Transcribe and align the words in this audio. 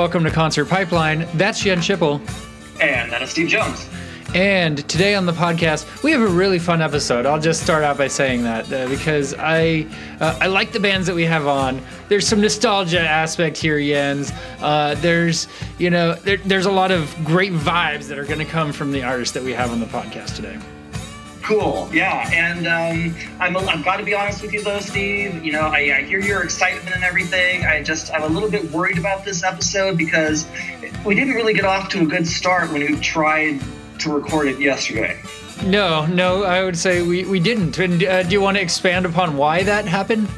Welcome 0.00 0.24
to 0.24 0.30
Concert 0.30 0.64
Pipeline. 0.64 1.28
That's 1.34 1.60
Jen 1.60 1.76
Schipple. 1.80 2.22
And 2.80 3.12
that 3.12 3.20
is 3.20 3.28
Steve 3.28 3.48
Jones. 3.48 3.86
And 4.34 4.78
today 4.88 5.14
on 5.14 5.26
the 5.26 5.32
podcast, 5.32 6.02
we 6.02 6.10
have 6.12 6.22
a 6.22 6.26
really 6.26 6.58
fun 6.58 6.80
episode. 6.80 7.26
I'll 7.26 7.38
just 7.38 7.62
start 7.62 7.84
out 7.84 7.98
by 7.98 8.08
saying 8.08 8.42
that 8.44 8.72
uh, 8.72 8.88
because 8.88 9.34
I 9.34 9.86
uh, 10.18 10.38
I 10.40 10.46
like 10.46 10.72
the 10.72 10.80
bands 10.80 11.06
that 11.06 11.14
we 11.14 11.24
have 11.24 11.46
on. 11.46 11.82
There's 12.08 12.26
some 12.26 12.40
nostalgia 12.40 13.02
aspect 13.02 13.58
here, 13.58 13.78
Jens. 13.78 14.32
Uh, 14.60 14.94
there's 15.00 15.48
you 15.78 15.90
know 15.90 16.14
there, 16.14 16.38
there's 16.38 16.64
a 16.64 16.72
lot 16.72 16.92
of 16.92 17.14
great 17.22 17.52
vibes 17.52 18.08
that 18.08 18.18
are 18.18 18.24
going 18.24 18.38
to 18.38 18.46
come 18.46 18.72
from 18.72 18.92
the 18.92 19.02
artists 19.02 19.34
that 19.34 19.42
we 19.42 19.52
have 19.52 19.70
on 19.70 19.80
the 19.80 19.86
podcast 19.86 20.34
today. 20.34 20.58
Cool. 21.50 21.90
Yeah, 21.92 22.30
and 22.32 22.68
um, 22.68 23.16
I'm 23.40 23.56
I've 23.56 23.84
got 23.84 23.96
to 23.96 24.04
be 24.04 24.14
honest 24.14 24.40
with 24.40 24.52
you 24.52 24.62
though, 24.62 24.78
Steve. 24.78 25.44
You 25.44 25.50
know, 25.50 25.62
I, 25.62 25.96
I 25.96 26.02
hear 26.02 26.20
your 26.20 26.44
excitement 26.44 26.94
and 26.94 27.02
everything. 27.02 27.64
I 27.64 27.82
just 27.82 28.14
I'm 28.14 28.22
a 28.22 28.28
little 28.28 28.48
bit 28.48 28.70
worried 28.70 28.98
about 28.98 29.24
this 29.24 29.42
episode 29.42 29.98
because 29.98 30.46
we 31.04 31.16
didn't 31.16 31.34
really 31.34 31.52
get 31.52 31.64
off 31.64 31.88
to 31.88 32.02
a 32.02 32.06
good 32.06 32.28
start 32.28 32.70
when 32.70 32.82
we 32.82 32.94
tried 33.00 33.60
to 33.98 34.12
record 34.12 34.46
it 34.46 34.60
yesterday. 34.60 35.20
No, 35.64 36.06
no, 36.06 36.44
I 36.44 36.62
would 36.62 36.78
say 36.78 37.02
we, 37.02 37.24
we 37.24 37.40
didn't. 37.40 37.76
And 37.80 38.04
uh, 38.04 38.22
do 38.22 38.30
you 38.30 38.40
want 38.40 38.56
to 38.56 38.62
expand 38.62 39.04
upon 39.04 39.36
why 39.36 39.64
that 39.64 39.86
happened? 39.86 40.28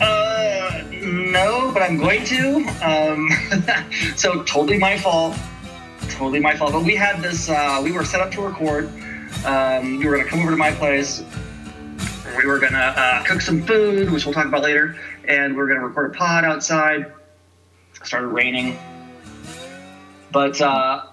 Uh, 0.00 0.82
no, 0.90 1.70
but 1.72 1.82
I'm 1.82 1.98
going 1.98 2.24
to. 2.24 2.66
Um, 2.82 3.28
so 4.16 4.42
totally 4.42 4.78
my 4.78 4.98
fault. 4.98 5.36
Totally 6.08 6.40
my 6.40 6.56
fault. 6.56 6.72
But 6.72 6.82
we 6.82 6.96
had 6.96 7.22
this. 7.22 7.48
Uh, 7.48 7.80
we 7.80 7.92
were 7.92 8.04
set 8.04 8.20
up 8.20 8.32
to 8.32 8.42
record. 8.42 8.90
Um, 9.44 10.00
you 10.00 10.08
were 10.08 10.16
gonna 10.16 10.28
come 10.28 10.40
over 10.40 10.50
to 10.50 10.56
my 10.56 10.72
place. 10.72 11.22
We 12.36 12.46
were 12.46 12.58
gonna 12.58 12.94
uh, 12.96 13.24
cook 13.24 13.40
some 13.40 13.62
food, 13.62 14.10
which 14.10 14.24
we'll 14.24 14.34
talk 14.34 14.46
about 14.46 14.62
later, 14.62 14.96
and 15.24 15.54
we 15.54 15.62
are 15.62 15.66
gonna 15.66 15.86
record 15.86 16.14
a 16.14 16.18
pod 16.18 16.44
outside. 16.44 17.12
It 17.94 18.06
started 18.06 18.28
raining, 18.28 18.78
but 20.30 20.60
uh, 20.60 21.06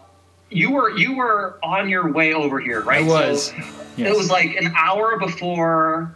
you 0.50 0.72
were 0.72 0.98
you 0.98 1.16
were 1.16 1.60
on 1.64 1.90
your 1.90 2.12
way 2.12 2.34
over 2.34 2.60
here, 2.60 2.82
right? 2.82 3.04
I 3.04 3.08
was. 3.08 3.48
So 3.48 3.56
yes. 3.98 4.14
It 4.14 4.18
was 4.18 4.30
like 4.30 4.56
an 4.56 4.74
hour 4.76 5.18
before. 5.18 6.16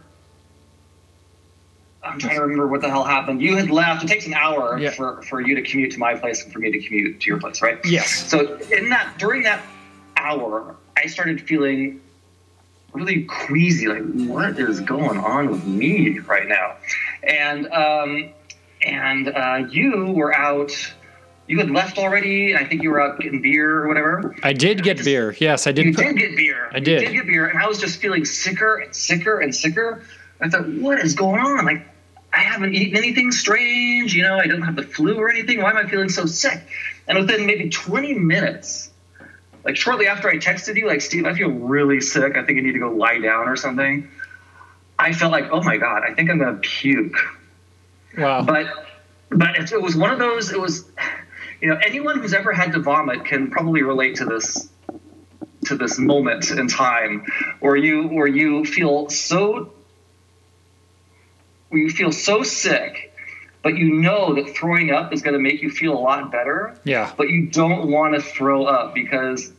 I'm 2.02 2.18
trying 2.18 2.36
to 2.36 2.42
remember 2.42 2.66
what 2.66 2.80
the 2.80 2.88
hell 2.88 3.04
happened. 3.04 3.42
You 3.42 3.56
had 3.56 3.70
left. 3.70 4.04
It 4.04 4.06
takes 4.06 4.26
an 4.26 4.32
hour 4.32 4.78
yeah. 4.78 4.90
for, 4.90 5.20
for 5.22 5.40
you 5.42 5.54
to 5.54 5.62
commute 5.62 5.92
to 5.92 5.98
my 5.98 6.14
place 6.14 6.42
and 6.42 6.52
for 6.52 6.58
me 6.58 6.70
to 6.70 6.80
commute 6.80 7.20
to 7.20 7.26
your 7.26 7.38
place, 7.38 7.60
right? 7.60 7.78
Yes. 7.84 8.30
So 8.30 8.56
in 8.72 8.88
that 8.88 9.18
during 9.18 9.42
that 9.42 9.62
hour, 10.16 10.76
I 11.02 11.06
started 11.06 11.40
feeling 11.40 12.00
really 12.92 13.24
queasy. 13.24 13.86
Like, 13.86 14.02
what 14.28 14.58
is 14.58 14.80
going 14.80 15.18
on 15.18 15.50
with 15.50 15.64
me 15.64 16.18
right 16.18 16.46
now? 16.46 16.76
And 17.22 17.66
um, 17.72 18.32
and 18.82 19.28
uh, 19.28 19.66
you 19.70 20.12
were 20.12 20.34
out. 20.34 20.72
You 21.46 21.58
had 21.58 21.70
left 21.70 21.98
already. 21.98 22.52
And 22.52 22.64
I 22.64 22.68
think 22.68 22.82
you 22.82 22.90
were 22.90 23.00
out 23.00 23.18
getting 23.18 23.40
beer 23.40 23.78
or 23.78 23.88
whatever. 23.88 24.36
I 24.42 24.52
did 24.52 24.82
get 24.82 24.98
just, 24.98 25.06
beer. 25.06 25.34
Yes, 25.40 25.66
I 25.66 25.72
did. 25.72 25.86
You 25.86 25.94
put, 25.94 26.04
did 26.04 26.16
get 26.18 26.36
beer. 26.36 26.70
I 26.72 26.80
did. 26.80 27.00
You 27.00 27.08
did 27.08 27.14
get 27.14 27.26
beer, 27.26 27.46
and 27.48 27.58
I 27.58 27.66
was 27.66 27.80
just 27.80 28.00
feeling 28.00 28.24
sicker 28.24 28.76
and 28.76 28.94
sicker 28.94 29.40
and 29.40 29.54
sicker. 29.54 30.02
I 30.40 30.48
thought, 30.48 30.68
what 30.68 31.00
is 31.00 31.14
going 31.14 31.40
on? 31.40 31.64
Like, 31.64 31.86
I 32.32 32.38
haven't 32.38 32.74
eaten 32.74 32.96
anything 32.96 33.32
strange. 33.32 34.14
You 34.14 34.22
know, 34.22 34.38
I 34.38 34.46
don't 34.46 34.62
have 34.62 34.76
the 34.76 34.82
flu 34.82 35.16
or 35.16 35.30
anything. 35.30 35.62
Why 35.62 35.70
am 35.70 35.76
I 35.76 35.88
feeling 35.88 36.08
so 36.10 36.26
sick? 36.26 36.60
And 37.08 37.18
within 37.18 37.46
maybe 37.46 37.68
20 37.68 38.14
minutes, 38.14 38.89
like 39.64 39.76
shortly 39.76 40.06
after 40.06 40.28
I 40.28 40.36
texted 40.36 40.76
you, 40.76 40.86
like 40.86 41.00
Steve, 41.00 41.26
I 41.26 41.34
feel 41.34 41.50
really 41.50 42.00
sick. 42.00 42.36
I 42.36 42.44
think 42.44 42.58
I 42.58 42.62
need 42.62 42.72
to 42.72 42.78
go 42.78 42.90
lie 42.90 43.18
down 43.18 43.48
or 43.48 43.56
something. 43.56 44.08
I 44.98 45.12
felt 45.12 45.32
like, 45.32 45.50
oh 45.50 45.62
my 45.62 45.76
god, 45.76 46.02
I 46.02 46.14
think 46.14 46.30
I'm 46.30 46.38
gonna 46.38 46.58
puke. 46.58 47.16
Wow. 48.16 48.42
But 48.42 48.86
but 49.30 49.56
it, 49.56 49.72
it 49.72 49.80
was 49.80 49.96
one 49.96 50.10
of 50.10 50.18
those. 50.18 50.52
It 50.52 50.60
was, 50.60 50.90
you 51.60 51.68
know, 51.68 51.78
anyone 51.84 52.20
who's 52.20 52.34
ever 52.34 52.52
had 52.52 52.72
to 52.72 52.80
vomit 52.80 53.24
can 53.24 53.50
probably 53.50 53.82
relate 53.82 54.16
to 54.16 54.24
this 54.24 54.68
to 55.66 55.76
this 55.76 55.98
moment 55.98 56.50
in 56.50 56.66
time 56.66 57.24
where 57.60 57.76
you 57.76 58.08
where 58.08 58.26
you 58.26 58.64
feel 58.64 59.08
so 59.08 59.72
where 61.68 61.80
you 61.80 61.90
feel 61.90 62.12
so 62.12 62.42
sick 62.42 63.09
but 63.62 63.76
you 63.76 63.92
know 63.92 64.34
that 64.34 64.54
throwing 64.54 64.90
up 64.90 65.12
is 65.12 65.22
going 65.22 65.34
to 65.34 65.40
make 65.40 65.62
you 65.62 65.70
feel 65.70 65.92
a 65.92 66.00
lot 66.00 66.32
better. 66.32 66.76
Yeah. 66.84 67.12
But 67.16 67.28
you 67.28 67.46
don't 67.46 67.90
want 67.90 68.14
to 68.14 68.20
throw 68.20 68.64
up 68.64 68.94
because 68.94 69.52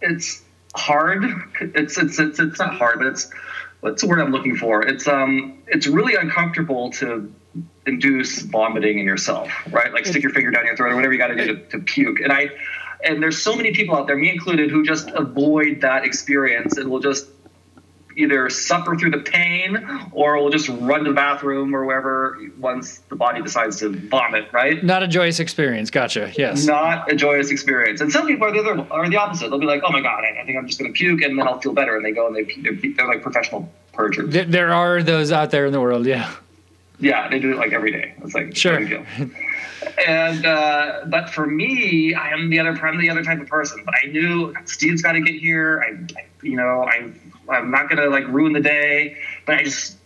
it's 0.00 0.42
hard. 0.74 1.24
It's 1.60 1.98
it's 1.98 2.18
it's, 2.18 2.38
it's 2.38 2.58
not 2.58 2.74
hard, 2.74 2.98
but 2.98 3.08
it's 3.08 3.30
what's 3.80 4.02
the 4.02 4.08
word 4.08 4.20
I'm 4.20 4.30
looking 4.30 4.56
for? 4.56 4.82
It's 4.82 5.08
um 5.08 5.58
it's 5.66 5.86
really 5.86 6.14
uncomfortable 6.14 6.90
to 6.92 7.32
induce 7.86 8.42
vomiting 8.42 8.98
in 8.98 9.06
yourself, 9.06 9.50
right? 9.70 9.92
Like 9.92 10.06
stick 10.06 10.22
your 10.22 10.32
finger 10.32 10.50
down 10.50 10.66
your 10.66 10.76
throat 10.76 10.92
or 10.92 10.96
whatever 10.96 11.12
you 11.12 11.18
got 11.18 11.28
to 11.28 11.36
do 11.36 11.56
to, 11.56 11.68
to 11.70 11.78
puke. 11.78 12.20
And 12.20 12.32
I 12.32 12.50
and 13.04 13.22
there's 13.22 13.40
so 13.40 13.54
many 13.54 13.72
people 13.72 13.96
out 13.96 14.06
there, 14.06 14.16
me 14.16 14.30
included, 14.30 14.70
who 14.70 14.84
just 14.84 15.10
avoid 15.10 15.80
that 15.82 16.04
experience 16.04 16.76
and 16.76 16.90
will 16.90 17.00
just 17.00 17.28
either 18.16 18.48
suffer 18.48 18.96
through 18.96 19.10
the 19.10 19.18
pain 19.18 19.86
or 20.12 20.36
we'll 20.40 20.50
just 20.50 20.68
run 20.68 21.04
to 21.04 21.10
the 21.10 21.14
bathroom 21.14 21.76
or 21.76 21.84
wherever 21.84 22.38
once 22.58 22.98
the 23.10 23.16
body 23.16 23.42
decides 23.42 23.78
to 23.80 23.90
vomit, 23.90 24.48
right? 24.52 24.82
Not 24.82 25.02
a 25.02 25.08
joyous 25.08 25.38
experience. 25.38 25.90
Gotcha. 25.90 26.32
Yes. 26.36 26.66
Not 26.66 27.12
a 27.12 27.14
joyous 27.14 27.50
experience. 27.50 28.00
And 28.00 28.10
some 28.10 28.26
people 28.26 28.46
are 28.46 28.52
the 28.52 28.60
other 28.60 28.86
are 28.90 29.08
the 29.08 29.16
opposite. 29.16 29.50
They'll 29.50 29.60
be 29.60 29.66
like, 29.66 29.82
oh 29.84 29.92
my 29.92 30.00
god, 30.00 30.24
I 30.24 30.44
think 30.44 30.58
I'm 30.58 30.66
just 30.66 30.78
going 30.78 30.92
to 30.92 30.96
puke 30.96 31.22
and 31.22 31.38
then 31.38 31.46
I'll 31.46 31.60
feel 31.60 31.74
better. 31.74 31.96
And 31.96 32.04
they 32.04 32.12
go 32.12 32.26
and 32.26 32.34
they 32.34 32.44
they're, 32.62 32.92
they're 32.96 33.06
like 33.06 33.22
professional 33.22 33.70
purgers. 33.92 34.32
There 34.32 34.72
are 34.72 35.02
those 35.02 35.30
out 35.30 35.50
there 35.50 35.66
in 35.66 35.72
the 35.72 35.80
world. 35.80 36.06
Yeah. 36.06 36.34
Yeah, 36.98 37.28
they 37.28 37.38
do 37.38 37.52
it 37.52 37.58
like 37.58 37.72
every 37.72 37.92
day. 37.92 38.14
It's 38.24 38.34
like 38.34 38.56
sure. 38.56 38.80
and 40.06 40.44
uh, 40.44 41.04
but 41.06 41.30
for 41.30 41.46
me, 41.46 42.14
I 42.14 42.30
am 42.30 42.50
the 42.50 42.60
other 42.60 42.70
I'm 42.86 42.98
the 42.98 43.10
other 43.10 43.22
type 43.22 43.40
of 43.40 43.48
person. 43.48 43.82
But 43.84 43.94
I 44.02 44.08
knew 44.08 44.54
Steve's 44.64 45.02
got 45.02 45.12
to 45.12 45.20
get 45.20 45.34
here. 45.34 45.82
I, 45.82 46.20
I 46.20 46.24
you 46.42 46.56
know 46.56 46.82
I 46.82 47.12
I'm 47.48 47.70
not 47.70 47.88
gonna 47.88 48.06
like 48.06 48.26
ruin 48.28 48.52
the 48.52 48.60
day, 48.60 49.16
but 49.46 49.56
I 49.56 49.64
just 49.64 49.96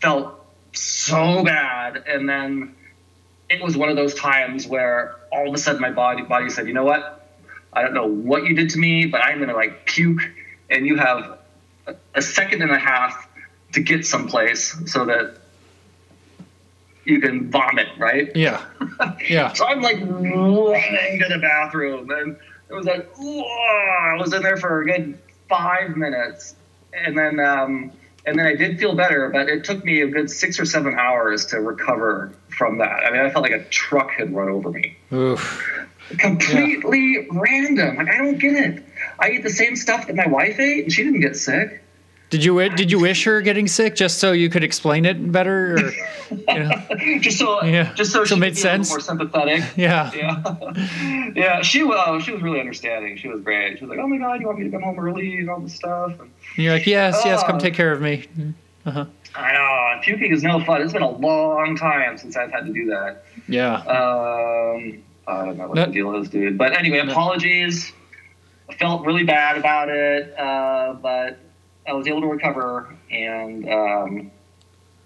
felt 0.00 0.44
so 0.72 1.44
bad. 1.44 2.04
And 2.06 2.28
then 2.28 2.74
it 3.48 3.62
was 3.62 3.76
one 3.76 3.88
of 3.88 3.96
those 3.96 4.14
times 4.14 4.66
where 4.66 5.16
all 5.32 5.48
of 5.48 5.54
a 5.54 5.58
sudden 5.58 5.80
my 5.80 5.90
body 5.90 6.22
body 6.22 6.50
said, 6.50 6.66
you 6.66 6.74
know 6.74 6.84
what? 6.84 7.28
I 7.72 7.82
don't 7.82 7.94
know 7.94 8.06
what 8.06 8.46
you 8.46 8.54
did 8.54 8.70
to 8.70 8.78
me, 8.78 9.06
but 9.06 9.20
I'm 9.22 9.38
gonna 9.38 9.54
like 9.54 9.86
puke, 9.86 10.22
and 10.70 10.86
you 10.86 10.96
have 10.96 11.38
a 12.14 12.22
second 12.22 12.62
and 12.62 12.72
a 12.72 12.78
half 12.78 13.28
to 13.72 13.80
get 13.80 14.06
someplace 14.06 14.74
so 14.90 15.04
that 15.06 15.36
you 17.06 17.20
can 17.20 17.50
vomit, 17.50 17.88
right? 17.98 18.34
Yeah. 18.34 18.64
Yeah. 19.28 19.52
so 19.54 19.66
I'm 19.66 19.80
like 19.80 19.98
running 20.00 21.20
to 21.20 21.28
the 21.28 21.38
bathroom, 21.40 22.10
and 22.10 22.36
it 22.68 22.74
was 22.74 22.86
like, 22.86 23.08
I 23.18 24.16
was 24.18 24.32
in 24.32 24.42
there 24.42 24.56
for 24.56 24.82
a 24.82 24.84
good 24.84 25.18
five 25.48 25.96
minutes, 25.96 26.56
and 26.92 27.16
then 27.16 27.40
um, 27.40 27.92
and 28.26 28.38
then 28.38 28.46
I 28.46 28.54
did 28.54 28.78
feel 28.78 28.94
better, 28.94 29.30
but 29.30 29.48
it 29.48 29.64
took 29.64 29.84
me 29.84 30.02
a 30.02 30.08
good 30.08 30.30
six 30.30 30.58
or 30.58 30.64
seven 30.64 30.98
hours 30.98 31.46
to 31.46 31.60
recover 31.60 32.32
from 32.48 32.78
that. 32.78 33.04
I 33.04 33.10
mean, 33.10 33.20
I 33.20 33.30
felt 33.30 33.42
like 33.42 33.52
a 33.52 33.64
truck 33.64 34.10
had 34.10 34.34
run 34.34 34.48
over 34.48 34.70
me. 34.70 34.96
Oof. 35.12 35.86
Completely 36.18 37.12
yeah. 37.14 37.22
random. 37.30 37.96
Like 37.96 38.08
I 38.08 38.18
don't 38.18 38.38
get 38.38 38.54
it. 38.54 38.84
I 39.18 39.30
eat 39.30 39.42
the 39.42 39.50
same 39.50 39.76
stuff 39.76 40.08
that 40.08 40.16
my 40.16 40.26
wife 40.26 40.58
ate, 40.58 40.84
and 40.84 40.92
she 40.92 41.04
didn't 41.04 41.20
get 41.20 41.36
sick. 41.36 41.82
Did 42.28 42.44
you 42.44 42.68
did 42.70 42.90
you 42.90 42.98
wish 42.98 43.24
her 43.24 43.40
getting 43.40 43.68
sick 43.68 43.94
just 43.94 44.18
so 44.18 44.32
you 44.32 44.50
could 44.50 44.64
explain 44.64 45.04
it 45.04 45.30
better? 45.30 45.74
Or, 45.74 45.92
you 46.30 46.58
know? 46.58 47.18
just 47.20 47.38
so 47.38 47.62
yeah. 47.62 47.92
just 47.94 48.10
so, 48.10 48.24
so 48.24 48.34
she 48.34 48.40
made 48.40 48.58
sense. 48.58 48.88
more 48.88 48.98
sympathetic. 48.98 49.62
Yeah. 49.76 50.10
Yeah. 50.12 51.32
yeah. 51.36 51.62
She 51.62 51.84
uh, 51.84 52.18
she 52.18 52.32
was 52.32 52.42
really 52.42 52.58
understanding. 52.58 53.16
She 53.16 53.28
was 53.28 53.40
great. 53.42 53.78
She 53.78 53.84
was 53.84 53.90
like, 53.90 54.00
"Oh 54.00 54.08
my 54.08 54.18
god, 54.18 54.40
you 54.40 54.46
want 54.46 54.58
me 54.58 54.64
to 54.64 54.70
come 54.70 54.82
home 54.82 54.98
early 54.98 55.38
and 55.38 55.48
all 55.48 55.60
this 55.60 55.74
stuff?" 55.74 56.18
And, 56.18 56.30
you're 56.56 56.72
like, 56.72 56.86
"Yes, 56.86 57.22
yes, 57.24 57.44
come 57.44 57.56
uh, 57.56 57.60
take 57.60 57.74
care 57.74 57.92
of 57.92 58.00
me." 58.00 58.26
Uh-huh. 58.84 59.04
I 59.36 59.52
know. 59.52 60.00
Puking 60.02 60.32
is 60.32 60.42
no 60.42 60.64
fun. 60.64 60.82
It's 60.82 60.92
been 60.92 61.02
a 61.02 61.10
long 61.10 61.76
time 61.76 62.18
since 62.18 62.36
I've 62.36 62.50
had 62.50 62.66
to 62.66 62.72
do 62.72 62.86
that. 62.86 63.24
Yeah. 63.48 63.74
Um, 63.76 65.02
I 65.28 65.44
don't 65.44 65.58
know 65.58 65.68
what 65.68 65.74
the 65.74 65.86
deal 65.92 66.14
is, 66.16 66.28
dude. 66.28 66.58
But 66.58 66.76
anyway, 66.76 66.98
apologies. 66.98 67.92
I 68.68 68.74
felt 68.74 69.06
really 69.06 69.22
bad 69.22 69.56
about 69.58 69.90
it, 69.90 70.36
uh, 70.36 70.94
but 70.94 71.38
I 71.88 71.92
was 71.92 72.06
able 72.06 72.20
to 72.22 72.26
recover, 72.26 72.94
and 73.10 73.68
um, 73.68 74.30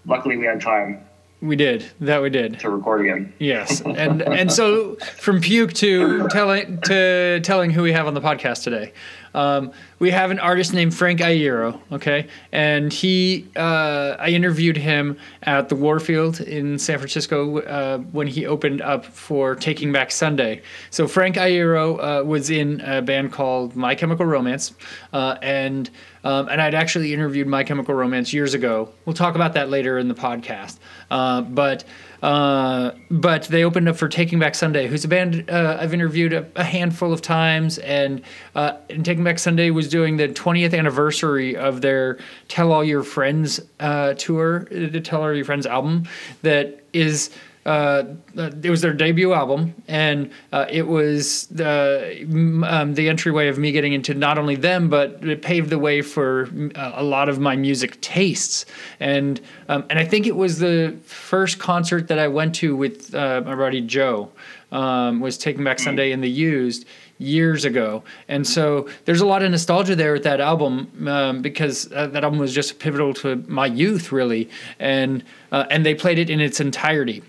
luckily 0.05 0.37
we 0.37 0.45
had 0.45 0.61
time. 0.61 1.05
We 1.41 1.55
did 1.55 1.85
that. 2.01 2.21
We 2.21 2.29
did 2.29 2.59
to 2.59 2.69
record 2.69 3.01
again. 3.01 3.33
Yes, 3.39 3.81
and 3.85 4.21
and 4.21 4.51
so 4.51 4.95
from 5.17 5.41
puke 5.41 5.73
to 5.73 6.27
telling 6.29 6.79
to 6.81 7.39
telling 7.41 7.71
who 7.71 7.81
we 7.81 7.91
have 7.93 8.07
on 8.07 8.13
the 8.13 8.21
podcast 8.21 8.63
today. 8.63 8.93
Um, 9.33 9.71
we 9.99 10.11
have 10.11 10.31
an 10.31 10.39
artist 10.39 10.73
named 10.73 10.93
Frank 10.93 11.19
Iero, 11.19 11.79
okay, 11.91 12.27
and 12.51 12.91
he 12.91 13.47
uh, 13.55 14.15
I 14.19 14.29
interviewed 14.29 14.77
him 14.77 15.17
at 15.43 15.69
the 15.69 15.75
Warfield 15.75 16.41
in 16.41 16.77
San 16.79 16.97
Francisco 16.97 17.59
uh, 17.59 17.97
when 18.11 18.27
he 18.27 18.45
opened 18.45 18.81
up 18.81 19.05
for 19.05 19.55
Taking 19.55 19.91
Back 19.91 20.11
Sunday. 20.11 20.61
So 20.89 21.07
Frank 21.07 21.35
Iero 21.35 22.21
uh, 22.21 22.25
was 22.25 22.49
in 22.49 22.81
a 22.81 23.01
band 23.01 23.31
called 23.31 23.75
My 23.75 23.95
Chemical 23.95 24.25
Romance, 24.25 24.73
uh, 25.13 25.37
and 25.41 25.89
Um, 26.23 26.49
and 26.49 26.61
I'd 26.61 26.75
actually 26.75 27.15
interviewed 27.15 27.47
My 27.47 27.63
Chemical 27.63 27.95
Romance 27.95 28.31
years 28.31 28.53
ago. 28.53 28.89
We'll 29.05 29.15
talk 29.15 29.33
about 29.33 29.53
that 29.53 29.69
later 29.69 29.97
in 29.97 30.07
the 30.07 30.13
podcast. 30.13 30.77
Uh, 31.09 31.41
but 31.41 31.83
uh, 32.21 32.91
but 33.09 33.43
they 33.43 33.63
opened 33.63 33.89
up 33.89 33.95
for 33.95 34.07
Taking 34.07 34.37
Back 34.37 34.53
Sunday, 34.53 34.87
who's 34.87 35.03
a 35.03 35.07
band 35.07 35.49
uh, 35.49 35.77
I've 35.79 35.93
interviewed 35.93 36.33
a, 36.33 36.45
a, 36.55 36.63
handful 36.63 37.11
of 37.11 37.21
times. 37.21 37.79
And, 37.79 38.21
uh, 38.53 38.73
and 38.89 39.03
Taking 39.03 39.23
Back 39.23 39.39
Sunday 39.39 39.71
was 39.71 39.89
doing 39.89 40.17
the 40.17 40.27
20th 40.27 40.77
anniversary 40.77 41.57
of 41.57 41.81
their 41.81 42.19
Tell 42.47 42.71
All 42.71 42.83
Your 42.83 43.03
Friends 43.03 43.59
uh, 43.79 44.13
tour, 44.13 44.65
the 44.65 45.01
Tell 45.01 45.23
All 45.23 45.33
Your 45.33 45.45
Friends 45.45 45.65
album, 45.65 46.07
that 46.43 46.83
is 46.93 47.31
uh, 47.65 48.03
it 48.35 48.69
was 48.69 48.81
their 48.81 48.93
debut 48.93 49.33
album, 49.33 49.75
and 49.87 50.31
uh, 50.51 50.65
it 50.69 50.87
was 50.87 51.45
the 51.47 52.25
um, 52.67 52.95
the 52.95 53.07
entryway 53.07 53.49
of 53.49 53.59
me 53.59 53.71
getting 53.71 53.93
into 53.93 54.15
not 54.15 54.39
only 54.39 54.55
them, 54.55 54.89
but 54.89 55.23
it 55.23 55.43
paved 55.43 55.69
the 55.69 55.77
way 55.77 56.01
for 56.01 56.49
uh, 56.75 56.93
a 56.95 57.03
lot 57.03 57.29
of 57.29 57.39
my 57.39 57.55
music 57.55 58.01
tastes. 58.01 58.65
And 58.99 59.39
um, 59.69 59.85
and 59.91 59.99
I 59.99 60.05
think 60.05 60.25
it 60.25 60.35
was 60.35 60.57
the 60.57 60.97
first 61.03 61.59
concert 61.59 62.07
that 62.07 62.17
I 62.17 62.27
went 62.27 62.55
to 62.55 62.75
with 62.75 63.13
uh, 63.13 63.41
my 63.45 63.55
buddy 63.55 63.81
Joe. 63.81 64.31
Um, 64.71 65.19
was 65.19 65.37
Taking 65.37 65.65
Back 65.65 65.79
Sunday 65.79 66.13
in 66.13 66.21
the 66.21 66.29
Used 66.29 66.85
years 67.17 67.65
ago, 67.65 68.03
and 68.29 68.47
so 68.47 68.87
there's 69.03 69.19
a 69.19 69.25
lot 69.25 69.43
of 69.43 69.51
nostalgia 69.51 69.97
there 69.97 70.13
with 70.13 70.23
that 70.23 70.39
album 70.39 70.89
um, 71.09 71.41
because 71.41 71.91
uh, 71.91 72.07
that 72.07 72.23
album 72.23 72.39
was 72.39 72.55
just 72.55 72.79
pivotal 72.79 73.13
to 73.15 73.43
my 73.49 73.65
youth, 73.65 74.13
really, 74.13 74.49
and 74.79 75.25
uh, 75.51 75.65
and 75.69 75.85
they 75.85 75.93
played 75.93 76.17
it 76.17 76.29
in 76.29 76.39
its 76.39 76.61
entirety. 76.61 77.21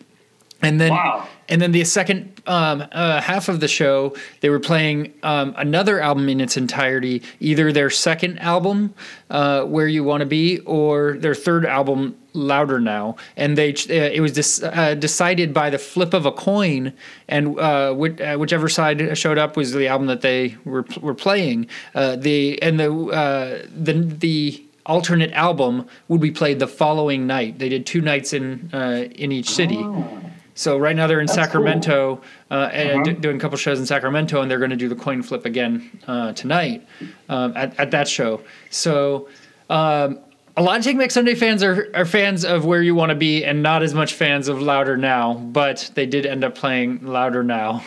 And 0.62 0.80
then, 0.80 0.92
wow. 0.92 1.26
and 1.48 1.60
then 1.60 1.72
the 1.72 1.84
second 1.84 2.40
um, 2.46 2.84
uh, 2.92 3.20
half 3.20 3.48
of 3.48 3.58
the 3.58 3.66
show, 3.66 4.14
they 4.40 4.48
were 4.48 4.60
playing 4.60 5.12
um, 5.24 5.54
another 5.56 6.00
album 6.00 6.28
in 6.28 6.40
its 6.40 6.56
entirety, 6.56 7.22
either 7.40 7.72
their 7.72 7.90
second 7.90 8.38
album, 8.38 8.94
uh, 9.28 9.64
"Where 9.64 9.88
You 9.88 10.04
Want 10.04 10.20
to 10.20 10.26
Be," 10.26 10.60
or 10.60 11.14
their 11.18 11.34
third 11.34 11.66
album, 11.66 12.16
"Louder 12.32 12.80
Now." 12.80 13.16
And 13.36 13.58
they, 13.58 13.72
uh, 13.72 14.10
it 14.14 14.20
was 14.20 14.32
dis- 14.32 14.62
uh, 14.62 14.94
decided 14.94 15.52
by 15.52 15.68
the 15.68 15.78
flip 15.78 16.14
of 16.14 16.26
a 16.26 16.32
coin, 16.32 16.92
and 17.28 17.58
uh, 17.58 17.92
which, 17.92 18.20
uh, 18.20 18.36
whichever 18.36 18.68
side 18.68 19.18
showed 19.18 19.38
up 19.38 19.56
was 19.56 19.72
the 19.72 19.88
album 19.88 20.06
that 20.06 20.20
they 20.20 20.56
were 20.64 20.86
were 21.00 21.14
playing. 21.14 21.66
the 21.94 22.62
and 22.62 22.78
the 22.78 23.68
the 23.74 23.92
the 23.94 24.64
alternate 24.86 25.32
album 25.32 25.86
would 26.06 26.20
be 26.20 26.30
played 26.30 26.60
the 26.60 26.68
following 26.68 27.26
night. 27.26 27.58
They 27.58 27.68
did 27.68 27.84
two 27.84 28.00
nights 28.00 28.32
in 28.32 28.70
in 28.72 29.32
each 29.32 29.50
city. 29.50 29.78
Oh. 29.78 30.20
So 30.54 30.78
right 30.78 30.94
now 30.94 31.06
they're 31.06 31.20
in 31.20 31.26
That's 31.26 31.36
Sacramento 31.36 32.16
cool. 32.16 32.24
uh, 32.50 32.68
and 32.72 32.90
uh-huh. 32.90 33.04
d- 33.04 33.12
doing 33.14 33.36
a 33.36 33.40
couple 33.40 33.56
shows 33.56 33.78
in 33.78 33.86
Sacramento, 33.86 34.40
and 34.42 34.50
they're 34.50 34.58
going 34.58 34.70
to 34.70 34.76
do 34.76 34.88
the 34.88 34.94
coin 34.94 35.22
flip 35.22 35.46
again 35.46 35.90
uh, 36.06 36.32
tonight 36.32 36.86
um, 37.28 37.56
at, 37.56 37.78
at 37.78 37.90
that 37.92 38.06
show. 38.06 38.40
So 38.70 39.28
um, 39.70 40.18
a 40.56 40.62
lot 40.62 40.78
of 40.78 40.84
Take 40.84 40.98
Back 40.98 41.10
Sunday 41.10 41.34
fans 41.34 41.62
are, 41.62 41.90
are 41.94 42.04
fans 42.04 42.44
of 42.44 42.66
Where 42.66 42.82
You 42.82 42.94
Want 42.94 43.10
to 43.10 43.14
Be 43.16 43.44
and 43.44 43.62
not 43.62 43.82
as 43.82 43.94
much 43.94 44.12
fans 44.12 44.48
of 44.48 44.60
Louder 44.60 44.98
Now, 44.98 45.34
but 45.34 45.90
they 45.94 46.04
did 46.04 46.26
end 46.26 46.44
up 46.44 46.54
playing 46.54 47.06
Louder 47.06 47.42
Now. 47.42 47.82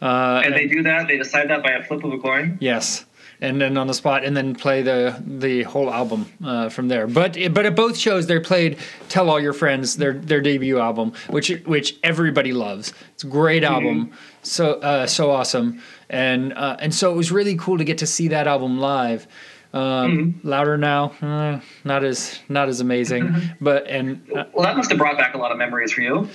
Uh, 0.00 0.42
and 0.44 0.54
they 0.54 0.66
do 0.66 0.82
that? 0.84 1.08
They 1.08 1.18
decide 1.18 1.50
that 1.50 1.62
by 1.62 1.72
a 1.72 1.82
flip 1.82 2.04
of 2.04 2.12
a 2.12 2.18
coin? 2.18 2.58
Yes 2.60 3.04
and 3.40 3.60
then 3.60 3.76
on 3.76 3.86
the 3.86 3.94
spot, 3.94 4.24
and 4.24 4.36
then 4.36 4.54
play 4.54 4.82
the 4.82 5.22
the 5.24 5.62
whole 5.64 5.92
album 5.92 6.26
uh, 6.44 6.68
from 6.68 6.88
there. 6.88 7.06
But 7.06 7.36
but 7.52 7.66
at 7.66 7.76
both 7.76 7.96
shows, 7.96 8.26
they 8.26 8.38
played 8.40 8.78
"Tell 9.08 9.30
All 9.30 9.40
Your 9.40 9.52
Friends," 9.52 9.96
their 9.96 10.14
their 10.14 10.40
debut 10.40 10.78
album, 10.78 11.12
which 11.28 11.50
which 11.64 11.98
everybody 12.02 12.52
loves. 12.52 12.92
It's 13.14 13.24
a 13.24 13.28
great 13.28 13.62
mm-hmm. 13.62 13.74
album, 13.74 14.12
so 14.42 14.74
uh, 14.80 15.06
so 15.06 15.30
awesome, 15.30 15.82
and 16.08 16.52
uh, 16.54 16.76
and 16.80 16.94
so 16.94 17.12
it 17.12 17.16
was 17.16 17.30
really 17.30 17.56
cool 17.56 17.78
to 17.78 17.84
get 17.84 17.98
to 17.98 18.06
see 18.06 18.28
that 18.28 18.46
album 18.46 18.78
live. 18.78 19.26
Um, 19.72 19.80
mm-hmm. 19.82 20.48
Louder 20.48 20.78
now, 20.78 21.12
uh, 21.20 21.60
not 21.84 22.02
as 22.02 22.40
not 22.48 22.68
as 22.68 22.80
amazing, 22.80 23.24
mm-hmm. 23.24 23.64
but 23.64 23.86
and 23.86 24.26
uh, 24.34 24.44
well, 24.52 24.64
that 24.64 24.76
must 24.76 24.90
have 24.90 24.98
brought 24.98 25.18
back 25.18 25.34
a 25.34 25.38
lot 25.38 25.52
of 25.52 25.58
memories 25.58 25.92
for 25.92 26.00
you. 26.00 26.28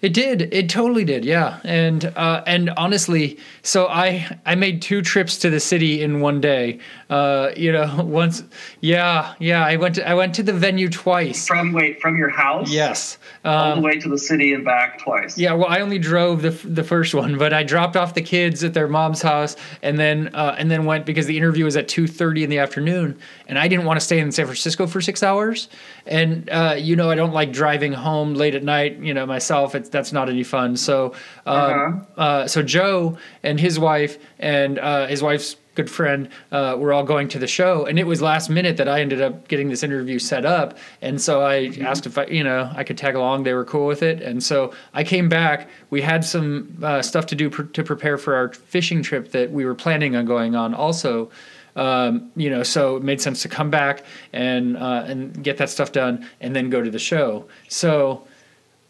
It 0.00 0.14
did. 0.14 0.54
It 0.54 0.68
totally 0.68 1.04
did. 1.04 1.24
Yeah. 1.24 1.58
And 1.64 2.04
uh, 2.04 2.42
and 2.46 2.70
honestly, 2.70 3.38
so 3.62 3.88
I 3.88 4.38
I 4.46 4.54
made 4.54 4.80
two 4.80 5.02
trips 5.02 5.38
to 5.38 5.50
the 5.50 5.58
city 5.58 6.02
in 6.02 6.20
one 6.20 6.40
day. 6.40 6.78
Uh, 7.10 7.50
you 7.56 7.72
know, 7.72 8.04
once. 8.04 8.44
Yeah, 8.80 9.34
yeah. 9.40 9.64
I 9.64 9.76
went 9.76 9.96
to 9.96 10.08
I 10.08 10.14
went 10.14 10.34
to 10.36 10.44
the 10.44 10.52
venue 10.52 10.88
twice. 10.88 11.48
From 11.48 11.72
wait 11.72 12.00
from 12.00 12.16
your 12.16 12.28
house. 12.28 12.70
Yes. 12.70 13.18
Um, 13.44 13.52
all 13.52 13.70
the 13.70 13.76
um, 13.78 13.82
way 13.82 13.98
to 13.98 14.08
the 14.08 14.18
city 14.18 14.52
and 14.54 14.64
back 14.64 15.02
twice. 15.02 15.36
Yeah. 15.36 15.54
Well, 15.54 15.68
I 15.68 15.80
only 15.80 15.98
drove 15.98 16.42
the 16.42 16.50
the 16.50 16.84
first 16.84 17.12
one, 17.12 17.36
but 17.36 17.52
I 17.52 17.64
dropped 17.64 17.96
off 17.96 18.14
the 18.14 18.22
kids 18.22 18.62
at 18.62 18.74
their 18.74 18.86
mom's 18.86 19.20
house 19.20 19.56
and 19.82 19.98
then 19.98 20.28
uh, 20.32 20.54
and 20.58 20.70
then 20.70 20.84
went 20.84 21.06
because 21.06 21.26
the 21.26 21.36
interview 21.36 21.64
was 21.64 21.76
at 21.76 21.88
two 21.88 22.06
thirty 22.06 22.44
in 22.44 22.50
the 22.50 22.58
afternoon, 22.58 23.18
and 23.48 23.58
I 23.58 23.66
didn't 23.66 23.84
want 23.84 23.98
to 23.98 24.04
stay 24.04 24.20
in 24.20 24.30
San 24.30 24.46
Francisco 24.46 24.86
for 24.86 25.00
six 25.00 25.24
hours, 25.24 25.68
and 26.06 26.48
uh, 26.50 26.76
you 26.78 26.94
know 26.94 27.10
I 27.10 27.16
don't 27.16 27.32
like 27.32 27.52
driving 27.52 27.92
home 27.92 28.34
late 28.34 28.54
at 28.54 28.62
night. 28.62 28.98
You 28.98 29.12
know 29.12 29.26
myself. 29.26 29.74
It's 29.74 29.87
that's 29.88 30.12
not 30.12 30.28
any 30.28 30.44
fun. 30.44 30.76
So, 30.76 31.14
um, 31.46 31.56
uh-huh. 31.56 32.20
uh, 32.20 32.46
so 32.46 32.62
Joe 32.62 33.18
and 33.42 33.58
his 33.58 33.78
wife 33.78 34.18
and 34.38 34.78
uh, 34.78 35.06
his 35.06 35.22
wife's 35.22 35.56
good 35.78 35.88
friend 35.88 36.28
uh, 36.50 36.74
were 36.76 36.92
all 36.92 37.04
going 37.04 37.28
to 37.28 37.38
the 37.38 37.46
show, 37.46 37.86
and 37.86 38.00
it 38.00 38.04
was 38.04 38.20
last 38.20 38.50
minute 38.50 38.76
that 38.78 38.88
I 38.88 39.00
ended 39.00 39.22
up 39.22 39.46
getting 39.46 39.68
this 39.68 39.84
interview 39.84 40.18
set 40.18 40.44
up. 40.44 40.76
And 41.00 41.20
so 41.20 41.46
I 41.46 41.68
mm-hmm. 41.68 41.86
asked 41.86 42.04
if 42.04 42.18
I, 42.18 42.26
you 42.26 42.42
know, 42.42 42.68
I 42.74 42.82
could 42.82 42.98
tag 42.98 43.14
along. 43.14 43.44
They 43.44 43.54
were 43.54 43.64
cool 43.64 43.86
with 43.86 44.02
it, 44.02 44.20
and 44.20 44.42
so 44.42 44.74
I 44.92 45.04
came 45.04 45.28
back. 45.28 45.68
We 45.90 46.02
had 46.02 46.24
some 46.24 46.76
uh, 46.82 47.00
stuff 47.00 47.26
to 47.26 47.36
do 47.36 47.48
pr- 47.48 47.62
to 47.62 47.84
prepare 47.84 48.18
for 48.18 48.34
our 48.34 48.52
fishing 48.52 49.04
trip 49.04 49.30
that 49.30 49.52
we 49.52 49.64
were 49.64 49.76
planning 49.76 50.16
on 50.16 50.26
going 50.26 50.54
on. 50.56 50.74
Also. 50.74 51.30
Um, 51.76 52.32
you 52.34 52.50
know, 52.50 52.64
so 52.64 52.96
it 52.96 53.04
made 53.04 53.20
sense 53.20 53.40
to 53.42 53.48
come 53.48 53.70
back 53.70 54.02
and 54.32 54.76
uh, 54.76 55.04
and 55.06 55.44
get 55.44 55.58
that 55.58 55.70
stuff 55.70 55.92
done, 55.92 56.26
and 56.40 56.56
then 56.56 56.70
go 56.70 56.82
to 56.82 56.90
the 56.90 56.98
show. 56.98 57.46
So 57.68 58.26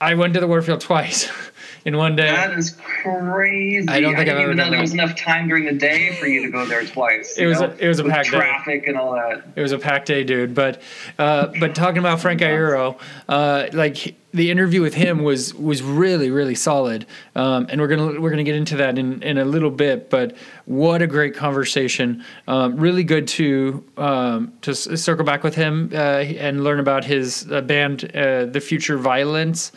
I 0.01 0.15
went 0.15 0.35
to 0.35 0.41
the 0.41 0.47
Warfield 0.47 0.81
twice 0.81 1.29
in 1.85 1.97
one 1.97 2.17
day. 2.17 2.31
That 2.31 2.59
is 2.59 2.73
crazy. 2.73 3.89
I 3.89 4.01
don't 4.01 4.15
think 4.15 4.29
I 4.29 4.33
didn't 4.33 4.43
even 4.43 4.57
know 4.57 4.71
there 4.71 4.81
was 4.81 4.93
enough 4.93 5.17
time 5.17 5.49
during 5.49 5.65
the 5.65 5.73
day 5.73 6.15
for 6.15 6.27
you 6.27 6.43
to 6.43 6.51
go 6.51 6.67
there 6.67 6.85
twice. 6.85 7.37
It 7.39 7.47
was 7.47 7.61
a, 7.61 7.77
it 7.79 7.89
was 7.89 7.99
a 7.99 8.05
packed 8.05 8.29
traffic 8.29 8.85
day. 8.85 8.89
and 8.89 8.99
all 8.99 9.13
that. 9.13 9.45
It 9.57 9.63
was 9.63 9.73
a 9.73 9.79
packed 9.79 10.07
day, 10.07 10.25
dude. 10.25 10.55
But 10.55 10.83
uh, 11.19 11.49
but 11.61 11.75
talking 11.75 11.99
about 11.99 12.21
Frank 12.21 12.41
Iero, 12.41 12.99
uh, 13.29 13.67
like 13.73 14.17
the 14.33 14.51
interview 14.51 14.83
with 14.83 14.95
him 14.95 15.23
was 15.23 15.55
was 15.55 15.83
really 15.83 16.31
really 16.31 16.55
solid, 16.55 17.07
um, 17.35 17.67
and 17.71 17.81
we're 17.81 17.89
gonna 17.89 18.21
we're 18.21 18.31
gonna 18.31 18.45
get 18.45 18.57
into 18.57 18.77
that 18.77 18.99
in 18.99 19.23
in 19.23 19.39
a 19.39 19.45
little 19.45 19.71
bit. 19.71 20.11
But 20.11 20.37
what 20.67 21.03
a 21.03 21.07
great 21.07 21.35
conversation! 21.35 22.25
Um, 22.47 22.77
really 22.77 23.05
good 23.05 23.27
to 23.29 23.85
um, 23.97 24.53
to 24.63 24.75
circle 24.75 25.25
back 25.25 25.43
with 25.43 25.55
him 25.55 25.91
uh, 25.93 25.97
and 25.97 26.63
learn 26.65 26.81
about 26.81 27.05
his 27.05 27.51
uh, 27.51 27.61
band, 27.63 28.15
uh, 28.15 28.47
The 28.47 28.61
Future 28.61 28.99
Violence. 28.99 29.73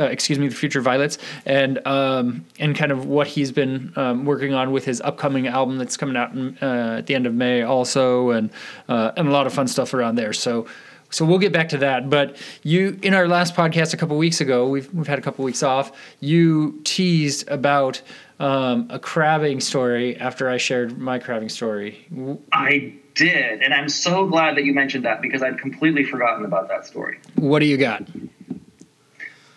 Uh, 0.00 0.04
excuse 0.04 0.38
me, 0.38 0.48
the 0.48 0.54
Future 0.54 0.80
Violents, 0.80 1.18
and 1.44 1.86
um, 1.86 2.46
and 2.58 2.74
kind 2.74 2.90
of 2.90 3.04
what 3.04 3.26
he's 3.26 3.52
been 3.52 3.92
um, 3.96 4.24
working 4.24 4.54
on 4.54 4.72
with 4.72 4.86
his 4.86 5.00
upcoming 5.02 5.46
album 5.46 5.76
that's 5.76 5.98
coming 5.98 6.16
out 6.16 6.32
in, 6.32 6.56
uh, 6.62 6.96
at 6.98 7.06
the 7.06 7.14
end 7.14 7.26
of 7.26 7.34
May, 7.34 7.62
also, 7.62 8.30
and 8.30 8.50
uh, 8.88 9.12
and 9.16 9.28
a 9.28 9.30
lot 9.30 9.46
of 9.46 9.52
fun 9.52 9.68
stuff 9.68 9.92
around 9.92 10.14
there. 10.14 10.32
So 10.32 10.66
so 11.10 11.24
we'll 11.24 11.38
get 11.38 11.52
back 11.52 11.68
to 11.70 11.78
that. 11.78 12.08
But 12.08 12.36
you, 12.62 12.98
in 13.02 13.14
our 13.14 13.28
last 13.28 13.54
podcast 13.54 13.92
a 13.92 13.96
couple 13.96 14.16
weeks 14.16 14.40
ago, 14.40 14.68
we've 14.68 14.92
we've 14.94 15.06
had 15.06 15.18
a 15.18 15.22
couple 15.22 15.44
weeks 15.44 15.62
off. 15.62 15.92
You 16.20 16.80
teased 16.84 17.48
about 17.48 18.00
um, 18.38 18.86
a 18.90 18.98
crabbing 18.98 19.60
story 19.60 20.16
after 20.16 20.48
I 20.48 20.56
shared 20.56 20.98
my 20.98 21.18
crabbing 21.18 21.50
story. 21.50 22.06
I 22.52 22.94
did, 23.14 23.60
and 23.60 23.74
I'm 23.74 23.88
so 23.88 24.26
glad 24.26 24.56
that 24.56 24.64
you 24.64 24.72
mentioned 24.72 25.04
that 25.04 25.20
because 25.20 25.42
I'd 25.42 25.58
completely 25.58 26.04
forgotten 26.04 26.44
about 26.44 26.68
that 26.68 26.86
story. 26.86 27.18
What 27.34 27.58
do 27.58 27.66
you 27.66 27.76
got? 27.76 28.02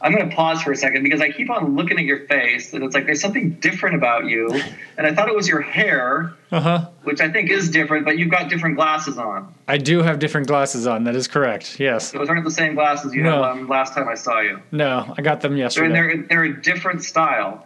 I'm 0.03 0.13
going 0.13 0.29
to 0.29 0.35
pause 0.35 0.61
for 0.61 0.73
a 0.73 0.75
second 0.75 1.03
because 1.03 1.21
I 1.21 1.31
keep 1.31 1.49
on 1.49 1.77
looking 1.77 1.97
at 1.97 2.03
your 2.03 2.27
face 2.27 2.73
and 2.73 2.83
it's 2.83 2.93
like 2.93 3.05
there's 3.05 3.21
something 3.21 3.51
different 3.51 3.95
about 3.95 4.25
you. 4.25 4.49
And 4.97 5.07
I 5.07 5.15
thought 5.15 5.29
it 5.29 5.35
was 5.35 5.47
your 5.47 5.61
hair, 5.61 6.33
uh-huh. 6.51 6.89
which 7.03 7.21
I 7.21 7.31
think 7.31 7.49
is 7.49 7.71
different, 7.71 8.03
but 8.03 8.17
you've 8.17 8.29
got 8.29 8.49
different 8.49 8.75
glasses 8.75 9.17
on. 9.17 9.55
I 9.69 9.77
do 9.77 10.01
have 10.01 10.19
different 10.19 10.47
glasses 10.47 10.85
on. 10.85 11.05
That 11.05 11.15
is 11.15 11.29
correct. 11.29 11.79
Yes. 11.79 12.11
Those 12.11 12.27
aren't 12.27 12.43
the 12.43 12.51
same 12.51 12.75
glasses 12.75 13.13
you 13.13 13.23
no. 13.23 13.41
had 13.41 13.69
last 13.69 13.93
time 13.93 14.09
I 14.09 14.15
saw 14.15 14.41
you. 14.41 14.61
No, 14.73 15.13
I 15.17 15.21
got 15.21 15.39
them 15.39 15.55
yesterday. 15.55 15.93
They're, 15.93 16.17
they're, 16.17 16.27
they're 16.27 16.43
a 16.43 16.61
different 16.61 17.01
style. 17.01 17.65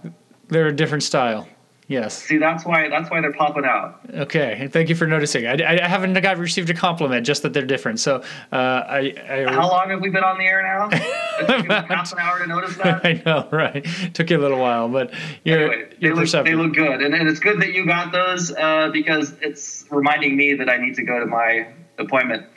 They're 0.50 0.68
a 0.68 0.76
different 0.76 1.04
style. 1.04 1.48
Yes. 1.90 2.22
See, 2.22 2.38
that's 2.38 2.66
why 2.66 2.90
that's 2.90 3.10
why 3.10 3.22
they're 3.22 3.32
popping 3.32 3.64
out. 3.64 4.02
Okay, 4.14 4.68
thank 4.70 4.90
you 4.90 4.96
for 4.96 5.08
noticing. 5.08 5.48
I, 5.48 5.54
I 5.54 5.88
haven't 5.88 6.14
got 6.22 6.38
received 6.38 6.70
a 6.70 6.74
compliment, 6.74 7.26
just 7.26 7.44
that 7.44 7.54
they're 7.54 7.66
different. 7.66 8.02
So, 8.02 8.18
uh, 8.52 8.56
I, 8.56 9.14
I, 9.30 9.54
how 9.54 9.70
long 9.70 9.90
have 9.92 10.02
we 10.02 10.10
been 10.10 10.24
on 10.24 10.38
the 10.38 10.44
air 10.44 10.62
now? 10.62 10.90
it 10.92 11.48
took 11.48 11.64
you 11.64 11.70
half 11.70 12.12
an 12.12 12.20
hour 12.20 12.40
to 12.40 12.48
notice 12.48 12.76
that. 12.78 13.02
I 13.06 13.22
know, 13.26 13.48
right? 13.52 13.86
Took 14.14 14.30
you 14.30 14.38
a 14.38 14.42
little 14.42 14.60
while, 14.60 14.90
but 14.90 15.14
you're, 15.46 15.72
anyway, 15.72 15.90
you're 16.00 16.14
they, 16.14 16.22
look, 16.22 16.46
they 16.46 16.56
look 16.56 16.74
good, 16.74 17.02
and, 17.02 17.16
and 17.16 17.30
it's 17.30 17.40
good 17.40 17.62
that 17.62 17.72
you 17.72 17.86
got 17.86 18.12
those 18.12 18.52
uh, 18.52 18.90
because 18.92 19.34
it's 19.42 19.86
reminding 19.90 20.36
me 20.36 20.56
that 20.56 20.70
I 20.70 20.76
need 20.76 20.96
to 20.96 21.04
go 21.04 21.22
to 21.22 21.26
my 21.26 21.72
appointment 21.98 22.48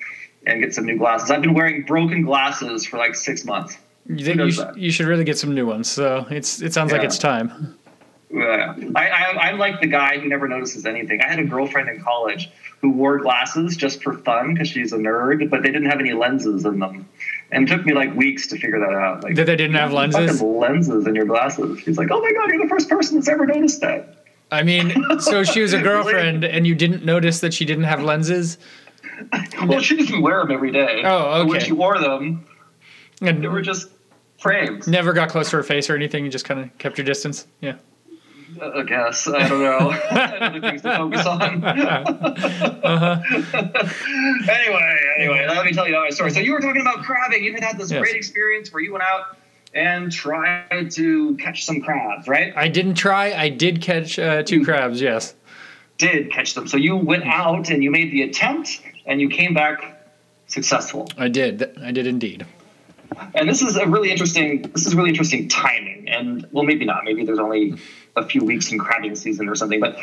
and 0.44 0.60
get 0.60 0.74
some 0.74 0.86
new 0.86 0.98
glasses. 0.98 1.30
I've 1.30 1.42
been 1.42 1.54
wearing 1.54 1.84
broken 1.84 2.22
glasses 2.22 2.84
for 2.84 2.96
like 2.96 3.14
six 3.14 3.44
months. 3.44 3.78
You 4.06 4.24
think 4.24 4.40
you, 4.40 4.50
sh- 4.50 4.60
you 4.76 4.90
should 4.90 5.06
really 5.06 5.24
get 5.24 5.38
some 5.38 5.54
new 5.54 5.66
ones? 5.66 5.88
So 5.88 6.26
it's 6.30 6.60
it 6.62 6.72
sounds 6.72 6.90
yeah. 6.90 6.98
like 6.98 7.06
it's 7.06 7.18
time. 7.18 7.78
Yeah. 8.32 8.74
I, 8.94 9.08
I, 9.08 9.48
I'm 9.48 9.58
like 9.58 9.80
the 9.80 9.86
guy 9.88 10.18
who 10.18 10.28
never 10.28 10.46
notices 10.46 10.86
anything. 10.86 11.20
I 11.20 11.28
had 11.28 11.38
a 11.40 11.44
girlfriend 11.44 11.88
in 11.88 12.00
college 12.02 12.50
who 12.80 12.90
wore 12.90 13.18
glasses 13.18 13.76
just 13.76 14.02
for 14.02 14.14
fun 14.18 14.54
because 14.54 14.68
she's 14.68 14.92
a 14.92 14.96
nerd, 14.98 15.50
but 15.50 15.62
they 15.62 15.70
didn't 15.72 15.90
have 15.90 15.98
any 16.00 16.12
lenses 16.12 16.64
in 16.64 16.78
them. 16.78 17.08
And 17.50 17.68
it 17.68 17.72
took 17.74 17.84
me 17.84 17.92
like 17.92 18.14
weeks 18.14 18.46
to 18.48 18.58
figure 18.58 18.78
that 18.78 18.94
out. 18.94 19.24
Like 19.24 19.34
That 19.34 19.46
they 19.46 19.56
didn't 19.56 19.74
have 19.76 19.92
lenses? 19.92 20.40
lenses 20.40 21.06
in 21.06 21.14
your 21.16 21.24
glasses. 21.26 21.80
She's 21.80 21.98
like, 21.98 22.08
oh 22.12 22.20
my 22.20 22.32
god, 22.32 22.50
you're 22.50 22.62
the 22.62 22.68
first 22.68 22.88
person 22.88 23.16
that's 23.16 23.28
ever 23.28 23.46
noticed 23.46 23.80
that. 23.80 24.24
I 24.52 24.62
mean, 24.62 24.92
so 25.20 25.42
she 25.44 25.60
was 25.60 25.72
a 25.72 25.80
girlfriend, 25.82 26.44
and 26.44 26.66
you 26.66 26.74
didn't 26.74 27.04
notice 27.04 27.40
that 27.40 27.52
she 27.54 27.64
didn't 27.64 27.84
have 27.84 28.02
lenses. 28.02 28.58
Well, 29.66 29.80
she 29.80 29.96
didn't 29.96 30.22
wear 30.22 30.40
them 30.40 30.50
every 30.52 30.70
day. 30.72 31.02
Oh, 31.04 31.42
But 31.42 31.46
When 31.46 31.56
okay. 31.56 31.66
she 31.66 31.72
wore 31.72 31.98
them, 31.98 32.46
And 33.20 33.42
they 33.42 33.48
were 33.48 33.60
just 33.62 33.88
frames. 34.38 34.86
never 34.88 35.12
got 35.12 35.28
close 35.28 35.50
to 35.50 35.56
her 35.56 35.62
face 35.62 35.90
or 35.90 35.94
anything. 35.96 36.24
You 36.24 36.30
just 36.30 36.44
kind 36.44 36.60
of 36.60 36.78
kept 36.78 36.96
your 36.98 37.04
distance. 37.04 37.46
Yeah. 37.60 37.74
I 38.62 38.82
guess 38.82 39.26
I 39.28 39.48
don't 39.48 39.60
know. 39.60 39.90
I 40.10 40.38
other 40.40 40.60
things 40.60 40.82
to 40.82 40.96
focus 40.96 41.26
on. 41.26 41.64
Uh-huh. 41.64 43.22
anyway, 44.50 44.98
anyway, 45.18 45.46
let 45.48 45.64
me 45.64 45.72
tell 45.72 45.88
you 45.88 45.94
my 45.94 46.10
story. 46.10 46.30
So 46.30 46.40
you 46.40 46.52
were 46.52 46.60
talking 46.60 46.80
about 46.80 47.04
crabbing. 47.04 47.42
You 47.44 47.52
had 47.52 47.62
had 47.62 47.78
this 47.78 47.90
Yes. 47.90 48.00
great 48.00 48.16
experience 48.16 48.72
where 48.72 48.82
you 48.82 48.92
went 48.92 49.04
out 49.04 49.36
and 49.74 50.10
tried 50.10 50.90
to 50.92 51.36
catch 51.36 51.64
some 51.64 51.80
crabs, 51.80 52.26
right? 52.28 52.52
I 52.56 52.68
didn't 52.68 52.94
try. 52.94 53.32
I 53.32 53.48
did 53.48 53.80
catch 53.80 54.18
uh, 54.18 54.42
two 54.42 54.64
crabs. 54.64 55.00
Yes. 55.00 55.34
Did 55.98 56.32
catch 56.32 56.54
them. 56.54 56.66
So 56.66 56.76
you 56.76 56.96
went 56.96 57.24
mm-hmm. 57.24 57.40
out 57.40 57.70
and 57.70 57.82
you 57.82 57.90
made 57.90 58.10
the 58.10 58.22
attempt, 58.22 58.80
and 59.06 59.20
you 59.20 59.28
came 59.28 59.54
back 59.54 60.08
successful. 60.46 61.08
I 61.16 61.28
did. 61.28 61.78
I 61.82 61.92
did 61.92 62.06
indeed. 62.06 62.46
And 63.34 63.48
this 63.48 63.62
is 63.62 63.76
a 63.76 63.86
really 63.86 64.10
interesting. 64.10 64.62
This 64.62 64.86
is 64.86 64.94
really 64.94 65.10
interesting 65.10 65.48
timing. 65.48 66.08
And 66.08 66.46
well, 66.52 66.64
maybe 66.64 66.84
not. 66.84 67.04
Maybe 67.04 67.24
there's 67.24 67.38
only 67.38 67.72
mm. 67.72 67.80
A 68.16 68.24
few 68.24 68.44
weeks 68.44 68.72
in 68.72 68.78
crabbing 68.78 69.14
season 69.14 69.48
or 69.48 69.54
something. 69.54 69.80
But 69.80 69.98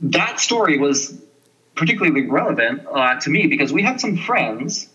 that 0.00 0.40
story 0.40 0.78
was 0.78 1.20
particularly 1.74 2.26
relevant 2.26 2.86
uh, 2.90 3.18
to 3.20 3.30
me 3.30 3.46
because 3.46 3.72
we 3.72 3.82
had 3.82 4.00
some 4.00 4.16
friends 4.16 4.88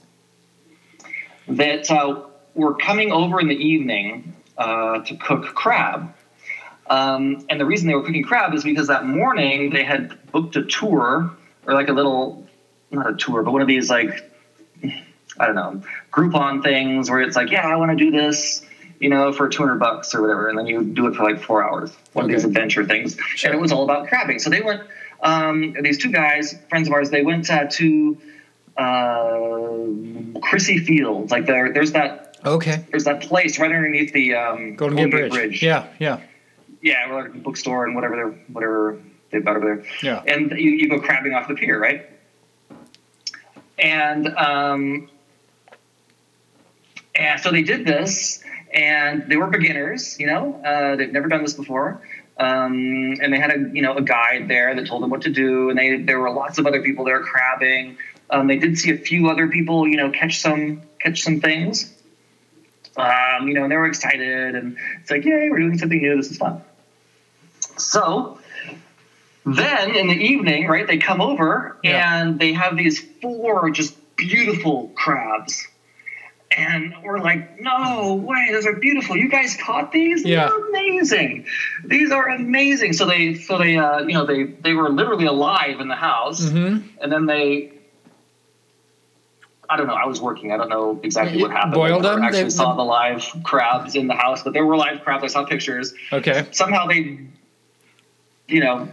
that 1.48 1.90
uh, 1.90 2.24
were 2.54 2.76
coming 2.76 3.12
over 3.12 3.40
in 3.40 3.48
the 3.48 3.56
evening 3.56 4.34
uh, 4.58 5.00
to 5.00 5.16
cook 5.16 5.54
crab. 5.56 6.14
Um, 6.90 7.46
and 7.50 7.60
the 7.60 7.66
reason 7.66 7.88
they 7.88 7.96
were 7.96 8.04
cooking 8.04 8.24
crab 8.24 8.54
is 8.54 8.64
because 8.64 8.88
that 8.88 9.06
morning 9.06 9.70
they 9.70 9.84
had 9.84 10.18
booked 10.32 10.56
a 10.56 10.64
tour 10.64 11.32
or 11.68 11.74
like 11.74 11.90
a 11.90 11.94
little, 11.94 12.48
not 12.92 13.10
a 13.10 13.16
tour, 13.16 13.44
but 13.44 13.52
one 13.52 13.62
of 13.62 13.68
these 13.68 13.90
like 13.90 14.24
I 15.40 15.46
don't 15.46 15.56
know, 15.56 15.82
Groupon 16.12 16.62
things 16.62 17.10
where 17.10 17.22
it's 17.22 17.36
like, 17.36 17.50
yeah, 17.50 17.68
I 17.68 17.76
want 17.78 17.92
to 17.92 17.96
do 17.98 18.12
this, 18.12 18.66
you 19.00 19.10
know, 19.10 19.32
for 19.32 19.48
200 19.48 19.76
bucks 19.80 20.14
or 20.14 20.22
whatever. 20.22 20.50
And 20.50 20.58
then 20.58 20.68
you 20.68 20.84
do 20.84 21.08
it 21.08 21.16
for 21.16 21.24
like 21.24 21.42
four 21.42 21.64
hours, 21.64 21.96
one 22.14 22.26
of 22.26 22.32
these 22.32 22.44
adventure 22.44 22.84
things. 22.86 23.16
Sure. 23.36 23.50
And 23.52 23.58
it 23.58 23.62
was 23.62 23.72
all 23.72 23.84
about 23.84 24.08
crabbing. 24.08 24.40
So 24.40 24.50
they 24.50 24.62
went, 24.62 24.82
um, 25.22 25.74
these 25.82 25.98
two 25.98 26.12
guys, 26.12 26.56
friends 26.70 26.88
of 26.88 26.94
ours, 26.94 27.10
they 27.10 27.22
went 27.22 27.50
uh, 27.50 27.66
to 27.72 28.18
uh, 28.78 28.84
Crissy 30.42 30.78
Fields. 30.84 31.32
Like 31.32 31.46
there, 31.46 31.72
there's 31.74 31.94
that, 31.94 32.38
Okay. 32.46 32.84
there's 32.92 33.04
that 33.06 33.22
place 33.22 33.60
right 33.60 33.72
underneath 33.72 34.14
the 34.14 34.36
um, 34.36 34.76
Golden 34.76 35.10
Gate 35.10 35.32
Bridge. 35.32 35.62
Yeah. 35.64 35.88
Yeah. 36.00 36.20
Yeah, 36.82 37.10
or 37.10 37.24
like 37.24 37.34
a 37.36 37.38
bookstore 37.38 37.86
and 37.86 37.94
whatever, 37.96 38.16
they're, 38.16 38.32
whatever 38.54 38.98
they've 39.32 39.44
got 39.44 39.58
over 39.58 39.66
there 39.66 39.84
Yeah. 40.02 40.24
and 40.34 40.52
you, 40.52 40.72
you 40.72 40.88
go 40.90 40.98
crabbing 41.00 41.34
off 41.34 41.48
the 41.50 41.54
pier, 41.56 41.78
right? 41.80 42.06
And 43.78 44.28
um, 44.30 45.10
and 47.16 47.40
so 47.40 47.52
they 47.52 47.62
did 47.62 47.86
this, 47.86 48.44
and 48.72 49.30
they 49.30 49.36
were 49.38 49.48
beginners, 49.48 50.20
you 50.20 50.28
know, 50.28 50.62
uh, 50.64 50.96
they've 50.96 51.12
never 51.12 51.28
done 51.28 51.42
this 51.42 51.54
before. 51.54 52.02
Um, 52.38 53.16
and 53.22 53.34
they 53.34 53.38
had 53.40 53.52
a 53.52 53.70
you 53.74 53.82
know 53.82 53.96
a 53.98 54.02
guide 54.02 54.48
there 54.48 54.74
that 54.74 54.88
told 54.88 55.04
them 55.04 55.10
what 55.10 55.24
to 55.24 55.30
do, 55.30 55.70
and 55.70 55.78
they 55.78 55.98
there 55.98 56.20
were 56.20 56.32
lots 56.32 56.58
of 56.58 56.66
other 56.66 56.82
people 56.82 57.04
there 57.04 57.20
crabbing. 57.22 57.98
Um, 58.30 58.48
they 58.48 58.58
did 58.58 58.78
see 58.78 58.92
a 58.92 58.98
few 58.98 59.30
other 59.30 59.48
people, 59.48 59.88
you 59.88 59.98
know, 59.98 60.10
catch 60.12 60.40
some 60.40 60.82
catch 61.00 61.22
some 61.22 61.42
things. 61.42 61.94
Um, 62.96 63.48
you 63.48 63.54
know, 63.56 63.64
and 63.64 63.72
they 63.72 63.76
were 63.76 63.88
excited, 63.88 64.56
and 64.56 64.78
it's 65.02 65.12
like, 65.12 65.26
yay, 65.26 65.50
we're 65.50 65.60
doing 65.60 65.78
something 65.78 66.02
new. 66.02 66.16
This 66.16 66.32
is 66.32 66.38
fun. 66.38 66.62
So 67.78 68.40
then 69.46 69.96
in 69.96 70.08
the 70.08 70.14
evening, 70.16 70.68
right, 70.68 70.86
they 70.88 70.98
come 70.98 71.22
over 71.22 71.78
Yeah. 71.84 72.22
and 72.22 72.40
they 72.40 72.54
have 72.54 72.76
these 72.78 73.00
four 73.22 73.70
just 73.70 73.96
beautiful 74.16 74.92
crabs. 74.96 75.68
And 76.58 76.96
we're 77.04 77.20
like, 77.20 77.62
no 77.62 78.16
way, 78.16 78.50
those 78.52 78.66
are 78.66 78.74
beautiful. 78.74 79.16
You 79.16 79.30
guys 79.30 79.56
caught 79.56 79.92
these? 79.92 80.26
Yeah. 80.26 80.48
They're 80.48 80.70
amazing. 80.70 81.46
These 81.86 82.12
are 82.12 82.28
amazing. 82.30 82.94
So 82.94 83.06
they, 83.06 83.36
so 83.36 83.60
they, 83.60 83.78
uh, 83.78 84.00
you 84.00 84.14
know, 84.14 84.26
they, 84.26 84.46
they 84.46 84.74
were 84.74 84.90
literally 84.90 85.26
alive 85.26 85.80
in 85.80 85.88
the 85.88 85.96
house. 85.96 86.42
Mm-hmm. 86.42 86.88
And 87.02 87.12
then 87.12 87.28
they, 87.28 87.74
I 89.70 89.78
don't 89.78 89.86
know. 89.86 89.94
I 89.94 90.08
was 90.08 90.20
working. 90.20 90.52
I 90.52 90.58
don't 90.58 90.70
know 90.70 91.00
exactly 91.04 91.40
what 91.40 91.52
happened. 91.52 91.76
Boiled 91.76 92.04
I 92.04 92.16
them? 92.16 92.24
Actually 92.24 92.44
They- 92.44 92.50
saw 92.50 92.74
the 92.74 92.84
live 92.84 93.24
crabs 93.44 93.96
in 93.96 94.08
the 94.08 94.16
house, 94.16 94.42
but 94.42 94.54
there 94.54 94.66
were 94.66 94.76
live 94.76 95.04
crabs. 95.04 95.24
I 95.24 95.28
saw 95.28 95.46
pictures. 95.46 95.94
Okay. 96.12 96.48
Somehow 96.50 96.88
they, 96.88 97.20
you 98.48 98.62
know, 98.62 98.90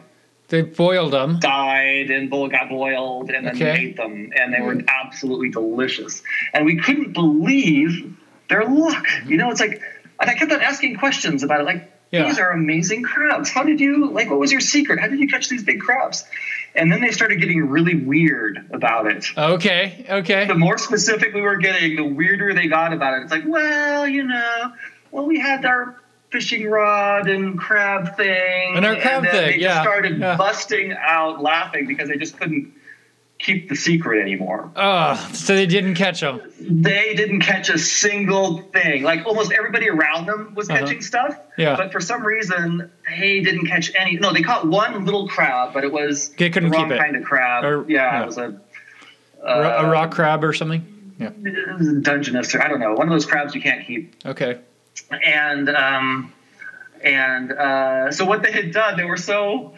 They 0.49 0.63
boiled 0.63 1.13
them. 1.13 1.39
died 1.41 2.11
and 2.11 2.31
bull 2.31 2.49
got 2.49 2.69
boiled 2.69 3.31
and 3.31 3.47
then 3.47 3.57
Okay. 3.57 3.79
ate 3.89 3.97
them 3.97 4.31
and 4.39 4.55
they 4.55 4.61
were 4.61 4.77
mm-hmm. 4.77 4.87
absolutely 4.89 5.51
delicious 5.51 6.23
and 6.55 6.65
we 6.65 6.77
couldn't 6.77 7.13
believe 7.13 8.17
their 8.49 8.65
luck 8.65 9.05
mm-hmm. 9.07 9.31
you 9.31 9.37
know 9.37 9.51
it's 9.51 9.61
like 9.61 9.81
and 10.21 10.31
i 10.31 10.35
kept 10.35 10.53
on 10.53 10.61
asking 10.61 10.97
questions 10.97 11.43
about 11.43 11.61
it 11.61 11.65
like 11.65 11.91
Yeah. 12.13 12.25
these 12.27 12.39
are 12.39 12.51
amazing 12.53 13.03
crabs 13.03 13.51
how 13.51 13.65
did 13.65 13.81
you 13.81 14.09
like 14.11 14.31
what 14.31 14.39
was 14.39 14.53
your 14.53 14.61
secret 14.61 15.01
how 15.01 15.09
did 15.09 15.19
you 15.19 15.27
catch 15.29 15.49
these 15.49 15.65
big 15.65 15.81
crabs 15.81 16.25
and 16.77 16.93
then 16.93 17.01
they 17.01 17.11
started 17.11 17.41
getting 17.41 17.69
really 17.69 17.97
weird 17.97 18.69
about 18.73 19.07
it 19.11 19.27
Okay. 19.37 20.07
Okay. 20.09 20.47
the 20.47 20.55
more 20.55 20.79
specific 20.79 21.35
we 21.35 21.41
were 21.41 21.57
getting 21.57 21.97
the 21.97 22.05
weirder 22.05 22.55
they 22.55 22.69
got 22.69 22.93
about 22.93 23.19
it 23.19 23.23
it's 23.25 23.33
like 23.33 23.45
well 23.47 24.07
you 24.07 24.23
know 24.23 24.73
well 25.11 25.27
we 25.27 25.41
had 25.41 25.65
our 25.65 26.01
fishing 26.31 26.69
rod 26.69 27.29
and 27.29 27.59
crab 27.59 28.17
thing 28.17 28.77
And 28.77 28.85
our 28.85 28.97
crab 28.97 29.23
then 29.23 29.31
thing, 29.33 29.41
they 29.43 29.53
just 29.53 29.61
yeah, 29.61 29.83
started 29.83 30.19
yeah. 30.19 30.37
busting 30.37 30.93
out 30.99 31.43
laughing 31.43 31.87
because 31.87 32.09
they 32.09 32.17
just 32.17 32.39
couldn't 32.39 32.73
keep 33.39 33.69
the 33.69 33.77
secret 33.77 34.21
anymore 34.21 34.71
Oh, 34.77 35.15
so 35.35 35.55
they 35.55 35.67
didn't 35.67 35.95
catch 35.95 36.21
them. 36.23 36.41
they 36.61 37.15
didn't 37.15 37.41
catch 37.41 37.69
a 37.69 37.79
single 37.79 38.59
thing 38.73 39.03
like 39.03 39.27
almost 39.27 39.53
everybody 39.53 39.89
around 39.91 40.27
them 40.27 40.55
was 40.55 40.69
Uh-huh. 40.71 40.81
catching 40.81 41.01
stuff 41.03 41.39
Yeah. 41.59 41.77
but 41.77 41.93
for 41.93 42.01
some 42.01 42.25
reason 42.25 42.91
they 43.09 43.41
didn't 43.41 43.67
catch 43.67 43.93
any 43.95 44.17
no 44.17 44.33
they 44.33 44.43
caught 44.43 44.67
one 44.67 45.05
little 45.05 45.29
crab 45.29 45.75
but 45.75 45.85
it 45.85 45.93
was 45.93 46.31
They 46.31 46.51
couldn't 46.51 46.71
the 46.71 46.77
wrong 46.77 46.89
keep 46.89 46.97
it. 46.97 47.01
kind 47.01 47.15
of 47.17 47.25
crab 47.25 47.65
Or- 47.65 47.85
yeah, 47.89 48.13
yeah. 48.19 48.23
it 48.23 48.27
was 48.27 48.39
a 48.39 48.61
uh, 49.47 49.85
a 49.85 49.91
rock 49.91 50.11
crab 50.13 50.43
or 50.43 50.53
something. 50.53 51.13
Yeah. 51.21 51.31
Dungeness, 52.03 52.55
or 52.55 52.63
I 52.63 52.69
don't 52.69 52.81
know, 52.81 52.95
one 52.95 53.07
of 53.07 53.13
those 53.13 53.27
crabs 53.27 53.55
you 53.55 53.61
can't 53.61 53.87
keep. 53.87 54.15
Okay. 54.27 54.59
And 55.11 55.69
um, 55.69 56.33
and 57.03 57.53
uh, 57.53 58.11
so 58.11 58.25
what 58.25 58.43
they 58.43 58.53
had 58.53 58.73
done, 58.73 58.97
they 58.97 59.05
were 59.05 59.17
so 59.17 59.75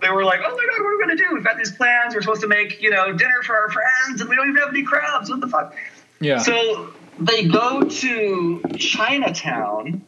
they 0.00 0.10
were 0.10 0.24
like, 0.24 0.40
oh 0.44 0.50
my 0.50 0.66
god, 0.70 0.82
what 0.82 0.92
are 0.92 0.96
we 0.96 1.00
gonna 1.00 1.16
do? 1.16 1.34
We've 1.34 1.44
got 1.44 1.58
these 1.58 1.72
plans. 1.72 2.14
We're 2.14 2.22
supposed 2.22 2.42
to 2.42 2.48
make 2.48 2.80
you 2.80 2.90
know 2.90 3.12
dinner 3.12 3.42
for 3.42 3.56
our 3.56 3.70
friends, 3.70 4.20
and 4.20 4.30
we 4.30 4.36
don't 4.36 4.48
even 4.48 4.60
have 4.60 4.70
any 4.70 4.82
crabs. 4.82 5.30
What 5.30 5.40
the 5.40 5.48
fuck? 5.48 5.74
Yeah. 6.20 6.38
So 6.38 6.92
they 7.18 7.46
go 7.46 7.82
to 7.82 8.62
Chinatown. 8.78 10.06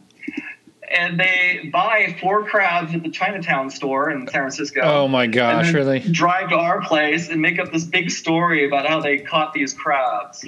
And 0.96 1.18
they 1.18 1.70
buy 1.73 2.14
four 2.20 2.44
crabs 2.44 2.94
at 2.94 3.02
the 3.02 3.08
Chinatown 3.08 3.70
store 3.70 4.11
in 4.11 4.28
San 4.28 4.42
Francisco. 4.42 4.82
oh 4.82 5.08
my 5.08 5.26
gosh, 5.26 5.73
really? 5.73 5.99
drive 5.99 6.50
to 6.50 6.56
our 6.56 6.82
place 6.82 7.30
and 7.30 7.40
make 7.40 7.58
up 7.58 7.73
this 7.73 7.84
big 7.84 8.11
story 8.11 8.66
about 8.66 8.87
how 8.87 9.00
they 9.00 9.18
caught 9.18 9.54
these 9.54 9.73
crabs. 9.73 10.44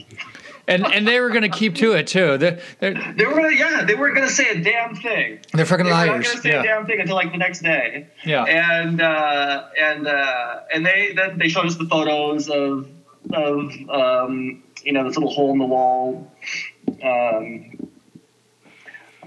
And 0.68 0.84
and 0.86 1.06
they 1.06 1.20
were 1.20 1.30
gonna 1.30 1.48
keep 1.48 1.76
to 1.76 1.92
it 1.92 2.06
too. 2.08 2.38
They're 2.38 2.58
they're, 2.80 2.94
They 3.16 3.24
were 3.24 3.34
gonna, 3.34 3.52
yeah, 3.52 3.84
they 3.84 3.94
weren't 3.94 4.16
gonna 4.16 4.28
say 4.28 4.48
a 4.50 4.60
damn 4.60 4.96
thing. 4.96 5.38
they're 5.52 5.64
fucking 5.64 5.86
liars. 5.86 6.06
They 6.06 6.10
were 6.10 6.18
not 6.18 6.24
gonna 6.24 6.42
say 6.42 6.50
a 6.50 6.62
damn 6.62 6.86
thing 6.86 7.00
until 7.00 7.14
like 7.14 7.30
the 7.30 7.38
next 7.38 7.60
day. 7.62 8.08
Yeah. 8.24 8.44
And 8.44 9.00
uh, 9.00 9.68
and 9.80 10.06
uh, 10.08 10.60
and 10.74 10.84
they 10.84 11.12
then 11.14 11.38
they 11.38 11.48
showed 11.48 11.66
us 11.66 11.76
the 11.76 11.86
photos 11.86 12.48
of 12.48 12.88
of 13.32 13.72
um, 13.90 14.62
you 14.82 14.92
know 14.92 15.04
this 15.04 15.16
little 15.16 15.32
hole 15.32 15.52
in 15.52 15.58
the 15.58 15.66
wall. 15.66 16.32
Um, 17.02 17.72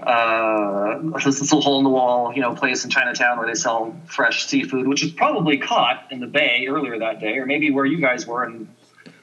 uh, 0.02 0.98
this 1.24 1.40
little 1.40 1.60
hole 1.60 1.78
in 1.78 1.84
the 1.84 1.90
wall, 1.90 2.32
you 2.34 2.40
know, 2.40 2.54
place 2.54 2.84
in 2.84 2.90
Chinatown 2.90 3.38
where 3.38 3.46
they 3.46 3.54
sell 3.54 3.94
fresh 4.06 4.46
seafood, 4.46 4.88
which 4.88 5.02
was 5.02 5.12
probably 5.12 5.58
caught 5.58 6.06
in 6.10 6.20
the 6.20 6.26
bay 6.26 6.66
earlier 6.68 6.98
that 6.98 7.20
day, 7.20 7.36
or 7.36 7.44
maybe 7.46 7.70
where 7.70 7.84
you 7.84 8.00
guys 8.00 8.26
were 8.26 8.44
in, 8.44 8.68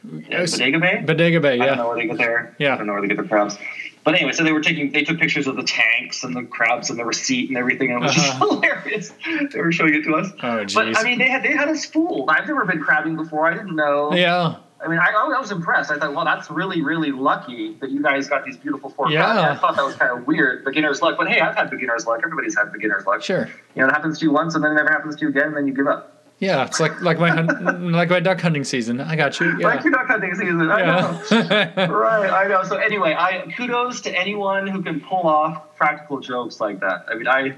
Bodega 0.07 0.79
Bay. 0.79 1.03
Bodega 1.05 1.39
Bay. 1.39 1.57
Yeah. 1.57 1.63
I 1.63 1.67
don't 1.67 1.77
know 1.77 1.87
where 1.87 1.97
they 1.97 2.07
get 2.07 2.17
their 2.17 2.55
Yeah. 2.59 2.73
I 2.73 2.77
don't 2.77 2.87
know 2.87 2.93
where 2.93 3.01
they 3.01 3.07
get 3.07 3.17
their 3.17 3.27
crabs. 3.27 3.57
But 4.03 4.15
anyway, 4.15 4.31
so 4.31 4.43
they 4.45 4.53
were 4.53 4.61
taking 4.61 4.91
they 4.91 5.03
took 5.03 5.19
pictures 5.19 5.47
of 5.47 5.57
the 5.57 5.63
tanks 5.63 6.23
and 6.23 6.33
the 6.35 6.43
crabs 6.43 6.89
and 6.89 6.97
the 6.97 7.03
receipt 7.03 7.49
and 7.49 7.57
everything, 7.57 7.91
and 7.91 8.01
it 8.03 8.07
was 8.07 8.17
Uh-huh. 8.17 8.47
hilarious. 8.61 9.11
They 9.51 9.59
were 9.59 9.71
showing 9.71 9.93
it 9.95 10.03
to 10.05 10.15
us. 10.15 10.31
Oh 10.41 10.65
But. 10.73 10.97
I 10.97 11.03
mean, 11.03 11.19
they 11.19 11.27
had 11.29 11.43
they 11.43 11.51
had 11.51 11.67
us 11.67 11.85
fooled. 11.85 12.29
I've 12.29 12.47
never 12.47 12.63
been 12.65 12.81
crabbing 12.81 13.15
before. 13.17 13.45
I 13.47 13.53
didn't 13.53 13.75
know. 13.75 14.13
Yeah. 14.13 14.55
I 14.79 14.87
mean, 14.87 14.99
I, 14.99 15.07
I 15.07 15.39
was 15.39 15.49
impressed. 15.51 15.89
I 15.89 15.97
thought, 15.97 16.13
well, 16.13 16.23
that's 16.23 16.51
really, 16.51 16.83
really 16.83 17.11
lucky 17.11 17.73
that 17.81 17.89
you 17.89 17.99
guys 18.03 18.29
got 18.29 18.45
these 18.45 18.55
beautiful 18.57 18.91
four 18.91 19.09
Yeah. 19.11 19.23
crabs. 19.23 19.57
I 19.57 19.59
thought 19.59 19.75
that 19.75 19.83
was 19.83 19.95
kind 19.95 20.11
of 20.15 20.27
weird, 20.27 20.63
beginner's 20.63 21.01
luck. 21.01 21.17
But 21.17 21.27
hey, 21.29 21.41
I've 21.41 21.55
had 21.55 21.71
beginner's 21.71 22.05
luck. 22.05 22.19
Everybody's 22.23 22.55
had 22.55 22.71
beginner's 22.71 23.03
luck. 23.07 23.23
Sure. 23.23 23.49
You 23.75 23.81
know, 23.81 23.87
it 23.87 23.91
happens 23.91 24.19
to 24.19 24.25
you 24.25 24.31
once, 24.31 24.53
and 24.53 24.63
then 24.63 24.73
it 24.73 24.75
never 24.75 24.89
happens 24.89 25.15
to 25.15 25.23
you 25.23 25.29
again, 25.29 25.47
and 25.47 25.57
then 25.57 25.67
you 25.67 25.73
give 25.73 25.87
up. 25.87 26.16
Yeah, 26.39 26.65
it's 26.65 26.79
like 26.79 27.01
like 27.01 27.19
my 27.19 27.41
like 27.79 28.09
my 28.09 28.19
duck 28.19 28.39
hunting 28.39 28.63
season. 28.63 29.01
I 29.01 29.15
got 29.15 29.39
you. 29.39 29.57
Yeah. 29.59 29.67
Like 29.67 29.83
your 29.83 29.93
duck 29.93 30.07
hunting 30.07 30.35
season. 30.35 30.69
I 30.69 30.85
know. 30.85 31.23
right, 31.87 32.29
I 32.29 32.47
know. 32.47 32.63
So 32.63 32.77
anyway, 32.77 33.15
I 33.17 33.51
kudos 33.57 34.01
to 34.01 34.15
anyone 34.15 34.67
who 34.67 34.83
can 34.83 35.01
pull 35.01 35.27
off 35.27 35.75
practical 35.75 36.19
jokes 36.19 36.61
like 36.61 36.79
that. 36.81 37.05
I 37.09 37.15
mean, 37.15 37.27
I 37.27 37.55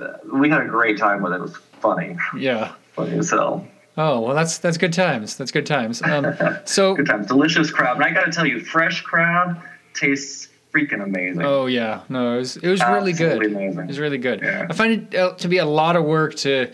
uh, 0.00 0.18
we 0.32 0.48
had 0.48 0.62
a 0.62 0.68
great 0.68 0.96
time 0.96 1.22
with 1.22 1.32
it. 1.32 1.36
It 1.36 1.42
was 1.42 1.56
funny, 1.80 2.16
yeah. 2.36 2.72
funny 2.94 3.18
as 3.18 3.30
hell. 3.30 3.66
Oh 3.98 4.20
well, 4.20 4.34
that's 4.34 4.58
that's 4.58 4.78
good 4.78 4.92
times. 4.92 5.36
That's 5.36 5.50
good 5.50 5.66
times. 5.66 6.00
Um, 6.02 6.34
so 6.64 6.94
Good 6.94 7.06
times. 7.06 7.26
Delicious 7.26 7.70
crab, 7.70 7.96
and 7.96 8.04
I 8.04 8.12
got 8.12 8.24
to 8.24 8.32
tell 8.32 8.46
you, 8.46 8.60
fresh 8.64 9.02
crab 9.02 9.60
tastes 9.92 10.48
freaking 10.72 11.02
amazing. 11.02 11.42
oh 11.42 11.66
yeah, 11.66 12.02
no, 12.08 12.36
it 12.36 12.38
was 12.38 12.56
it 12.56 12.68
was 12.68 12.80
really 12.84 13.12
good. 13.12 13.32
Absolutely 13.32 13.64
amazing. 13.64 13.80
It 13.80 13.88
was 13.88 13.98
really 13.98 14.18
good. 14.18 14.40
Yeah. 14.40 14.66
I 14.70 14.72
find 14.72 15.12
it 15.12 15.18
uh, 15.18 15.34
to 15.34 15.48
be 15.48 15.58
a 15.58 15.66
lot 15.66 15.96
of 15.96 16.04
work 16.04 16.36
to 16.36 16.70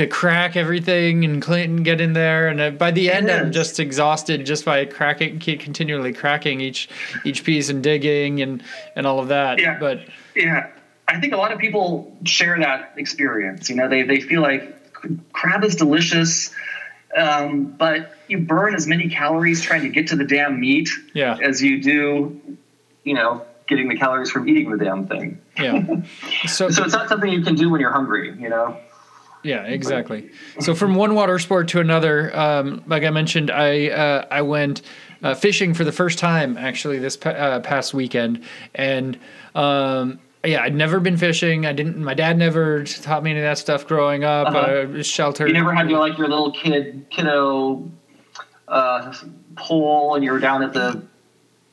to 0.00 0.06
crack 0.06 0.56
everything 0.56 1.26
and 1.26 1.42
Clinton 1.42 1.82
get 1.82 2.00
in 2.00 2.14
there, 2.14 2.48
and 2.48 2.58
uh, 2.58 2.70
by 2.70 2.90
the 2.90 3.10
end, 3.10 3.30
I'm 3.30 3.52
just 3.52 3.78
exhausted 3.78 4.46
just 4.46 4.64
by 4.64 4.86
cracking, 4.86 5.38
continually 5.38 6.14
cracking 6.14 6.62
each 6.62 6.88
each 7.26 7.44
piece 7.44 7.68
and 7.68 7.82
digging 7.82 8.40
and 8.40 8.62
and 8.96 9.06
all 9.06 9.20
of 9.20 9.28
that. 9.28 9.60
Yeah. 9.60 9.78
But 9.78 10.00
Yeah, 10.34 10.68
I 11.06 11.20
think 11.20 11.34
a 11.34 11.36
lot 11.36 11.52
of 11.52 11.58
people 11.58 12.16
share 12.24 12.58
that 12.60 12.94
experience. 12.96 13.68
You 13.68 13.76
know, 13.76 13.88
they 13.88 14.02
they 14.02 14.20
feel 14.20 14.40
like 14.40 14.74
crab 15.34 15.64
is 15.64 15.76
delicious, 15.76 16.50
um, 17.14 17.66
but 17.66 18.14
you 18.26 18.38
burn 18.38 18.74
as 18.74 18.86
many 18.86 19.10
calories 19.10 19.60
trying 19.60 19.82
to 19.82 19.90
get 19.90 20.06
to 20.08 20.16
the 20.16 20.24
damn 20.24 20.58
meat 20.58 20.88
yeah, 21.12 21.36
as 21.42 21.62
you 21.62 21.82
do, 21.82 22.40
you 23.04 23.12
know, 23.12 23.44
getting 23.66 23.88
the 23.88 23.98
calories 23.98 24.30
from 24.30 24.48
eating 24.48 24.70
the 24.70 24.82
damn 24.82 25.06
thing. 25.06 25.42
yeah. 25.58 25.84
So 26.46 26.70
So 26.70 26.84
it's 26.84 26.94
not 26.94 27.10
something 27.10 27.30
you 27.30 27.42
can 27.42 27.54
do 27.54 27.68
when 27.68 27.82
you're 27.82 27.92
hungry. 27.92 28.34
You 28.40 28.48
know. 28.48 28.80
Yeah, 29.42 29.64
exactly. 29.64 30.30
So 30.60 30.74
from 30.74 30.94
one 30.94 31.14
water 31.14 31.38
sport 31.38 31.68
to 31.68 31.80
another, 31.80 32.36
um, 32.36 32.82
like 32.86 33.04
I 33.04 33.10
mentioned, 33.10 33.50
I 33.50 33.88
uh, 33.88 34.26
I 34.30 34.42
went 34.42 34.82
uh, 35.22 35.34
fishing 35.34 35.72
for 35.72 35.84
the 35.84 35.92
first 35.92 36.18
time 36.18 36.56
actually 36.58 36.98
this 36.98 37.16
pa- 37.16 37.30
uh, 37.30 37.60
past 37.60 37.94
weekend, 37.94 38.44
and 38.74 39.18
um, 39.54 40.20
yeah, 40.44 40.62
I'd 40.62 40.74
never 40.74 41.00
been 41.00 41.16
fishing. 41.16 41.66
I 41.66 41.72
didn't. 41.72 42.02
My 42.02 42.14
dad 42.14 42.36
never 42.38 42.84
taught 42.84 43.22
me 43.22 43.30
any 43.30 43.40
of 43.40 43.44
that 43.44 43.58
stuff 43.58 43.86
growing 43.86 44.24
up. 44.24 44.48
Uh-huh. 44.48 44.58
Uh, 44.58 44.86
was 44.86 45.06
sheltered. 45.06 45.48
You 45.48 45.54
never 45.54 45.74
had 45.74 45.90
your 45.90 46.00
like 46.00 46.18
your 46.18 46.28
little 46.28 46.52
kid 46.52 47.06
kiddo 47.10 47.90
uh, 48.68 49.14
pole, 49.56 50.14
and 50.14 50.24
you 50.24 50.32
were 50.32 50.38
down 50.38 50.62
at 50.62 50.72
the 50.72 51.02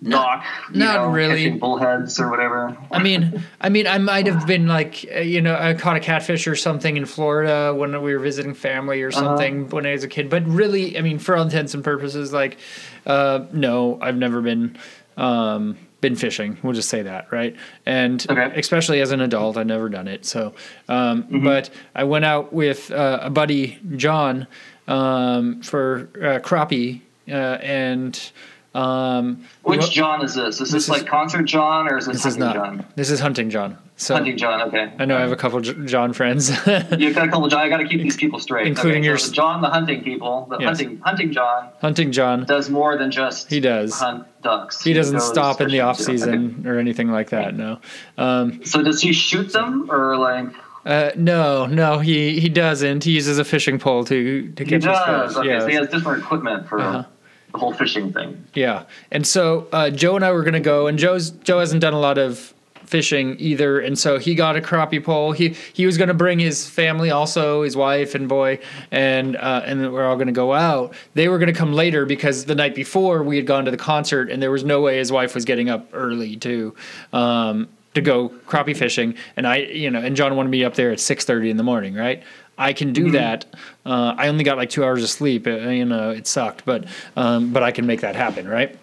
dock. 0.03 0.45
You 0.71 0.79
not 0.79 0.95
know, 0.95 1.07
really. 1.07 1.49
bullheads 1.51 2.19
or 2.19 2.29
whatever. 2.29 2.77
I 2.91 3.01
mean, 3.01 3.43
I 3.59 3.69
mean, 3.69 3.87
I 3.87 3.97
might 3.97 4.27
have 4.27 4.45
been 4.45 4.67
like, 4.67 5.05
uh, 5.15 5.19
you 5.19 5.41
know, 5.41 5.55
I 5.55 5.73
caught 5.73 5.95
a 5.97 5.99
catfish 5.99 6.47
or 6.47 6.55
something 6.55 6.97
in 6.97 7.05
Florida 7.05 7.73
when 7.75 7.99
we 8.01 8.13
were 8.13 8.19
visiting 8.19 8.53
family 8.53 9.01
or 9.01 9.11
something 9.11 9.69
when 9.69 9.85
I 9.85 9.93
was 9.93 10.03
a 10.03 10.07
kid. 10.07 10.29
But 10.29 10.45
really, 10.47 10.97
I 10.97 11.01
mean, 11.01 11.17
for 11.19 11.35
all 11.35 11.43
intents 11.43 11.73
and 11.73 11.83
purposes, 11.83 12.31
like, 12.31 12.57
uh, 13.05 13.45
no, 13.51 13.97
I've 14.01 14.17
never 14.17 14.41
been 14.41 14.77
um, 15.17 15.77
been 15.99 16.15
fishing. 16.15 16.59
We'll 16.61 16.73
just 16.73 16.89
say 16.89 17.01
that, 17.01 17.31
right? 17.31 17.55
And 17.87 18.23
Okay. 18.29 18.51
especially 18.59 19.01
as 19.01 19.11
an 19.11 19.19
adult, 19.19 19.57
I've 19.57 19.65
never 19.65 19.89
done 19.89 20.07
it. 20.07 20.25
So, 20.25 20.53
um, 20.87 21.25
but 21.41 21.71
I 21.95 22.03
went 22.03 22.23
out 22.23 22.53
with 22.53 22.91
uh, 22.91 23.19
a 23.23 23.29
buddy, 23.31 23.79
John, 23.95 24.45
um, 24.87 25.63
for 25.63 26.09
uh, 26.17 26.39
crappie, 26.47 27.01
uh, 27.27 27.33
and. 27.63 28.31
Um, 28.77 29.43
we 29.63 29.71
Which 29.71 29.79
went- 29.81 29.91
John 29.91 30.23
is 30.23 30.35
this? 30.35 30.55
Is 30.55 30.59
this, 30.59 30.71
This 30.71 30.83
is- 30.83 30.89
like 30.89 31.07
concert 31.07 31.43
John 31.43 31.87
or 31.89 31.97
is 31.97 32.05
this, 32.05 32.23
this 32.23 32.25
is 32.35 32.37
hunting 32.37 32.61
not. 32.61 32.65
John? 32.77 32.85
This 32.95 33.09
is 33.09 33.19
hunting 33.19 33.49
John. 33.49 33.77
So 33.99 34.13
Hunting 34.13 34.37
John. 34.37 34.61
Okay. 34.67 34.91
I 34.99 35.05
know 35.05 35.17
I 35.17 35.21
have 35.21 35.31
a 35.31 35.35
couple 35.35 35.59
John 35.61 36.13
friends. 36.13 36.49
You 36.67 37.11
got 37.13 37.27
a 37.27 37.31
couple. 37.31 37.47
John. 37.47 37.61
I 37.61 37.69
got 37.69 37.77
to 37.77 37.85
keep 37.87 37.99
these 38.01 38.15
people 38.15 38.37
straight. 38.37 38.67
Including 38.67 38.99
okay, 38.99 39.07
your- 39.07 39.17
so 39.17 39.31
John, 39.31 39.61
the 39.61 39.69
hunting 39.69 40.03
people, 40.03 40.45
the 40.51 40.59
Yes. 40.59 40.67
hunting 40.79 40.99
hunting 41.03 41.31
John 41.31 41.69
hunting 41.81 42.11
John. 42.11 42.45
does 42.45 42.69
more 42.69 42.95
than 42.97 43.09
just 43.09 43.49
He 43.49 43.59
does. 43.59 43.99
hunt 43.99 44.25
ducks. 44.43 44.83
He 44.83 44.93
doesn't 44.93 45.21
stop 45.21 45.59
in 45.61 45.69
the 45.69 45.79
off 45.81 45.97
too. 45.97 46.03
season 46.03 46.63
or 46.67 46.77
anything 46.77 47.09
like 47.11 47.31
that. 47.31 47.55
No. 47.55 47.79
Um, 48.19 48.63
So 48.63 48.83
does 48.83 49.01
he 49.01 49.11
shoot 49.13 49.51
them 49.51 49.87
or 49.89 50.15
like? 50.17 50.49
uh, 50.85 51.09
no, 51.15 51.65
no, 51.65 51.97
he 51.97 52.39
he 52.39 52.49
doesn't. 52.49 53.03
He 53.03 53.11
uses 53.13 53.39
a 53.39 53.43
fishing 53.43 53.79
pole 53.79 54.05
to 54.05 54.51
to 54.51 54.63
He 54.63 54.69
catch 54.69 54.83
does. 54.83 54.97
his 55.29 55.37
fish. 55.37 55.37
Okay. 55.39 55.47
Yes. 55.49 55.61
So 55.63 55.67
he 55.69 55.75
has 55.75 55.87
different 55.89 56.21
equipment 56.23 56.67
for 56.69 56.79
Uh-huh. 56.79 57.03
The 57.51 57.57
whole 57.57 57.73
fishing 57.73 58.11
thing. 58.13 58.45
Yeah, 58.53 58.83
and 59.11 59.25
so 59.25 59.67
uh, 59.71 59.89
Joe 59.89 60.15
and 60.15 60.25
I 60.25 60.31
were 60.31 60.43
gonna 60.43 60.59
go, 60.59 60.87
and 60.87 60.97
Joe's 60.97 61.31
Joe 61.31 61.59
hasn't 61.59 61.81
done 61.81 61.93
a 61.93 61.99
lot 61.99 62.17
of 62.17 62.53
fishing 62.87 63.35
either, 63.37 63.79
and 63.79 63.99
so 63.99 64.17
he 64.17 64.33
got 64.33 64.55
a 64.55 64.61
crappie 64.61 65.03
pole. 65.03 65.33
He 65.33 65.55
he 65.73 65.85
was 65.85 65.97
gonna 65.97 66.13
bring 66.13 66.39
his 66.39 66.67
family 66.67 67.11
also, 67.11 67.63
his 67.63 67.75
wife 67.75 68.15
and 68.15 68.27
boy, 68.27 68.59
and 68.91 69.35
uh, 69.35 69.61
and 69.65 69.93
we're 69.93 70.05
all 70.05 70.17
gonna 70.17 70.31
go 70.31 70.53
out. 70.53 70.93
They 71.13 71.27
were 71.27 71.37
gonna 71.37 71.53
come 71.53 71.73
later 71.73 72.05
because 72.05 72.45
the 72.45 72.55
night 72.55 72.75
before 72.75 73.23
we 73.23 73.35
had 73.35 73.45
gone 73.45 73.65
to 73.65 73.71
the 73.71 73.77
concert, 73.77 74.31
and 74.31 74.41
there 74.41 74.51
was 74.51 74.63
no 74.63 74.81
way 74.81 74.97
his 74.97 75.11
wife 75.11 75.35
was 75.35 75.45
getting 75.45 75.69
up 75.69 75.89
early 75.93 76.35
to. 76.37 76.75
Um, 77.13 77.69
to 77.93 78.01
go 78.01 78.29
crappie 78.45 78.77
fishing, 78.77 79.15
and 79.35 79.47
I, 79.47 79.55
you 79.57 79.89
know, 79.89 79.99
and 79.99 80.15
John 80.15 80.35
wanted 80.35 80.49
me 80.49 80.63
up 80.63 80.75
there 80.75 80.91
at 80.91 80.99
six 80.99 81.25
thirty 81.25 81.49
in 81.49 81.57
the 81.57 81.63
morning, 81.63 81.95
right? 81.95 82.21
I 82.57 82.73
can 82.73 82.93
do 82.93 83.11
that. 83.11 83.45
Uh, 83.85 84.15
I 84.17 84.27
only 84.27 84.43
got 84.43 84.57
like 84.57 84.69
two 84.69 84.83
hours 84.83 85.03
of 85.03 85.09
sleep. 85.09 85.45
Uh, 85.45 85.69
you 85.69 85.85
know, 85.85 86.09
it 86.09 86.27
sucked, 86.27 86.65
but 86.65 86.85
um, 87.15 87.53
but 87.53 87.63
I 87.63 87.71
can 87.71 87.85
make 87.85 88.01
that 88.01 88.15
happen, 88.15 88.47
right? 88.47 88.77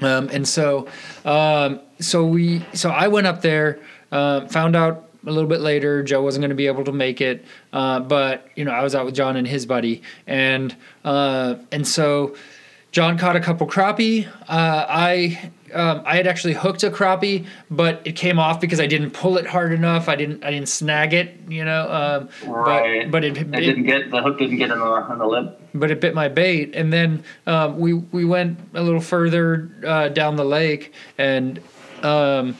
Um, 0.00 0.28
and 0.32 0.46
so, 0.46 0.88
um, 1.24 1.80
so 2.00 2.26
we, 2.26 2.64
so 2.72 2.90
I 2.90 3.08
went 3.08 3.26
up 3.26 3.42
there, 3.42 3.78
uh, 4.10 4.46
found 4.48 4.74
out 4.74 5.08
a 5.26 5.30
little 5.30 5.48
bit 5.48 5.60
later 5.60 6.02
Joe 6.02 6.22
wasn't 6.22 6.42
going 6.42 6.50
to 6.50 6.56
be 6.56 6.66
able 6.66 6.84
to 6.84 6.92
make 6.92 7.20
it, 7.20 7.44
uh, 7.72 8.00
but 8.00 8.48
you 8.56 8.64
know 8.64 8.72
I 8.72 8.82
was 8.82 8.94
out 8.94 9.04
with 9.04 9.14
John 9.14 9.36
and 9.36 9.46
his 9.46 9.66
buddy, 9.66 10.02
and 10.26 10.74
uh, 11.04 11.56
and 11.72 11.86
so 11.86 12.34
John 12.92 13.18
caught 13.18 13.36
a 13.36 13.40
couple 13.40 13.66
crappie. 13.66 14.26
Uh, 14.48 14.86
I 14.88 15.50
um, 15.74 16.02
I 16.04 16.16
had 16.16 16.26
actually 16.26 16.54
hooked 16.54 16.82
a 16.82 16.90
crappie, 16.90 17.46
but 17.70 18.00
it 18.04 18.12
came 18.12 18.38
off 18.38 18.60
because 18.60 18.80
I 18.80 18.86
didn't 18.86 19.10
pull 19.10 19.36
it 19.38 19.46
hard 19.46 19.72
enough. 19.72 20.08
I 20.08 20.16
didn't 20.16 20.44
I 20.44 20.50
didn't 20.50 20.68
snag 20.68 21.12
it, 21.14 21.34
you 21.48 21.64
know. 21.64 21.90
Um, 21.90 22.28
Right. 22.50 23.10
But 23.10 23.22
but 23.22 23.24
it, 23.24 23.36
It, 23.36 23.54
it 23.54 23.60
didn't 23.60 23.84
get 23.84 24.10
the 24.10 24.22
hook. 24.22 24.38
Didn't 24.38 24.56
get 24.58 24.70
in 24.70 24.78
the 24.78 24.84
on 24.84 25.18
the 25.18 25.26
lip. 25.26 25.60
but 25.74 25.90
it 25.90 26.00
bit 26.00 26.14
my 26.14 26.28
bait. 26.28 26.74
And 26.74 26.92
then 26.92 27.24
um, 27.46 27.78
we 27.78 27.94
we 27.94 28.24
went 28.24 28.58
a 28.74 28.82
little 28.82 29.00
further 29.00 29.70
uh, 29.86 30.08
down 30.08 30.36
the 30.36 30.44
lake, 30.44 30.92
and 31.18 31.60
um, 32.02 32.56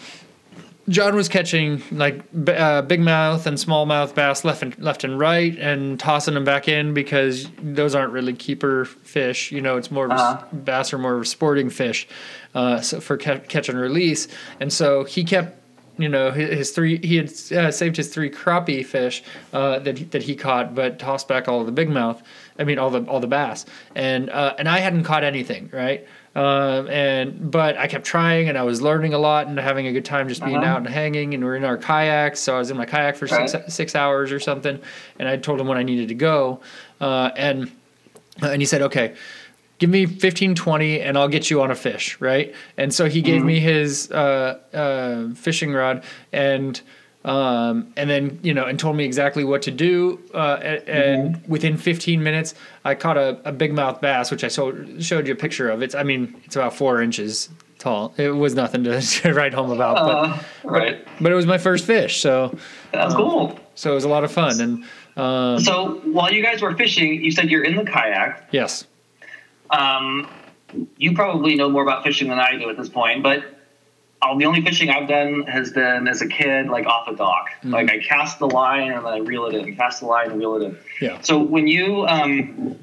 John 0.88 1.16
was 1.16 1.28
catching 1.28 1.82
like 1.90 2.22
b- 2.44 2.52
uh, 2.52 2.82
big 2.82 3.00
mouth 3.00 3.46
and 3.46 3.58
small 3.58 3.86
mouth 3.86 4.14
bass 4.14 4.44
left 4.44 4.62
and 4.62 4.78
left 4.78 5.02
and 5.02 5.18
right, 5.18 5.56
and 5.58 5.98
tossing 5.98 6.34
them 6.34 6.44
back 6.44 6.68
in 6.68 6.92
because 6.92 7.48
those 7.62 7.94
aren't 7.94 8.12
really 8.12 8.34
keeper 8.34 8.84
fish. 8.84 9.50
You 9.50 9.62
know, 9.62 9.76
it's 9.78 9.90
more 9.90 10.04
of 10.04 10.10
a 10.10 10.14
Uh-huh. 10.14 10.46
bass 10.52 10.92
are 10.92 10.98
more 10.98 11.14
of 11.16 11.22
a 11.22 11.24
sporting 11.24 11.70
fish, 11.70 12.06
uh, 12.54 12.80
so 12.82 13.00
for 13.00 13.16
ca- 13.16 13.38
catch 13.48 13.68
and 13.70 13.78
release. 13.78 14.28
And 14.60 14.70
so 14.72 15.04
he 15.04 15.24
kept 15.24 15.58
you 15.96 16.08
know 16.08 16.32
his, 16.32 16.50
his 16.58 16.70
three 16.72 16.98
he 17.06 17.16
had 17.16 17.30
uh, 17.52 17.70
saved 17.70 17.96
his 17.96 18.12
three 18.12 18.28
crappie 18.28 18.84
fish 18.84 19.22
uh, 19.52 19.78
that 19.78 19.96
he, 19.98 20.04
that 20.06 20.24
he 20.24 20.34
caught, 20.34 20.74
but 20.74 20.98
tossed 20.98 21.28
back 21.28 21.48
all 21.48 21.64
the 21.64 21.72
big 21.72 21.88
mouth. 21.88 22.22
I 22.58 22.64
mean 22.64 22.78
all 22.78 22.90
the 22.90 23.02
all 23.04 23.20
the 23.20 23.26
bass, 23.26 23.64
and 23.94 24.28
uh, 24.28 24.54
and 24.58 24.68
I 24.68 24.80
hadn't 24.80 25.04
caught 25.04 25.24
anything 25.24 25.70
right. 25.72 26.06
Um, 26.34 26.88
and 26.88 27.50
but 27.50 27.78
I 27.78 27.86
kept 27.86 28.04
trying, 28.04 28.48
and 28.48 28.58
I 28.58 28.62
was 28.62 28.82
learning 28.82 29.14
a 29.14 29.18
lot 29.18 29.46
and 29.46 29.58
having 29.58 29.86
a 29.86 29.92
good 29.92 30.04
time 30.04 30.28
just 30.28 30.42
being 30.44 30.56
Uh-huh. 30.56 30.66
out 30.66 30.76
and 30.78 30.88
hanging. 30.88 31.32
And 31.34 31.44
we're 31.44 31.54
in 31.56 31.64
our 31.64 31.76
kayaks, 31.76 32.40
so 32.40 32.56
I 32.56 32.58
was 32.58 32.70
in 32.70 32.76
my 32.76 32.86
kayak 32.86 33.16
for 33.16 33.28
six 33.28 33.54
Right. 33.54 33.70
six 33.72 33.94
hours 33.94 34.32
or 34.32 34.40
something. 34.40 34.80
And 35.18 35.28
I 35.28 35.36
told 35.36 35.60
him 35.60 35.68
when 35.68 35.78
I 35.78 35.84
needed 35.84 36.08
to 36.08 36.14
go, 36.14 36.60
uh, 37.00 37.30
and 37.36 37.70
and 38.42 38.60
he 38.60 38.66
said, 38.66 38.82
okay 38.82 39.14
give 39.78 39.90
me 39.90 40.06
15 40.06 40.54
20 40.54 41.00
and 41.00 41.18
i'll 41.18 41.26
get 41.28 41.50
you 41.50 41.60
on 41.60 41.68
a 41.68 41.74
fish 41.74 42.16
right 42.20 42.54
and 42.76 42.94
so 42.94 43.08
he 43.08 43.20
gave 43.20 43.42
me 43.44 43.58
his 43.58 44.08
uh, 44.12 44.56
uh, 44.72 45.34
fishing 45.34 45.72
rod 45.72 46.04
and 46.32 46.80
um, 47.24 47.92
and 47.96 48.08
then 48.10 48.38
you 48.42 48.52
know 48.52 48.64
and 48.64 48.78
told 48.78 48.96
me 48.96 49.04
exactly 49.04 49.44
what 49.44 49.62
to 49.62 49.70
do 49.70 50.20
uh, 50.34 50.58
and, 50.62 50.88
and 50.88 51.48
within 51.48 51.76
15 51.76 52.22
minutes 52.22 52.54
i 52.84 52.94
caught 52.94 53.16
a, 53.16 53.38
a 53.44 53.52
big 53.52 53.72
mouth 53.72 54.00
bass 54.00 54.30
which 54.30 54.44
i 54.44 54.48
showed, 54.48 55.02
showed 55.02 55.26
you 55.26 55.32
a 55.32 55.37
picture 55.37 55.70
of 55.70 55.82
it's 55.82 55.94
i 55.94 56.02
mean 56.02 56.34
it's 56.44 56.56
about 56.56 56.74
four 56.74 57.00
inches 57.02 57.48
tall 57.78 58.12
it 58.18 58.28
was 58.30 58.54
nothing 58.54 58.84
to, 58.84 59.00
to 59.00 59.32
write 59.38 59.54
home 59.54 59.70
about 59.70 59.96
Uh, 59.96 60.38
right. 60.64 61.04
but 61.04 61.12
but 61.22 61.32
it 61.32 61.34
was 61.34 61.46
my 61.46 61.58
first 61.58 61.87
fish 61.87 62.20
so 62.20 62.54
That's 62.92 63.14
cool. 63.14 63.58
so 63.74 63.92
it 63.92 63.94
was 63.94 64.04
a 64.04 64.08
lot 64.08 64.24
of 64.24 64.30
fun 64.32 64.60
and 64.60 64.84
um, 65.16 65.60
So 65.60 66.00
while 66.06 66.32
you 66.32 66.42
guys 66.42 66.60
were 66.60 66.74
fishing, 66.76 67.22
you 67.22 67.30
said 67.30 67.48
you're 67.50 67.62
in 67.64 67.76
the 67.76 67.84
kayak. 67.84 68.48
yes 68.50 68.84
Um, 69.70 70.28
you 70.98 71.14
probably 71.14 71.54
know 71.54 71.68
more 71.70 71.82
about 71.82 72.02
fishing 72.02 72.28
than 72.28 72.38
I 72.40 72.56
do 72.58 72.68
at 72.68 72.76
this 72.76 72.88
point, 72.88 73.22
but 73.22 73.53
all, 74.24 74.37
the 74.38 74.46
only 74.46 74.62
fishing 74.62 74.90
I've 74.90 75.08
done 75.08 75.42
has 75.46 75.70
been 75.72 76.08
as 76.08 76.22
a 76.22 76.28
kid, 76.28 76.68
like 76.68 76.87
off 76.87 77.06
a 77.08 77.14
dock. 77.14 77.50
Like 77.62 77.90
I 77.90 77.98
cast 77.98 78.38
the 78.38 78.46
line 78.46 78.90
and 78.92 79.04
then 79.04 79.12
I 79.12 79.18
reel 79.18 79.46
it 79.46 79.54
in, 79.54 79.76
cast 79.76 80.00
the 80.00 80.06
line 80.06 80.30
and 80.30 80.38
reel 80.38 80.56
it 80.56 80.62
in. 80.62 80.78
yeah 81.00 81.20
So 81.20 81.38
when 81.38 81.66
you 81.68 82.06
um, 82.06 82.76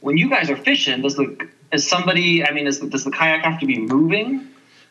when 0.00 0.16
you 0.16 0.28
guys 0.30 0.50
are 0.50 0.56
fishing, 0.56 1.02
does 1.02 1.16
the 1.16 1.48
is 1.72 1.88
somebody? 1.88 2.44
I 2.44 2.52
mean, 2.52 2.66
is 2.66 2.78
the, 2.80 2.88
does 2.88 3.04
the 3.04 3.10
kayak 3.10 3.42
have 3.42 3.58
to 3.60 3.66
be 3.66 3.78
moving 3.78 4.28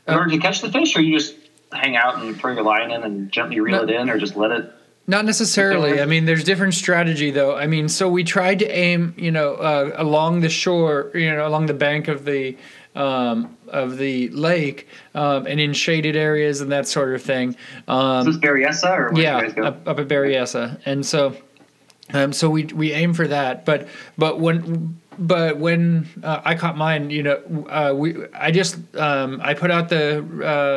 in 0.07 0.13
Uh, 0.13 0.17
order 0.17 0.31
to 0.31 0.39
catch 0.39 0.61
the 0.61 0.71
fish, 0.71 0.95
or 0.97 1.01
you 1.01 1.17
just 1.17 1.35
hang 1.71 1.95
out 1.95 2.21
and 2.21 2.35
throw 2.39 2.51
your 2.53 2.63
line 2.63 2.91
in 2.91 3.03
and 3.03 3.31
gently 3.31 3.59
reel 3.59 3.81
it 3.83 3.89
in, 3.89 4.09
or 4.09 4.17
just 4.17 4.35
let 4.35 4.51
it 4.51 4.71
Not 5.07 5.25
necessarily. 5.25 6.01
I 6.01 6.05
mean, 6.05 6.25
there's 6.25 6.43
different 6.43 6.73
strategy 6.73 7.31
though. 7.31 7.55
I 7.55 7.67
mean, 7.67 7.89
so 7.89 8.09
we 8.09 8.23
tried 8.23 8.59
to 8.59 8.67
aim, 8.67 9.13
you 9.17 9.31
know, 9.31 9.55
uh, 9.55 9.91
along 9.95 10.41
the 10.41 10.49
shore, 10.49 11.11
you 11.13 11.29
know, 11.31 11.47
along 11.47 11.67
the 11.67 11.73
bank 11.87 12.07
of 12.07 12.25
the 12.25 12.57
um, 12.95 13.57
of 13.67 13.97
the 13.97 14.29
lake 14.29 14.87
um, 15.13 15.45
and 15.45 15.59
in 15.59 15.73
shaded 15.73 16.15
areas 16.15 16.61
and 16.61 16.71
that 16.71 16.87
sort 16.87 17.13
of 17.13 17.21
thing. 17.21 17.55
Um, 17.87 18.27
Is 18.27 18.35
this 18.35 18.49
Berryessa 18.49 18.97
or 18.97 19.11
where 19.11 19.23
yeah, 19.23 19.37
you 19.37 19.47
guys 19.47 19.53
go? 19.53 19.63
up, 19.63 19.87
up 19.87 19.99
at 19.99 20.07
Berryessa, 20.07 20.79
and 20.85 21.05
so, 21.05 21.35
um, 22.13 22.33
so 22.33 22.49
we 22.49 22.65
we 22.65 22.91
aim 22.93 23.13
for 23.13 23.27
that. 23.27 23.65
But 23.65 23.87
but 24.17 24.39
when 24.39 24.99
but 25.17 25.57
when 25.57 26.07
uh, 26.23 26.41
I 26.43 26.55
caught 26.55 26.77
mine, 26.77 27.09
you 27.09 27.23
know, 27.23 27.67
uh, 27.69 27.93
we 27.95 28.15
I 28.33 28.51
just 28.51 28.77
um, 28.95 29.39
I 29.43 29.53
put 29.53 29.71
out 29.71 29.89
the 29.89 30.19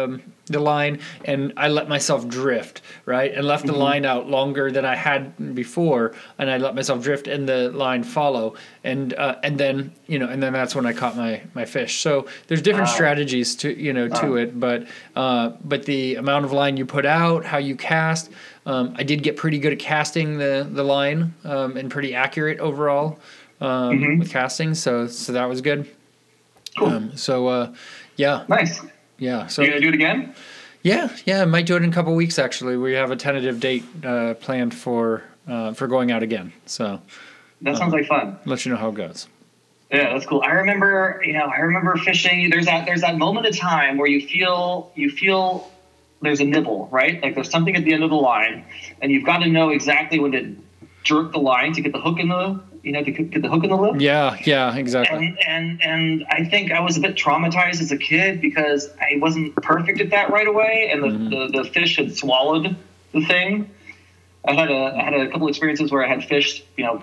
um, 0.06 0.22
the 0.48 0.60
line 0.60 1.00
and 1.24 1.52
I 1.56 1.68
let 1.68 1.88
myself 1.88 2.26
drift 2.28 2.82
right 3.06 3.32
and 3.32 3.46
left 3.46 3.66
the 3.66 3.72
line 3.72 4.04
out 4.04 4.28
longer 4.28 4.70
than 4.70 4.84
I 4.84 4.96
had 4.96 5.54
before, 5.54 6.14
and 6.38 6.50
I 6.50 6.58
let 6.58 6.74
myself 6.74 7.02
drift 7.02 7.26
and 7.28 7.48
the 7.48 7.70
line 7.70 8.02
follow, 8.02 8.54
and 8.84 9.14
uh, 9.14 9.36
and 9.42 9.58
then 9.58 9.92
you 10.06 10.18
know 10.18 10.28
and 10.28 10.42
then 10.42 10.52
that's 10.52 10.74
when 10.74 10.86
I 10.86 10.92
caught 10.92 11.16
my 11.16 11.42
my 11.54 11.64
fish. 11.64 12.00
So 12.00 12.26
there's 12.46 12.62
different 12.62 12.88
Wow. 12.88 12.94
strategies 12.94 13.56
to 13.56 13.68
you 13.80 13.92
know 13.92 14.08
to 14.08 14.36
it, 14.36 14.58
but 14.58 14.86
uh, 15.16 15.50
but 15.64 15.84
the 15.84 16.16
amount 16.16 16.44
of 16.44 16.52
line 16.52 16.76
you 16.76 16.86
put 16.86 17.06
out, 17.06 17.44
how 17.44 17.58
you 17.58 17.76
cast. 17.76 18.30
Um, 18.66 18.94
I 18.98 19.02
did 19.02 19.22
get 19.22 19.36
pretty 19.36 19.58
good 19.58 19.72
at 19.72 19.78
casting 19.78 20.38
the 20.38 20.68
the 20.70 20.84
line 20.84 21.34
um, 21.44 21.76
and 21.76 21.90
pretty 21.90 22.14
accurate 22.14 22.58
overall 22.58 23.18
um, 23.60 24.18
with 24.18 24.30
casting, 24.30 24.74
so 24.74 25.06
so 25.06 25.32
that 25.32 25.48
was 25.48 25.60
good. 25.60 25.88
Cool. 26.78 26.88
Um, 26.88 27.16
so 27.16 27.46
uh, 27.48 27.74
yeah, 28.16 28.44
nice. 28.48 28.80
Yeah. 29.18 29.46
So 29.46 29.62
you 29.62 29.68
gonna 29.68 29.80
do 29.80 29.88
it 29.88 29.94
again? 29.94 30.34
yeah, 30.82 31.14
yeah, 31.24 31.42
I 31.42 31.44
might 31.44 31.66
do 31.66 31.76
it 31.76 31.82
in 31.82 31.88
a 31.88 31.92
couple 31.92 32.14
weeks. 32.14 32.38
Actually, 32.38 32.76
we 32.76 32.92
have 32.94 33.10
a 33.10 33.16
tentative 33.16 33.60
date 33.60 33.84
uh, 34.04 34.34
planned 34.34 34.74
for 34.74 35.22
uh, 35.46 35.72
for 35.74 35.86
going 35.86 36.10
out 36.10 36.22
again. 36.22 36.52
So 36.66 37.00
That 37.62 37.76
sounds 37.76 37.92
like 37.92 38.06
fun. 38.06 38.38
let 38.44 38.64
you 38.64 38.72
know 38.72 38.78
how 38.78 38.90
it 38.90 38.94
goes. 38.94 39.28
Yeah, 39.90 40.12
that's 40.12 40.26
cool. 40.26 40.42
I 40.42 40.50
remember, 40.50 41.22
you 41.24 41.32
know, 41.32 41.46
I 41.46 41.60
remember 41.60 41.96
fishing. 41.96 42.50
There's 42.50 42.66
that 42.66 42.84
there's 42.86 43.00
that 43.00 43.16
moment 43.16 43.46
of 43.46 43.56
time 43.56 43.96
where 43.96 44.08
you 44.08 44.26
feel 44.26 44.92
you 44.94 45.10
feel 45.10 45.70
there's 46.20 46.40
a 46.40 46.44
nibble, 46.44 46.88
right? 46.92 47.22
Like 47.22 47.34
there's 47.34 47.50
something 47.50 47.74
at 47.76 47.84
the 47.84 47.94
end 47.94 48.02
of 48.04 48.10
the 48.10 48.16
line, 48.16 48.64
and 49.00 49.10
you've 49.10 49.24
got 49.24 49.38
to 49.38 49.48
know 49.48 49.70
exactly 49.70 50.18
when 50.18 50.32
to 50.32 50.54
jerk 51.04 51.32
the 51.32 51.38
line 51.38 51.72
to 51.72 51.80
get 51.80 51.92
the 51.92 52.00
hook 52.00 52.18
in 52.18 52.28
the 52.28 52.60
you 52.88 52.92
know 52.94 53.04
to 53.04 53.10
get 53.10 53.42
the 53.42 53.48
hook 53.48 53.62
in 53.64 53.70
the 53.70 53.76
lip. 53.76 54.00
Yeah, 54.00 54.36
yeah, 54.44 54.74
exactly. 54.74 55.18
And, 55.18 55.38
and 55.46 55.82
and 55.84 56.24
I 56.30 56.44
think 56.44 56.72
I 56.72 56.80
was 56.80 56.96
a 56.96 57.00
bit 57.00 57.14
traumatized 57.16 57.80
as 57.82 57.92
a 57.92 57.98
kid 57.98 58.40
because 58.40 58.88
I 58.98 59.18
wasn't 59.18 59.54
perfect 59.56 60.00
at 60.00 60.10
that 60.10 60.30
right 60.30 60.48
away, 60.48 60.88
and 60.92 61.02
the, 61.02 61.08
Mm-hmm. 61.08 61.52
the, 61.52 61.62
the 61.62 61.68
fish 61.70 61.96
had 61.96 62.16
swallowed 62.16 62.74
the 63.12 63.20
thing. 63.26 63.70
I 64.46 64.54
had 64.54 64.70
a 64.70 64.96
I 64.98 65.02
had 65.02 65.14
a 65.14 65.28
couple 65.30 65.46
experiences 65.48 65.92
where 65.92 66.02
I 66.02 66.08
had 66.08 66.24
fish, 66.24 66.64
you 66.78 66.84
know, 66.84 67.02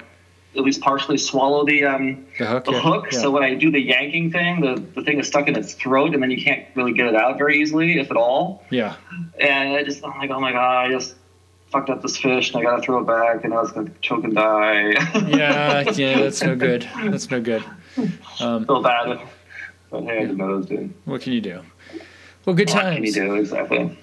at 0.57 0.63
least 0.63 0.81
partially 0.81 1.17
swallow 1.17 1.65
the 1.65 1.83
um 1.83 2.25
The 2.39 2.45
hook, 2.47 2.65
the 2.65 2.71
yeah, 2.71 2.79
hook. 2.81 3.05
yeah. 3.11 3.19
So 3.21 3.29
when 3.29 3.43
I 3.43 3.53
do 3.53 3.69
the 3.69 3.79
yanking 3.81 4.31
thing, 4.31 4.61
the, 4.61 4.81
the 4.95 5.03
thing 5.03 5.19
is 5.19 5.27
stuck 5.27 5.47
in 5.47 5.55
its 5.55 5.73
throat, 5.73 6.13
and 6.15 6.23
then 6.23 6.31
you 6.31 6.41
can't 6.43 6.65
really 6.75 6.93
get 6.93 7.07
it 7.07 7.15
out 7.15 7.37
very 7.37 7.61
easily, 7.61 7.99
if 7.99 8.09
at 8.09 8.17
all. 8.17 8.63
Yeah, 8.71 8.95
And 9.39 9.75
I 9.77 9.83
just 9.83 10.03
I'm 10.03 10.17
like, 10.17 10.31
oh 10.31 10.39
my 10.39 10.51
god, 10.53 10.87
I 10.87 10.91
just 10.91 11.13
fucked 11.71 11.89
up 11.89 12.01
this 12.01 12.17
fish, 12.17 12.53
and 12.53 12.61
I 12.61 12.63
gotta 12.63 12.81
throw 12.81 12.99
it 12.99 13.07
back, 13.07 13.43
and 13.43 13.53
I 13.53 13.61
was 13.61 13.71
gonna 13.71 13.91
choke 14.01 14.23
and 14.23 14.35
die. 14.35 14.91
yeah, 15.27 15.81
yeah. 15.93 16.19
That's 16.19 16.41
no 16.41 16.55
good. 16.55 16.87
That's 17.03 17.29
no 17.29 17.41
good. 17.41 17.63
Um, 18.39 18.65
feel 18.65 18.81
bad. 18.81 19.21
But 19.89 20.03
hey, 20.03 20.17
I 20.17 20.21
didn't 20.21 20.37
know 20.37 20.47
those 20.59 20.67
dude. 20.67 20.93
What 21.05 21.21
can 21.21 21.33
you 21.33 21.41
do? 21.41 21.61
Well, 22.45 22.55
good 22.55 22.69
What 22.69 22.93
can 22.95 23.03
you 23.03 23.13
do 23.13 23.35
exactly? 23.35 23.97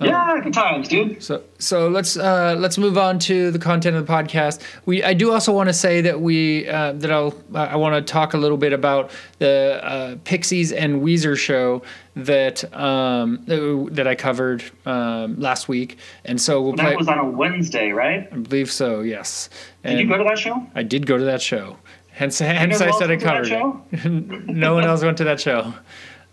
Yeah, 0.00 0.40
good 0.42 0.52
times, 0.54 0.88
dude. 0.88 1.22
So 1.22 1.42
so 1.58 1.88
let's 1.88 2.16
uh, 2.16 2.56
let's 2.58 2.78
move 2.78 2.96
on 2.96 3.18
to 3.20 3.50
the 3.50 3.58
content 3.58 3.96
of 3.96 4.06
the 4.06 4.12
podcast. 4.12 4.60
We 4.86 5.02
I 5.02 5.14
do 5.14 5.32
also 5.32 5.52
want 5.52 5.68
to 5.68 5.72
say 5.72 6.00
that 6.00 6.20
we 6.20 6.68
uh, 6.68 6.92
that 6.92 7.10
I'll 7.10 7.34
I 7.54 7.76
want 7.76 7.94
to 7.94 8.12
talk 8.12 8.34
a 8.34 8.38
little 8.38 8.56
bit 8.56 8.72
about 8.72 9.10
the 9.38 9.80
uh, 9.82 10.16
Pixies 10.24 10.72
and 10.72 11.02
Weezer 11.02 11.36
show 11.36 11.82
that 12.16 12.64
um, 12.74 13.44
that 13.46 14.06
I 14.06 14.14
covered 14.14 14.64
um, 14.86 15.38
last 15.38 15.68
week, 15.68 15.98
and 16.24 16.40
so 16.40 16.62
we'll 16.62 16.74
play. 16.74 16.90
That 16.90 16.98
was 16.98 17.08
on 17.08 17.18
a 17.18 17.28
Wednesday, 17.28 17.90
right? 17.90 18.28
I 18.32 18.36
believe 18.36 18.70
so. 18.70 19.00
Yes. 19.00 19.50
Did 19.84 19.98
you 19.98 20.08
go 20.08 20.18
to 20.18 20.24
that 20.24 20.38
show? 20.38 20.66
I 20.74 20.82
did 20.82 21.06
go 21.06 21.18
to 21.18 21.24
that 21.24 21.42
show. 21.42 21.76
Hence, 22.20 22.38
hence 22.38 22.82
I 22.82 22.90
said 22.90 23.10
I 23.10 23.16
went 23.16 23.20
to 23.20 23.26
that 23.26 23.48
covered 23.48 24.04
it. 24.04 24.46
no 24.46 24.74
one 24.74 24.84
else 24.84 25.02
went 25.02 25.16
to 25.18 25.24
that 25.24 25.40
show. 25.40 25.72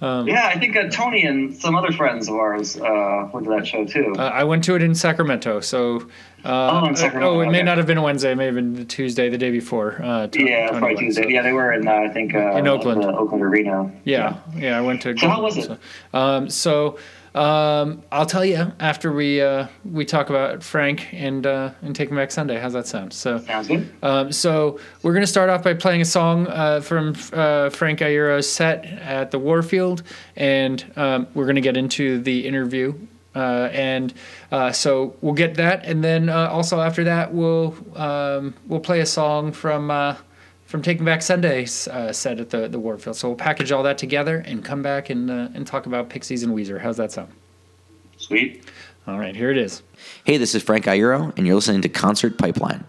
Yeah, 0.01 0.47
I 0.53 0.59
think 0.59 0.75
uh, 0.75 0.89
Tony 0.89 1.23
and 1.25 1.55
some 1.55 1.75
other 1.75 1.91
friends 1.91 2.27
of 2.27 2.35
ours 2.35 2.77
uh, 2.77 3.29
went 3.33 3.45
to 3.45 3.51
that 3.55 3.65
show 3.65 3.85
too. 3.85 4.13
Uh, 4.17 4.21
I 4.23 4.43
went 4.43 4.63
to 4.65 4.75
it 4.75 4.81
in 4.81 4.93
Sacramento, 4.95 5.59
so. 5.61 6.07
Uh, 6.45 6.81
Oh, 6.83 6.85
in 6.87 6.95
Sacramento, 6.95 7.29
oh, 7.35 7.41
it 7.41 7.47
may 7.47 7.57
okay. 7.57 7.63
not 7.63 7.77
have 7.77 7.87
been 7.87 7.97
a 7.97 8.01
Wednesday. 8.01 8.31
It 8.31 8.35
may 8.35 8.45
have 8.45 8.55
been 8.55 8.73
the 8.75 8.85
Tuesday, 8.85 9.27
the 9.27 9.39
day 9.39 9.51
before. 9.51 9.99
Uh, 10.01 10.27
Tony- 10.27 10.49
yeah, 10.51 10.67
Tony 10.67 10.79
probably 10.79 10.95
went, 10.95 10.99
Tuesday. 10.99 11.23
so- 11.23 11.29
Yeah, 11.29 11.41
they 11.41 11.51
were 11.51 11.73
in 11.73 11.87
uh, 11.87 11.91
I 11.91 12.07
think 12.09 12.35
uh, 12.35 12.51
In 12.55 12.67
Oakland. 12.67 13.03
the 13.03 13.11
Oakland 13.13 13.43
Arena. 13.43 13.91
Yeah, 14.05 14.37
yeah, 14.55 14.77
I 14.77 14.81
went 14.81 15.01
to. 15.01 15.17
So 15.17 15.27
how 15.27 15.41
was 15.41 15.57
it? 15.57 15.63
So, 15.65 15.77
um, 16.13 16.49
so 16.49 16.99
um, 17.37 18.03
I'll 18.11 18.25
tell 18.25 18.43
you 18.43 18.71
after 18.79 19.11
we 19.11 19.41
uh, 19.41 19.67
we 19.85 20.05
talk 20.05 20.29
about 20.29 20.63
Frank 20.63 21.13
and 21.13 21.45
uh, 21.45 21.71
and 21.81 21.95
Taking 21.95 22.15
Back 22.15 22.31
Sunday. 22.31 22.57
How's 22.59 22.73
that 22.73 22.87
sound? 22.87 23.13
So. 23.13 23.37
Sounds 23.39 23.67
good. 23.67 23.89
Um, 24.01 24.31
so 24.31 24.79
we're 25.03 25.13
gonna 25.13 25.27
start 25.27 25.49
off 25.49 25.63
by 25.63 25.75
playing 25.75 26.01
a 26.01 26.05
song 26.05 26.47
uh, 26.47 26.81
from 26.81 27.15
uh, 27.33 27.69
Frank 27.69 27.99
Iero's 27.99 28.51
set 28.51 28.85
at 28.85 29.29
the 29.29 29.37
Warfield, 29.37 30.01
and 30.35 30.83
um, 30.95 31.27
we're 31.35 31.45
gonna 31.45 31.61
get 31.61 31.77
into 31.77 32.19
the 32.19 32.47
interview. 32.47 32.95
Uh, 33.35 33.69
and 33.71 34.15
uh, 34.51 34.71
so 34.71 35.15
we'll 35.21 35.35
get 35.35 35.55
that, 35.55 35.85
and 35.85 36.03
then 36.03 36.29
uh, 36.29 36.47
also 36.47 36.81
after 36.81 37.03
that 37.03 37.31
we'll 37.31 37.75
um, 37.95 38.55
we'll 38.65 38.79
play 38.79 38.99
a 39.01 39.05
song 39.05 39.51
from 39.51 39.91
uh, 39.91 40.15
from 40.67 40.81
Taking 40.81 41.05
Back 41.05 41.21
Sunday's 41.21 41.87
uh, 41.87 42.13
set 42.13 42.39
at 42.39 42.51
the 42.51 42.67
the 42.67 42.77
Warfield. 42.77 43.15
So 43.15 43.29
we'll 43.29 43.37
package 43.37 43.71
all 43.71 43.83
that 43.83 43.97
together 43.97 44.43
and 44.45 44.63
come 44.63 44.83
back 44.83 45.09
and 45.09 45.31
uh, 45.31 45.49
and 45.55 45.65
talk 45.65 45.87
about 45.87 46.09
Pixies 46.09 46.43
and 46.43 46.53
Weezer. 46.55 46.79
How's 46.79 46.97
that 46.97 47.11
sound? 47.11 47.31
Sweet. 48.17 48.63
All 49.07 49.17
right, 49.17 49.35
here 49.35 49.49
it 49.49 49.57
is. 49.57 49.83
Hey, 50.25 50.37
this 50.37 50.53
is 50.53 50.61
Frank 50.61 50.85
Iero, 50.85 51.35
and 51.37 51.47
you're 51.47 51.55
listening 51.55 51.81
to 51.81 51.89
Concert 51.89 52.37
Pipeline. 52.37 52.83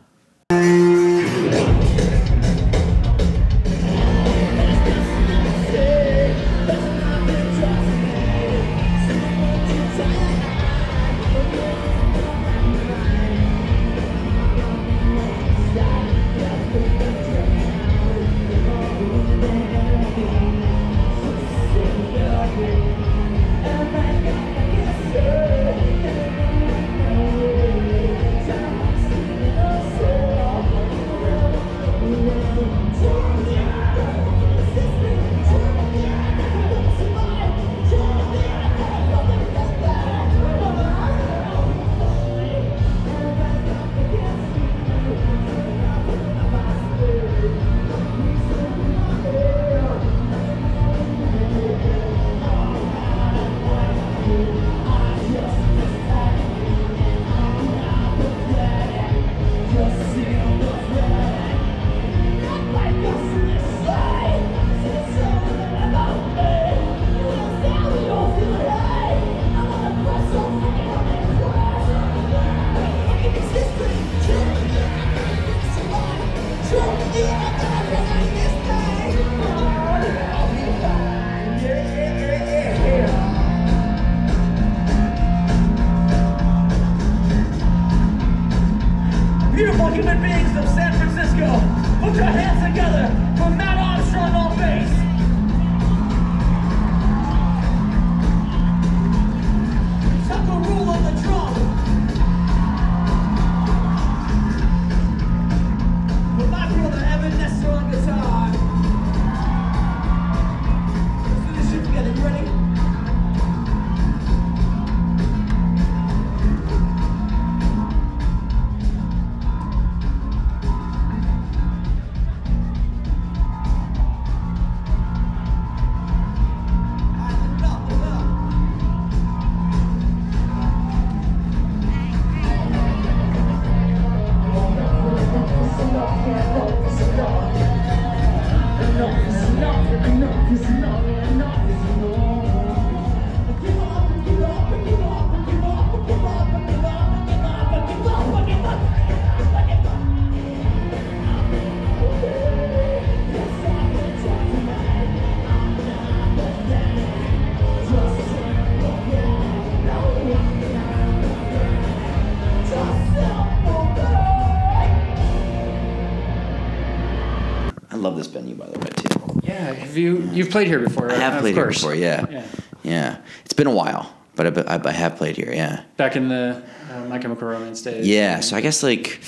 You've 170.33 170.51
played 170.51 170.67
here 170.67 170.79
before? 170.81 171.07
I 171.07 171.09
Right? 171.15 171.19
have 171.21 171.35
Of 171.35 171.41
played 171.41 171.55
here 171.55 171.67
before, 171.69 171.95
yeah. 171.95 172.27
Yeah. 172.31 172.45
yeah. 172.83 173.17
It's 173.45 173.55
been 173.55 173.67
a 173.67 173.73
while, 173.75 174.13
but 174.37 174.59
I, 174.59 174.75
I, 174.77 174.81
I 174.89 174.93
have 174.93 175.17
played 175.17 175.37
here, 175.37 175.53
yeah. 175.53 175.83
Back 175.97 176.17
in 176.17 176.29
the 176.29 176.63
uh, 176.93 177.01
My 177.07 177.19
Chemical 177.19 177.49
Romance 177.49 177.83
days. 177.83 178.07
Yeah, 178.07 178.41
so 178.41 178.57
I 178.57 178.61
guess 178.61 178.83
like, 178.83 179.21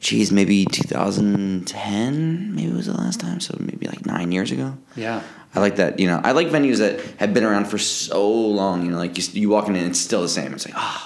geez, 0.00 0.30
maybe 0.32 0.64
2010, 0.66 2.54
maybe 2.54 2.72
was 2.72 2.86
the 2.86 2.94
last 2.94 3.20
time. 3.20 3.40
So 3.40 3.56
maybe 3.60 3.86
like 3.86 4.06
nine 4.06 4.32
years 4.32 4.50
ago. 4.52 4.76
Yeah. 4.96 5.22
I 5.54 5.60
like 5.60 5.76
that. 5.76 5.98
You 5.98 6.06
know, 6.06 6.20
I 6.22 6.32
like 6.32 6.48
venues 6.48 6.78
that 6.78 7.00
have 7.18 7.32
been 7.32 7.44
around 7.44 7.66
for 7.66 7.78
so 7.78 8.28
long. 8.30 8.84
You 8.84 8.90
know, 8.90 8.98
like 8.98 9.16
you, 9.16 9.40
you 9.40 9.48
walk 9.48 9.68
in 9.68 9.76
and 9.76 9.86
it's 9.86 9.98
still 10.00 10.20
the 10.22 10.28
same. 10.28 10.52
It's 10.52 10.66
like 10.66 10.74
ah, 10.76 11.05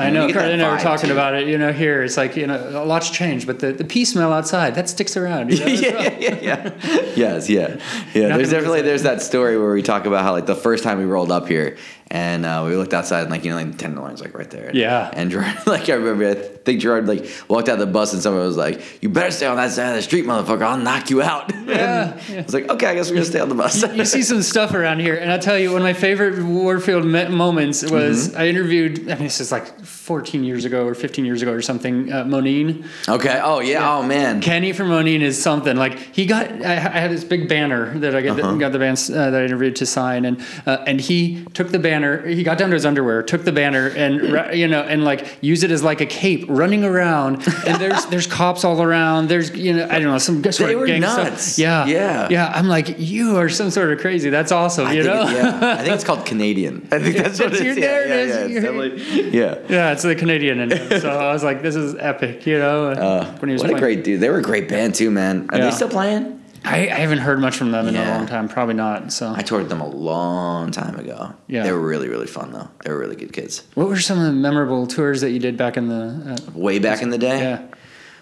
I 0.00 0.10
know, 0.10 0.26
get 0.26 0.36
Carly 0.36 0.52
and 0.52 0.62
I 0.62 0.70
were 0.72 0.78
talking 0.78 1.08
too. 1.08 1.12
about 1.12 1.34
it. 1.34 1.48
You 1.48 1.58
know, 1.58 1.72
here 1.72 2.02
it's 2.02 2.16
like 2.16 2.36
you 2.36 2.46
know, 2.46 2.82
a 2.82 2.84
lot's 2.84 3.10
changed, 3.10 3.46
but 3.46 3.60
the, 3.60 3.72
the 3.72 3.84
pea 3.84 4.04
smell 4.04 4.32
outside 4.32 4.74
that 4.74 4.88
sticks 4.88 5.16
around. 5.16 5.52
You 5.52 5.60
know? 5.60 5.66
yeah, 5.66 6.02
yeah, 6.02 6.18
yeah, 6.18 6.38
yeah. 6.40 6.72
yes, 7.16 7.48
yeah, 7.48 7.80
yeah. 8.14 8.36
There's 8.36 8.50
definitely 8.50 8.82
there's 8.82 9.02
that 9.02 9.22
story 9.22 9.58
where 9.58 9.72
we 9.72 9.82
talk 9.82 10.06
about 10.06 10.22
how 10.22 10.32
like 10.32 10.46
the 10.46 10.54
first 10.54 10.84
time 10.84 10.98
we 10.98 11.04
rolled 11.04 11.30
up 11.30 11.48
here 11.48 11.76
and 12.10 12.44
uh, 12.44 12.64
we 12.66 12.74
looked 12.76 12.92
outside 12.94 13.22
and 13.22 13.30
like 13.30 13.44
you 13.44 13.50
know 13.50 13.56
like 13.56 13.70
the 13.72 13.78
tenderloin's 13.78 14.20
like 14.20 14.36
right 14.36 14.50
there. 14.50 14.70
Yeah. 14.74 15.10
And 15.12 15.30
Gerard, 15.30 15.56
like 15.66 15.88
I 15.88 15.94
remember, 15.94 16.28
I 16.28 16.34
think 16.34 16.80
Gerard 16.80 17.06
like 17.06 17.30
walked 17.48 17.68
out 17.68 17.74
of 17.74 17.78
the 17.80 17.86
bus 17.86 18.12
and 18.12 18.22
someone 18.22 18.44
was 18.44 18.56
like, 18.56 18.80
"You 19.02 19.08
better 19.08 19.30
stay 19.30 19.46
on 19.46 19.56
that 19.56 19.70
side 19.70 19.90
of 19.90 19.96
the 19.96 20.02
street, 20.02 20.24
motherfucker. 20.24 20.62
I'll 20.62 20.78
knock 20.78 21.10
you 21.10 21.22
out." 21.22 21.52
Yeah, 21.70 22.14
And 22.14 22.28
yeah. 22.28 22.40
I 22.40 22.42
was 22.42 22.52
like, 22.52 22.68
"Okay, 22.68 22.86
I 22.88 22.94
guess 22.96 23.08
we're 23.10 23.14
gonna 23.14 23.26
stay 23.26 23.38
on 23.38 23.48
the 23.48 23.54
bus." 23.54 23.80
you 23.94 24.04
see 24.04 24.22
some 24.24 24.42
stuff 24.42 24.74
around 24.74 24.98
here, 24.98 25.14
and 25.14 25.30
I'll 25.30 25.38
tell 25.38 25.56
you, 25.56 25.70
one 25.70 25.80
of 25.82 25.84
my 25.84 25.92
favorite 25.92 26.42
Warfield 26.44 27.04
me- 27.04 27.28
moments 27.28 27.88
was 27.88 28.30
Mm-hmm. 28.30 28.40
I 28.40 28.48
interviewed. 28.48 28.98
I 29.08 29.14
mean, 29.14 29.24
this 29.24 29.40
is 29.40 29.52
like 29.52 29.80
14 29.84 30.42
years 30.42 30.64
ago 30.64 30.84
or 30.84 30.94
15 30.96 31.24
years 31.24 31.42
ago 31.42 31.52
or 31.52 31.62
something. 31.62 32.12
Uh, 32.12 32.24
Moneen, 32.24 32.84
okay. 33.08 33.40
Oh 33.40 33.60
yeah. 33.60 33.88
Oh 33.98 34.02
man. 34.02 34.40
Kenny 34.40 34.72
from 34.72 34.88
Moneen 34.88 35.20
is 35.20 35.40
something. 35.40 35.76
Like 35.76 35.96
he 36.12 36.26
got, 36.26 36.50
I, 36.50 36.72
I 36.72 36.98
had 37.04 37.12
this 37.12 37.22
big 37.22 37.48
banner 37.48 37.96
that 38.00 38.16
I 38.16 38.20
got, 38.22 38.40
Uh-huh. 38.40 38.56
got 38.56 38.72
the 38.72 38.80
band 38.80 38.98
uh, 39.12 39.30
that 39.30 39.40
I 39.40 39.44
interviewed 39.44 39.76
to 39.76 39.86
sign, 39.86 40.24
and 40.24 40.44
uh, 40.66 40.78
and 40.88 41.00
he 41.00 41.44
took 41.54 41.68
the 41.68 41.78
banner. 41.78 41.99
He 42.26 42.42
got 42.42 42.58
down 42.58 42.70
to 42.70 42.74
his 42.74 42.84
underwear, 42.86 43.22
took 43.22 43.44
the 43.44 43.52
banner, 43.52 43.88
and 43.88 44.20
you 44.56 44.68
know, 44.68 44.82
and 44.82 45.04
like 45.04 45.38
use 45.40 45.62
it 45.62 45.70
as 45.70 45.82
like 45.82 46.00
a 46.00 46.06
cape, 46.06 46.44
running 46.48 46.84
around. 46.84 47.46
And 47.66 47.80
there's 47.80 48.06
there's 48.06 48.26
cops 48.26 48.64
all 48.64 48.82
around. 48.82 49.28
There's 49.28 49.50
you 49.56 49.72
know, 49.74 49.84
I 49.86 49.98
don't 49.98 50.04
know, 50.04 50.18
some 50.18 50.42
sort 50.44 50.68
They 50.68 50.74
of 50.74 50.80
were 50.80 50.86
gang 50.86 51.02
stuff. 51.02 51.28
nuts. 51.30 51.58
Yeah, 51.58 51.86
Yeah. 51.86 52.28
yeah. 52.30 52.52
I'm 52.54 52.68
like, 52.68 52.98
you 52.98 53.36
are 53.36 53.48
some 53.48 53.70
sort 53.70 53.92
of 53.92 53.98
crazy. 54.00 54.30
That's 54.30 54.52
awesome. 54.52 54.86
I 54.88 54.92
you 54.94 55.02
know. 55.02 55.22
it- 55.28 55.32
yeah. 55.34 55.76
I 55.78 55.82
think 55.82 55.94
it's 55.94 56.04
called 56.04 56.24
Canadian. 56.26 56.88
I 56.92 56.98
think 56.98 57.16
that's 57.16 57.38
what 57.40 57.50
That's 57.50 57.60
it 57.62 57.66
your- 57.66 57.78
Yeah, 57.78 58.04
yeah, 58.04 58.24
yeah, 58.24 58.38
it's 58.46 58.54
definitely- 58.54 59.30
yeah. 59.38 59.58
Yeah, 59.68 59.92
it's 59.92 60.02
the 60.02 60.14
Canadian 60.14 60.60
in 60.60 60.70
him. 60.72 61.00
So 61.00 61.10
I 61.10 61.32
was 61.32 61.44
like, 61.44 61.62
this 61.62 61.76
is 61.76 61.94
epic, 61.98 62.46
you 62.46 62.58
know. 62.58 62.90
Uh, 62.90 63.24
when 63.38 63.48
he 63.48 63.52
was 63.52 63.62
what 63.62 63.70
a 63.70 63.74
playing. 63.74 63.82
great 63.96 64.04
dude. 64.04 64.20
They 64.20 64.28
were 64.30 64.38
a 64.38 64.42
great 64.42 64.68
band 64.68 64.94
too, 64.94 65.10
man. 65.10 65.48
Are 65.50 65.58
they 65.58 65.70
still 65.70 65.88
playing? 65.88 66.39
I, 66.64 66.80
I 66.90 66.98
haven't 67.00 67.18
heard 67.18 67.40
much 67.40 67.56
from 67.56 67.70
them 67.72 67.88
in 67.88 67.96
a 67.96 68.04
long 68.04 68.26
time. 68.26 68.48
Probably 68.48 68.74
not. 68.74 69.12
So, 69.12 69.32
I 69.34 69.42
toured 69.42 69.68
them 69.68 69.80
a 69.80 69.88
long 69.88 70.70
time 70.70 70.98
ago. 70.98 71.34
Yeah. 71.46 71.62
They 71.62 71.72
were 71.72 71.80
really, 71.80 72.08
really 72.08 72.26
fun 72.26 72.52
though. 72.52 72.68
They 72.84 72.90
were 72.90 72.98
really 72.98 73.16
good 73.16 73.32
kids. 73.32 73.64
what 73.74 73.88
were 73.88 73.98
some 73.98 74.18
of 74.18 74.24
the 74.24 74.32
memorable 74.32 74.86
tours 74.86 75.20
that 75.22 75.30
you 75.30 75.38
did 75.38 75.56
back 75.56 75.76
in 75.76 75.88
the? 75.88 76.36
Uh, 76.38 76.58
Way 76.58 76.78
back 76.78 77.02
in 77.02 77.10
the 77.10 77.18
day. 77.18 77.38
yeah. 77.40 77.66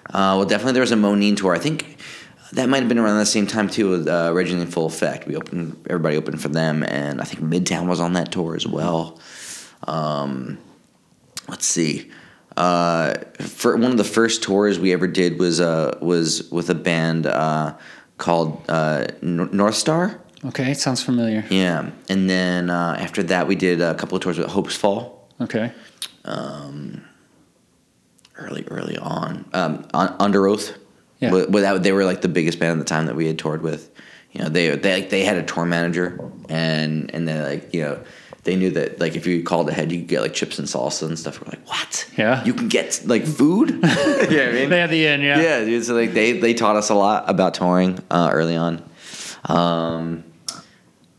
Uh, 0.07 0.37
well, 0.38 0.44
definitely 0.46 0.72
there 0.72 0.81
was 0.83 0.92
a 0.92 0.96
Moneen 0.96 1.37
tour. 1.37 1.55
I 1.55 1.59
think 1.59 1.98
that 2.53 2.68
might 2.68 2.79
have 2.79 2.88
been 2.88 2.98
around 2.98 3.18
the 3.18 3.27
same 3.27 3.46
time 3.46 3.68
too 3.68 3.90
with 3.90 4.09
uh, 4.09 4.31
Originally 4.33 4.62
in 4.62 4.70
Full 4.70 4.87
Effect. 4.87 5.27
We 5.27 5.37
opened, 5.37 5.85
everybody 5.90 6.16
opened 6.16 6.40
for 6.40 6.48
them, 6.48 6.83
and 6.85 7.20
I 7.20 7.24
think 7.24 7.42
Midtown 7.42 7.88
was 7.88 8.01
on 8.01 8.14
that 8.14 8.33
tour 8.33 8.55
as 8.57 8.66
well. 8.66 9.20
Um, 9.87 10.59
let's 11.48 11.66
see. 11.66 12.11
Uh, 12.57 13.14
for 13.40 13.77
one 13.77 13.90
of 13.92 13.98
the 13.98 14.05
first 14.05 14.42
tours 14.42 14.79
we 14.81 14.92
ever 14.92 15.07
did 15.07 15.38
was 15.38 15.61
uh, 15.61 15.96
was 16.01 16.51
with 16.51 16.70
a 16.70 16.74
band 16.74 17.27
uh, 17.27 17.77
called 18.19 18.63
uh, 18.69 19.07
Northstar. 19.23 20.19
Okay, 20.45 20.71
it 20.71 20.79
sounds 20.79 21.03
familiar. 21.03 21.45
Yeah, 21.51 21.91
and 22.09 22.29
then 22.31 22.71
uh, 22.71 22.97
after 22.99 23.23
that 23.25 23.49
we 23.49 23.57
did 23.57 23.81
a 23.81 23.95
couple 23.95 24.17
of 24.17 24.23
tours 24.23 24.39
with 24.39 24.49
Hopesfall. 24.49 25.15
Okay. 25.41 25.73
early 28.37 28.65
early 28.69 28.97
on 28.99 29.45
um, 29.53 29.87
on 29.95 30.17
Underoath 30.19 30.77
Yeah. 31.21 31.31
Without 31.31 31.83
they 31.83 31.93
were 31.93 32.05
like 32.05 32.21
the 32.21 32.29
biggest 32.29 32.59
band 32.59 32.79
at 32.79 32.79
the 32.79 32.89
time 32.89 33.07
that 33.07 33.17
we 33.17 33.27
had 33.27 33.39
toured 33.39 33.63
with 33.63 33.91
you 34.33 34.43
know 34.43 34.49
they 34.49 34.75
they 34.77 34.95
like, 34.95 35.11
they 35.11 35.25
had 35.25 35.37
a 35.37 35.43
tour 35.43 35.65
manager 35.65 36.31
and 36.49 37.13
and 37.15 37.27
they 37.27 37.41
like 37.41 37.75
you 37.75 37.83
know 37.83 38.01
they 38.49 38.57
knew 38.57 38.71
that 38.71 38.99
like 38.99 39.15
if 39.15 39.27
you 39.27 39.43
called 39.43 39.69
ahead 39.69 39.93
you 39.93 39.99
could 39.99 40.09
get 40.09 40.21
like 40.23 40.33
chips 40.33 40.59
and 40.59 40.67
salsa 40.67 41.03
and 41.07 41.19
stuff 41.19 41.39
we're 41.41 41.51
like 41.51 41.65
what 41.69 42.09
Yeah. 42.17 42.43
you 42.47 42.55
can 42.55 42.69
get 42.69 43.03
like 43.05 43.25
food 43.27 43.69
yeah 43.83 44.49
I 44.49 44.53
mean 44.57 44.69
They 44.71 44.81
had 44.81 44.91
the 44.91 45.07
end, 45.07 45.23
yeah. 45.23 45.39
yeah 45.41 45.65
dude, 45.65 45.85
so 45.85 45.95
like 45.95 46.13
they 46.15 46.33
they 46.33 46.55
taught 46.55 46.77
us 46.77 46.89
a 46.91 46.95
lot 46.95 47.29
about 47.29 47.53
touring 47.55 47.99
uh, 48.11 48.31
early 48.33 48.57
on 48.57 48.83
um 49.45 50.25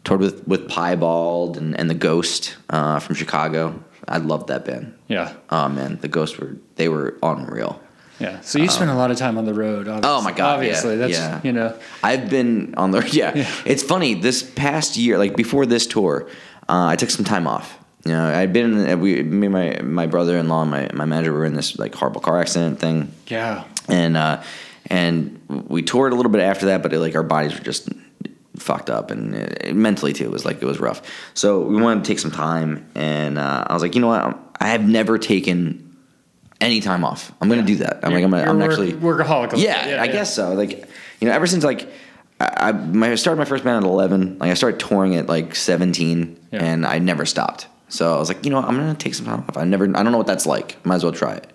toured 0.04 0.22
with 0.22 0.48
with 0.48 0.68
Piebald 0.70 1.58
and, 1.58 1.78
and 1.80 1.90
the 1.90 1.94
Ghost 2.10 2.58
uh, 2.70 3.00
from 3.00 3.16
Chicago 3.16 3.84
I 4.08 4.18
loved 4.18 4.48
that 4.48 4.66
band 4.66 4.94
Yeah. 5.08 5.34
Oh 5.52 5.70
man, 5.70 6.00
the 6.02 6.08
Ghost 6.08 6.40
were 6.40 6.56
they 6.78 6.90
were 6.90 7.16
unreal. 7.22 7.80
Yeah. 8.20 8.42
So 8.42 8.60
you 8.60 8.68
spent 8.68 8.90
a 8.90 8.96
lot 8.96 9.12
of 9.12 9.18
time 9.18 9.38
on 9.38 9.46
the 9.46 9.54
road. 9.54 9.88
Obviously. 9.88 10.12
Oh 10.12 10.22
my 10.22 10.34
God, 10.34 10.56
Obviously, 10.56 10.92
yeah, 10.96 10.98
that's 11.08 11.14
yeah. 11.14 11.42
you 11.42 11.54
know. 11.54 11.70
I've 12.04 12.30
been 12.30 12.74
on 12.76 12.92
the 12.92 13.00
yeah. 13.14 13.32
Yeah. 13.36 13.50
It's 13.66 13.82
funny. 13.84 14.14
This 14.14 14.44
past 14.44 14.98
year, 14.98 15.18
like 15.18 15.36
before 15.38 15.66
this 15.66 15.88
tour, 15.88 16.28
uh, 16.70 16.86
I 16.88 16.96
took 16.96 17.10
some 17.10 17.26
time 17.26 17.48
off. 17.48 17.78
You 18.06 18.14
know, 18.14 18.34
I'd 18.34 18.54
been 18.54 18.78
in, 18.88 19.00
we 19.02 19.22
me 19.24 19.48
and 19.48 19.54
my 19.54 19.82
my 19.82 20.06
brother 20.08 20.38
in 20.38 20.48
law 20.48 20.62
and 20.62 20.72
my 20.72 20.90
my 20.94 21.06
manager 21.06 21.34
were 21.34 21.46
in 21.46 21.54
this 21.54 21.78
like 21.78 21.94
horrible 21.94 22.22
car 22.22 22.40
accident 22.40 22.80
thing, 22.80 23.12
Yeah. 23.28 23.66
and 23.90 24.16
uh, 24.16 24.42
and 24.86 25.40
we 25.68 25.82
toured 25.82 26.14
a 26.14 26.16
little 26.16 26.32
bit 26.32 26.42
after 26.42 26.68
that, 26.68 26.82
but 26.82 26.94
it, 26.94 27.00
like 27.00 27.16
our 27.16 27.24
bodies 27.24 27.54
were 27.58 27.64
just 27.64 27.90
fucked 28.58 28.90
up 28.90 29.12
and 29.12 29.36
it, 29.36 29.76
mentally 29.76 30.14
too. 30.14 30.24
It 30.26 30.32
was 30.32 30.46
like 30.46 30.62
it 30.62 30.66
was 30.66 30.80
rough. 30.80 31.02
So 31.34 31.62
we 31.62 31.82
wanted 31.82 32.06
to 32.06 32.08
take 32.08 32.20
some 32.20 32.32
time, 32.32 32.90
and 32.96 33.38
uh, 33.38 33.66
I 33.68 33.74
was 33.74 33.82
like, 33.82 33.96
you 33.96 34.02
know 34.02 34.08
what? 34.08 34.38
I 34.62 34.70
have 34.70 34.88
never 34.88 35.18
taken 35.18 35.98
any 36.62 36.80
time 36.82 37.04
off. 37.04 37.32
I'm 37.42 37.50
gonna 37.50 37.64
do 37.64 37.78
that. 37.78 38.00
I'm 38.04 38.14
like, 38.14 38.24
I'm, 38.24 38.32
gonna, 38.32 38.44
You're 38.44 38.50
I'm 38.50 38.56
a 38.56 38.60
work- 38.60 38.72
actually 38.72 38.94
workaholic. 38.94 39.58
yeah, 39.62 39.86
bit. 39.86 40.00
I 40.00 40.08
guess 40.08 40.34
so. 40.34 40.54
Like, 40.54 40.72
you 41.20 41.28
know, 41.28 41.32
ever 41.34 41.48
since 41.48 41.64
like 41.66 41.90
I, 42.40 42.70
I, 42.70 42.72
my, 42.72 43.12
I 43.12 43.16
started 43.16 43.38
my 43.40 43.46
first 43.46 43.64
band 43.64 43.84
at 43.86 43.90
11. 43.90 44.38
Like, 44.40 44.52
I 44.52 44.54
started 44.54 44.80
touring 44.80 45.16
at 45.16 45.28
like 45.28 45.56
17, 45.56 46.40
Yeah. 46.52 46.64
and 46.64 46.86
I 46.86 47.00
never 47.00 47.26
stopped. 47.26 47.68
So 47.90 48.16
I 48.16 48.20
was 48.20 48.30
like, 48.30 48.46
you 48.46 48.52
know, 48.52 48.58
what, 48.58 48.70
I'm 48.70 48.76
gonna 48.78 48.94
take 48.96 49.16
some 49.16 49.26
time 49.26 49.44
off. 49.48 49.58
I 49.58 49.64
never, 49.64 49.86
I 49.86 50.04
don't 50.04 50.12
know 50.12 50.18
what 50.20 50.28
that's 50.28 50.46
like. 50.46 50.84
Might 50.86 50.96
as 50.96 51.04
well 51.04 51.12
try 51.14 51.34
it. 51.34 51.52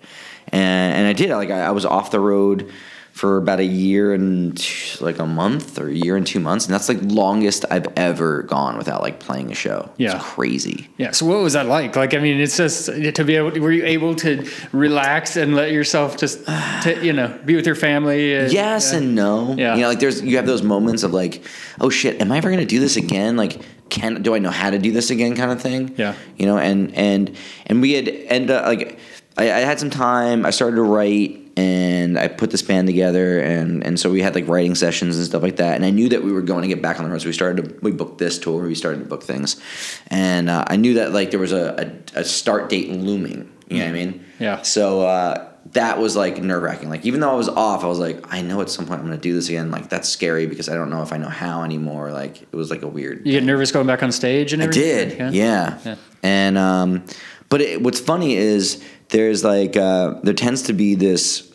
And 0.49 0.93
and 0.95 1.07
I 1.07 1.13
did. 1.13 1.29
Like, 1.31 1.49
I, 1.49 1.61
I 1.67 1.71
was 1.71 1.85
off 1.85 2.11
the 2.11 2.19
road 2.19 2.71
for 3.15 3.37
about 3.37 3.61
a 3.61 3.65
year 3.65 4.13
and 4.13 4.61
like 4.99 5.19
a 5.19 5.25
month 5.25 5.79
or 5.79 5.87
a 5.87 5.93
year 5.93 6.17
and 6.17 6.27
two 6.27 6.41
months, 6.41 6.65
and 6.65 6.73
that's 6.73 6.89
like 6.89 6.97
longest 7.01 7.63
I've 7.71 7.87
ever 7.95 8.43
gone 8.43 8.77
without 8.77 9.01
like 9.01 9.21
playing 9.21 9.53
a 9.53 9.55
show. 9.55 9.89
Yeah. 9.95 10.17
it's 10.17 10.25
crazy. 10.25 10.89
Yeah. 10.97 11.11
So 11.11 11.25
what 11.25 11.39
was 11.39 11.53
that 11.53 11.65
like? 11.65 11.95
Like, 11.95 12.13
I 12.13 12.17
mean, 12.17 12.41
it's 12.41 12.57
just 12.57 12.87
to 12.87 13.23
be 13.23 13.37
able. 13.37 13.57
Were 13.61 13.71
you 13.71 13.85
able 13.85 14.15
to 14.15 14.45
relax 14.73 15.37
and 15.37 15.55
let 15.55 15.71
yourself 15.71 16.17
just, 16.17 16.45
to, 16.45 16.99
you 17.01 17.13
know, 17.13 17.39
be 17.45 17.55
with 17.55 17.65
your 17.65 17.75
family? 17.75 18.35
And, 18.35 18.51
yes 18.51 18.91
yeah. 18.91 18.97
and 18.97 19.15
no. 19.15 19.55
Yeah. 19.57 19.75
You 19.75 19.83
know, 19.83 19.87
like 19.87 19.99
there's 19.99 20.21
you 20.21 20.35
have 20.35 20.45
those 20.45 20.61
moments 20.61 21.03
of 21.03 21.13
like, 21.13 21.41
oh 21.79 21.89
shit, 21.89 22.19
am 22.19 22.33
I 22.33 22.37
ever 22.39 22.49
gonna 22.49 22.65
do 22.65 22.81
this 22.81 22.97
again? 22.97 23.37
Like, 23.37 23.61
can 23.87 24.23
do 24.23 24.35
I 24.35 24.39
know 24.39 24.51
how 24.51 24.71
to 24.71 24.77
do 24.77 24.91
this 24.91 25.09
again? 25.09 25.37
Kind 25.37 25.51
of 25.53 25.61
thing. 25.61 25.95
Yeah. 25.97 26.15
You 26.35 26.47
know, 26.47 26.57
and 26.57 26.93
and 26.93 27.37
and 27.65 27.81
we 27.81 27.93
had 27.93 28.09
end 28.09 28.51
up 28.51 28.65
uh, 28.65 28.67
like 28.67 28.99
I, 29.37 29.43
I 29.45 29.59
had 29.59 29.79
some 29.79 29.89
time. 29.89 30.45
I 30.45 30.49
started 30.49 30.75
to 30.75 30.83
write 30.83 31.44
and 31.57 32.19
I 32.19 32.27
put 32.27 32.51
this 32.51 32.61
band 32.61 32.87
together 32.87 33.39
and 33.39 33.83
and 33.85 33.99
so 33.99 34.11
we 34.11 34.21
had 34.21 34.35
like 34.35 34.47
writing 34.47 34.75
sessions 34.75 35.17
and 35.17 35.25
stuff 35.25 35.41
like 35.41 35.55
that. 35.57 35.75
And 35.75 35.85
I 35.85 35.89
knew 35.89 36.09
that 36.09 36.23
we 36.23 36.31
were 36.31 36.41
going 36.41 36.63
to 36.63 36.67
get 36.67 36.81
back 36.81 36.99
on 36.99 37.05
the 37.05 37.11
road, 37.11 37.21
so 37.21 37.27
we 37.27 37.33
started 37.33 37.65
to 37.65 37.79
we 37.81 37.91
booked 37.91 38.17
this 38.17 38.37
tour. 38.39 38.63
We 38.63 38.75
started 38.75 38.99
to 38.99 39.05
book 39.05 39.23
things, 39.23 39.59
and 40.07 40.49
uh, 40.49 40.65
I 40.67 40.75
knew 40.75 40.95
that 40.95 41.13
like 41.13 41.31
there 41.31 41.39
was 41.39 41.53
a, 41.53 42.01
a, 42.15 42.19
a 42.19 42.23
start 42.23 42.69
date 42.69 42.89
looming. 42.91 43.51
You 43.67 43.79
know 43.79 43.85
what 43.85 43.89
I 43.89 43.93
mean? 43.93 44.25
Yeah. 44.39 44.61
So 44.61 45.01
uh, 45.01 45.49
that 45.71 45.97
was 45.97 46.15
like 46.15 46.37
nerve 46.37 46.61
wracking. 46.61 46.89
Like 46.89 47.05
even 47.05 47.19
though 47.19 47.31
I 47.31 47.35
was 47.35 47.49
off, 47.49 47.83
I 47.83 47.87
was 47.87 47.99
like, 47.99 48.23
I 48.31 48.41
know 48.41 48.61
at 48.61 48.69
some 48.69 48.85
point 48.85 48.99
I'm 48.99 49.07
gonna 49.07 49.17
do 49.17 49.33
this 49.33 49.49
again. 49.49 49.71
Like 49.71 49.89
that's 49.89 50.07
scary 50.07 50.45
because 50.45 50.69
I 50.69 50.75
don't 50.75 50.89
know 50.89 51.01
if 51.01 51.11
I 51.11 51.17
know 51.17 51.29
how 51.29 51.63
anymore. 51.63 52.11
Like 52.11 52.41
it 52.41 52.53
was 52.53 52.69
like 52.69 52.83
a 52.83 52.87
weird. 52.87 53.25
You 53.25 53.31
get 53.31 53.43
nervous 53.43 53.71
going 53.71 53.87
back 53.87 54.03
on 54.03 54.11
stage 54.11 54.53
and 54.53 54.61
I 54.61 54.65
everything. 54.65 55.09
did, 55.17 55.33
yeah. 55.33 55.79
Yeah. 55.83 55.95
And 56.21 56.57
um, 56.57 57.05
but 57.49 57.61
it, 57.61 57.81
what's 57.81 57.99
funny 57.99 58.35
is 58.35 58.83
there's 59.09 59.43
like 59.43 59.75
uh, 59.77 60.15
there 60.23 60.33
tends 60.33 60.63
to 60.63 60.73
be 60.73 60.95
this 60.95 61.51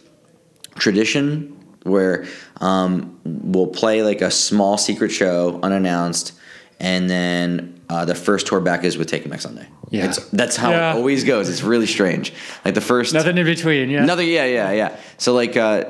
tradition 0.78 1.56
where 1.82 2.26
um, 2.60 3.18
we'll 3.24 3.66
play 3.66 4.02
like 4.02 4.20
a 4.20 4.30
small 4.30 4.76
secret 4.78 5.10
show 5.10 5.58
unannounced, 5.62 6.32
and 6.78 7.08
then 7.08 7.80
uh, 7.88 8.04
the 8.04 8.14
first 8.14 8.46
tour 8.46 8.60
back 8.60 8.84
is 8.84 8.96
with 8.96 9.08
Taking 9.08 9.30
Back 9.30 9.40
Sunday. 9.40 9.66
Yeah. 9.90 10.06
It's, 10.06 10.18
that's 10.28 10.56
how 10.56 10.70
Yeah. 10.70 10.92
it 10.92 10.96
always 10.96 11.24
goes. 11.24 11.48
It's 11.48 11.62
really 11.62 11.86
strange. 11.86 12.32
Like 12.64 12.74
the 12.74 12.80
first 12.80 13.12
Nothing 13.12 13.38
in 13.38 13.44
between. 13.44 13.90
Yeah. 13.90 14.02
Another, 14.04 14.22
yeah, 14.22 14.44
yeah, 14.44 14.70
yeah. 14.70 14.96
So 15.18 15.32
like 15.34 15.56
uh, 15.56 15.84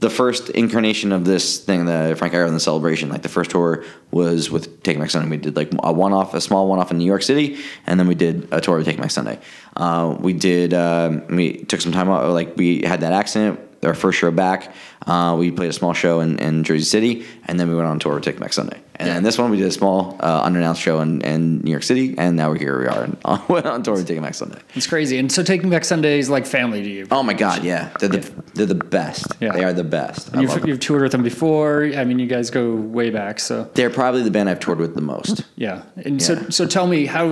the 0.00 0.10
first 0.10 0.50
incarnation 0.50 1.10
of 1.10 1.24
this 1.24 1.58
thing, 1.58 1.84
the 1.86 2.14
Frank 2.16 2.32
Iero 2.32 2.50
the 2.50 2.60
celebration, 2.60 3.08
like 3.08 3.22
the 3.22 3.28
first 3.28 3.50
tour 3.50 3.84
was 4.12 4.50
with 4.50 4.82
Take 4.84 4.98
Back 4.98 5.10
Sunday. 5.10 5.28
We 5.28 5.38
did 5.38 5.56
like 5.56 5.72
a 5.82 5.92
one 5.92 6.12
off, 6.12 6.34
a 6.34 6.40
small 6.40 6.68
one 6.68 6.78
off 6.78 6.92
in 6.92 6.98
New 6.98 7.04
York 7.04 7.22
City, 7.22 7.58
and 7.86 7.98
then 7.98 8.06
we 8.06 8.14
did 8.14 8.48
a 8.52 8.60
tour 8.60 8.76
with 8.78 8.86
Take 8.86 8.98
Back 8.98 9.10
Sunday. 9.10 9.40
Uh, 9.76 10.16
we 10.20 10.32
did, 10.32 10.72
um, 10.72 11.26
we 11.28 11.64
took 11.64 11.80
some 11.80 11.92
time 11.92 12.08
out, 12.08 12.28
like 12.30 12.56
we 12.56 12.82
had 12.82 13.00
that 13.00 13.12
accident. 13.12 13.58
our 13.82 13.94
first 13.94 14.18
show 14.18 14.30
back, 14.30 14.72
uh, 15.06 15.34
we 15.38 15.50
played 15.50 15.70
a 15.70 15.72
small 15.72 15.94
show 15.94 16.20
in, 16.20 16.38
in 16.38 16.62
Jersey 16.62 16.84
City, 16.84 17.26
and 17.46 17.58
then 17.58 17.68
we 17.68 17.74
went 17.74 17.88
on 17.88 17.98
tour 17.98 18.14
with 18.14 18.24
Take 18.24 18.38
Back 18.38 18.52
Sunday. 18.52 18.80
And 19.00 19.08
then 19.08 19.22
this 19.22 19.38
one, 19.38 19.50
we 19.50 19.56
did 19.56 19.68
a 19.68 19.72
small 19.72 20.16
uh, 20.18 20.42
unannounced 20.42 20.82
show 20.82 21.00
in, 21.00 21.20
in 21.20 21.60
New 21.60 21.70
York 21.70 21.84
City, 21.84 22.16
and 22.18 22.36
now 22.36 22.50
we're 22.50 22.58
here. 22.58 22.80
We 22.80 22.86
are 22.86 23.08
on, 23.24 23.66
on 23.66 23.82
tour 23.82 23.94
with 23.94 24.08
Taking 24.08 24.22
Back 24.22 24.34
Sunday. 24.34 24.58
It's 24.74 24.88
crazy. 24.88 25.18
And 25.18 25.30
so 25.30 25.44
Taking 25.44 25.70
Back 25.70 25.84
Sunday 25.84 26.18
is 26.18 26.28
like 26.28 26.46
family 26.46 26.82
to 26.82 26.88
you. 26.88 27.06
Oh 27.10 27.22
my 27.22 27.34
God, 27.34 27.62
yeah, 27.62 27.90
they're 28.00 28.08
the 28.08 28.32
they're 28.58 28.66
the 28.66 28.74
best. 28.74 29.26
Yeah. 29.40 29.52
They 29.52 29.64
are 29.64 29.72
the 29.72 29.84
best. 29.84 30.34
I 30.36 30.40
You've, 30.42 30.52
them. 30.54 30.66
you've 30.68 30.80
toured 30.80 31.02
with 31.02 31.12
them 31.12 31.22
before. 31.22 31.84
I 31.96 32.04
mean, 32.04 32.18
you 32.18 32.26
guys 32.26 32.50
go 32.50 32.74
way 32.74 33.08
back. 33.08 33.40
So 33.40 33.70
They're 33.74 33.88
probably 33.88 34.22
the 34.22 34.30
band 34.30 34.50
I've 34.50 34.60
toured 34.60 34.78
with 34.78 34.94
the 34.94 35.00
most. 35.00 35.44
yeah. 35.56 35.82
And 35.96 36.22
so 36.22 36.34
Yeah. 36.34 36.48
so 36.50 36.66
tell 36.66 36.86
me 36.86 37.06
how 37.06 37.24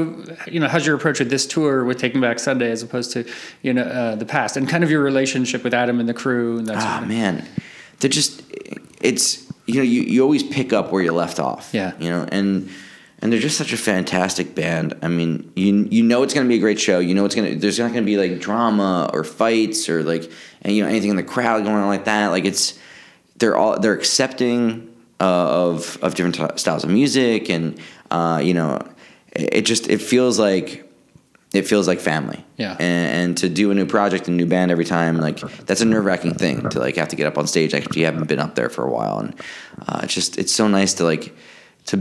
you 0.47 0.59
know 0.61 0.69
how's 0.69 0.87
your 0.87 0.97
approach 0.97 1.19
with 1.19 1.29
this 1.29 1.47
tour 1.47 1.85
with 1.85 1.99
Taking 1.99 2.21
Back 2.23 2.39
Sunday 2.39 2.71
as 2.71 2.83
opposed 2.83 3.13
to 3.13 3.25
you 3.63 3.75
know 3.75 3.83
uh, 3.83 4.15
the 4.15 4.25
past 4.27 4.57
and 4.57 4.67
kind 4.69 4.83
of 4.83 4.91
your 4.91 5.03
relationship 5.03 5.63
with 5.65 5.75
Adam 5.75 6.01
and 6.01 6.09
the 6.09 6.15
crew 6.15 6.59
and 6.59 6.67
that 6.69 6.75
sort 6.81 6.85
Ah 6.85 6.95
of 7.03 7.09
thing. 7.09 7.19
man, 7.19 7.49
they're 8.01 8.09
just 8.09 8.43
it's 9.03 9.47
you 9.67 9.75
know 9.77 9.83
you, 9.83 10.03
you 10.03 10.23
always 10.23 10.43
pick 10.43 10.73
up 10.73 10.93
where 10.93 11.03
you 11.03 11.13
left 11.13 11.39
off. 11.39 11.71
Yeah. 11.73 11.93
you 11.99 12.09
know 12.11 12.27
and. 12.33 12.71
And 13.23 13.33
they're 13.33 13.41
just 13.41 13.57
such 13.57 13.73
a 13.73 13.79
fantastic 13.79 14.55
band. 14.55 14.95
I 15.01 15.09
mean, 15.09 15.51
you 15.57 15.89
you 15.91 16.03
know 16.03 16.23
it's 16.23 16.35
going 16.35 16.47
to 16.47 16.49
be 16.51 16.57
a 16.57 16.61
great 16.61 16.79
show. 16.79 16.99
You 16.99 17.15
know 17.15 17.25
it's 17.25 17.35
going 17.35 17.51
to 17.51 17.59
there's 17.59 17.79
not 17.79 17.91
going 17.93 18.05
to 18.05 18.07
be 18.07 18.19
like 18.19 18.41
drama 18.41 19.09
or 19.15 19.25
fights 19.25 19.89
or 19.89 20.03
like 20.05 20.31
and 20.67 20.75
you 20.75 20.83
know 20.83 20.89
anything 20.89 21.11
in 21.11 21.17
the 21.17 21.23
crowd 21.23 21.63
going 21.63 21.77
on 21.77 21.87
like 21.87 22.05
that. 22.05 22.29
Like 22.29 22.45
it's 22.45 22.79
they're 23.37 23.57
all 23.57 23.79
they're 23.79 23.95
accepting 23.95 24.95
uh, 25.21 25.69
of 25.69 25.97
of 26.03 26.15
different 26.17 26.35
t- 26.35 26.59
styles 26.59 26.85
of 26.85 26.91
music 26.91 27.49
and 27.49 27.81
uh, 28.11 28.41
you 28.43 28.53
know 28.53 28.87
it, 29.33 29.55
it 29.55 29.63
just 29.63 29.89
it 29.89 30.03
feels 30.03 30.39
like 30.39 30.83
it 31.55 31.63
feels 31.63 31.87
like 31.87 32.01
family. 32.01 32.45
Yeah. 32.57 32.73
And, 32.73 32.81
and 32.81 33.39
to 33.39 33.49
do 33.49 33.71
a 33.71 33.75
new 33.75 33.87
project, 33.87 34.27
a 34.27 34.33
new 34.33 34.45
band 34.45 34.73
every 34.73 34.85
time, 34.85 35.19
like 35.19 35.39
that's 35.39 35.81
a 35.81 35.85
nerve 35.85 36.05
wracking 36.05 36.35
thing 36.35 36.69
to 36.71 36.81
like 36.81 36.97
have 36.97 37.09
to 37.09 37.17
get 37.17 37.27
up 37.27 37.39
on 37.39 37.47
stage 37.47 37.73
after 37.73 37.99
you 37.99 38.05
haven't 38.05 38.27
been 38.27 38.41
up 38.41 38.57
there 38.57 38.69
for 38.69 38.85
a 38.85 38.91
while. 38.91 39.21
And 39.21 39.35
uh, 39.87 40.01
it's 40.03 40.15
just 40.15 40.37
it's 40.37 40.53
so 40.53 40.67
nice 40.67 40.95
to 40.95 41.05
like 41.05 41.35
to 41.87 41.99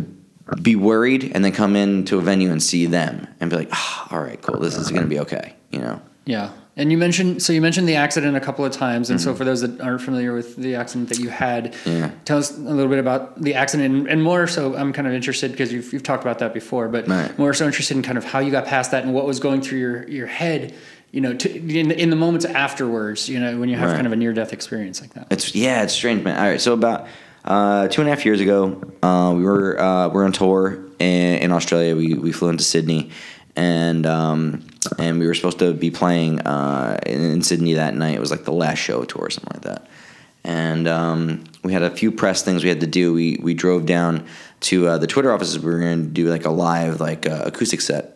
be 0.61 0.75
worried 0.75 1.31
and 1.35 1.45
then 1.45 1.51
come 1.51 1.75
into 1.75 2.17
a 2.17 2.21
venue 2.21 2.51
and 2.51 2.61
see 2.61 2.87
them 2.87 3.27
and 3.39 3.51
be 3.51 3.55
like, 3.55 3.69
oh, 3.71 4.07
all 4.09 4.21
right, 4.21 4.41
cool, 4.41 4.59
this 4.59 4.75
is 4.75 4.89
gonna 4.89 5.05
be 5.05 5.19
okay. 5.19 5.55
You 5.69 5.79
know. 5.79 6.01
Yeah. 6.25 6.51
And 6.77 6.91
you 6.91 6.97
mentioned 6.97 7.41
so 7.41 7.53
you 7.53 7.61
mentioned 7.61 7.87
the 7.87 7.95
accident 7.95 8.35
a 8.35 8.39
couple 8.41 8.65
of 8.65 8.71
times, 8.73 9.09
and 9.09 9.19
so 9.21 9.29
Mm-hmm. 9.29 9.37
for 9.37 9.45
those 9.45 9.61
that 9.61 9.79
aren't 9.79 10.01
familiar 10.01 10.33
with 10.33 10.57
the 10.57 10.75
accident 10.75 11.07
that 11.09 11.19
you 11.19 11.29
had, 11.29 11.73
Yeah. 11.85 12.11
tell 12.25 12.37
us 12.37 12.55
a 12.57 12.59
little 12.59 12.89
bit 12.89 12.99
about 12.99 13.41
the 13.41 13.53
accident, 13.55 13.93
and, 13.95 14.07
and 14.09 14.21
more 14.21 14.45
so. 14.45 14.75
I'm 14.75 14.91
kind 14.91 15.07
of 15.07 15.13
interested 15.13 15.51
because 15.51 15.71
you've 15.71 15.93
you've 15.93 16.03
talked 16.03 16.23
about 16.23 16.39
that 16.39 16.53
before, 16.53 16.89
but 16.89 17.07
Right. 17.07 17.37
more 17.39 17.53
so 17.53 17.65
interested 17.65 17.95
in 17.95 18.03
kind 18.03 18.17
of 18.17 18.25
how 18.25 18.39
you 18.39 18.51
got 18.51 18.65
past 18.65 18.91
that 18.91 19.03
and 19.05 19.13
what 19.13 19.25
was 19.25 19.39
going 19.39 19.61
through 19.61 19.79
your 19.79 20.07
your 20.09 20.27
head, 20.27 20.73
you 21.11 21.21
know, 21.21 21.33
to, 21.33 21.49
in 21.79 21.87
the, 21.87 21.97
in 22.01 22.09
the 22.09 22.15
moments 22.17 22.43
afterwards, 22.45 23.29
you 23.29 23.39
know, 23.39 23.57
when 23.57 23.69
you 23.69 23.77
have 23.77 23.89
Right. 23.91 23.95
kind 23.95 24.07
of 24.07 24.11
a 24.11 24.17
near 24.17 24.33
death 24.33 24.51
experience 24.51 24.99
like 24.99 25.13
that. 25.13 25.27
It's 25.31 25.55
yeah, 25.55 25.83
it's 25.83 25.93
strange, 25.93 26.23
man. 26.23 26.37
All 26.37 26.49
right, 26.51 26.59
so 26.59 26.73
about 26.73 27.07
uh, 27.45 27.87
two 27.87 28.01
and 28.01 28.09
a 28.09 28.13
half 28.13 28.25
years 28.25 28.41
ago, 28.41 28.81
uh, 29.01 29.33
we 29.37 29.43
were 29.45 29.79
uh, 29.79 30.09
we 30.09 30.15
were 30.15 30.25
on 30.25 30.33
tour 30.33 30.77
in, 30.99 31.37
in 31.37 31.51
Australia. 31.53 31.95
We 31.95 32.15
we 32.15 32.33
flew 32.33 32.49
into 32.49 32.65
Sydney, 32.65 33.11
and 33.55 34.05
um, 34.05 34.67
and 34.99 35.19
we 35.19 35.27
were 35.27 35.33
supposed 35.33 35.59
to 35.59 35.73
be 35.73 35.91
playing 35.91 36.41
uh, 36.41 36.99
in, 37.05 37.41
Sydney 37.41 37.73
that 37.73 37.95
night. 37.95 38.15
It 38.15 38.19
was 38.19 38.31
like 38.31 38.43
the 38.43 38.53
last 38.53 38.79
show 38.79 39.03
tour 39.03 39.23
or 39.23 39.29
something 39.29 39.51
like 39.53 39.63
that. 39.63 39.87
And 40.43 40.87
um, 40.87 41.43
we 41.63 41.73
had 41.73 41.81
a 41.81 41.89
few 41.89 42.11
press 42.11 42.43
things 42.43 42.63
we 42.63 42.69
had 42.69 42.81
to 42.81 42.87
do. 42.87 43.13
We 43.13 43.39
we 43.41 43.53
drove 43.53 43.85
down 43.85 44.25
to 44.61 44.87
uh, 44.87 44.97
the 44.97 45.07
Twitter 45.07 45.31
offices. 45.31 45.59
We 45.59 45.71
were 45.71 45.79
going 45.79 46.03
to 46.03 46.09
do 46.09 46.29
like 46.29 46.45
a 46.45 46.51
live 46.51 46.99
like 46.99 47.27
uh, 47.27 47.43
acoustic 47.45 47.81
set 47.81 48.15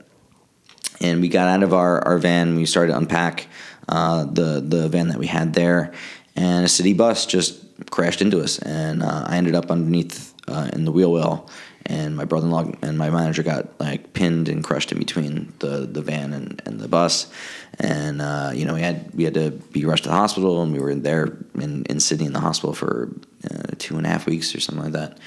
and 1.02 1.22
we 1.22 1.28
got 1.28 1.48
out 1.48 1.64
of 1.64 1.74
our, 1.74 2.06
our 2.06 2.18
van. 2.18 2.56
We 2.56 2.66
started 2.66 2.92
to 2.92 2.98
unpack 2.98 3.48
uh, 3.88 4.26
the 4.26 4.62
the 4.66 4.90
van 4.90 5.10
that 5.10 5.18
we 5.18 5.28
had 5.28 5.54
there, 5.54 5.94
and 6.36 6.66
a 6.66 6.70
city 6.70 6.94
bus 6.94 7.26
just 7.26 7.64
crashed 7.90 8.22
into 8.22 8.42
us, 8.42 8.60
and 8.60 9.04
uh, 9.04 9.26
I 9.28 9.38
ended 9.38 9.56
up 9.56 9.72
underneath 9.72 10.34
uh, 10.48 10.70
in 10.74 10.86
the 10.86 10.92
wheel 10.92 11.12
well, 11.12 11.50
and 11.90 12.16
my 12.16 12.24
brother-in-law 12.24 12.72
and 12.84 12.98
my 13.00 13.10
manager 13.10 13.42
got 13.42 13.68
like 13.80 14.14
pinned 14.14 14.48
and 14.48 14.64
crushed 14.64 14.92
in 14.92 15.00
between 15.00 15.52
the, 15.58 15.88
the 15.92 16.02
van 16.02 16.34
and, 16.34 16.62
and 16.66 16.80
the 16.80 16.88
bus, 16.88 17.32
and 17.80 18.22
uh, 18.22 18.52
you 18.54 18.64
know 18.64 18.76
we 18.76 18.82
had 18.82 19.14
we 19.16 19.24
had 19.24 19.34
to 19.34 19.50
be 19.50 19.84
rushed 19.86 20.04
to 20.04 20.10
the 20.10 20.16
hospital, 20.16 20.62
and 20.62 20.72
we 20.72 20.80
were 20.80 20.94
there 20.94 21.38
in, 21.56 21.84
in 21.86 22.00
Sydney 22.00 22.28
in 22.28 22.34
the 22.34 22.40
hospital 22.40 22.74
for 22.74 23.10
uh, 23.50 23.72
two 23.80 23.98
and 23.98 24.06
a 24.06 24.10
half 24.10 24.28
weeks 24.28 24.54
or 24.54 24.60
something 24.60 24.84
like 24.84 24.94
that, 24.94 25.18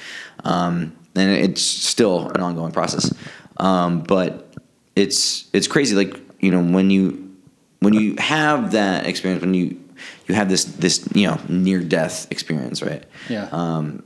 um, 0.45 0.97
and 1.17 1.31
it's 1.31 1.63
still 1.63 2.31
an 2.31 2.41
ongoing 2.41 2.73
process, 2.73 3.13
um, 3.57 4.03
but 4.03 4.55
it's 4.95 5.51
it's 5.53 5.67
crazy 5.67 5.97
like 5.97 6.17
you 6.41 6.53
know 6.53 6.63
when 6.63 6.91
you 6.91 7.37
when 7.81 7.93
you 7.93 8.15
have 8.19 8.71
that 8.71 9.07
experience 9.07 9.43
when 9.43 9.55
you 9.55 9.79
you 10.29 10.35
have 10.37 10.49
this 10.49 10.65
this 10.65 11.09
you 11.13 11.27
know 11.27 11.41
near 11.49 11.81
death 11.81 12.29
experience 12.31 12.83
right? 12.83 13.05
Yeah. 13.29 13.49
um 13.51 14.05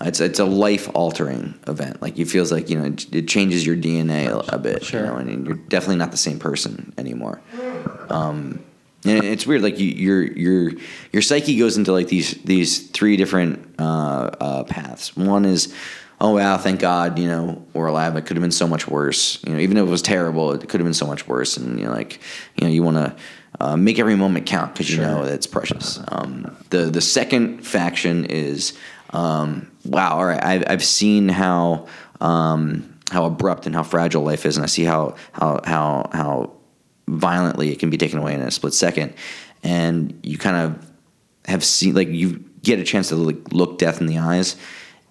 it's 0.00 0.20
it's 0.20 0.38
a 0.38 0.44
life 0.44 0.90
altering 0.94 1.54
event. 1.66 2.02
Like 2.02 2.18
it 2.18 2.26
feels 2.26 2.52
like 2.52 2.68
you 2.68 2.78
know 2.78 2.86
it, 2.86 3.14
it 3.14 3.28
changes 3.28 3.66
your 3.66 3.76
DNA 3.76 4.26
a, 4.28 4.56
a 4.56 4.58
bit 4.58 4.84
Sure. 4.84 5.00
you 5.00 5.06
know 5.06 5.16
and 5.16 5.46
you're 5.46 5.56
definitely 5.56 5.96
not 5.96 6.10
the 6.10 6.16
same 6.16 6.38
person 6.38 6.92
anymore. 6.98 7.40
Um 8.10 8.62
and 9.04 9.24
it's 9.24 9.46
weird 9.46 9.62
like 9.62 9.78
you, 9.78 9.86
your 9.86 10.22
your 10.22 10.72
your 11.12 11.22
psyche 11.22 11.56
goes 11.58 11.76
into 11.76 11.92
like 11.92 12.08
these 12.08 12.34
these 12.42 12.88
three 12.90 13.16
different 13.16 13.74
uh, 13.78 14.30
uh, 14.40 14.64
paths. 14.64 15.16
One 15.16 15.44
is 15.44 15.72
oh 16.20 16.34
wow 16.34 16.56
thank 16.58 16.80
god 16.80 17.18
you 17.18 17.28
know 17.28 17.64
we're 17.72 17.86
alive. 17.86 18.16
It 18.16 18.26
could 18.26 18.36
have 18.36 18.42
been 18.42 18.50
so 18.50 18.66
much 18.66 18.88
worse. 18.88 19.42
You 19.46 19.52
know 19.52 19.58
even 19.60 19.76
if 19.76 19.86
it 19.86 19.90
was 19.90 20.02
terrible 20.02 20.52
it 20.52 20.60
could 20.68 20.80
have 20.80 20.86
been 20.86 20.94
so 20.94 21.06
much 21.06 21.26
worse. 21.28 21.56
And 21.56 21.78
you 21.78 21.86
know 21.86 21.92
like 21.92 22.20
you 22.56 22.66
know 22.66 22.72
you 22.72 22.82
want 22.82 22.96
to 22.96 23.16
uh, 23.60 23.76
make 23.76 23.98
every 23.98 24.16
moment 24.16 24.46
count 24.46 24.74
because 24.74 24.90
you 24.92 25.00
know 25.00 25.24
that 25.24 25.32
it's 25.34 25.46
precious. 25.46 26.00
Um, 26.08 26.54
the 26.70 26.86
the 26.86 27.00
second 27.00 27.64
faction 27.64 28.24
is 28.26 28.76
um, 29.10 29.70
wow 29.88 30.16
all 30.18 30.26
right 30.26 30.42
I've, 30.42 30.64
I've 30.68 30.84
seen 30.84 31.28
how 31.28 31.86
um, 32.20 32.98
how 33.10 33.24
abrupt 33.24 33.66
and 33.66 33.74
how 33.74 33.82
fragile 33.82 34.22
life 34.22 34.46
is 34.46 34.56
and 34.56 34.64
I 34.64 34.66
see 34.66 34.84
how 34.84 35.14
how 35.32 35.60
how 35.64 36.08
how 36.12 36.52
violently 37.08 37.70
it 37.70 37.78
can 37.78 37.90
be 37.90 37.96
taken 37.96 38.18
away 38.18 38.34
in 38.34 38.40
a 38.40 38.50
split 38.50 38.74
second 38.74 39.14
and 39.62 40.18
you 40.22 40.38
kind 40.38 40.56
of 40.56 40.90
have 41.46 41.62
seen 41.64 41.94
like 41.94 42.08
you 42.08 42.44
get 42.62 42.80
a 42.80 42.84
chance 42.84 43.08
to 43.10 43.16
like 43.16 43.52
look 43.52 43.78
death 43.78 44.00
in 44.00 44.06
the 44.08 44.18
eyes 44.18 44.56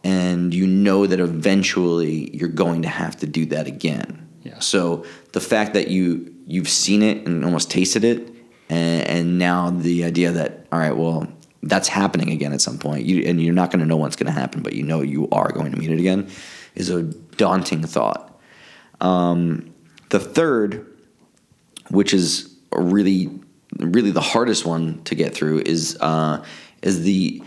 and 0.03 0.53
you 0.53 0.67
know 0.67 1.07
that 1.07 1.19
eventually 1.19 2.35
you're 2.35 2.49
going 2.49 2.81
to 2.81 2.87
have 2.89 3.15
to 3.17 3.25
do 3.27 3.45
that 3.45 3.65
again 3.67 4.27
Yeah. 4.43 4.59
so 4.59 5.05
the 5.31 5.39
fact 5.39 5.73
that 5.73 5.87
you 5.87 6.33
you've 6.45 6.69
seen 6.69 7.01
it 7.01 7.25
and 7.25 7.45
almost 7.45 7.71
tasted 7.71 8.03
it 8.03 8.27
and, 8.69 9.07
and 9.07 9.39
now 9.39 9.69
the 9.69 10.03
idea 10.03 10.31
that 10.33 10.67
all 10.71 10.79
right 10.79 10.95
well 10.97 11.27
that's 11.65 11.87
happening 11.89 12.29
again 12.31 12.53
at 12.53 12.61
some 12.61 12.77
point. 12.77 13.05
You, 13.05 13.23
and 13.27 13.41
you're 13.41 13.53
not 13.53 13.71
going 13.71 13.79
to 13.81 13.85
know 13.85 13.97
what's 13.97 14.15
going 14.15 14.31
to 14.33 14.39
happen 14.39 14.61
but 14.61 14.73
you 14.73 14.83
know 14.83 15.01
you 15.01 15.27
are 15.31 15.51
going 15.51 15.71
to 15.71 15.77
meet 15.77 15.89
it 15.91 15.99
again 15.99 16.29
is 16.75 16.89
a 16.89 17.03
daunting 17.03 17.83
thought. 17.83 18.39
Um, 19.01 19.73
the 20.09 20.19
third 20.19 20.85
which 21.89 22.13
is 22.13 22.53
really 22.71 23.29
really 23.79 24.11
the 24.11 24.21
hardest 24.21 24.65
one 24.65 25.03
to 25.03 25.15
get 25.15 25.33
through 25.35 25.59
is 25.65 25.97
uh, 26.01 26.43
is 26.81 27.03
the 27.03 27.41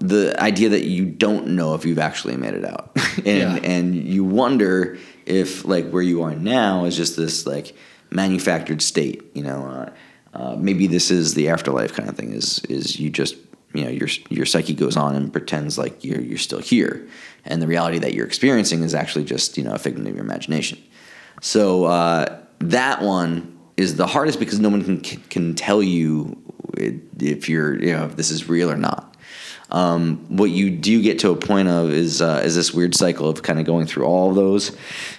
the 0.00 0.38
idea 0.40 0.68
that 0.68 0.84
you 0.84 1.06
don't 1.06 1.48
know 1.48 1.74
if 1.74 1.84
you've 1.86 1.98
actually 1.98 2.36
made 2.36 2.54
it 2.54 2.64
out. 2.64 2.96
And 3.18 3.26
Yeah. 3.26 3.58
and 3.64 3.94
you 3.94 4.24
wonder 4.24 4.98
if 5.24 5.64
like 5.64 5.90
where 5.90 6.02
you 6.02 6.22
are 6.22 6.34
now 6.36 6.84
is 6.84 6.96
just 6.96 7.16
this 7.16 7.46
like 7.46 7.74
manufactured 8.10 8.82
state 8.82 9.20
you 9.34 9.42
know 9.42 9.64
uh, 9.66 9.90
uh, 10.36 10.56
maybe 10.56 10.86
this 10.86 11.10
is 11.10 11.34
the 11.34 11.48
afterlife 11.48 11.92
kind 11.92 12.08
of 12.08 12.16
thing 12.16 12.32
is 12.32 12.60
is 12.68 13.00
you 13.00 13.10
just 13.10 13.36
you 13.74 13.84
know 13.84 13.90
your 13.90 14.08
your 14.30 14.46
psyche 14.46 14.74
goes 14.74 14.96
on 14.96 15.14
and 15.14 15.32
pretends 15.32 15.78
like 15.78 16.04
you're 16.04 16.20
you're 16.20 16.38
still 16.38 16.60
here 16.60 17.06
and 17.44 17.60
the 17.60 17.66
reality 17.66 17.98
that 17.98 18.14
you're 18.14 18.26
experiencing 18.26 18.82
is 18.82 18.94
actually 18.94 19.24
just 19.24 19.58
you 19.58 19.64
know 19.64 19.72
a 19.72 19.78
figment 19.78 20.08
of 20.08 20.14
your 20.14 20.24
imagination 20.24 20.78
so 21.40 21.84
uh, 21.84 22.40
that 22.60 23.02
one 23.02 23.56
is 23.76 23.96
the 23.96 24.06
hardest 24.06 24.38
because 24.38 24.58
no 24.58 24.68
one 24.68 24.82
can 25.02 25.20
can 25.28 25.54
tell 25.54 25.82
you 25.82 26.36
if 26.78 27.48
you're 27.48 27.80
you 27.82 27.92
know 27.92 28.06
if 28.06 28.16
this 28.16 28.30
is 28.30 28.48
real 28.48 28.70
or 28.70 28.76
not. 28.76 29.15
Um, 29.70 30.24
what 30.28 30.50
you 30.50 30.70
do 30.70 31.02
get 31.02 31.18
to 31.20 31.30
a 31.30 31.36
point 31.36 31.68
of 31.68 31.90
is 31.90 32.22
uh, 32.22 32.40
is 32.44 32.54
this 32.54 32.72
weird 32.72 32.94
cycle 32.94 33.28
of 33.28 33.42
kind 33.42 33.58
of 33.58 33.66
going 33.66 33.86
through 33.86 34.04
all 34.04 34.30
of 34.30 34.36
those 34.36 34.76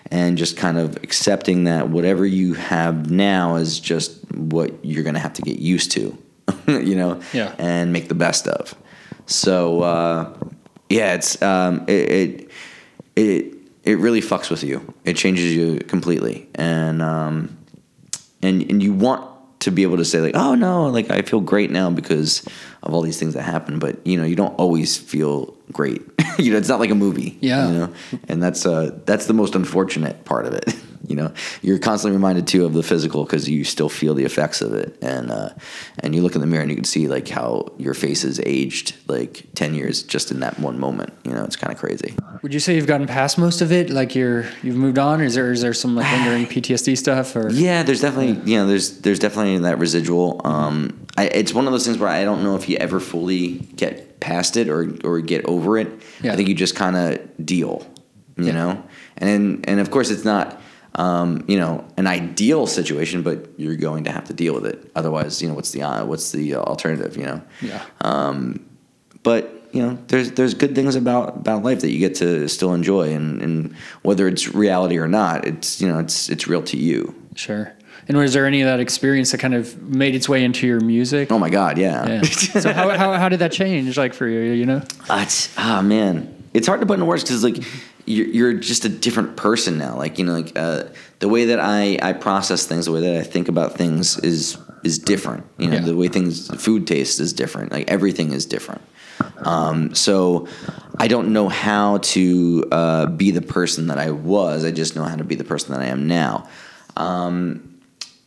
and 0.09 0.37
just 0.37 0.55
kind 0.55 0.77
of 0.77 0.95
accepting 1.03 1.65
that 1.65 1.89
whatever 1.89 2.25
you 2.25 2.53
have 2.53 3.11
now 3.11 3.55
is 3.57 3.79
just 3.79 4.23
what 4.33 4.73
you're 4.85 5.03
going 5.03 5.15
to 5.15 5.19
have 5.19 5.33
to 5.33 5.41
get 5.41 5.59
used 5.59 5.91
to, 5.91 6.17
you 6.67 6.95
know, 6.95 7.19
Yeah. 7.33 7.53
and 7.57 7.91
make 7.91 8.07
the 8.07 8.15
best 8.15 8.47
of. 8.47 8.73
So 9.25 9.81
uh, 9.81 10.33
yeah, 10.89 11.15
it's 11.15 11.41
um, 11.41 11.83
it, 11.87 12.09
it 12.09 12.51
it 13.17 13.53
it 13.83 13.97
really 13.99 14.21
fucks 14.21 14.49
with 14.49 14.63
you. 14.63 14.93
It 15.03 15.17
changes 15.17 15.53
you 15.53 15.79
completely, 15.79 16.47
and 16.55 17.01
um, 17.01 17.57
and 18.41 18.61
and 18.61 18.81
you 18.81 18.93
want 18.93 19.29
to 19.59 19.71
be 19.71 19.83
able 19.83 19.97
to 19.97 20.05
say 20.05 20.21
like, 20.21 20.35
oh 20.35 20.55
no, 20.55 20.85
like 20.87 21.09
I 21.09 21.21
feel 21.23 21.41
great 21.41 21.71
now 21.71 21.89
because 21.89 22.47
of 22.84 22.93
all 22.93 23.01
these 23.01 23.19
things 23.19 23.34
that 23.34 23.43
happen. 23.43 23.80
But 23.80 24.05
you 24.05 24.17
know, 24.17 24.25
you 24.25 24.36
don't 24.36 24.55
always 24.55 24.97
feel 24.97 25.55
great. 25.71 26.01
you 26.38 26.51
know, 26.51 26.57
it's 26.57 26.69
not 26.69 26.80
like 26.80 26.89
a 26.89 26.95
movie. 26.95 27.38
Yeah. 27.41 27.67
You 27.67 27.73
know, 27.73 27.93
and 28.28 28.41
that's 28.41 28.65
uh 28.65 28.99
that's 29.05 29.25
the 29.25 29.34
most 29.34 29.55
unfortunate 29.55 30.25
part 30.25 30.45
of 30.45 30.53
it. 30.53 30.75
you 31.07 31.15
know, 31.15 31.32
you're 31.61 31.80
constantly 31.80 32.15
reminded 32.15 32.47
too 32.47 32.65
of 32.65 32.73
the 32.73 32.84
physical 32.84 33.23
because 33.23 33.49
you 33.49 33.63
still 33.63 33.88
feel 33.88 34.13
the 34.13 34.25
effects 34.25 34.61
of 34.61 34.73
it, 34.73 34.97
and 35.01 35.32
uh, 35.32 35.49
and 35.99 36.13
you 36.13 36.21
look 36.21 36.36
in 36.36 36.41
the 36.41 36.47
mirror 36.47 36.61
and 36.61 36.69
you 36.69 36.75
can 36.75 36.84
see 36.84 37.07
like 37.07 37.28
how 37.30 37.71
your 37.78 37.93
face 37.93 38.23
has 38.23 38.41
aged 38.45 38.95
like 39.07 39.45
ten 39.55 39.73
years 39.73 40.03
just 40.03 40.32
in 40.32 40.41
that 40.41 40.59
one 40.59 40.78
moment. 40.78 41.13
You 41.23 41.32
know, 41.32 41.45
it's 41.45 41.55
kind 41.55 41.71
of 41.71 41.80
crazy. 41.80 42.13
Would 42.41 42.53
you 42.53 42.59
say 42.59 42.75
you've 42.75 42.88
gotten 42.88 43.07
past 43.07 43.38
most 43.38 43.61
of 43.61 43.71
it? 43.71 43.89
Like 43.89 44.15
you're 44.15 44.45
you've 44.61 44.75
moved 44.75 44.99
on? 44.99 45.21
Or 45.21 45.23
is 45.23 45.36
there 45.36 45.51
is 45.51 45.61
there 45.61 45.73
some 45.73 45.95
like 45.95 46.11
lingering 46.11 46.45
PTSD 46.47 46.97
stuff? 46.97 47.36
Or 47.36 47.49
Yeah, 47.49 47.84
there's 47.84 48.01
definitely 48.01 48.51
you 48.51 48.57
know 48.57 48.67
there's 48.67 48.99
there's 48.99 49.19
definitely 49.19 49.59
that 49.59 49.80
residual. 49.80 50.41
Um, 50.43 51.06
I, 51.18 51.26
it's 51.26 51.53
one 51.53 51.65
of 51.65 51.74
those 51.74 51.86
things 51.86 51.97
where 51.97 52.09
I 52.09 52.24
don't 52.24 52.43
know 52.43 52.55
if 52.55 52.70
you 52.70 52.78
ever 52.78 52.99
fully 52.99 53.55
get 53.76 54.20
past 54.20 54.55
it 54.55 54.70
or 54.70 54.95
or 55.03 55.20
get 55.20 55.45
over 55.45 55.78
it. 55.78 55.89
Yeah. 56.22 56.34
I 56.34 56.36
think 56.36 56.47
you 56.47 56.55
just 56.55 56.76
kind 56.76 56.95
of 56.95 57.45
deal, 57.45 57.86
you 58.38 58.53
know, 58.53 58.84
and 59.18 59.68
and 59.68 59.80
of 59.80 59.91
course 59.91 60.09
it's 60.09 60.26
not. 60.26 60.61
Um, 60.95 61.43
you 61.47 61.59
know, 61.59 61.86
an 61.97 62.07
ideal 62.07 62.65
situation, 62.65 63.22
but 63.22 63.47
you're 63.57 63.76
going 63.76 64.05
to 64.05 64.11
have 64.11 64.24
to 64.30 64.34
deal 64.34 64.55
with 64.55 64.65
it. 64.65 64.91
Otherwise, 64.95 65.43
you 65.43 65.47
know, 65.47 65.53
what's 65.53 65.70
the 65.70 65.84
uh, 65.84 66.05
what's 66.05 66.32
the 66.32 66.55
uh, 66.55 66.61
alternative? 66.61 67.15
You 67.18 67.26
know, 67.26 67.41
yeah. 67.61 67.86
Um, 68.01 68.65
but 69.22 69.57
you 69.74 69.82
know 69.82 69.97
there's 70.07 70.32
there's 70.32 70.55
good 70.55 70.74
things 70.74 70.95
about 70.95 71.36
about 71.36 71.61
life 71.61 71.82
that 71.82 71.91
you 71.91 71.99
get 71.99 72.15
to 72.15 72.47
still 72.47 72.74
enjoy 72.74 73.13
and, 73.13 73.41
and 73.41 73.76
whether 74.01 74.28
it's 74.28 74.53
reality 74.55 74.97
or 74.97 75.07
not 75.07 75.45
it's 75.45 75.82
you 75.82 75.88
know 75.88 75.99
it's 75.99 76.30
it's 76.30 76.47
real 76.47 76.63
to 76.63 76.78
you 76.78 77.13
Sure. 77.36 77.72
And 78.07 78.17
was 78.17 78.33
there 78.33 78.45
any 78.45 78.61
of 78.61 78.67
that 78.67 78.79
experience 78.79 79.31
that 79.31 79.39
kind 79.39 79.53
of 79.53 79.81
made 79.81 80.15
its 80.15 80.29
way 80.29 80.43
into 80.43 80.65
your 80.67 80.79
music? 80.79 81.31
oh 81.31 81.37
my 81.39 81.49
god 81.49 81.77
yeah, 81.77 82.07
Yeah. 82.07 82.21
so 82.63 82.71
how, 82.73 82.89
how 82.97 83.13
how 83.13 83.29
did 83.29 83.39
that 83.39 83.51
change 83.51 83.97
like 83.97 84.13
for 84.13 84.27
you? 84.27 84.39
You 84.51 84.65
know? 84.65 84.81
Uh, 85.09 85.19
it's 85.23 85.53
ah 85.57 85.81
man 85.81 86.33
it's 86.53 86.65
hard 86.67 86.79
to 86.79 86.85
put 86.87 86.93
into 86.93 87.05
words 87.05 87.23
because 87.23 87.43
like 87.43 87.57
you're, 88.05 88.27
you're 88.27 88.53
just 88.53 88.85
a 88.85 88.89
different 88.89 89.35
person 89.35 89.77
now 89.77 89.97
like 89.97 90.17
you 90.17 90.25
know 90.25 90.33
like 90.33 90.53
uh, 90.57 90.83
the 91.19 91.27
way 91.27 91.45
that 91.45 91.59
I, 91.59 91.99
I 92.01 92.13
process 92.13 92.65
things 92.65 92.85
the 92.85 92.91
way 92.93 93.01
that 93.01 93.17
I 93.17 93.23
think 93.23 93.47
about 93.49 93.73
things 93.77 94.17
is 94.19 94.57
is 94.83 94.97
different 94.99 95.45
you 95.57 95.67
know 95.67 95.75
Yeah. 95.75 95.81
the 95.81 95.95
way 95.95 96.07
things 96.07 96.47
food 96.63 96.87
tastes 96.87 97.19
is 97.19 97.33
different 97.33 97.71
like 97.73 97.89
everything 97.91 98.31
is 98.31 98.45
different 98.45 98.81
um, 99.39 99.93
so 99.93 100.47
I 100.97 101.07
don't 101.07 101.33
know 101.33 101.49
how 101.49 101.97
to 102.15 102.63
uh, 102.71 103.05
be 103.07 103.31
the 103.31 103.41
person 103.41 103.87
that 103.87 103.97
I 103.99 104.11
was 104.11 104.63
I 104.63 104.71
just 104.71 104.95
know 104.95 105.03
how 105.03 105.15
to 105.17 105.23
be 105.25 105.35
the 105.35 105.43
person 105.43 105.73
that 105.73 105.81
I 105.81 105.87
am 105.87 106.07
now 106.07 106.47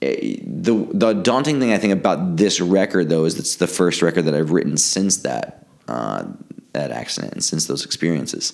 the 0.00 0.88
the 0.92 1.12
daunting 1.12 1.60
thing 1.60 1.72
I 1.72 1.78
think 1.78 1.92
about 1.92 2.36
this 2.36 2.60
record 2.60 3.08
though 3.08 3.24
is 3.24 3.38
it's 3.38 3.56
the 3.56 3.66
first 3.66 4.02
record 4.02 4.22
that 4.22 4.34
I've 4.34 4.50
written 4.50 4.76
since 4.76 5.18
that 5.18 5.66
uh, 5.88 6.24
that 6.72 6.90
accident 6.90 7.34
and 7.34 7.44
since 7.44 7.66
those 7.66 7.84
experiences. 7.84 8.52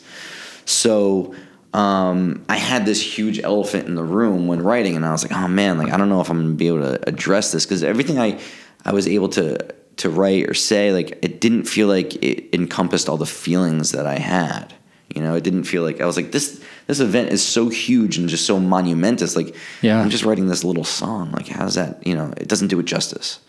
So 0.65 1.35
um, 1.73 2.45
I 2.49 2.57
had 2.57 2.87
this 2.87 3.01
huge 3.01 3.39
elephant 3.39 3.87
in 3.87 3.95
the 3.95 4.03
room 4.03 4.47
when 4.49 4.63
writing, 4.63 4.97
and 4.97 5.05
I 5.05 5.13
was 5.13 5.23
like, 5.23 5.39
oh 5.39 5.47
man, 5.47 5.79
like 5.79 5.93
I 5.93 5.97
don't 5.97 6.09
know 6.09 6.21
if 6.21 6.31
I'm 6.31 6.43
gonna 6.43 6.55
be 6.55 6.69
able 6.69 6.81
to 6.81 7.09
address 7.09 7.53
this 7.53 7.65
because 7.65 7.85
everything 7.85 8.19
I 8.19 8.41
I 8.85 8.93
was 8.93 9.07
able 9.07 9.29
to 9.31 9.59
to 9.99 10.11
write 10.11 10.49
or 10.49 10.55
say 10.55 10.93
like 10.93 11.19
it 11.23 11.41
didn't 11.41 11.65
feel 11.65 11.89
like 11.89 12.15
it 12.23 12.55
encompassed 12.55 13.09
all 13.09 13.17
the 13.17 13.27
feelings 13.27 13.93
that 13.93 14.07
I 14.07 14.19
had. 14.19 14.75
You 15.15 15.23
know, 15.23 15.35
it 15.35 15.45
didn't 15.45 15.65
feel 15.65 15.83
like 15.83 16.01
I 16.01 16.07
was 16.07 16.17
like 16.17 16.33
this. 16.33 16.61
This 16.87 17.01
event 17.01 17.31
is 17.31 17.45
so 17.45 17.69
huge 17.69 18.17
and 18.17 18.29
just 18.29 18.47
so 18.47 18.61
monumentous. 18.61 19.35
Like, 19.35 19.55
Yeah. 19.83 20.01
I'm 20.01 20.11
just 20.11 20.25
writing 20.25 20.47
this 20.47 20.65
little 20.65 20.85
song. 20.85 21.33
Like, 21.33 21.49
how's 21.49 21.75
that? 21.75 22.07
You 22.07 22.15
know, 22.15 22.33
it 22.37 22.49
doesn't 22.49 22.69
do 22.69 22.79
it 22.79 22.87
justice. 22.87 23.41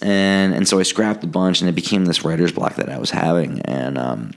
And 0.00 0.54
and 0.54 0.68
so 0.68 0.78
I 0.78 0.82
scrapped 0.82 1.24
a 1.24 1.26
bunch, 1.26 1.60
and 1.60 1.68
it 1.68 1.74
became 1.74 2.04
this 2.04 2.24
writer's 2.24 2.52
block 2.52 2.76
that 2.76 2.88
I 2.88 2.98
was 2.98 3.10
having. 3.10 3.60
And 3.62 3.98
um, 3.98 4.32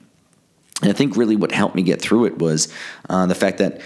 and 0.82 0.90
I 0.90 0.94
think 0.94 1.16
really 1.16 1.36
what 1.36 1.52
helped 1.52 1.76
me 1.76 1.84
get 1.84 2.02
through 2.02 2.26
it 2.26 2.40
was 2.40 2.74
uh, 3.10 3.26
the 3.28 3.36
fact 3.36 3.60
that 3.60 3.82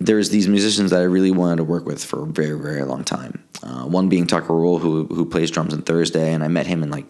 there's 0.00 0.30
these 0.30 0.48
musicians 0.48 0.90
that 0.90 1.00
I 1.00 1.04
really 1.04 1.30
wanted 1.32 1.56
to 1.56 1.64
work 1.64 1.84
with 1.84 2.04
for 2.04 2.22
a 2.22 2.26
very, 2.26 2.58
very 2.58 2.82
long 2.84 3.04
time. 3.04 3.42
Uh, 3.62 3.84
one 3.84 4.08
being 4.08 4.26
Tucker 4.26 4.54
Rule, 4.54 4.78
who 4.78 5.04
who 5.06 5.26
plays 5.26 5.50
drums 5.50 5.74
in 5.74 5.82
Thursday, 5.82 6.32
and 6.32 6.44
I 6.44 6.48
met 6.48 6.66
him 6.66 6.82
in 6.82 6.90
like, 6.90 7.06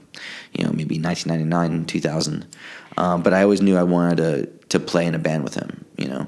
you 0.52 0.64
know, 0.64 0.70
maybe 0.72 0.98
1999, 0.98 1.84
2000. 1.84 2.46
Um, 2.96 3.22
but 3.22 3.34
I 3.34 3.42
always 3.42 3.60
knew 3.60 3.76
I 3.76 3.82
wanted 3.82 4.16
to 4.16 4.46
to 4.70 4.80
play 4.80 5.06
in 5.06 5.14
a 5.14 5.18
band 5.18 5.44
with 5.44 5.54
him. 5.54 5.84
You 5.96 6.08
know, 6.08 6.20
uh, 6.20 6.26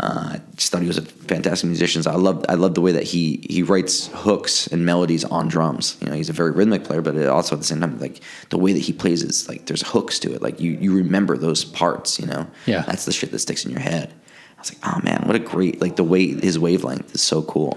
I 0.00 0.40
just 0.54 0.70
thought 0.70 0.80
he 0.82 0.86
was 0.86 0.98
a 0.98 1.02
fantastic 1.02 1.66
musician. 1.66 2.02
So 2.04 2.10
I 2.12 2.14
love 2.14 2.44
I 2.48 2.54
love 2.54 2.74
the 2.74 2.80
way 2.80 2.92
that 2.92 3.02
he 3.02 3.44
he 3.50 3.62
writes 3.64 4.08
hooks 4.14 4.68
and 4.68 4.86
melodies 4.86 5.24
on 5.24 5.48
drums. 5.48 5.96
You 6.00 6.06
know, 6.08 6.14
he's 6.14 6.28
a 6.30 6.32
very 6.32 6.52
rhythmic 6.52 6.84
player, 6.84 7.02
but 7.02 7.16
it 7.16 7.26
also 7.28 7.56
at 7.56 7.60
the 7.60 7.66
same 7.66 7.80
time, 7.80 7.98
like 7.98 8.20
the 8.50 8.58
way 8.58 8.72
that 8.72 8.78
he 8.78 8.92
plays 8.92 9.22
is 9.24 9.48
like 9.48 9.66
there's 9.66 9.82
hooks 9.82 10.18
to 10.20 10.32
it. 10.34 10.40
Like 10.40 10.60
you 10.60 10.72
you 10.80 10.94
remember 10.94 11.36
those 11.36 11.64
parts. 11.64 12.20
You 12.20 12.26
know, 12.26 12.46
Yeah. 12.66 12.82
that's 12.82 13.06
the 13.06 13.12
shit 13.12 13.32
that 13.32 13.40
sticks 13.40 13.64
in 13.64 13.72
your 13.72 13.80
head. 13.80 14.12
I 14.56 14.60
was 14.60 14.72
like, 14.74 14.80
oh 14.96 15.00
man, 15.02 15.22
what 15.26 15.34
a 15.36 15.40
great 15.40 15.80
like 15.80 15.96
the 15.96 16.04
way 16.04 16.28
his 16.28 16.58
wavelength 16.58 17.14
is 17.14 17.22
so 17.22 17.42
cool. 17.42 17.76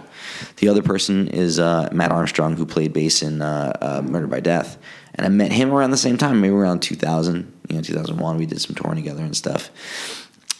The 0.57 0.67
other 0.69 0.81
person 0.83 1.27
is 1.27 1.59
uh, 1.59 1.89
Matt 1.91 2.11
Armstrong, 2.11 2.55
who 2.55 2.65
played 2.65 2.93
bass 2.93 3.21
in 3.23 3.41
uh, 3.41 3.77
uh, 3.81 4.01
Murder 4.03 4.27
by 4.27 4.39
Death, 4.41 4.77
and 5.15 5.25
I 5.25 5.29
met 5.29 5.51
him 5.51 5.71
around 5.71 5.91
the 5.91 5.97
same 5.97 6.17
time, 6.17 6.41
maybe 6.41 6.53
around 6.53 6.81
2000, 6.81 7.51
you 7.69 7.75
know, 7.75 7.81
2001. 7.81 8.37
We 8.37 8.45
did 8.47 8.59
some 8.61 8.75
touring 8.75 8.95
together 8.97 9.23
and 9.23 9.35
stuff. 9.37 9.69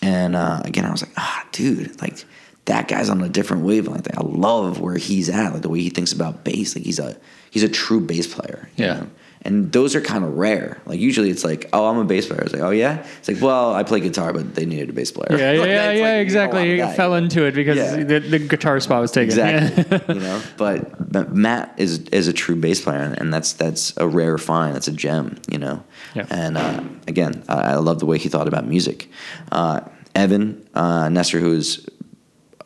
And 0.01 0.35
uh, 0.35 0.61
again, 0.65 0.85
I 0.85 0.91
was 0.91 1.03
like, 1.03 1.13
ah, 1.17 1.45
dude, 1.51 2.01
like 2.01 2.23
that 2.65 2.87
guy's 2.87 3.09
on 3.09 3.21
a 3.21 3.29
different 3.29 3.63
wavelength. 3.63 4.07
Like, 4.07 4.17
I 4.17 4.27
love 4.27 4.79
where 4.79 4.97
he's 4.97 5.29
at, 5.29 5.53
like 5.53 5.61
the 5.61 5.69
way 5.69 5.81
he 5.81 5.89
thinks 5.89 6.11
about 6.13 6.43
bass. 6.43 6.75
Like 6.75 6.85
he's 6.85 6.99
a 6.99 7.17
he's 7.49 7.63
a 7.63 7.69
true 7.69 8.01
bass 8.01 8.33
player. 8.33 8.69
Yeah. 8.75 8.93
know? 8.93 9.07
And 9.43 9.71
those 9.71 9.95
are 9.95 10.01
kind 10.01 10.23
of 10.23 10.37
rare. 10.37 10.79
Like 10.85 10.99
usually 10.99 11.31
it's 11.31 11.43
like, 11.43 11.67
oh, 11.73 11.87
I'm 11.87 11.97
a 11.97 12.05
bass 12.05 12.27
player. 12.27 12.41
It's 12.41 12.53
like, 12.53 12.61
oh 12.61 12.69
yeah. 12.69 13.03
It's 13.17 13.27
like, 13.27 13.41
well, 13.41 13.73
I 13.73 13.81
play 13.81 13.99
guitar, 13.99 14.33
but 14.33 14.53
they 14.53 14.67
needed 14.67 14.89
a 14.89 14.93
bass 14.93 15.11
player. 15.11 15.35
Yeah, 15.37 15.51
yeah, 15.53 15.59
Like, 15.61 15.67
yeah, 15.69 15.91
yeah, 15.93 16.03
like, 16.03 16.21
exactly. 16.21 16.77
You 16.77 16.87
fell 16.93 17.15
into 17.15 17.45
it 17.45 17.55
because 17.55 17.77
Yeah. 17.77 18.03
the, 18.03 18.19
the 18.19 18.37
guitar 18.39 18.79
spot 18.79 19.01
was 19.01 19.11
taken. 19.11 19.25
Exactly. 19.29 19.85
Yeah. 19.89 20.13
you 20.13 20.19
know, 20.19 20.41
but, 20.57 21.11
but 21.11 21.33
Matt 21.33 21.73
is 21.77 21.99
is 22.09 22.27
a 22.27 22.33
true 22.33 22.55
bass 22.55 22.81
player, 22.81 23.15
and 23.17 23.33
that's 23.33 23.53
that's 23.53 23.97
a 23.97 24.07
rare 24.07 24.37
find. 24.37 24.75
That's 24.75 24.87
a 24.87 24.91
gem. 24.91 25.37
You 25.51 25.57
know. 25.57 25.83
Yeah. 26.13 26.27
And 26.29 26.57
uh, 26.57 26.83
again, 27.07 27.43
I, 27.49 27.55
I 27.55 27.75
love 27.75 27.97
the 27.99 28.05
way 28.05 28.19
he 28.19 28.29
thought 28.29 28.47
about 28.47 28.67
music. 28.67 29.09
Uh, 29.51 29.81
Evan 30.13 30.63
uh, 30.75 31.09
Nestor, 31.09 31.39
who 31.39 31.53
is 31.53 31.87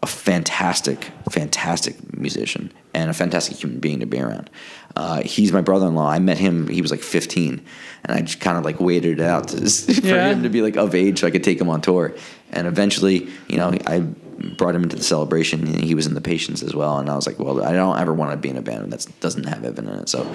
a 0.04 0.08
fantastic, 0.08 1.10
fantastic 1.32 1.96
musician 2.18 2.72
and 2.94 3.10
a 3.10 3.14
fantastic 3.14 3.58
human 3.58 3.80
being 3.80 4.00
to 4.02 4.06
be 4.06 4.20
around. 4.20 4.50
Uh, 4.96 5.22
he's 5.24 5.52
my 5.52 5.62
brother-in-law. 5.62 6.08
I 6.10 6.20
met 6.20 6.38
him; 6.38 6.68
he 6.68 6.82
was 6.82 6.90
like 6.92 7.02
15, 7.02 7.62
and 8.06 8.18
I 8.18 8.22
just 8.22 8.40
kind 8.40 8.58
of 8.58 8.64
like 8.64 8.80
waited 8.80 9.20
it 9.20 9.26
out 9.26 9.50
to, 9.50 9.58
for 9.70 10.08
Yeah. 10.08 10.30
him 10.30 10.44
to 10.44 10.50
be 10.50 10.62
like 10.62 10.78
of 10.78 10.96
age 10.96 11.20
so 11.20 11.28
I 11.28 11.32
could 11.32 11.44
take 11.44 11.60
him 11.60 11.70
on 11.70 11.82
tour. 11.82 12.14
And 12.52 12.66
eventually, 12.68 13.28
you 13.50 13.58
know, 13.58 13.78
I 13.86 14.00
brought 14.58 14.74
him 14.76 14.84
into 14.84 14.96
the 14.96 15.04
celebration, 15.04 15.68
and 15.68 15.84
he 15.84 15.96
was 15.96 16.06
in 16.08 16.14
the 16.14 16.22
Patience 16.22 16.64
as 16.64 16.74
well. 16.74 16.98
And 16.98 17.10
I 17.10 17.16
was 17.16 17.28
like, 17.28 17.40
well, 17.40 17.62
I 17.64 17.74
don't 17.74 18.00
ever 18.00 18.14
want 18.14 18.32
to 18.32 18.38
be 18.38 18.50
in 18.50 18.58
a 18.58 18.62
band 18.62 18.94
that 18.94 19.06
doesn't 19.20 19.46
have 19.46 19.66
Evan 19.66 19.88
in 19.90 20.00
it. 20.00 20.10
So 20.10 20.34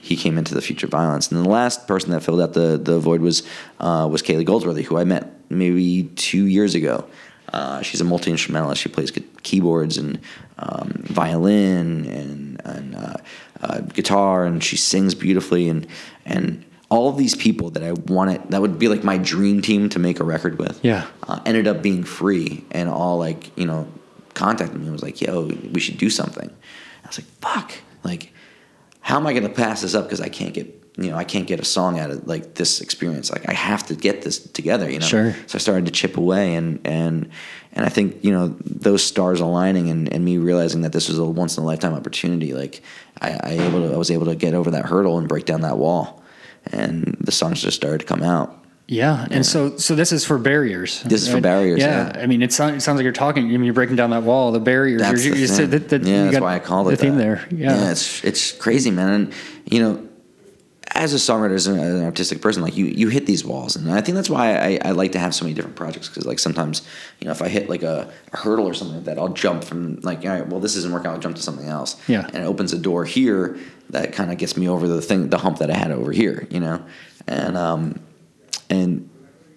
he 0.00 0.16
came 0.16 0.38
into 0.38 0.54
the 0.54 0.60
Future 0.62 0.86
Violents. 0.86 1.30
And 1.30 1.44
the 1.44 1.48
last 1.48 1.86
person 1.86 2.10
that 2.12 2.22
filled 2.22 2.40
out 2.40 2.52
the 2.54 2.78
the 2.82 2.98
void 2.98 3.20
was 3.20 3.42
uh, 3.80 4.08
was 4.10 4.22
Kayleigh 4.22 4.44
Goldsworthy, 4.46 4.82
who 4.82 4.96
I 4.96 5.04
met 5.04 5.30
maybe 5.50 6.04
two 6.16 6.46
years 6.46 6.74
ago. 6.74 7.04
Uh, 7.52 7.82
she's 7.82 8.00
a 8.00 8.04
multi 8.04 8.30
instrumentalist. 8.30 8.80
She 8.82 8.88
plays 8.88 9.12
keyboards 9.42 9.96
and 9.98 10.18
um, 10.58 11.02
violin 11.04 12.06
and 12.06 12.60
and 12.64 12.96
uh, 12.96 13.16
uh, 13.60 13.80
guitar, 13.80 14.44
and 14.44 14.62
she 14.62 14.76
sings 14.76 15.14
beautifully. 15.14 15.68
And 15.68 15.86
and 16.24 16.64
all 16.90 17.08
of 17.08 17.16
these 17.16 17.34
people 17.34 17.70
that 17.70 17.82
I 17.82 17.92
wanted, 17.92 18.50
that 18.50 18.60
would 18.60 18.78
be 18.78 18.88
like 18.88 19.04
my 19.04 19.18
dream 19.18 19.62
team 19.62 19.88
to 19.90 19.98
make 19.98 20.20
a 20.20 20.24
record 20.24 20.58
with. 20.58 20.80
Yeah. 20.82 21.06
uh, 21.24 21.40
ended 21.44 21.66
up 21.66 21.82
being 21.82 22.04
free, 22.04 22.64
and 22.70 22.88
all 22.88 23.18
like 23.18 23.56
you 23.58 23.66
know 23.66 23.88
contacted 24.34 24.78
me 24.78 24.84
and 24.84 24.92
was 24.92 25.02
like, 25.02 25.20
"Yo, 25.20 25.46
we 25.72 25.80
should 25.80 25.98
do 25.98 26.10
something." 26.10 26.50
I 27.04 27.06
was 27.06 27.18
like, 27.18 27.28
"Fuck!" 27.40 27.72
Like 28.02 28.32
how 29.04 29.18
am 29.18 29.26
I 29.26 29.34
going 29.34 29.42
to 29.42 29.50
pass 29.50 29.82
this 29.82 29.94
up 29.94 30.04
because 30.04 30.22
I 30.22 30.30
can't 30.30 30.54
get 30.54 30.82
you 30.96 31.10
know 31.10 31.16
I 31.16 31.24
can't 31.24 31.46
get 31.46 31.58
a 31.60 31.64
song 31.64 31.98
out 31.98 32.10
of 32.10 32.26
like 32.26 32.54
this 32.54 32.80
experience 32.80 33.30
like 33.32 33.48
I 33.48 33.52
have 33.52 33.84
to 33.86 33.94
get 33.96 34.22
this 34.22 34.38
together 34.38 34.88
you 34.90 34.98
know 35.00 35.06
Sure. 35.06 35.34
so 35.46 35.56
I 35.56 35.58
started 35.58 35.86
to 35.86 35.92
chip 35.92 36.16
away 36.16 36.54
and 36.54 36.80
and 36.84 37.30
and 37.72 37.84
I 37.84 37.88
think 37.88 38.22
you 38.24 38.30
know 38.30 38.56
those 38.64 39.02
stars 39.04 39.40
aligning 39.40 39.88
and, 39.90 40.12
and 40.12 40.24
me 40.24 40.38
realizing 40.38 40.82
that 40.82 40.92
this 40.92 41.08
was 41.08 41.18
a 41.18 41.24
once 41.24 41.56
in 41.56 41.64
a 41.64 41.66
lifetime 41.66 41.94
opportunity 41.94 42.54
like 42.54 42.82
I, 43.20 43.30
I 43.42 43.50
able 43.66 43.88
to 43.88 43.94
I 43.94 43.96
was 43.96 44.10
able 44.10 44.26
to 44.26 44.36
get 44.36 44.54
over 44.54 44.70
that 44.70 44.84
hurdle 44.86 45.18
and 45.18 45.28
break 45.28 45.46
down 45.46 45.62
that 45.62 45.78
wall 45.78 46.22
and 46.72 47.16
the 47.20 47.32
songs 47.32 47.60
just 47.62 47.76
started 47.76 47.98
to 48.00 48.06
come 48.06 48.22
out 48.22 48.64
Yeah, 48.86 49.26
and 49.30 49.44
so 49.44 49.76
so 49.78 49.94
this 49.96 50.12
is 50.12 50.24
for 50.24 50.38
barriers. 50.38 51.02
This 51.02 51.22
is 51.22 51.28
for 51.28 51.40
barriers, 51.40 51.80
Yeah, 51.80 52.12
yeah. 52.14 52.22
I 52.22 52.26
mean, 52.26 52.42
it 52.42 52.52
sounds, 52.52 52.76
it 52.76 52.80
sounds 52.82 52.96
like 52.98 53.04
you're 53.04 53.12
talking. 53.14 53.44
I 53.46 53.48
mean, 53.48 53.64
you're 53.64 53.72
breaking 53.74 53.96
down 53.96 54.10
that 54.10 54.22
wall, 54.24 54.52
the 54.52 54.60
barriers. 54.60 55.00
That's 55.00 55.24
You're- 55.24 55.34
the 55.36 55.40
you 55.40 55.46
thing. 55.48 55.56
said 55.56 55.70
that, 55.72 55.88
that 55.88 56.02
yeah, 56.04 56.16
you 56.16 56.22
that's 56.24 56.36
got 56.36 56.42
why 56.42 56.54
I 56.54 56.58
called 56.58 56.88
it 56.88 56.90
the 56.92 56.96
theme 56.98 57.16
that. 57.16 57.22
there. 57.22 57.48
Yeah, 57.50 57.90
it's 57.90 58.22
it's 58.24 58.52
crazy, 58.52 58.90
man. 58.90 59.08
And 59.08 59.32
you 59.64 59.80
know, 59.82 60.03
as 60.92 61.12
a 61.12 61.16
songwriter, 61.16 61.54
as 61.54 61.66
an, 61.66 61.78
as 61.78 61.94
an 61.94 62.04
artistic 62.04 62.40
person, 62.40 62.62
like 62.62 62.76
you 62.76 62.86
you 62.86 63.08
hit 63.08 63.26
these 63.26 63.44
walls, 63.44 63.76
and 63.76 63.90
I 63.90 64.00
think 64.00 64.16
that's 64.16 64.30
why 64.30 64.56
I, 64.56 64.78
I 64.84 64.90
like 64.90 65.12
to 65.12 65.18
have 65.18 65.34
so 65.34 65.44
many 65.44 65.54
different 65.54 65.76
projects 65.76 66.08
because 66.08 66.26
like 66.26 66.38
sometimes 66.38 66.82
you 67.20 67.26
know 67.26 67.32
if 67.32 67.42
I 67.42 67.48
hit 67.48 67.68
like 67.68 67.82
a, 67.82 68.12
a 68.32 68.36
hurdle 68.36 68.66
or 68.66 68.74
something 68.74 68.96
like 68.96 69.06
that, 69.06 69.18
I'll 69.18 69.32
jump 69.32 69.64
from 69.64 70.00
like 70.00 70.24
all 70.24 70.30
right, 70.30 70.46
well 70.46 70.60
this 70.60 70.76
isn't 70.76 70.92
working, 70.92 71.10
I'll 71.10 71.18
jump 71.18 71.36
to 71.36 71.42
something 71.42 71.68
else. 71.68 72.00
Yeah. 72.08 72.26
and 72.26 72.36
it 72.36 72.46
opens 72.46 72.72
a 72.72 72.78
door 72.78 73.04
here 73.04 73.58
that 73.90 74.12
kind 74.12 74.30
of 74.30 74.38
gets 74.38 74.56
me 74.56 74.68
over 74.68 74.86
the 74.88 75.02
thing, 75.02 75.28
the 75.28 75.38
hump 75.38 75.58
that 75.58 75.70
I 75.70 75.76
had 75.76 75.90
over 75.90 76.12
here, 76.12 76.46
you 76.50 76.60
know, 76.60 76.84
and 77.26 77.56
um, 77.56 78.00
and 78.70 79.08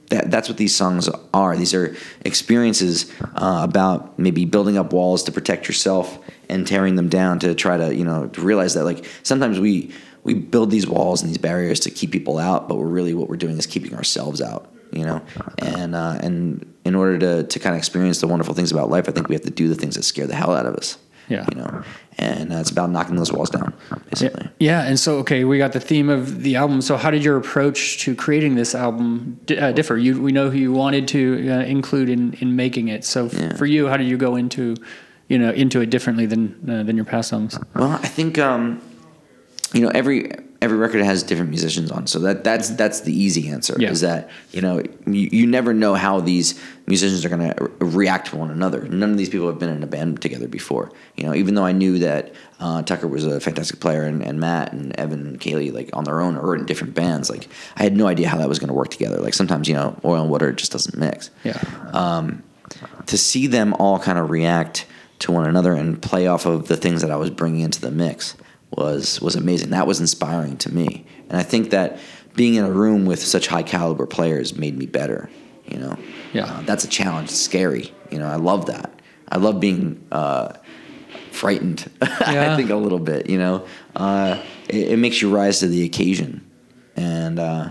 that 0.10 0.32
that's 0.32 0.48
what 0.48 0.58
these 0.58 0.76
songs 0.76 1.10
are. 1.34 1.56
These 1.56 1.74
are 1.74 1.96
experiences 2.26 3.12
uh, 3.36 3.62
about 3.64 4.18
maybe 4.18 4.46
building 4.46 4.78
up 4.78 4.94
walls 4.94 5.24
to 5.24 5.32
protect 5.32 5.68
yourself 5.68 6.20
and 6.50 6.66
tearing 6.66 6.96
them 6.96 7.10
down 7.10 7.40
to 7.40 7.54
try 7.56 7.78
to 7.78 7.94
you 7.94 8.06
know 8.06 8.28
to 8.28 8.42
realize 8.42 8.74
that 8.76 8.86
like 8.86 9.06
sometimes 9.24 9.60
we 9.60 9.94
we 10.28 10.34
build 10.36 10.70
these 10.70 10.86
walls 10.88 11.22
and 11.24 11.30
these 11.30 11.38
barriers 11.40 11.80
to 11.82 11.90
keep 11.90 12.12
people 12.12 12.38
out, 12.38 12.68
but 12.70 12.76
we're 12.78 12.86
really 12.86 13.14
what 13.16 13.28
we're 13.30 13.38
doing 13.38 13.58
is 13.58 13.66
keeping 13.66 13.96
ourselves 13.96 14.42
out. 14.42 14.72
You 14.94 15.04
know, 15.06 15.22
and 15.58 15.96
uh, 15.96 16.18
and 16.22 16.66
in 16.86 16.96
order 16.96 17.18
to 17.20 17.44
to 17.44 17.60
kind 17.60 17.74
of 17.76 17.80
experience 17.80 18.22
the 18.22 18.28
wonderful 18.28 18.54
things 18.54 18.72
about 18.72 18.90
life, 18.90 19.10
I 19.10 19.12
think 19.12 19.28
we 19.28 19.36
have 19.36 19.44
to 19.44 19.50
do 19.52 19.68
the 19.68 19.76
things 19.76 19.96
that 19.96 20.04
scare 20.04 20.28
the 20.28 20.36
hell 20.36 20.56
out 20.56 20.66
of 20.66 20.76
us. 20.76 20.98
Yeah. 21.30 21.46
You 21.52 21.58
know, 21.60 21.84
and 22.18 22.54
uh, 22.54 22.58
it's 22.60 22.70
about 22.72 22.90
knocking 22.90 23.18
those 23.18 23.34
walls 23.34 23.50
down, 23.50 23.74
basically. 24.10 24.48
Yeah, 24.62 24.84
and 24.88 24.98
so 24.98 25.18
okay, 25.18 25.44
we 25.44 25.58
got 25.58 25.74
the 25.74 25.82
theme 25.82 26.08
of 26.10 26.42
the 26.42 26.56
album. 26.56 26.82
So 26.82 26.96
how 26.96 27.12
did 27.12 27.22
your 27.22 27.36
approach 27.36 28.00
to 28.06 28.16
creating 28.16 28.56
this 28.56 28.74
album 28.74 29.38
di- 29.46 29.58
uh, 29.58 29.74
differ? 29.74 29.98
You 29.98 30.22
we 30.22 30.32
know 30.32 30.50
who 30.50 30.58
you 30.58 30.72
wanted 30.72 31.06
to 31.10 31.50
uh, 31.52 31.64
include 31.66 32.08
in 32.10 32.34
in 32.36 32.56
making 32.56 32.88
it. 32.88 33.04
So 33.04 33.26
f- 33.26 33.34
Yeah. 33.34 33.56
for 33.58 33.66
you, 33.66 33.90
how 33.90 33.98
did 33.98 34.08
you 34.08 34.16
go 34.16 34.38
into 34.38 34.78
you 35.28 35.38
know 35.38 35.52
into 35.52 35.82
it 35.82 35.90
differently 35.90 36.26
than 36.26 36.56
uh, 36.72 36.84
than 36.84 36.96
your 36.96 37.04
past 37.06 37.28
songs? 37.28 37.60
Well, 37.76 37.92
I 38.02 38.08
think 38.08 38.38
um, 38.40 38.82
you 39.74 39.82
know 39.82 39.90
every 39.90 40.32
every 40.62 40.78
record 40.78 41.04
has 41.04 41.24
different 41.24 41.50
musicians 41.50 41.92
on, 41.92 42.08
so 42.08 42.20
that 42.20 42.44
that's 42.44 42.70
that's 42.72 43.02
the 43.02 43.14
easy 43.14 43.50
answer. 43.50 43.76
Yeah. 43.78 43.92
Is 43.92 44.02
that 44.02 44.30
you 44.52 44.62
know 44.62 44.82
you, 45.06 45.30
you 45.32 45.48
never 45.48 45.74
know 45.74 45.94
how 45.94 46.20
these 46.20 46.60
musicians 46.88 47.26
are 47.26 47.30
going 47.30 47.54
to 47.54 47.72
react 47.80 48.28
to 48.28 48.38
one 48.38 48.50
another. 48.50 48.88
None 48.88 49.12
of 49.12 49.18
these 49.18 49.30
people 49.30 49.48
have 49.48 49.60
been 49.60 49.70
in 49.70 49.84
a 49.84 49.88
band 49.88 50.22
together 50.22 50.48
before. 50.48 50.92
You 51.16 51.26
know, 51.26 51.34
even 51.34 51.56
though 51.56 51.66
I 51.66 51.74
knew 51.74 52.00
that 52.00 52.34
uh, 52.60 52.82
Tucker 52.84 53.08
was 53.08 53.26
a 53.26 53.40
fantastic 53.40 53.80
player 53.80 54.04
and, 54.04 54.24
and 54.24 54.40
Matt 54.40 54.74
and 54.74 54.98
Evan 54.98 55.28
and 55.28 55.40
Kayleigh 55.40 55.74
like 55.74 55.90
on 55.94 56.04
their 56.06 56.22
own 56.22 56.38
or 56.38 56.56
in 56.56 56.66
different 56.66 56.94
bands, 56.96 57.30
like 57.30 57.48
I 57.76 57.84
had 57.84 57.96
no 57.96 58.08
idea 58.08 58.30
how 58.30 58.38
that 58.38 58.50
was 58.50 58.60
going 58.60 58.70
to 58.70 58.74
work 58.74 58.90
together. 58.90 59.18
Like 59.18 59.34
sometimes 59.34 59.68
you 59.68 59.76
know 59.76 60.00
oil 60.04 60.22
and 60.22 60.32
water 60.32 60.52
just 60.52 60.72
doesn't 60.72 60.98
mix 60.98 61.30
Yeah, 61.44 61.62
to 63.06 63.18
see 63.18 63.48
them 63.48 63.74
all 63.76 64.00
kind 64.00 64.18
of 64.18 64.30
react 64.30 64.86
to 65.20 65.32
one 65.32 65.48
another 65.48 65.74
and 65.74 66.02
play 66.02 66.28
off 66.28 66.46
of 66.46 66.68
the 66.68 66.78
things 66.78 67.02
that 67.02 67.12
I 67.12 67.16
was 67.16 67.30
bringing 67.30 67.62
into 67.62 67.82
the 67.82 67.92
mix 67.92 68.36
was 68.72 69.22
was 69.22 69.36
amazing. 69.36 69.70
That 69.72 69.88
was 69.88 70.00
inspiring 70.00 70.58
to 70.58 70.74
me, 70.74 71.06
and 71.30 71.38
I 71.38 71.44
think 71.44 71.72
that 71.72 72.00
being 72.36 72.56
in 72.56 72.64
a 72.66 72.72
room 72.72 73.06
with 73.06 73.22
such 73.22 73.48
high 73.48 73.64
caliber 73.64 74.06
players 74.06 74.56
made 74.58 74.78
me 74.78 74.86
better. 74.86 75.30
You 75.66 75.80
know, 75.80 75.98
Yeah. 76.34 76.46
Uh, 76.46 76.62
that's 76.62 76.84
a 76.86 76.88
challenge. 76.88 77.30
It's 77.30 77.40
scary. 77.40 77.92
You 78.12 78.20
know, 78.20 78.28
I 78.28 78.36
love 78.36 78.68
that. 78.68 79.02
I 79.30 79.38
love 79.38 79.60
being 79.60 80.06
uh, 80.12 80.54
frightened. 81.32 81.90
I 82.02 82.56
think 82.56 82.70
a 82.70 82.76
little 82.76 83.00
bit. 83.00 83.30
You 83.30 83.38
know, 83.38 83.66
uh, 83.96 84.42
it, 84.70 84.92
it 84.92 84.98
makes 84.98 85.22
you 85.22 85.34
rise 85.34 85.60
to 85.60 85.68
the 85.68 85.84
occasion, 85.84 86.50
and 86.96 87.40
uh, 87.40 87.70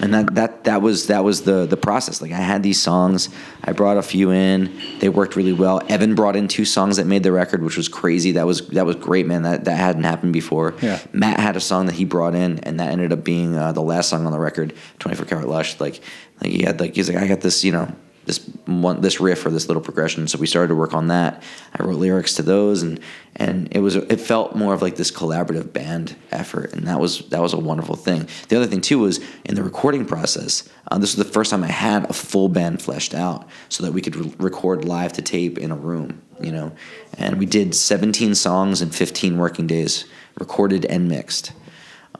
and 0.00 0.14
that 0.14 0.34
that 0.34 0.64
that 0.64 0.82
was 0.82 1.06
that 1.08 1.24
was 1.24 1.42
the 1.42 1.66
the 1.66 1.76
process. 1.76 2.22
Like 2.22 2.32
I 2.32 2.36
had 2.38 2.62
these 2.62 2.80
songs, 2.80 3.28
I 3.62 3.72
brought 3.72 3.96
a 3.96 4.02
few 4.02 4.30
in. 4.30 4.80
They 4.98 5.08
worked 5.08 5.36
really 5.36 5.52
well. 5.52 5.82
Evan 5.88 6.14
brought 6.14 6.36
in 6.36 6.48
two 6.48 6.64
songs 6.64 6.96
that 6.96 7.06
made 7.06 7.22
the 7.22 7.32
record, 7.32 7.62
which 7.62 7.76
was 7.76 7.88
crazy. 7.88 8.32
That 8.32 8.46
was 8.46 8.66
that 8.68 8.86
was 8.86 8.96
great, 8.96 9.26
man. 9.26 9.42
That 9.42 9.64
that 9.64 9.76
hadn't 9.76 10.04
happened 10.04 10.32
before. 10.32 10.74
Yeah. 10.80 11.00
Matt 11.12 11.38
had 11.38 11.56
a 11.56 11.60
song 11.60 11.86
that 11.86 11.94
he 11.94 12.04
brought 12.04 12.34
in, 12.34 12.58
and 12.60 12.80
that 12.80 12.90
ended 12.90 13.12
up 13.12 13.24
being 13.24 13.56
uh, 13.56 13.72
the 13.72 13.82
last 13.82 14.08
song 14.08 14.26
on 14.26 14.32
the 14.32 14.40
record, 14.40 14.74
Twenty 14.98 15.16
Four 15.16 15.26
Karat 15.26 15.48
Lush. 15.48 15.78
Like 15.80 16.00
like 16.40 16.50
he 16.50 16.62
had 16.62 16.80
like 16.80 16.94
he's 16.94 17.08
like 17.08 17.22
I 17.22 17.26
got 17.26 17.40
this, 17.40 17.64
you 17.64 17.72
know. 17.72 17.94
This 18.30 18.48
one, 18.66 19.00
this 19.00 19.20
riff 19.20 19.44
or 19.44 19.50
this 19.50 19.66
little 19.66 19.82
progression, 19.82 20.28
so 20.28 20.38
we 20.38 20.46
started 20.46 20.68
to 20.68 20.76
work 20.76 20.94
on 20.94 21.08
that. 21.08 21.42
I 21.76 21.82
wrote 21.82 21.96
lyrics 21.96 22.34
to 22.34 22.44
those, 22.44 22.80
and 22.80 23.00
and 23.34 23.66
it 23.72 23.80
was 23.80 23.96
it 23.96 24.20
felt 24.20 24.54
more 24.54 24.72
of 24.72 24.82
like 24.82 24.94
this 24.94 25.10
collaborative 25.10 25.72
band 25.72 26.14
effort, 26.30 26.72
and 26.72 26.86
that 26.86 27.00
was 27.00 27.28
that 27.30 27.42
was 27.42 27.54
a 27.54 27.58
wonderful 27.58 27.96
thing. 27.96 28.28
The 28.48 28.54
other 28.54 28.68
thing 28.68 28.82
too 28.82 29.00
was 29.00 29.18
in 29.44 29.56
the 29.56 29.64
recording 29.64 30.06
process. 30.06 30.68
Uh, 30.86 30.98
this 30.98 31.16
was 31.16 31.26
the 31.26 31.32
first 31.32 31.50
time 31.50 31.64
I 31.64 31.72
had 31.72 32.08
a 32.08 32.12
full 32.12 32.48
band 32.48 32.80
fleshed 32.80 33.14
out, 33.14 33.48
so 33.68 33.82
that 33.82 33.90
we 33.90 34.00
could 34.00 34.14
re- 34.14 34.32
record 34.38 34.84
live 34.84 35.12
to 35.14 35.22
tape 35.22 35.58
in 35.58 35.72
a 35.72 35.76
room, 35.76 36.22
you 36.40 36.52
know. 36.52 36.70
And 37.18 37.36
we 37.36 37.46
did 37.46 37.74
17 37.74 38.36
songs 38.36 38.80
in 38.80 38.90
15 38.90 39.38
working 39.38 39.66
days, 39.66 40.04
recorded 40.38 40.84
and 40.84 41.08
mixed, 41.08 41.50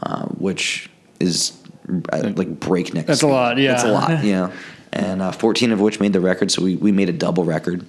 uh, 0.03 0.27
which 0.27 0.91
is 1.21 1.57
uh, 2.13 2.33
like 2.35 2.59
breakneck. 2.59 3.07
That's 3.07 3.23
a 3.23 3.29
lot, 3.29 3.59
yeah. 3.59 3.75
That's 3.75 3.85
a 3.85 3.93
lot, 3.93 4.11
know. 4.25 4.53
And 4.93 5.22
uh, 5.22 5.32
14 5.32 5.72
of 5.72 5.80
which 5.80 6.01
made 6.01 6.12
the 6.12 6.20
record, 6.20 6.51
so 6.51 6.62
we, 6.62 6.76
we 6.76 6.91
made 6.91 7.09
a 7.09 7.12
double 7.12 7.45
record, 7.45 7.86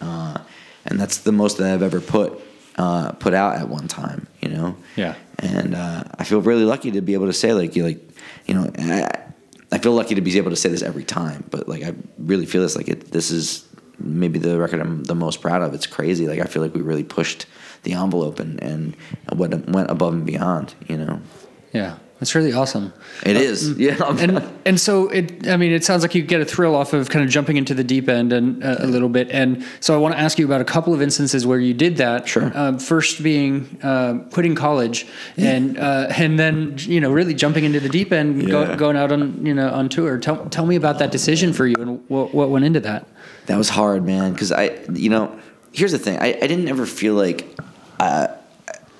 uh, 0.00 0.38
and 0.84 1.00
that's 1.00 1.18
the 1.18 1.32
most 1.32 1.58
that 1.58 1.72
I've 1.72 1.82
ever 1.82 2.00
put 2.00 2.40
uh, 2.76 3.12
put 3.12 3.34
out 3.34 3.56
at 3.56 3.68
one 3.68 3.88
time, 3.88 4.26
you 4.40 4.48
know. 4.48 4.76
Yeah. 4.96 5.14
And 5.38 5.74
uh, 5.74 6.04
I 6.18 6.24
feel 6.24 6.40
really 6.40 6.64
lucky 6.64 6.90
to 6.92 7.00
be 7.00 7.14
able 7.14 7.26
to 7.26 7.32
say 7.32 7.52
like 7.52 7.74
you 7.76 7.84
like, 7.84 8.00
you 8.46 8.54
know, 8.54 8.70
I, 8.78 9.08
I 9.72 9.78
feel 9.78 9.92
lucky 9.92 10.14
to 10.14 10.20
be 10.20 10.36
able 10.36 10.50
to 10.50 10.56
say 10.56 10.68
this 10.68 10.82
every 10.82 11.04
time, 11.04 11.44
but 11.50 11.68
like 11.68 11.82
I 11.82 11.94
really 12.18 12.46
feel 12.46 12.62
this 12.62 12.76
like 12.76 12.88
it. 12.88 13.10
This 13.10 13.30
is 13.30 13.66
maybe 13.98 14.38
the 14.38 14.58
record 14.58 14.80
I'm 14.80 15.04
the 15.04 15.14
most 15.14 15.40
proud 15.40 15.62
of. 15.62 15.74
It's 15.74 15.86
crazy. 15.86 16.28
Like 16.28 16.40
I 16.40 16.44
feel 16.44 16.62
like 16.62 16.74
we 16.74 16.82
really 16.82 17.04
pushed 17.04 17.46
the 17.82 17.94
envelope 17.94 18.40
and 18.40 18.62
and 18.62 18.96
went 19.34 19.68
went 19.68 19.90
above 19.90 20.12
and 20.12 20.26
beyond. 20.26 20.74
You 20.86 20.98
know. 20.98 21.20
yeah, 21.72 21.96
that's 22.18 22.34
really 22.34 22.52
awesome. 22.52 22.92
It 23.24 23.36
is, 23.36 23.76
yeah. 23.78 23.96
and 24.18 24.42
and 24.66 24.80
so 24.80 25.08
it 25.08 25.46
i 25.48 25.56
mean 25.56 25.72
it 25.72 25.84
sounds 25.84 26.02
like 26.02 26.14
you 26.14 26.22
get 26.22 26.40
a 26.40 26.44
thrill 26.44 26.74
off 26.74 26.92
of 26.92 27.08
kind 27.10 27.24
of 27.24 27.30
jumping 27.30 27.56
into 27.56 27.74
the 27.74 27.84
deep 27.84 28.08
end 28.08 28.32
and 28.32 28.62
uh, 28.64 28.76
a 28.80 28.86
little 28.86 29.08
bit 29.08 29.30
and 29.30 29.64
so 29.80 29.94
i 29.94 29.96
want 29.98 30.14
to 30.14 30.20
ask 30.20 30.38
you 30.38 30.44
about 30.44 30.60
a 30.60 30.64
couple 30.64 30.92
of 30.94 31.00
instances 31.02 31.46
where 31.46 31.58
you 31.60 31.72
did 31.74 31.96
that 31.98 32.26
Sure. 32.28 32.50
um, 32.54 32.78
first 32.78 33.22
being 33.22 33.78
uh, 33.82 34.14
quitting 34.32 34.54
college 34.54 35.06
and 35.36 35.78
uh, 35.78 36.08
and 36.16 36.38
then 36.38 36.76
you 36.78 37.00
know 37.00 37.12
really 37.12 37.34
jumping 37.34 37.64
into 37.64 37.80
the 37.80 37.88
deep 37.88 38.12
end 38.12 38.42
Yeah. 38.42 38.48
go, 38.48 38.76
going 38.76 38.96
out 38.96 39.12
on 39.12 39.44
you 39.46 39.54
know 39.54 39.68
on 39.70 39.88
tour 39.88 40.18
tell, 40.18 40.46
tell 40.48 40.66
me 40.66 40.76
about 40.76 40.98
that 40.98 41.10
decision 41.12 41.52
for 41.52 41.66
you 41.66 41.76
and 41.78 42.02
what, 42.08 42.34
what 42.34 42.48
went 42.50 42.64
into 42.64 42.80
that 42.80 43.06
That 43.46 43.58
was 43.58 43.68
hard, 43.68 44.04
man. 44.04 44.32
Because 44.32 44.50
I, 44.50 44.64
you 44.92 45.08
know, 45.10 45.30
here's 45.72 45.92
the 45.92 45.98
thing. 46.00 46.18
I, 46.18 46.28
I 46.42 46.46
didn't 46.50 46.66
ever 46.68 46.84
feel 46.86 47.14
like 47.14 47.46
uh, 48.00 48.26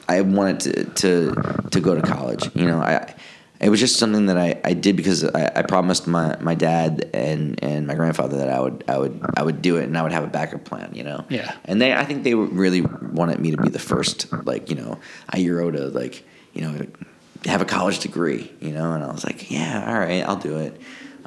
I 0.09 0.21
wanted 0.21 0.61
to, 0.61 0.85
to 0.85 1.69
to 1.71 1.81
go 1.81 1.95
to 1.95 2.03
college. 2.03 2.49
You 2.55 2.67
know, 2.67 2.79
I 2.79 3.15
it 3.61 3.71
was 3.71 3.81
just 3.81 3.97
something 3.97 4.27
that 4.27 4.37
I, 4.37 4.61
I 4.65 4.75
did 4.75 4.97
because 4.97 5.25
I, 5.25 5.51
I 5.57 5.63
promised 5.63 6.07
my, 6.07 6.37
my 6.41 6.55
dad 6.55 7.09
and, 7.15 7.59
and 7.65 7.87
my 7.87 7.95
grandfather 7.95 8.37
that 8.37 8.51
I 8.51 8.61
would 8.61 8.85
I 8.87 8.99
would 8.99 9.21
I 9.35 9.43
would 9.43 9.63
do 9.63 9.79
it 9.79 9.85
and 9.85 9.97
I 9.97 10.03
would 10.03 10.13
have 10.13 10.25
a 10.25 10.29
backup 10.29 10.65
plan. 10.65 10.93
You 10.95 11.05
know. 11.05 11.25
Yeah. 11.29 11.55
And 11.65 11.81
they 11.81 11.95
I 11.95 12.05
think 12.05 12.25
they 12.25 12.35
really 12.35 12.83
wanted 12.83 13.41
me 13.41 13.53
to 13.53 13.57
be 13.57 13.69
the 13.69 13.79
first 13.79 14.33
like 14.45 14.71
you 14.71 14.77
know 14.77 14.99
Iero 15.33 15.73
to 15.73 15.89
like 15.89 16.25
you 16.53 16.63
know 16.63 16.87
have 17.47 17.63
a 17.63 17.67
college 17.67 18.01
degree. 18.01 18.53
You 18.61 18.73
know, 18.73 18.93
and 18.93 19.03
I 19.03 19.11
was 19.11 19.25
like, 19.25 19.51
yeah, 19.51 19.85
all 19.87 19.99
right, 19.99 20.23
I'll 20.23 20.37
do 20.37 20.59
it. 20.59 20.81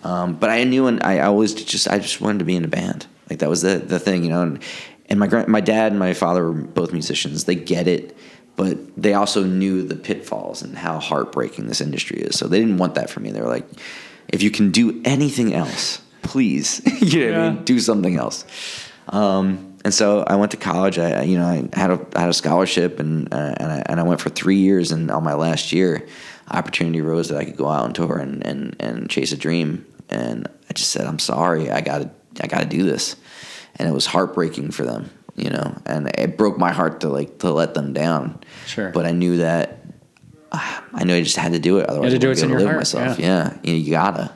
Um, 0.03 0.36
but 0.36 0.49
I 0.49 0.63
knew, 0.63 0.88
and 0.88 1.03
I 1.03 1.19
always 1.19 1.53
just, 1.53 1.88
I 1.89 1.99
just 1.99 2.21
wanted 2.21 2.39
to 2.39 2.45
be 2.45 2.55
in 2.55 2.63
a 2.63 2.69
band. 2.69 3.05
Like 3.30 3.39
that 3.39 3.49
was 3.49 3.61
the 3.61 3.77
the 3.77 3.99
thing, 3.99 4.23
you 4.23 4.30
know. 4.30 4.41
And, 4.41 4.63
and 5.07 5.19
my 5.19 5.27
grand, 5.27 5.47
my 5.47 5.61
dad 5.61 5.91
and 5.91 5.99
my 5.99 6.13
father 6.13 6.51
were 6.51 6.53
both 6.53 6.91
musicians. 6.93 7.45
They 7.45 7.55
get 7.55 7.88
it, 7.88 8.15
but 8.60 8.76
they 9.01 9.14
also 9.14 9.43
knew 9.45 9.84
the 9.84 9.95
pitfalls 9.95 10.62
and 10.62 10.78
how 10.78 10.99
heartbreaking 10.99 11.68
this 11.68 11.80
industry 11.80 12.20
is. 12.20 12.38
So 12.38 12.45
they 12.47 12.60
didn't 12.60 12.78
want 12.78 12.95
that 12.95 13.10
for 13.10 13.22
me. 13.22 13.32
They 13.32 13.39
were 13.41 13.47
like, 13.47 13.66
if 14.28 14.43
you 14.43 14.51
can 14.51 14.70
do 14.72 15.01
anything 15.05 15.53
else, 15.53 16.01
please, 16.24 16.82
you 17.01 17.32
know, 17.32 17.32
what 17.32 17.39
I 17.39 17.49
mean, 17.53 17.64
do 17.64 17.80
something 17.80 18.16
else. 18.18 18.43
Um, 19.07 19.78
and 19.86 19.93
so 19.93 20.24
I 20.28 20.36
went 20.36 20.51
to 20.51 20.57
college. 20.57 20.99
I, 20.99 21.22
I- 21.22 21.24
you 21.24 21.38
know, 21.38 21.47
I 21.47 21.80
had 21.80 21.89
a 21.91 22.05
I 22.16 22.20
had 22.20 22.30
a 22.30 22.34
scholarship, 22.34 22.99
and 22.99 23.34
uh, 23.34 23.55
and 23.62 23.72
I 23.72 23.84
and 23.86 23.99
I 23.99 24.03
went 24.03 24.20
for 24.20 24.30
three 24.30 24.57
years. 24.57 24.91
And 24.91 25.10
on 25.10 25.24
my 25.24 25.36
last 25.36 25.72
year, 25.72 26.05
opportunity 26.51 26.99
arose 26.99 27.30
that 27.30 27.38
I 27.38 27.45
could 27.45 27.55
go 27.55 27.68
out 27.70 27.84
on 27.86 27.93
tour 27.93 28.18
and 28.18 28.45
and 28.45 28.76
and 28.80 29.10
chase 29.10 29.32
a 29.32 29.38
dream. 29.38 29.86
And 30.10 30.47
I 30.70 30.74
just 30.74 30.91
said, 30.91 31.07
I'm 31.07 31.20
sorry, 31.20 31.72
I 31.72 31.80
got 31.82 31.99
to 31.99 32.10
I 32.43 32.47
got 32.47 32.60
to 32.60 32.66
do 32.78 32.84
this. 32.84 33.16
And 33.78 33.88
it 33.88 33.93
was 33.93 34.05
heartbreaking 34.05 34.72
for 34.72 34.84
them, 34.84 35.10
you 35.40 35.50
know, 35.50 35.78
and 35.86 36.12
it 36.18 36.38
broke 36.38 36.58
my 36.58 36.72
heart 36.72 37.02
to 37.02 37.10
like 37.10 37.40
to 37.40 37.52
let 37.52 37.74
them 37.74 37.94
down. 37.94 38.40
Sure. 38.66 38.90
But 38.90 39.06
I 39.06 39.12
knew 39.12 39.38
that 39.38 39.80
ah, 40.52 40.84
I 40.94 41.04
knew 41.04 41.16
I 41.16 41.22
just 41.22 41.38
had 41.38 41.54
to 41.54 41.60
do 41.60 41.80
it. 41.80 41.88
Otherwise, 41.90 42.14
to 42.14 42.26
I 42.26 42.30
wouldn't 42.30 42.40
be 42.40 42.46
able 42.46 42.52
to 42.52 42.58
live 42.58 42.68
heart, 42.68 42.78
myself. 42.78 43.20
Yeah, 43.20 43.58
you, 43.64 43.74
know, 43.74 43.80
you 43.80 43.92
gotta. 43.92 44.32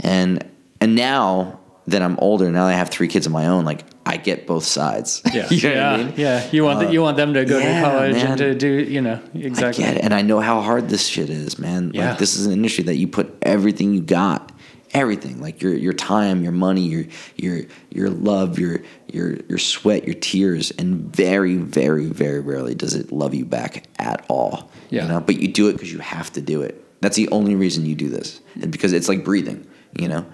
And 0.00 0.48
and 0.80 0.94
now 0.94 1.60
that 1.86 2.02
I'm 2.02 2.18
older, 2.18 2.50
now 2.50 2.66
that 2.66 2.74
I 2.74 2.76
have 2.76 2.88
three 2.88 3.08
kids 3.08 3.26
of 3.26 3.32
my 3.32 3.46
own, 3.46 3.64
like 3.64 3.84
I 4.06 4.16
get 4.16 4.46
both 4.46 4.64
sides. 4.64 5.22
yeah 5.32 5.48
you 5.50 5.68
know 5.68 5.74
yeah 5.74 5.90
what 5.90 6.00
I 6.00 6.04
mean? 6.04 6.14
yeah 6.16 6.48
you 6.50 6.64
want 6.64 6.80
the, 6.80 6.92
you 6.92 7.02
want 7.02 7.16
them 7.16 7.34
to 7.34 7.44
go 7.44 7.58
yeah, 7.58 7.80
to 7.80 7.86
college 7.86 8.14
man. 8.14 8.26
and 8.26 8.38
to 8.38 8.54
do 8.54 8.68
you 8.68 9.00
know 9.00 9.20
exactly 9.34 9.84
I 9.84 9.88
get 9.88 9.96
it, 9.98 10.04
and 10.04 10.14
I 10.14 10.22
know 10.22 10.40
how 10.40 10.60
hard 10.60 10.88
this 10.88 11.06
shit 11.06 11.30
is, 11.30 11.58
man. 11.58 11.92
Yeah. 11.94 12.10
Like 12.10 12.18
this 12.18 12.36
is 12.36 12.46
an 12.46 12.52
industry 12.52 12.84
that 12.84 12.96
you 12.96 13.08
put 13.08 13.36
everything 13.42 13.94
you 13.94 14.00
got, 14.00 14.52
everything, 14.92 15.40
like 15.40 15.62
your 15.62 15.74
your 15.74 15.92
time, 15.92 16.42
your 16.42 16.52
money, 16.52 16.82
your 16.82 17.04
your 17.36 17.62
your 17.90 18.10
love, 18.10 18.58
your 18.58 18.80
your 19.08 19.36
your 19.48 19.58
sweat, 19.58 20.04
your 20.04 20.14
tears, 20.14 20.70
and 20.72 21.14
very, 21.14 21.56
very, 21.56 22.06
very 22.06 22.40
rarely 22.40 22.74
does 22.74 22.94
it 22.94 23.12
love 23.12 23.34
you 23.34 23.44
back 23.44 23.86
at 23.98 24.24
all. 24.28 24.70
Yeah. 24.90 25.02
You 25.02 25.08
know, 25.08 25.20
but 25.20 25.40
you 25.40 25.48
do 25.48 25.68
it 25.68 25.74
because 25.74 25.92
you 25.92 25.98
have 25.98 26.32
to 26.32 26.40
do 26.40 26.62
it. 26.62 26.84
That's 27.00 27.16
the 27.16 27.28
only 27.30 27.54
reason 27.54 27.86
you 27.86 27.94
do 27.94 28.08
this, 28.08 28.40
and 28.60 28.70
because 28.70 28.92
it's 28.92 29.08
like 29.08 29.24
breathing. 29.24 29.66
You 29.98 30.08
know, 30.08 30.26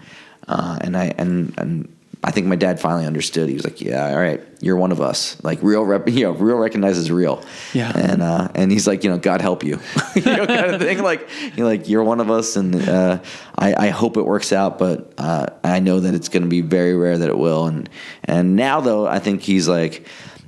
uh, 0.48 0.78
and 0.80 0.96
I 0.96 1.14
and 1.18 1.54
and 1.58 1.95
I 2.24 2.30
think 2.32 2.46
my 2.46 2.56
dad 2.56 2.80
finally 2.80 3.06
understood. 3.06 3.48
He 3.48 3.54
was 3.54 3.64
like, 3.64 3.80
"Yeah, 3.80 4.10
all 4.10 4.18
right, 4.18 4.42
you're 4.60 4.76
one 4.76 4.90
of 4.90 5.00
us. 5.00 5.42
Like 5.44 5.62
real, 5.62 5.84
rep, 5.84 6.08
you 6.08 6.24
know, 6.24 6.32
real 6.32 6.56
recognizes 6.56 7.10
real." 7.10 7.42
Yeah. 7.72 7.92
And 7.94 8.22
uh, 8.22 8.48
and 8.54 8.72
he's 8.72 8.86
like, 8.86 9.04
you 9.04 9.10
know, 9.10 9.18
God 9.18 9.40
help 9.40 9.62
you, 9.62 9.78
you 10.14 10.22
know, 10.22 10.46
kind 10.46 10.74
of 10.74 10.80
thing. 10.80 11.02
Like 11.02 11.28
you're 11.56 11.66
like 11.66 11.88
you're 11.88 12.04
one 12.04 12.20
of 12.20 12.30
us, 12.30 12.56
and 12.56 12.88
uh, 12.88 13.20
I 13.56 13.86
I 13.86 13.88
hope 13.90 14.16
it 14.16 14.24
works 14.24 14.52
out, 14.52 14.78
but 14.78 15.12
uh, 15.18 15.46
I 15.62 15.80
know 15.80 16.00
that 16.00 16.14
it's 16.14 16.28
going 16.28 16.42
to 16.42 16.48
be 16.48 16.62
very 16.62 16.96
rare 16.96 17.16
that 17.16 17.28
it 17.28 17.38
will. 17.38 17.66
And 17.66 17.88
and 18.24 18.56
now 18.56 18.80
though, 18.80 19.06
I 19.06 19.18
think 19.18 19.42
he's 19.42 19.68
like. 19.68 20.06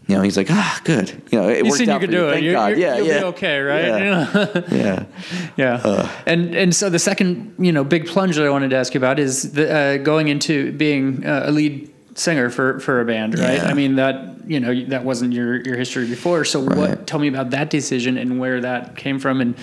You 0.08 0.16
know, 0.16 0.22
he's 0.22 0.36
like, 0.38 0.50
ah, 0.50 0.80
good. 0.84 1.10
You 1.30 1.38
know, 1.38 1.48
it 1.50 1.58
You 1.58 1.64
worked 1.64 1.76
seen 1.76 1.88
you 1.88 1.92
out 1.94 2.00
could 2.00 2.10
do 2.10 2.28
it. 2.28 2.32
Thank 2.32 2.44
You're, 2.44 2.54
God. 2.54 2.66
you're- 2.70 2.80
yeah, 2.82 2.96
you'll 2.96 3.06
yeah. 3.06 3.18
be 3.20 3.24
okay, 3.26 3.60
right? 3.60 3.84
Yeah. 3.86 4.62
yeah. 4.72 5.04
Yeah. 5.58 6.10
and 6.26 6.54
and 6.54 6.74
so 6.74 6.88
the 6.88 6.98
second 6.98 7.54
you 7.58 7.72
know 7.72 7.84
big 7.84 8.06
plunge 8.06 8.36
that 8.36 8.46
I 8.46 8.50
wanted 8.50 8.70
to 8.70 8.76
ask 8.76 8.94
you 8.94 8.98
about 8.98 9.18
is 9.18 9.52
the, 9.52 9.70
uh, 9.70 9.96
going 9.98 10.28
into 10.28 10.72
being 10.72 11.26
uh, 11.26 11.42
a 11.46 11.50
lead 11.52 11.90
singer 12.14 12.48
for 12.48 12.80
for 12.80 13.00
a 13.00 13.04
band, 13.04 13.38
right? 13.38 13.58
Yeah. 13.58 13.68
I 13.68 13.74
mean 13.74 13.96
that 13.96 14.14
you 14.46 14.60
know 14.60 14.72
that 14.86 15.04
wasn't 15.04 15.34
your 15.34 15.60
your 15.60 15.76
history 15.76 16.06
before. 16.06 16.44
So 16.46 16.62
Right. 16.62 16.78
what? 16.78 17.06
Tell 17.06 17.18
me 17.20 17.28
about 17.28 17.50
that 17.50 17.68
decision 17.70 18.16
and 18.16 18.38
where 18.40 18.60
that 18.62 18.96
came 18.96 19.18
from 19.18 19.40
and 19.42 19.54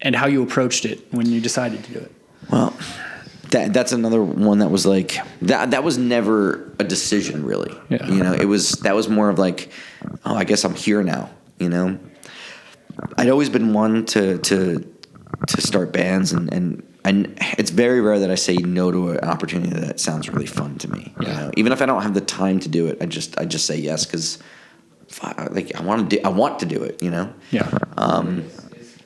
and 0.00 0.16
how 0.16 0.26
you 0.26 0.42
approached 0.42 0.84
it 0.86 1.00
when 1.10 1.26
you 1.30 1.38
decided 1.40 1.84
to 1.84 1.92
do 1.92 1.98
it. 1.98 2.12
Well, 2.50 2.72
that 3.52 3.72
that's 3.72 3.92
another 3.92 4.22
one 4.22 4.58
that 4.58 4.70
was 4.70 4.84
like 4.84 5.16
that. 5.42 5.70
That 5.70 5.84
was 5.84 5.96
never 5.98 6.74
a 6.78 6.84
decision, 6.84 7.44
really. 7.44 7.74
Yeah. 7.88 8.06
You 8.06 8.22
know, 8.22 8.32
it 8.32 8.46
was 8.46 8.72
that 8.80 8.94
was 8.94 9.08
more 9.08 9.28
of 9.28 9.38
like, 9.38 9.70
oh, 10.24 10.34
I 10.34 10.44
guess 10.44 10.64
I'm 10.64 10.74
here 10.74 11.02
now. 11.02 11.30
You 11.58 11.68
know, 11.68 11.98
I'd 13.16 13.28
always 13.28 13.48
been 13.48 13.72
one 13.72 14.04
to 14.06 14.38
to 14.38 14.94
to 15.46 15.60
start 15.60 15.92
bands, 15.92 16.32
and 16.32 16.52
and 16.52 16.82
and 17.04 17.38
it's 17.58 17.70
very 17.70 18.00
rare 18.00 18.18
that 18.18 18.30
I 18.30 18.36
say 18.36 18.56
no 18.56 18.90
to 18.90 19.10
an 19.10 19.20
opportunity 19.20 19.78
that 19.78 20.00
sounds 20.00 20.28
really 20.28 20.46
fun 20.46 20.78
to 20.78 20.90
me. 20.90 21.14
You 21.20 21.26
know, 21.28 21.50
even 21.56 21.72
if 21.72 21.82
I 21.82 21.86
don't 21.86 22.02
have 22.02 22.14
the 22.14 22.20
time 22.20 22.58
to 22.60 22.68
do 22.68 22.86
it, 22.88 22.98
I 23.00 23.06
just 23.06 23.38
I 23.38 23.44
just 23.44 23.66
say 23.66 23.76
yes 23.76 24.04
because. 24.06 24.38
Like 25.50 25.76
I 25.76 25.82
want 25.82 26.08
to 26.08 26.16
do, 26.16 26.22
I 26.24 26.30
want 26.30 26.60
to 26.60 26.66
do 26.66 26.82
it, 26.82 27.02
you 27.02 27.10
know 27.10 27.34
Yeah. 27.50 27.68
Um, 27.98 28.44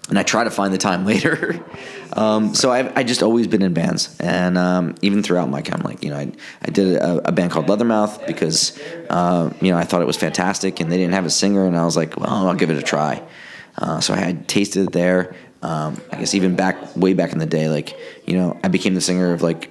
and 0.08 0.18
I 0.18 0.22
try 0.22 0.44
to 0.44 0.50
find 0.50 0.72
the 0.72 0.78
time 0.78 1.04
later. 1.12 1.64
um, 2.12 2.54
so 2.54 2.70
I've 2.70 2.96
I 2.96 3.02
just 3.02 3.22
always 3.22 3.46
been 3.46 3.62
in 3.62 3.72
bands, 3.74 4.16
and 4.20 4.56
um, 4.56 4.94
even 5.02 5.22
throughout 5.22 5.48
my 5.50 5.60
time, 5.62 5.82
like 5.82 6.02
you 6.04 6.10
know, 6.10 6.16
I, 6.18 6.32
I 6.62 6.70
did 6.70 6.96
a, 6.96 7.28
a 7.28 7.32
band 7.32 7.50
called 7.50 7.66
Leathermouth 7.66 8.26
because 8.26 8.78
uh, 9.10 9.50
you 9.60 9.72
know 9.72 9.78
I 9.78 9.84
thought 9.84 10.02
it 10.02 10.06
was 10.06 10.16
fantastic, 10.16 10.80
and 10.80 10.90
they 10.90 10.96
didn't 10.96 11.14
have 11.14 11.26
a 11.26 11.30
singer, 11.30 11.66
and 11.66 11.76
I 11.76 11.84
was 11.84 11.96
like, 11.96 12.16
well, 12.16 12.48
I'll 12.48 12.54
give 12.54 12.70
it 12.70 12.78
a 12.78 12.82
try. 12.82 13.22
Uh, 13.78 14.00
so 14.00 14.14
I 14.14 14.18
had 14.18 14.48
tasted 14.48 14.86
it 14.88 14.92
there. 14.92 15.34
Um, 15.62 16.00
I 16.12 16.16
guess 16.18 16.34
even 16.34 16.54
back 16.56 16.96
way 16.96 17.12
back 17.12 17.32
in 17.32 17.38
the 17.38 17.46
day, 17.46 17.68
like 17.68 17.96
you 18.26 18.34
know, 18.34 18.58
I 18.62 18.68
became 18.68 18.94
the 18.94 19.00
singer 19.00 19.32
of 19.32 19.42
like. 19.42 19.70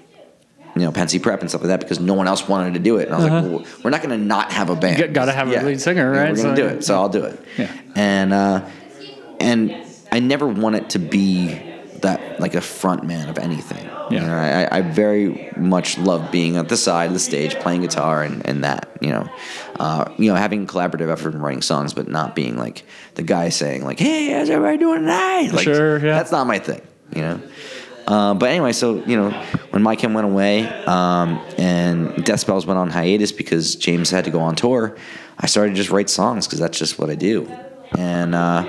You 0.78 0.82
know, 0.82 0.92
Pencey 0.92 1.20
Prep 1.20 1.40
and 1.40 1.50
stuff 1.50 1.62
like 1.62 1.70
that 1.70 1.80
because 1.80 2.02
no 2.02 2.14
one 2.16 2.28
else 2.28 2.50
wanted 2.50 2.74
to 2.74 2.82
do 2.82 2.98
it, 2.98 3.06
and 3.08 3.16
I 3.16 3.18
was 3.18 3.26
like, 3.30 3.44
well, 3.50 3.66
"We're 3.82 3.92
not 3.92 4.02
going 4.04 4.20
to 4.20 4.26
not 4.26 4.52
have 4.52 4.70
a 4.70 4.76
band. 4.76 4.98
G- 4.98 5.08
gotta 5.08 5.32
have 5.32 5.48
a 5.48 5.62
lead 5.62 5.80
singer, 5.80 6.14
Yeah, 6.14 6.20
right? 6.20 6.32
We're 6.34 6.44
going 6.44 6.54
to 6.58 6.62
So- 6.62 6.68
do 6.70 6.76
it, 6.76 6.84
so 6.84 6.96
I'll 6.96 7.08
do 7.08 7.24
it." 7.24 7.40
Yeah. 7.58 7.72
And 7.96 8.34
uh, 8.34 8.70
and 9.40 9.85
I 10.16 10.20
never 10.20 10.48
wanted 10.48 10.90
to 10.92 11.00
be 11.00 11.48
that 12.02 12.40
like 12.40 12.56
a 12.56 12.62
front 12.62 13.04
man 13.04 13.28
of 13.28 13.38
anything. 13.38 13.84
Yeah. 13.86 14.10
You 14.12 14.20
know, 14.22 14.38
I, 14.38 14.78
I 14.78 14.82
very 14.82 15.52
much 15.58 15.98
love 15.98 16.32
being 16.32 16.58
at 16.58 16.70
the 16.70 16.78
side 16.78 17.08
of 17.08 17.14
the 17.14 17.20
stage, 17.20 17.56
playing 17.56 17.82
guitar 17.82 18.24
and, 18.24 18.46
and 18.46 18.64
that, 18.64 18.98
you 19.02 19.10
know, 19.10 19.28
uh, 19.80 20.14
you 20.18 20.30
know, 20.32 20.36
having 20.36 20.68
collaborative 20.68 21.12
effort 21.12 21.34
and 21.34 21.44
writing 21.44 21.62
songs, 21.62 21.94
but 21.94 22.08
not 22.08 22.36
being 22.36 22.58
like 22.58 22.84
the 23.16 23.24
guy 23.24 23.50
saying 23.50 23.84
like, 23.84 24.00
"Hey, 24.00 24.32
how's 24.32 24.50
everybody 24.50 24.78
doing 24.78 25.02
tonight?" 25.02 25.52
Like, 25.52 25.64
Sure, 25.64 25.98
yeah. 25.98 26.18
That's 26.18 26.32
not 26.32 26.48
my 26.48 26.60
thing, 26.60 26.82
you 27.14 27.22
know. 27.22 27.42
Uh, 28.08 28.36
but 28.36 28.50
anyway, 28.50 28.72
so 28.72 29.04
you 29.06 29.18
know, 29.18 29.32
when 29.72 29.82
My 29.82 29.96
Chem 29.96 30.14
went 30.14 30.28
away 30.28 30.68
um, 30.86 31.44
and 31.58 32.24
Death 32.24 32.42
Spells 32.42 32.66
went 32.66 32.78
on 32.78 32.90
hiatus 32.90 33.32
because 33.32 33.76
James 33.76 34.12
had 34.12 34.26
to 34.26 34.32
go 34.32 34.40
on 34.40 34.56
tour, 34.56 34.96
I 35.40 35.48
started 35.48 35.72
to 35.72 35.76
just 35.76 35.90
write 35.90 36.10
songs 36.10 36.46
because 36.48 36.60
that's 36.60 36.78
just 36.78 37.00
what 37.00 37.10
I 37.10 37.16
do, 37.16 37.52
and 37.98 38.36
uh, 38.36 38.64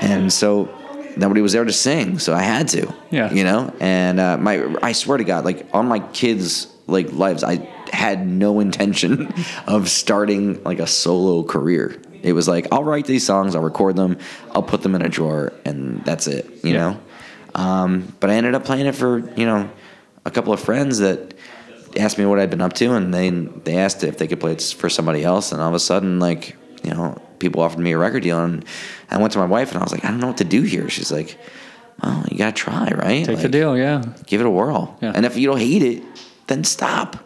and 0.00 0.32
so 0.32 0.68
nobody 1.16 1.40
was 1.40 1.52
there 1.52 1.64
to 1.64 1.72
sing, 1.72 2.18
so 2.18 2.34
I 2.34 2.42
had 2.42 2.68
to, 2.68 2.92
Yeah. 3.10 3.32
you 3.32 3.44
know. 3.44 3.72
And 3.80 4.18
uh, 4.20 4.36
my, 4.38 4.74
I 4.82 4.92
swear 4.92 5.18
to 5.18 5.24
God, 5.24 5.44
like 5.44 5.66
on 5.72 5.86
my 5.86 6.00
kids' 6.00 6.66
like 6.86 7.12
lives, 7.12 7.44
I 7.44 7.56
had 7.92 8.26
no 8.26 8.60
intention 8.60 9.32
of 9.66 9.88
starting 9.88 10.62
like 10.64 10.78
a 10.80 10.86
solo 10.86 11.42
career. 11.44 12.00
It 12.22 12.32
was 12.32 12.48
like 12.48 12.66
I'll 12.72 12.84
write 12.84 13.06
these 13.06 13.24
songs, 13.26 13.54
I'll 13.54 13.62
record 13.62 13.96
them, 13.96 14.18
I'll 14.52 14.62
put 14.62 14.82
them 14.82 14.94
in 14.94 15.02
a 15.02 15.08
drawer, 15.08 15.52
and 15.64 16.04
that's 16.04 16.26
it, 16.26 16.46
you 16.64 16.72
Yeah. 16.72 16.78
know. 16.78 17.00
Um, 17.54 18.12
but 18.18 18.30
I 18.30 18.34
ended 18.34 18.54
up 18.54 18.64
playing 18.64 18.86
it 18.86 18.94
for 18.96 19.18
you 19.36 19.46
know 19.46 19.70
a 20.24 20.30
couple 20.30 20.52
of 20.52 20.58
friends 20.60 20.98
that 20.98 21.34
asked 21.96 22.18
me 22.18 22.26
what 22.26 22.40
I'd 22.40 22.50
been 22.50 22.60
up 22.62 22.72
to, 22.74 22.94
and 22.94 23.14
they 23.14 23.30
they 23.30 23.76
asked 23.76 24.02
if 24.02 24.18
they 24.18 24.26
could 24.26 24.40
play 24.40 24.52
it 24.52 24.62
for 24.76 24.88
somebody 24.90 25.22
else, 25.22 25.52
and 25.52 25.60
all 25.62 25.68
of 25.68 25.74
a 25.74 25.78
sudden, 25.78 26.18
like 26.18 26.56
you 26.84 26.92
know, 26.92 27.20
people 27.38 27.62
offered 27.62 27.80
me 27.80 27.92
a 27.92 27.98
record 27.98 28.22
deal, 28.22 28.42
and 28.44 28.64
I 29.10 29.18
went 29.18 29.32
to 29.32 29.38
my 29.38 29.46
wife, 29.46 29.70
and 29.72 29.80
I 29.80 29.82
was 29.84 29.92
like, 29.92 30.04
I 30.04 30.08
don't 30.08 30.20
know 30.20 30.28
what 30.28 30.38
to 30.38 30.44
do 30.44 30.62
here. 30.62 30.88
She's 30.90 31.10
like, 31.12 31.38
Well, 32.02 32.24
you 32.30 32.38
gotta 32.38 32.52
try, 32.52 32.88
right? 32.90 33.24
Take 33.24 33.38
the 33.40 33.48
deal. 33.48 33.76
Yeah. 33.76 34.02
Give 34.26 34.40
it 34.40 34.46
a 34.46 34.50
whirl, 34.50 34.96
Yeah. 35.00 35.12
and 35.14 35.24
if 35.26 35.36
you 35.36 35.46
don't 35.46 35.58
hate 35.58 35.82
it, 35.82 36.02
then 36.46 36.64
stop. 36.64 37.16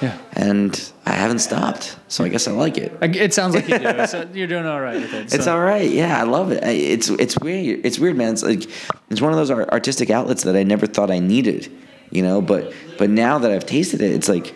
Yeah. 0.00 0.18
And 0.32 0.92
I 1.06 1.12
haven't 1.12 1.38
stopped, 1.38 1.96
so 2.08 2.24
I 2.24 2.28
guess 2.28 2.48
I 2.48 2.50
like 2.50 2.76
it. 2.76 2.92
It 3.02 3.32
sounds 3.32 3.54
like 3.54 3.68
you 3.68 3.78
do. 3.78 4.06
So 4.08 4.28
you're 4.34 4.48
doing 4.48 4.66
all 4.66 4.80
right 4.80 5.00
with 5.00 5.14
it. 5.14 5.32
It's 5.32 5.46
all 5.46 5.60
right. 5.60 5.88
Yeah, 5.88 6.18
I 6.20 6.24
love 6.24 6.50
it. 6.50 6.64
It's 6.64 7.08
it's 7.08 7.38
weird. 7.38 7.86
It's 7.86 8.00
weird, 8.00 8.16
man. 8.16 8.32
It's 8.32 8.42
like 8.42 8.64
it's 9.10 9.20
one 9.20 9.30
of 9.32 9.36
those 9.36 9.50
artistic 9.52 10.10
outlets 10.10 10.42
that 10.42 10.56
I 10.56 10.64
never 10.64 10.88
thought 10.88 11.08
I 11.12 11.20
needed, 11.20 11.70
you 12.10 12.22
know. 12.22 12.42
But 12.42 12.72
but 12.98 13.10
now 13.10 13.38
that 13.38 13.52
I've 13.52 13.64
tasted 13.64 14.00
it, 14.02 14.10
it's 14.10 14.28
like 14.28 14.54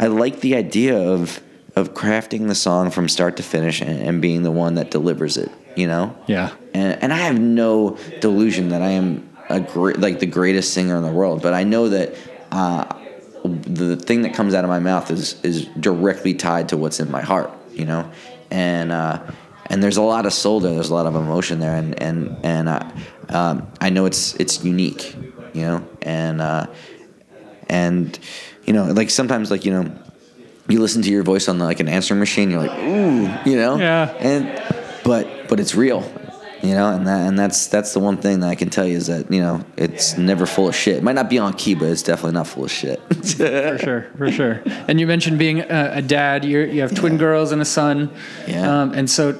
I 0.00 0.08
like 0.08 0.40
the 0.40 0.56
idea 0.56 0.98
of 0.98 1.40
of 1.78 1.94
crafting 1.94 2.48
the 2.48 2.54
song 2.54 2.90
from 2.90 3.08
start 3.08 3.36
to 3.38 3.42
finish 3.42 3.80
and, 3.80 4.00
and 4.00 4.20
being 4.20 4.42
the 4.42 4.50
one 4.50 4.74
that 4.74 4.90
delivers 4.90 5.36
it, 5.36 5.50
you 5.76 5.86
know. 5.86 6.16
Yeah. 6.26 6.52
And 6.74 7.02
and 7.02 7.12
I 7.12 7.18
have 7.18 7.38
no 7.40 7.96
delusion 8.20 8.70
that 8.70 8.82
I 8.82 8.90
am 8.90 9.28
a 9.48 9.60
great 9.60 9.98
like 9.98 10.20
the 10.20 10.26
greatest 10.26 10.74
singer 10.74 10.96
in 10.96 11.02
the 11.02 11.12
world, 11.12 11.42
but 11.42 11.54
I 11.54 11.64
know 11.64 11.88
that. 11.88 12.14
Uh, 12.50 12.94
the 13.44 13.96
thing 13.96 14.22
that 14.22 14.34
comes 14.34 14.52
out 14.52 14.64
of 14.64 14.68
my 14.68 14.80
mouth 14.80 15.10
is 15.10 15.42
is 15.42 15.66
directly 15.80 16.34
tied 16.34 16.68
to 16.70 16.76
what's 16.76 17.00
in 17.00 17.10
my 17.10 17.22
heart, 17.22 17.50
you 17.72 17.84
know, 17.84 18.10
and 18.50 18.90
uh, 18.90 19.22
and 19.66 19.82
there's 19.82 19.96
a 19.96 20.02
lot 20.02 20.26
of 20.26 20.32
soul 20.32 20.60
there, 20.60 20.74
there's 20.74 20.90
a 20.90 20.94
lot 20.94 21.06
of 21.06 21.14
emotion 21.14 21.60
there, 21.60 21.74
and 21.74 22.00
and 22.02 22.36
and 22.42 22.68
uh, 22.68 22.90
um, 23.28 23.70
I 23.80 23.90
know 23.90 24.06
it's 24.06 24.34
it's 24.34 24.64
unique, 24.64 25.14
you 25.52 25.62
know, 25.62 25.88
and 26.02 26.40
uh, 26.40 26.66
and 27.68 28.18
you 28.64 28.72
know, 28.72 28.86
like 28.86 29.10
sometimes 29.10 29.50
like 29.50 29.64
you 29.64 29.72
know, 29.72 29.92
you 30.68 30.80
listen 30.80 31.02
to 31.02 31.10
your 31.10 31.22
voice 31.22 31.48
on 31.48 31.58
like 31.58 31.80
an 31.80 31.88
answering 31.88 32.20
machine, 32.20 32.50
you're 32.50 32.60
like 32.62 32.78
ooh, 32.78 33.50
you 33.50 33.56
know, 33.56 33.76
Yeah. 33.76 34.12
and 34.18 34.62
but 35.04 35.48
but 35.48 35.60
it's 35.60 35.74
real. 35.74 36.10
You 36.60 36.74
know, 36.74 36.90
and 36.92 37.06
that 37.06 37.26
and 37.28 37.38
that's 37.38 37.68
that's 37.68 37.92
the 37.94 38.00
one 38.00 38.16
thing 38.16 38.40
that 38.40 38.48
I 38.48 38.56
can 38.56 38.68
tell 38.68 38.84
you 38.84 38.96
is 38.96 39.06
that 39.06 39.30
you 39.32 39.40
know 39.40 39.64
it's 39.76 40.18
never 40.18 40.44
full 40.44 40.66
of 40.66 40.74
shit. 40.74 40.96
It 40.96 41.02
might 41.04 41.14
not 41.14 41.30
be 41.30 41.38
on 41.38 41.52
key, 41.52 41.74
but 41.74 41.88
it's 41.88 42.02
definitely 42.02 42.32
not 42.32 42.48
full 42.48 42.64
of 42.64 42.70
shit. 42.72 43.00
for 43.14 43.78
sure, 43.78 44.06
for 44.18 44.32
sure. 44.32 44.62
And 44.88 44.98
you 44.98 45.06
mentioned 45.06 45.38
being 45.38 45.60
a, 45.60 45.92
a 45.94 46.02
dad. 46.02 46.44
You 46.44 46.58
you 46.62 46.80
have 46.80 46.92
twin 46.96 47.16
girls 47.16 47.52
and 47.52 47.62
a 47.62 47.64
son. 47.64 48.10
Yeah. 48.48 48.80
Um, 48.82 48.92
and 48.92 49.08
so 49.08 49.32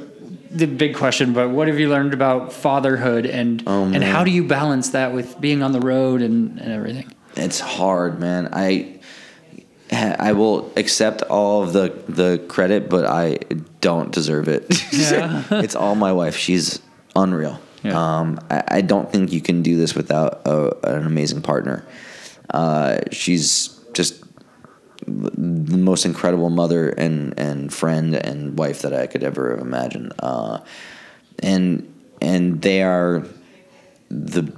the 0.52 0.66
big 0.68 0.94
question, 0.94 1.32
but 1.32 1.50
what 1.50 1.66
have 1.66 1.80
you 1.80 1.88
learned 1.90 2.14
about 2.14 2.52
fatherhood 2.52 3.26
and 3.26 3.64
Oh, 3.66 3.82
and 3.84 4.04
how 4.04 4.22
do 4.22 4.30
you 4.30 4.44
balance 4.44 4.90
that 4.90 5.12
with 5.12 5.40
being 5.40 5.60
on 5.64 5.72
the 5.72 5.80
road 5.80 6.22
and, 6.22 6.60
and 6.60 6.70
everything? 6.72 7.12
it's 7.34 7.58
hard, 7.58 8.20
man. 8.20 8.48
I 8.52 8.97
I 9.92 10.32
will 10.32 10.70
accept 10.76 11.22
all 11.22 11.62
of 11.62 11.72
the 11.72 11.92
the 12.08 12.38
credit, 12.48 12.88
but 12.90 13.04
I 13.06 13.38
don't 13.80 14.12
deserve 14.12 14.48
it. 14.48 14.66
Yeah. 14.92 15.44
it's 15.50 15.74
all 15.76 15.94
my 15.94 16.12
wife. 16.12 16.36
She's 16.36 16.80
unreal. 17.16 17.60
Yeah. 17.82 17.94
Um, 17.96 18.40
I, 18.50 18.62
I 18.68 18.80
don't 18.80 19.10
think 19.10 19.32
you 19.32 19.40
can 19.40 19.62
do 19.62 19.76
this 19.76 19.94
without 19.94 20.42
a, 20.46 20.74
an 20.96 21.06
amazing 21.06 21.42
partner. 21.42 21.86
Uh, 22.50 22.98
she's 23.12 23.68
just 23.94 24.22
the 25.06 25.78
most 25.78 26.04
incredible 26.04 26.50
mother 26.50 26.88
and, 26.90 27.38
and 27.38 27.72
friend 27.72 28.14
and 28.14 28.58
wife 28.58 28.82
that 28.82 28.92
I 28.92 29.06
could 29.06 29.22
ever 29.22 29.50
have 29.52 29.60
imagined. 29.60 30.12
Uh, 30.18 30.58
and 31.38 31.86
and 32.20 32.60
they 32.62 32.82
are 32.82 33.24
the 34.10 34.52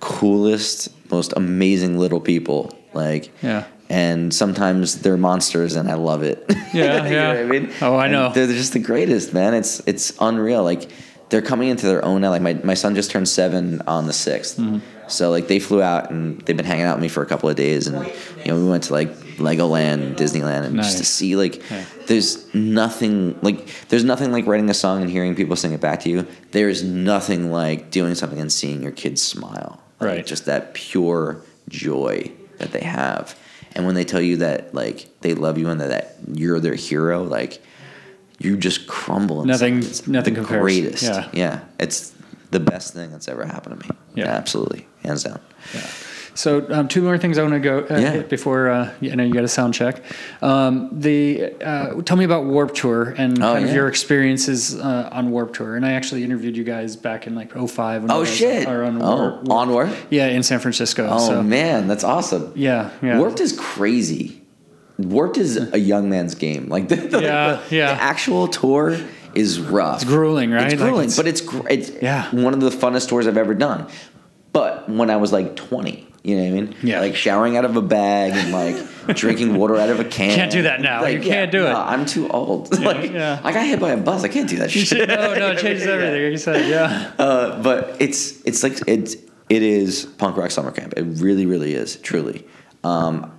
coolest, 0.00 0.90
most 1.10 1.32
amazing 1.36 1.98
little 1.98 2.20
people. 2.20 2.70
Like 2.92 3.32
Yeah. 3.42 3.64
And 3.88 4.34
sometimes 4.34 5.02
they're 5.02 5.16
monsters, 5.16 5.76
and 5.76 5.88
I 5.90 5.94
love 5.94 6.22
it. 6.22 6.44
Yeah, 6.48 6.54
You 6.74 6.82
know 6.82 7.04
yeah. 7.10 7.28
what 7.28 7.36
I 7.36 7.44
mean? 7.44 7.72
Oh, 7.80 7.94
I 7.96 8.04
And 8.04 8.12
know. 8.12 8.32
They're 8.32 8.46
just 8.48 8.72
the 8.72 8.78
greatest, 8.80 9.32
man. 9.32 9.54
It's 9.54 9.80
it's 9.86 10.12
unreal. 10.20 10.62
Like 10.64 10.90
they're 11.28 11.42
coming 11.42 11.68
into 11.68 11.86
their 11.86 12.04
own 12.04 12.20
now. 12.20 12.30
Like 12.30 12.42
my, 12.42 12.54
my 12.54 12.74
son 12.74 12.94
just 12.94 13.10
turned 13.10 13.28
seven 13.28 13.82
on 13.86 14.06
the 14.06 14.12
6th 14.12 14.56
Mm-hmm. 14.60 14.78
So 15.08 15.30
like 15.30 15.46
they 15.46 15.60
flew 15.60 15.82
out 15.82 16.10
and 16.10 16.40
they've 16.42 16.56
been 16.56 16.66
hanging 16.66 16.84
out 16.84 16.96
with 16.96 17.02
me 17.02 17.08
for 17.08 17.22
a 17.22 17.26
couple 17.26 17.48
of 17.48 17.54
days, 17.54 17.86
and 17.86 18.04
you 18.44 18.46
know 18.50 18.56
we 18.56 18.68
went 18.68 18.82
to 18.84 18.92
like 18.92 19.08
Legoland, 19.38 20.16
Disneyland, 20.16 20.64
and 20.64 20.76
just 20.76 20.98
to 20.98 21.04
see 21.04 21.36
like 21.36 21.62
Yeah. 21.70 21.84
there's 22.08 22.52
nothing 22.54 23.38
like 23.40 23.68
there's 23.88 24.02
nothing 24.02 24.32
like 24.32 24.46
writing 24.46 24.68
a 24.68 24.74
song 24.74 25.02
and 25.02 25.10
hearing 25.10 25.36
people 25.36 25.54
sing 25.54 25.70
it 25.72 25.80
back 25.80 26.00
to 26.00 26.10
you. 26.10 26.26
There's 26.50 26.82
nothing 26.82 27.52
like 27.52 27.92
doing 27.92 28.16
something 28.16 28.40
and 28.40 28.50
seeing 28.50 28.82
your 28.82 28.90
kids 28.92 29.22
smile. 29.22 29.80
Like, 30.00 30.08
Right. 30.10 30.26
Just 30.26 30.46
that 30.46 30.74
pure 30.74 31.40
joy 31.68 32.32
that 32.58 32.72
they 32.72 32.80
have. 32.82 33.36
And 33.76 33.86
when 33.86 33.94
they 33.94 34.04
tell 34.04 34.20
you 34.20 34.38
that 34.38 34.74
like 34.74 35.08
they 35.20 35.34
love 35.34 35.58
you 35.58 35.68
and 35.68 35.80
that, 35.80 35.88
that 35.90 36.16
you're 36.38 36.58
their 36.60 36.74
hero, 36.74 37.22
like 37.22 37.62
you 38.38 38.56
just 38.56 38.86
crumble. 38.86 39.44
Nothing- 39.44 39.78
It's 39.78 40.06
nothing 40.06 40.34
the 40.34 40.40
compares. 40.40 40.60
Greatest. 40.62 41.02
Yeah. 41.04 41.28
yeah. 41.32 41.60
It's 41.78 42.12
the 42.50 42.60
best 42.60 42.92
thing 42.94 43.10
that's 43.10 43.28
ever 43.28 43.44
happened 43.44 43.80
to 43.80 43.88
me. 43.88 43.96
Yeah. 44.14 44.26
absolutely, 44.28 44.86
hands 45.02 45.24
down. 45.24 45.40
So 46.36 46.66
um, 46.70 46.86
two 46.86 47.02
more 47.02 47.18
things 47.18 47.38
I 47.38 47.42
want 47.42 47.54
to 47.54 47.60
go 47.60 47.78
uh, 47.80 47.98
Yeah. 47.98 48.12
hit 48.12 48.28
before 48.28 48.68
uh, 48.68 48.92
I 49.02 49.14
know 49.14 49.24
you 49.24 49.32
got 49.32 49.44
a 49.44 49.48
sound 49.48 49.74
check. 49.74 50.02
Um, 50.42 50.90
the 50.92 51.54
uh, 51.62 52.02
tell 52.02 52.16
me 52.16 52.24
about 52.24 52.44
Warped 52.44 52.76
Tour 52.76 53.14
and 53.16 53.38
Oh, 53.42 53.54
kind 53.54 53.64
of 53.68 53.74
your 53.74 53.88
experiences 53.88 54.78
uh, 54.78 55.08
on 55.12 55.30
Warped 55.30 55.54
Tour. 55.56 55.76
And 55.76 55.84
I 55.84 55.92
actually 55.92 56.22
interviewed 56.24 56.56
you 56.56 56.64
guys 56.64 56.94
back 56.94 57.26
in 57.26 57.34
like 57.34 57.52
05. 57.52 58.02
When 58.02 58.10
Oh 58.10 58.24
shit! 58.24 58.68
or 58.68 58.84
on 58.84 59.00
oh, 59.02 59.16
Warp, 59.16 59.50
on 59.50 59.70
Warp. 59.70 59.90
Yeah, 60.10 60.26
in 60.28 60.42
San 60.42 60.60
Francisco. 60.60 61.08
Oh 61.10 61.26
so, 61.26 61.42
man, 61.42 61.88
that's 61.88 62.04
awesome. 62.04 62.52
Yeah, 62.54 62.90
yeah. 63.02 63.18
Warped 63.18 63.40
is 63.40 63.52
crazy. 63.58 64.42
Warped 64.98 65.36
is 65.38 65.56
a 65.72 65.78
young 65.78 66.08
man's 66.10 66.34
game. 66.34 66.68
Like 66.76 66.88
the, 66.88 66.96
the, 66.96 67.20
Yeah, 67.22 67.60
the, 67.68 67.74
yeah. 67.76 67.94
the 67.94 68.02
actual 68.02 68.48
tour 68.48 68.98
is 69.34 69.58
rough. 69.60 70.02
It's 70.02 70.04
grueling, 70.10 70.50
right? 70.50 70.64
It's 70.72 70.80
Like, 70.80 70.88
grueling, 70.90 71.08
it's- 71.08 71.16
but 71.16 71.26
it's 71.26 71.42
it's 71.70 72.02
Yeah. 72.02 72.28
one 72.34 72.54
of 72.54 72.60
the 72.60 72.70
funnest 72.70 73.08
tours 73.08 73.26
I've 73.26 73.36
ever 73.36 73.54
done. 73.54 73.86
But 74.52 74.88
when 74.88 75.10
I 75.10 75.16
was 75.16 75.32
like 75.32 75.54
20, 75.56 76.05
you 76.26 76.34
know 76.34 76.42
what 76.42 76.48
I 76.48 76.60
mean? 76.60 76.74
Yeah. 76.82 76.98
Like 76.98 77.14
showering 77.14 77.56
out 77.56 77.64
of 77.64 77.76
a 77.76 77.82
bag 77.82 78.32
and 78.32 78.50
like 78.50 78.76
drinking 79.16 79.54
water 79.54 79.76
out 79.76 79.90
of 79.90 80.00
a 80.00 80.04
can. 80.04 80.34
Can't 80.34 80.50
do 80.50 80.62
that 80.62 80.80
now. 80.80 81.06
You 81.06 81.20
can't 81.20 81.52
do 81.52 81.66
it. 81.66 81.70
no, 81.70 81.78
I'm 81.78 82.04
too 82.04 82.28
old. 82.28 82.76
like 82.80 83.12
yeah. 83.12 83.40
I 83.44 83.52
got 83.52 83.64
hit 83.64 83.78
by 83.78 83.92
a 83.92 83.96
bus. 83.96 84.24
I 84.24 84.28
can't 84.28 84.48
do 84.48 84.56
that 84.56 84.72
shit. 84.72 85.06
no, 85.08 85.34
no, 85.34 85.50
it 85.52 85.58
changes 85.60 85.86
everything. 85.86 86.24
Like 86.24 86.32
you 86.32 86.36
said, 86.36 86.68
yeah. 86.68 87.12
Uh, 87.16 87.62
but 87.62 87.94
it's 88.00 88.44
it's 88.44 88.64
like 88.64 88.76
it's 88.88 89.14
it 89.48 89.62
is 89.62 90.06
punk 90.18 90.36
rock 90.36 90.50
summer 90.50 90.72
camp. 90.72 90.94
It 90.96 91.04
really, 91.04 91.46
really 91.46 91.74
is, 91.74 91.94
truly. 91.94 92.44
Um, 92.82 93.38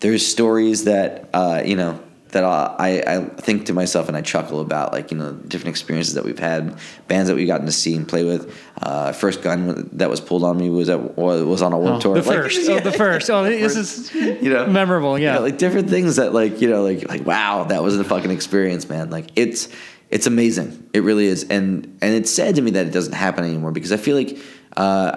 there's 0.00 0.26
stories 0.26 0.84
that 0.84 1.30
uh, 1.32 1.62
you 1.64 1.76
know 1.76 2.00
that 2.34 2.44
I, 2.44 3.02
I 3.06 3.24
think 3.24 3.66
to 3.66 3.72
myself 3.72 4.06
and 4.08 4.16
I 4.16 4.20
chuckle 4.20 4.60
about, 4.60 4.92
like 4.92 5.10
you 5.10 5.16
know, 5.16 5.32
different 5.32 5.70
experiences 5.70 6.14
that 6.14 6.24
we've 6.24 6.38
had, 6.38 6.78
bands 7.08 7.28
that 7.28 7.34
we've 7.36 7.46
gotten 7.46 7.66
to 7.66 7.72
see 7.72 7.96
and 7.96 8.06
play 8.06 8.22
with. 8.24 8.54
Uh, 8.82 9.12
first 9.12 9.42
gun 9.42 9.88
that 9.94 10.10
was 10.10 10.20
pulled 10.20 10.44
on 10.44 10.58
me 10.58 10.68
was 10.68 10.88
at 10.88 11.16
was 11.16 11.62
on 11.62 11.72
a 11.72 11.78
Warped 11.78 12.02
tour. 12.02 12.14
The 12.20 12.28
Like, 12.28 12.36
first. 12.42 12.68
oh, 12.68 12.80
the 12.80 12.92
first. 12.92 13.30
Oh, 13.30 13.42
this 13.44 13.76
is 13.76 14.14
you 14.42 14.50
know 14.52 14.66
memorable. 14.66 15.18
you 15.18 15.24
Yeah. 15.24 15.34
know, 15.36 15.40
like 15.42 15.58
different 15.58 15.88
things 15.88 16.16
that 16.16 16.34
like 16.34 16.60
you 16.60 16.68
know 16.68 16.82
like 16.82 17.08
like 17.08 17.24
wow 17.26 17.64
that 17.64 17.82
was 17.82 17.98
a 17.98 18.04
fucking 18.04 18.30
experience 18.30 18.88
man 18.88 19.10
like 19.10 19.28
it's 19.36 19.68
it's 20.10 20.26
amazing 20.26 20.86
it 20.92 21.02
really 21.02 21.26
is 21.26 21.44
and 21.44 21.86
and 22.02 22.14
it's 22.14 22.30
sad 22.30 22.54
to 22.56 22.62
me 22.62 22.72
that 22.72 22.86
it 22.86 22.92
doesn't 22.92 23.14
happen 23.14 23.42
anymore 23.44 23.72
because 23.72 23.90
i 23.90 23.96
feel 23.96 24.16
like 24.16 24.38
uh 24.76 25.16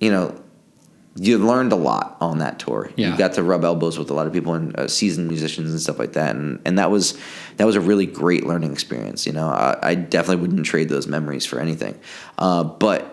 you 0.00 0.10
know 0.10 0.34
you 1.16 1.38
learned 1.38 1.70
a 1.72 1.76
lot 1.76 2.16
on 2.20 2.38
that 2.38 2.58
tour 2.58 2.90
Yeah. 2.96 3.12
you 3.12 3.16
got 3.18 3.34
to 3.34 3.42
rub 3.42 3.64
elbows 3.64 3.98
with 3.98 4.10
a 4.10 4.14
lot 4.14 4.26
of 4.26 4.32
people 4.32 4.54
and 4.54 4.76
uh, 4.78 4.88
seasoned 4.88 5.28
musicians 5.28 5.70
and 5.70 5.80
stuff 5.80 5.98
like 5.98 6.14
that 6.14 6.34
and 6.34 6.60
and 6.64 6.78
that 6.78 6.90
was 6.90 7.16
that 7.56 7.64
was 7.66 7.76
a 7.76 7.80
really 7.80 8.06
great 8.06 8.44
learning 8.46 8.72
experience 8.72 9.24
you 9.26 9.32
know 9.32 9.46
i, 9.48 9.78
I 9.82 9.94
definitely 9.94 10.42
wouldn't 10.42 10.66
trade 10.66 10.88
those 10.88 11.06
memories 11.06 11.46
for 11.46 11.60
anything 11.60 11.98
uh 12.38 12.64
but 12.64 13.10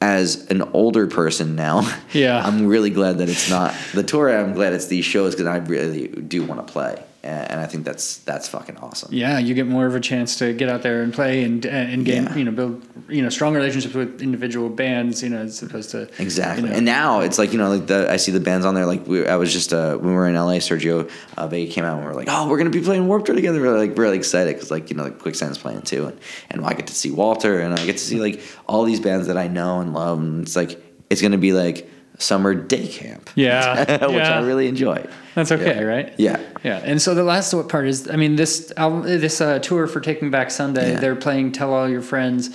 as 0.00 0.46
an 0.50 0.62
older 0.72 1.06
person 1.06 1.54
now, 1.54 1.88
Yeah. 2.12 2.42
I'm 2.44 2.66
really 2.66 2.90
glad 2.90 3.18
that 3.18 3.28
it's 3.28 3.48
not 3.48 3.72
the 3.94 4.02
tour. 4.02 4.36
I'm 4.36 4.52
glad 4.52 4.72
it's 4.72 4.88
these 4.88 5.04
shows 5.04 5.32
because 5.36 5.46
I 5.46 5.58
really 5.58 6.08
do 6.08 6.42
want 6.44 6.66
to 6.66 6.72
play, 6.72 7.00
and, 7.22 7.60
I 7.60 7.66
think 7.66 7.84
that's 7.84 8.16
that's 8.18 8.48
fucking 8.48 8.76
awesome. 8.78 9.10
yeah, 9.14 9.38
you 9.38 9.54
get 9.54 9.66
more 9.68 9.86
of 9.86 9.94
a 9.94 10.00
chance 10.00 10.36
to 10.38 10.52
get 10.52 10.68
out 10.68 10.82
there 10.82 11.02
and 11.02 11.14
play 11.14 11.44
and 11.44 11.64
and 11.64 12.04
gain, 12.04 12.24
Yeah. 12.24 12.34
you 12.36 12.44
know, 12.44 12.50
build 12.50 12.82
you 13.08 13.22
know 13.22 13.28
strong 13.28 13.54
relationships 13.54 13.94
with 13.94 14.20
individual 14.20 14.68
bands, 14.68 15.22
you 15.22 15.28
know, 15.28 15.38
as 15.42 15.62
opposed 15.62 15.90
to 15.90 16.08
Exactly, 16.18 16.64
you 16.64 16.70
know. 16.70 16.76
and 16.76 16.84
now 16.84 17.20
it's 17.20 17.38
like 17.38 17.52
you 17.52 17.58
know, 17.58 17.70
like 17.70 17.86
the 17.86 18.10
I 18.10 18.16
see 18.16 18.32
the 18.32 18.40
bands 18.40 18.66
on 18.66 18.74
there. 18.74 18.86
Like 18.86 19.06
we, 19.06 19.26
I 19.26 19.36
was 19.36 19.52
just 19.52 19.72
uh, 19.72 19.96
when 19.98 20.08
we 20.08 20.14
were 20.14 20.26
in 20.28 20.34
LA, 20.34 20.58
Sergio 20.58 21.08
uh, 21.36 21.46
Vega 21.46 21.72
came 21.72 21.84
out 21.84 21.94
and 21.98 22.02
we 22.02 22.08
were 22.08 22.14
like, 22.16 22.28
oh, 22.30 22.48
we're 22.48 22.58
gonna 22.58 22.70
be 22.70 22.80
playing 22.82 23.06
Warped 23.06 23.26
Tour 23.26 23.36
together. 23.36 23.60
We're 23.60 23.78
like 23.78 23.96
really 23.96 24.16
excited 24.16 24.54
because 24.54 24.70
like 24.70 24.90
you 24.90 24.96
know, 24.96 25.04
like 25.04 25.18
Quicksand's 25.20 25.58
playing 25.58 25.82
too, 25.82 26.06
and 26.06 26.18
and 26.50 26.64
I 26.64 26.74
get 26.74 26.88
to 26.88 26.94
see 26.94 27.10
Walter, 27.12 27.60
and 27.60 27.72
I 27.74 27.84
get 27.86 27.98
to 27.98 28.04
see 28.04 28.18
like 28.20 28.40
all 28.66 28.82
these 28.84 29.00
bands 29.00 29.28
that 29.28 29.36
I 29.38 29.46
know 29.48 29.80
and 29.80 29.92
love, 29.94 30.18
and 30.18 30.42
it's 30.42 30.56
like 30.56 30.82
it's 31.08 31.22
gonna 31.22 31.38
be 31.38 31.52
like 31.52 31.88
summer 32.22 32.54
day 32.54 32.86
camp, 32.86 33.30
Yeah, 33.34 33.80
which 34.06 34.14
yeah. 34.16 34.38
I 34.38 34.42
really 34.46 34.68
enjoy. 34.68 35.04
That's 35.34 35.50
okay, 35.52 35.76
Yeah. 35.76 35.82
right? 35.82 36.14
Yeah. 36.18 36.40
Yeah, 36.62 36.78
and 36.84 37.00
so 37.02 37.14
the 37.14 37.24
last 37.24 37.52
part 37.68 37.86
is, 37.88 38.08
I 38.08 38.16
mean, 38.16 38.36
this 38.36 38.72
album, 38.76 39.02
this 39.02 39.40
uh, 39.40 39.58
tour 39.58 39.86
for 39.86 40.00
Taking 40.00 40.30
Back 40.30 40.50
Sunday, 40.50 40.92
Yeah. 40.92 41.00
they're 41.00 41.16
playing 41.16 41.52
"Tell 41.52 41.72
All 41.74 41.88
Your 41.88 42.02
Friends." 42.02 42.50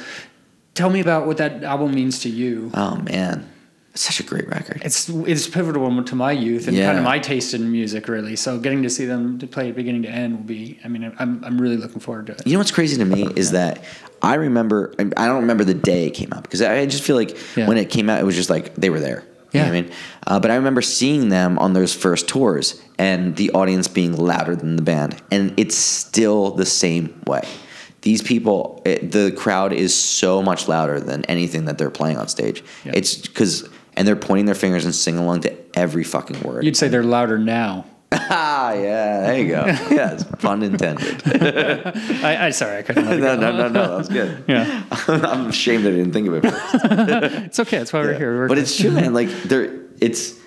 Tell 0.74 0.90
me 0.90 1.00
about 1.00 1.26
what 1.28 1.38
that 1.38 1.64
album 1.64 1.94
means 1.96 2.20
to 2.22 2.30
you. 2.30 2.70
Oh 2.76 2.98
man, 2.98 3.50
it's 3.92 4.04
such 4.04 4.20
a 4.20 4.24
great 4.24 4.48
record. 4.48 4.80
It's 4.86 5.10
it's 5.10 5.48
pivotal 5.48 6.04
to 6.04 6.16
my 6.16 6.32
youth 6.32 6.68
and 6.68 6.78
kind 6.78 7.00
of 7.00 7.04
my 7.04 7.18
taste 7.18 7.54
in 7.56 7.72
music, 7.72 8.08
really. 8.08 8.36
So 8.36 8.60
getting 8.60 8.84
to 8.84 8.90
see 8.90 9.06
them 9.06 9.40
to 9.40 9.48
play 9.48 9.70
it 9.70 9.76
beginning 9.76 10.04
to 10.04 10.10
end 10.10 10.38
will 10.38 10.44
be. 10.46 10.80
I 10.86 10.88
mean, 10.88 11.12
I'm 11.18 11.44
I'm 11.44 11.60
really 11.60 11.78
looking 11.78 12.00
forward 12.00 12.28
to 12.28 12.34
it. 12.34 12.46
You 12.46 12.54
know 12.54 12.60
what's 12.60 12.72
crazy 12.72 12.96
to 12.98 13.06
me 13.06 13.28
is 13.36 13.52
that 13.52 13.84
I 14.22 14.36
remember. 14.36 14.94
I 15.00 15.26
don't 15.26 15.42
remember 15.42 15.64
the 15.64 15.74
day 15.74 16.06
it 16.06 16.12
came 16.12 16.32
out 16.32 16.44
because 16.44 16.62
I 16.62 16.86
just 16.86 17.02
feel 17.04 17.16
like 17.16 17.36
Yeah. 17.58 17.68
when 17.68 17.78
it 17.78 17.90
came 17.90 18.08
out, 18.08 18.20
it 18.22 18.26
was 18.26 18.36
just 18.36 18.52
like 18.52 18.76
they 18.76 18.92
were 18.92 19.00
there. 19.00 19.24
You 19.52 19.60
know 19.62 19.66
Yeah. 19.66 19.72
I 19.72 19.82
mean? 19.82 19.92
Uh, 20.26 20.40
but 20.40 20.52
I 20.52 20.56
remember 20.56 20.82
seeing 20.82 21.30
them 21.30 21.58
on 21.60 21.74
those 21.74 21.94
first 21.94 22.28
tours 22.28 22.82
and 23.00 23.36
the 23.36 23.52
audience 23.52 23.88
being 23.88 24.16
louder 24.16 24.56
than 24.56 24.76
the 24.76 24.82
band, 24.82 25.22
and 25.32 25.54
it's 25.58 25.76
still 25.76 26.52
the 26.52 26.66
same 26.66 27.22
way. 27.26 27.48
These 28.02 28.22
people, 28.22 28.82
it, 28.86 29.12
the 29.12 29.32
crowd 29.32 29.74
is 29.74 29.96
so 29.96 30.42
much 30.42 30.68
louder 30.68 31.00
than 31.00 31.26
anything 31.26 31.66
that 31.66 31.78
they're 31.78 31.90
playing 31.90 32.18
on 32.18 32.28
stage. 32.28 32.64
Yeah. 32.86 32.94
It's 32.96 33.16
because, 33.16 33.68
and 33.96 34.08
they're 34.08 34.16
pointing 34.16 34.46
their 34.46 34.56
fingers 34.56 34.86
and 34.86 34.94
singing 34.94 35.20
along 35.22 35.42
to 35.42 35.56
every 35.74 36.04
fucking 36.04 36.42
word. 36.42 36.64
You'd 36.64 36.78
say 36.78 36.88
they're 36.88 37.04
louder 37.04 37.38
now. 37.38 37.86
Ah, 38.12 38.74
yeah, 38.74 39.22
there 39.22 39.38
you 39.40 39.48
go. 39.50 39.66
yes, 39.92 40.24
pun 40.40 40.64
intended. 40.64 41.22
I, 42.24 42.48
I 42.48 42.50
sorry, 42.52 42.78
I 42.78 42.82
couldn't. 42.82 43.06
Let 43.06 43.18
it 43.18 43.22
no, 43.22 43.36
no, 43.36 43.52
no, 43.52 43.68
no, 43.68 43.98
that's 43.98 44.10
good. 44.10 44.44
Yeah, 44.48 44.84
I'm 45.08 45.48
ashamed 45.48 45.86
I 45.86 45.92
didn't 45.92 46.14
think 46.14 46.28
of 46.28 46.34
it 46.36 46.50
first. 46.50 46.86
it's 47.46 47.60
okay. 47.60 47.80
That's 47.80 47.92
why 47.92 48.02
we're 48.02 48.18
here. 48.18 48.38
We're 48.38 48.48
but 48.48 48.58
it's 48.58 48.78
true, 48.78 48.92
man. 48.92 49.14
Like 49.14 49.30
there, 49.44 49.82
it's 50.00 50.40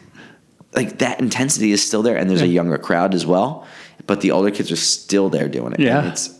like 0.74 0.98
that 0.98 1.20
intensity 1.20 1.72
is 1.72 1.86
still 1.86 2.02
there, 2.02 2.16
and 2.16 2.30
there's 2.30 2.42
a 2.42 2.46
younger 2.46 2.78
crowd 2.78 3.14
as 3.14 3.26
well. 3.26 3.66
But 4.06 4.22
the 4.22 4.30
older 4.30 4.50
kids 4.50 4.72
are 4.72 4.76
still 4.76 5.28
there 5.28 5.48
doing 5.48 5.72
it. 5.72 5.80
Yeah. 5.80 5.98
and 5.98 6.08
it's 6.08 6.38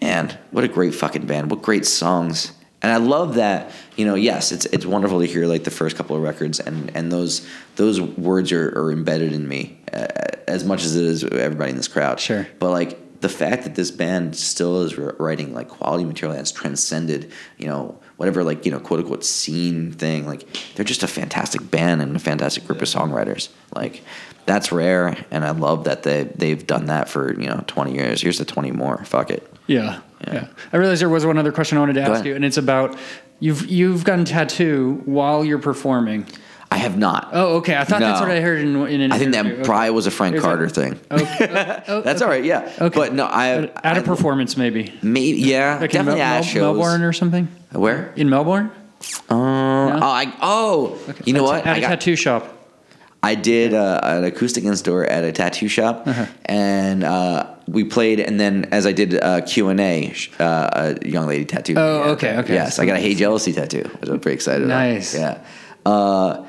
and 0.00 0.38
what 0.50 0.64
a 0.64 0.68
great 0.68 0.94
fucking 0.94 1.26
band. 1.26 1.50
What 1.50 1.62
great 1.62 1.86
songs. 1.86 2.52
And 2.82 2.92
I 2.92 2.98
love 2.98 3.34
that. 3.34 3.72
You 3.96 4.04
know, 4.04 4.14
yes, 4.14 4.52
it's 4.52 4.66
it's 4.66 4.86
wonderful 4.86 5.20
to 5.20 5.26
hear 5.26 5.46
like 5.46 5.64
the 5.64 5.70
first 5.70 5.96
couple 5.96 6.14
of 6.14 6.22
records, 6.22 6.60
and 6.60 6.94
and 6.94 7.10
those 7.10 7.46
those 7.76 8.00
words 8.00 8.52
are, 8.52 8.68
are 8.78 8.92
embedded 8.92 9.32
in 9.32 9.48
me 9.48 9.80
uh, 9.92 10.06
as 10.46 10.64
much 10.64 10.84
as 10.84 10.94
it 10.94 11.04
is 11.04 11.24
everybody 11.24 11.70
in 11.70 11.76
this 11.76 11.88
crowd. 11.88 12.20
Sure. 12.20 12.46
But 12.58 12.70
like 12.70 13.20
the 13.20 13.28
fact 13.28 13.64
that 13.64 13.74
this 13.74 13.90
band 13.90 14.36
still 14.36 14.82
is 14.82 14.96
writing 14.96 15.54
like 15.54 15.68
quality 15.68 16.04
material 16.04 16.36
that's 16.36 16.52
transcended, 16.52 17.32
you 17.56 17.66
know, 17.66 17.98
whatever 18.16 18.44
like 18.44 18.64
you 18.64 18.70
know 18.70 18.80
quote 18.80 19.00
unquote 19.00 19.24
scene 19.24 19.92
thing. 19.92 20.26
Like 20.26 20.46
they're 20.74 20.84
just 20.84 21.02
a 21.02 21.08
fantastic 21.08 21.70
band 21.70 22.02
and 22.02 22.14
a 22.14 22.18
fantastic 22.18 22.66
group 22.66 22.82
of 22.82 22.88
songwriters. 22.88 23.48
Like 23.74 24.02
that's 24.44 24.70
rare, 24.70 25.16
and 25.30 25.44
I 25.44 25.50
love 25.50 25.84
that 25.84 26.02
they 26.02 26.24
they've 26.24 26.66
done 26.66 26.86
that 26.86 27.08
for 27.08 27.38
you 27.40 27.48
know 27.48 27.64
twenty 27.66 27.94
years. 27.94 28.20
Here's 28.20 28.38
the 28.38 28.44
twenty 28.44 28.70
more. 28.70 29.04
Fuck 29.04 29.30
it. 29.30 29.50
Yeah, 29.66 30.00
yeah. 30.26 30.48
I 30.72 30.76
realized 30.76 31.00
there 31.00 31.08
was 31.08 31.26
one 31.26 31.38
other 31.38 31.52
question 31.52 31.76
I 31.78 31.80
wanted 31.80 31.94
to 31.94 32.02
ask 32.02 32.10
ahead. 32.12 32.26
you, 32.26 32.34
and 32.36 32.44
it's 32.44 32.56
about 32.56 32.96
you've 33.40 33.66
you've 33.68 34.04
gotten 34.04 34.24
tattoo 34.24 35.02
while 35.04 35.44
you're 35.44 35.58
performing. 35.58 36.26
I 36.70 36.78
have 36.78 36.98
not. 36.98 37.28
Oh, 37.32 37.56
okay. 37.58 37.76
I 37.76 37.84
thought 37.84 38.00
that's 38.00 38.20
what 38.20 38.30
I 38.30 38.40
heard 38.40 38.58
in, 38.60 38.74
in 38.88 39.00
an 39.00 39.12
I 39.12 39.18
think 39.18 39.32
interview. 39.34 39.56
that 39.58 39.64
probably 39.64 39.90
was 39.90 40.08
a 40.08 40.10
Frank 40.10 40.36
Carter 40.40 40.68
thing. 40.68 40.98
Okay. 41.12 41.82
Oh, 41.86 42.00
That's 42.04 42.22
all 42.22 42.28
right. 42.28 42.42
Yeah. 42.44 42.70
Okay. 42.80 42.98
But 42.98 43.12
no, 43.14 43.24
I 43.24 43.48
At 43.84 43.96
a 43.96 44.00
I- 44.00 44.02
performance, 44.02 44.56
maybe. 44.56 44.92
Maybe 45.00 45.38
yeah. 45.38 45.74
Like 45.80 45.90
in 45.94 45.98
definitely 46.04 46.20
Mel- 46.22 46.42
shows. 46.42 46.76
Melbourne 46.76 47.02
or 47.02 47.12
something. 47.12 47.46
Where? 47.70 48.12
In 48.16 48.28
Melbourne. 48.28 48.72
Uh, 49.30 49.34
Oh, 49.34 50.00
I 50.02 50.32
oh. 50.42 50.98
You 51.24 51.34
know 51.34 51.44
what? 51.44 51.64
At 51.66 51.74
I 51.74 51.78
a 51.78 51.80
got- 51.82 51.88
tattoo 51.88 52.16
shop. 52.16 52.52
I 53.22 53.34
did 53.34 53.74
uh, 53.74 54.00
an 54.02 54.24
acoustic 54.24 54.64
in 54.64 54.76
store 54.76 55.04
at 55.04 55.24
a 55.24 55.32
tattoo 55.32 55.68
shop, 55.68 56.04
Uh-huh. 56.06 56.26
and 56.44 57.02
uh, 57.02 57.46
we 57.66 57.82
played. 57.84 58.20
And 58.20 58.38
then 58.38 58.66
as 58.70 58.86
I 58.86 58.92
did 58.92 59.20
uh, 59.20 59.40
Q 59.40 59.68
and 59.68 59.80
A, 59.80 60.14
uh, 60.38 60.94
a 61.02 61.08
young 61.08 61.26
lady 61.26 61.44
tattoo. 61.44 61.74
Oh, 61.76 62.04
Yeah. 62.04 62.10
okay, 62.12 62.36
okay. 62.38 62.54
Yes, 62.54 62.78
I 62.78 62.86
got 62.86 62.96
a 62.96 63.00
Hey 63.00 63.14
Jealousy 63.14 63.52
tattoo. 63.52 63.82
which 64.00 64.08
I'm 64.10 64.20
pretty 64.20 64.34
excited. 64.36 64.64
about. 64.64 64.78
Nice. 64.78 65.14
Yeah. 65.14 65.38
Uh, 65.84 66.46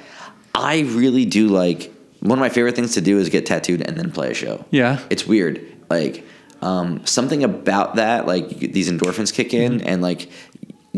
I 0.53 0.80
really 0.82 1.26
do 1.26 1.47
like. 1.47 1.93
One 2.20 2.39
of 2.39 2.41
my 2.41 2.49
favorite 2.49 2.76
things 2.76 2.95
to 2.95 3.01
do 3.01 3.20
is 3.20 3.30
get 3.30 3.45
tattooed 3.45 3.82
and 3.88 3.95
then 3.95 4.11
play 4.11 4.32
a 4.32 4.34
show. 4.34 4.65
Yeah. 4.72 4.99
It's 5.11 5.28
weird. 5.28 5.61
Like 5.89 6.26
um, 6.63 7.05
something 7.05 7.43
about 7.43 7.95
that, 7.97 8.26
like 8.26 8.49
these 8.49 8.89
endorphins 8.91 9.32
kick 9.32 9.53
in, 9.53 9.74
Mm-hmm. 9.80 9.88
and 9.88 10.01
like 10.01 10.28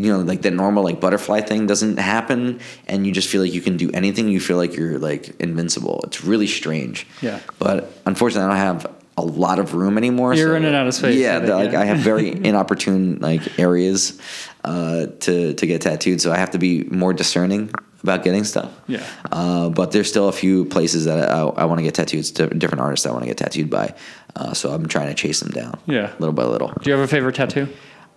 you 0.03 0.11
know, 0.11 0.19
like 0.19 0.41
that 0.43 0.51
normal 0.53 0.83
like 0.83 0.99
butterfly 0.99 1.41
thing 1.41 1.67
doesn't 1.67 1.97
happen, 1.97 2.59
and 2.87 3.05
you 3.05 3.11
just 3.11 3.29
feel 3.29 3.41
like 3.41 3.53
you 3.53 3.61
can 3.61 3.77
do 3.77 3.89
anything. 3.93 4.27
You 4.29 4.39
feel 4.39 4.57
like 4.57 4.75
you're 4.75 4.99
like 4.99 5.35
invincible. 5.39 6.01
It's 6.05 6.23
really 6.23 6.47
strange. 6.47 7.05
Yeah. 7.21 7.39
But 7.59 7.91
unfortunately, 8.05 8.49
I 8.51 8.63
don't 8.65 8.81
have 8.83 8.95
a 9.17 9.21
lot 9.23 9.59
of 9.59 9.73
room 9.73 9.97
anymore. 9.97 10.33
You're 10.33 10.53
running 10.53 10.73
out 10.73 10.87
of 10.87 10.93
space, 10.93 11.17
Yeah, 11.19 11.39
think, 11.39 11.51
like 11.51 11.71
yeah. 11.73 11.81
I 11.81 11.85
have 11.85 11.97
very 11.97 12.29
inopportune 12.45 13.19
like 13.19 13.59
areas 13.59 14.19
uh, 14.63 15.07
to 15.21 15.53
to 15.53 15.67
get 15.67 15.81
tattooed, 15.81 16.21
so 16.21 16.31
I 16.31 16.37
have 16.37 16.51
to 16.51 16.57
be 16.57 16.83
more 16.85 17.13
discerning 17.13 17.69
about 18.01 18.23
getting 18.23 18.45
stuff. 18.45 18.71
Yeah. 18.87 19.05
Uh, 19.29 19.67
but 19.69 19.91
there's 19.91 20.07
still 20.07 20.29
a 20.29 20.31
few 20.31 20.63
places 20.63 21.03
that 21.03 21.29
I, 21.29 21.39
I 21.41 21.65
want 21.65 21.79
to 21.79 21.83
get 21.83 21.95
tattooed. 21.95 22.21
It's 22.21 22.31
different 22.31 22.79
artists 22.79 23.05
I 23.05 23.11
want 23.11 23.23
to 23.23 23.27
get 23.27 23.37
tattooed 23.37 23.69
by. 23.69 23.93
Uh, 24.37 24.53
so 24.53 24.71
I'm 24.71 24.85
trying 24.87 25.09
to 25.09 25.13
chase 25.13 25.41
them 25.41 25.49
down. 25.51 25.77
Yeah. 25.85 26.13
Little 26.17 26.31
by 26.31 26.45
little. 26.45 26.69
Do 26.81 26.89
you 26.89 26.95
have 26.95 27.03
a 27.03 27.09
favorite 27.09 27.35
tattoo, 27.35 27.67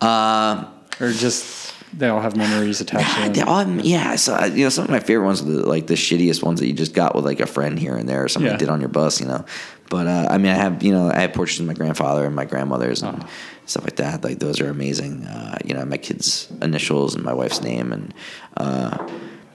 Uh, 0.01 0.67
or 1.01 1.11
just 1.11 1.72
they 1.93 2.09
all 2.09 2.21
have 2.21 2.37
memories 2.37 2.81
attached 2.85 3.15
to 3.17 3.23
they 3.23 3.29
them? 3.41 3.49
all- 3.49 3.67
yeah. 3.81 4.17
So 4.17 4.35
uh, 4.35 4.47
you 4.47 4.65
know, 4.65 4.69
some 4.71 4.85
of 4.85 4.91
my 4.91 5.01
favorite 5.01 5.27
ones 5.27 5.43
are 5.43 5.47
the, 5.47 5.67
like 5.69 5.87
the 5.87 5.95
shittiest 5.95 6.43
ones 6.43 6.61
that 6.61 6.67
you 6.67 6.73
just 6.73 6.95
got 6.95 7.15
with 7.15 7.25
like 7.25 7.41
a 7.41 7.47
friend 7.47 7.79
here 7.79 7.97
and 7.97 8.09
there, 8.09 8.25
or 8.25 8.29
somebody 8.29 8.53
Yeah. 8.55 8.59
did 8.59 8.69
on 8.69 8.81
your 8.81 8.89
bus. 8.89 9.21
You 9.21 9.27
know. 9.27 9.45
But 9.91 10.07
uh, 10.07 10.29
I 10.31 10.39
mean, 10.39 10.53
I 10.53 10.55
have 10.57 10.83
you 10.83 10.93
know 10.93 11.11
I 11.11 11.21
have 11.21 11.33
portraits 11.35 11.61
of 11.61 11.67
my 11.67 11.75
grandfather 11.75 12.25
and 12.27 12.35
my 12.35 12.45
grandmothers 12.47 13.03
and 13.03 13.23
Oh. 13.23 13.29
stuff 13.67 13.85
like 13.85 13.97
that. 13.97 14.25
Like 14.25 14.39
those 14.39 14.61
are 14.61 14.69
amazing. 14.71 15.25
Uh, 15.25 15.59
you 15.65 15.75
know, 15.75 15.85
my 15.85 15.99
kids' 15.99 16.49
initials 16.63 17.15
and 17.15 17.25
my 17.25 17.33
wife's 17.35 17.63
name 17.63 17.93
and. 17.93 18.15
Uh, 18.57 19.09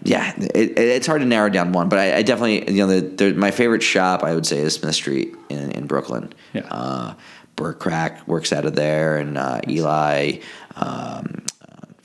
yeah, 0.04 0.34
it, 0.38 0.52
it, 0.54 0.78
it's 0.80 1.08
hard 1.08 1.22
to 1.22 1.28
narrow 1.28 1.50
down 1.50 1.74
one, 1.74 1.90
but 1.90 2.00
I, 2.00 2.18
I 2.18 2.22
definitely, 2.22 2.72
you 2.72 2.86
know, 2.86 3.00
the, 3.00 3.02
the, 3.02 3.34
my 3.34 3.52
favorite 3.52 3.82
shop 3.84 4.24
I 4.24 4.36
would 4.36 4.46
say 4.46 4.60
is 4.60 4.76
Smith 4.76 4.94
Street 4.96 5.36
in, 5.50 5.72
in 5.72 5.86
Brooklyn. 5.88 6.32
Yeah. 6.54 6.66
Uh, 6.70 7.14
Bert 7.58 7.80
Krak 7.80 8.26
works 8.28 8.54
out 8.54 8.64
of 8.66 8.76
there, 8.76 9.18
and 9.18 9.38
uh, 9.38 9.60
Eli, 9.68 10.38
um, 10.76 11.44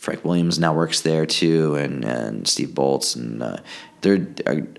Frank 0.03 0.25
Williams 0.25 0.59
now 0.59 0.75
works 0.75 1.03
there 1.03 1.25
too, 1.25 1.77
and, 1.77 2.05
and 2.05 2.49
Steve 2.49 2.71
Boltz, 2.71 3.15
and 3.15 3.41
uh, 3.41 3.59
they're 4.01 4.27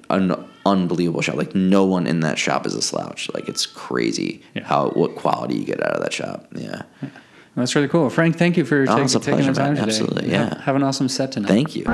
an 0.10 0.46
unbelievable 0.66 1.22
shop. 1.22 1.36
Like 1.38 1.56
no 1.56 1.86
one 1.86 2.08
in 2.08 2.20
that 2.20 2.38
shop 2.38 2.66
is 2.66 2.76
a 2.76 2.82
slouch. 2.82 3.30
Like 3.34 3.48
it's 3.48 3.66
crazy 3.66 4.42
Yeah. 4.54 4.66
how 4.66 4.90
what 4.90 5.16
quality 5.16 5.56
you 5.56 5.64
get 5.66 5.82
out 5.82 5.94
of 5.94 6.04
that 6.04 6.12
shop. 6.12 6.48
Yeah. 6.54 6.82
That's 7.56 7.74
really 7.74 7.88
cool. 7.88 8.10
Frank, 8.10 8.36
thank 8.36 8.58
you 8.58 8.66
for 8.66 8.82
Oh, 8.82 8.86
taking, 8.98 9.08
taking 9.08 9.22
pleasure, 9.36 9.54
the 9.54 9.60
time 9.60 9.74
man. 9.76 9.76
today. 9.76 9.88
Absolutely, 9.88 10.30
Have- 10.32 10.52
yeah. 10.52 10.62
Have, 10.64 10.76
an 10.76 10.84
awesome 10.84 11.08
set 11.08 11.32
tonight. 11.32 11.48
Thank 11.48 11.76
you. 11.78 11.86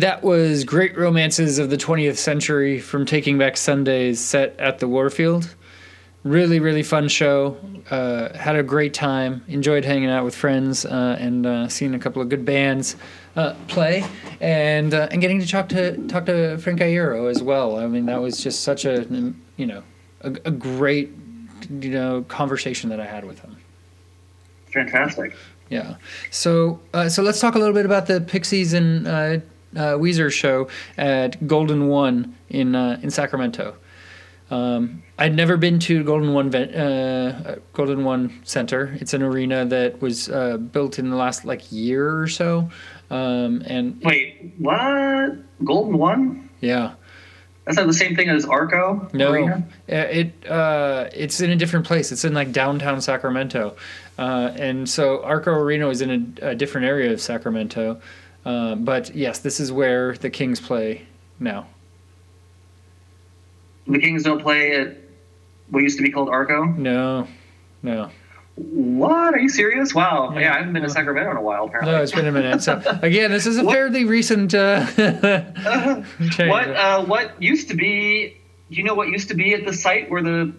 That 0.00 0.22
was 0.22 0.64
Great 0.64 0.96
Romances 0.96 1.58
of 1.58 1.68
the 1.68 1.76
20th 1.76 2.16
Century 2.16 2.80
from 2.80 3.04
Taking 3.04 3.36
Back 3.36 3.58
Sundays 3.58 4.18
set 4.18 4.58
at 4.58 4.78
the 4.78 4.88
Warfield. 4.88 5.54
Really, 6.24 6.58
really 6.58 6.82
fun 6.82 7.06
show. 7.08 7.58
Uh, 7.90 8.34
had 8.34 8.56
a 8.56 8.62
great 8.62 8.94
time. 8.94 9.44
Enjoyed 9.46 9.84
hanging 9.84 10.08
out 10.08 10.24
with 10.24 10.34
friends 10.34 10.86
uh, 10.86 11.18
and 11.20 11.44
uh, 11.44 11.68
seeing 11.68 11.94
a 11.94 11.98
couple 11.98 12.22
of 12.22 12.30
good 12.30 12.46
bands 12.46 12.96
uh, 13.36 13.54
play, 13.68 14.02
and 14.40 14.94
uh, 14.94 15.08
and 15.10 15.20
getting 15.20 15.38
to 15.38 15.46
talk 15.46 15.68
to 15.68 15.98
talk 16.08 16.24
to 16.24 16.56
Frank 16.56 16.80
Iero 16.80 17.30
as 17.30 17.42
well. 17.42 17.76
I 17.76 17.86
mean, 17.86 18.06
that 18.06 18.22
was 18.22 18.42
just 18.42 18.62
such 18.62 18.86
a 18.86 19.06
you 19.58 19.66
know 19.66 19.82
a, 20.22 20.28
a 20.46 20.50
great 20.50 21.10
you 21.68 21.90
know 21.90 22.22
conversation 22.22 22.88
that 22.88 23.00
I 23.00 23.04
had 23.04 23.26
with 23.26 23.40
him. 23.40 23.54
Fantastic. 24.72 25.36
Yeah. 25.68 25.96
So 26.30 26.80
uh, 26.94 27.10
so 27.10 27.22
let's 27.22 27.38
talk 27.38 27.54
a 27.54 27.58
little 27.58 27.74
bit 27.74 27.84
about 27.84 28.06
the 28.06 28.22
Pixies 28.22 28.72
and 28.72 29.42
uh, 29.76 29.80
uh, 29.80 29.98
Weezer 29.98 30.32
show 30.32 30.68
at 30.96 31.46
Golden 31.46 31.88
One 31.88 32.36
in 32.48 32.74
uh, 32.74 32.98
in 33.02 33.10
Sacramento. 33.10 33.76
Um, 34.50 35.02
I'd 35.18 35.36
never 35.36 35.56
been 35.56 35.78
to 35.80 36.02
Golden 36.02 36.32
One 36.32 36.54
uh, 36.54 37.56
Golden 37.72 38.04
One 38.04 38.40
Center. 38.44 38.96
It's 39.00 39.14
an 39.14 39.22
arena 39.22 39.64
that 39.66 40.00
was 40.00 40.28
uh, 40.28 40.56
built 40.56 40.98
in 40.98 41.10
the 41.10 41.16
last 41.16 41.44
like 41.44 41.70
year 41.70 42.20
or 42.20 42.26
so, 42.28 42.70
um, 43.10 43.62
and 43.66 44.00
Wait, 44.02 44.52
what? 44.58 45.36
Golden 45.64 45.98
One? 45.98 46.50
yeah. 46.60 46.94
That's 47.66 47.76
not 47.76 47.86
the 47.86 47.92
same 47.92 48.16
thing 48.16 48.28
as 48.30 48.46
Arco 48.46 49.08
No, 49.12 49.30
Arena? 49.30 49.62
Uh, 49.88 49.94
it 49.94 50.46
uh, 50.48 51.08
it's 51.14 51.40
in 51.40 51.50
a 51.50 51.56
different 51.56 51.86
place. 51.86 52.10
It's 52.10 52.24
in 52.24 52.34
like 52.34 52.50
downtown 52.50 53.00
Sacramento, 53.00 53.76
uh, 54.18 54.50
and 54.56 54.88
so 54.88 55.22
Arco 55.22 55.52
Arena 55.52 55.88
is 55.90 56.00
in 56.00 56.36
a, 56.42 56.48
a 56.48 56.54
different 56.56 56.86
area 56.86 57.12
of 57.12 57.20
Sacramento. 57.20 58.00
Uh, 58.44 58.74
but 58.74 59.14
yes, 59.14 59.38
this 59.40 59.60
is 59.60 59.70
where 59.70 60.14
the 60.14 60.30
Kings 60.30 60.60
play 60.60 61.06
now. 61.38 61.66
The 63.86 63.98
Kings 63.98 64.22
don't 64.22 64.40
play 64.40 64.72
at 64.76 64.96
what 65.70 65.82
used 65.82 65.96
to 65.98 66.02
be 66.02 66.10
called 66.10 66.28
Arco. 66.28 66.64
No, 66.64 67.26
no, 67.82 68.10
What? 68.56 69.34
Are 69.34 69.38
you 69.38 69.48
serious? 69.48 69.94
Wow. 69.94 70.32
Yeah, 70.32 70.40
Yeah. 70.40 70.54
I 70.54 70.56
haven't 70.58 70.72
been 70.72 70.82
to 70.82 70.90
Sacramento 70.90 71.30
in 71.30 71.36
a 71.36 71.42
while. 71.42 71.64
Apparently. 71.64 71.92
no. 71.92 72.02
It's 72.02 72.12
been 72.12 72.26
a 72.26 72.32
minute. 72.32 72.62
So 72.62 72.80
again, 73.02 73.30
this 73.30 73.46
is 73.46 73.56
a 73.58 73.64
fairly 73.64 74.04
recent 74.04 74.54
uh, 74.54 74.84
what? 74.86 76.70
Uh, 76.70 77.04
what 77.04 77.42
used 77.42 77.68
to 77.68 77.74
be? 77.74 78.36
Do 78.70 78.76
you 78.76 78.84
know 78.84 78.94
what 78.94 79.08
used 79.08 79.28
to 79.28 79.34
be 79.34 79.54
at 79.54 79.64
the 79.64 79.72
site 79.72 80.10
where 80.10 80.22
the 80.22 80.52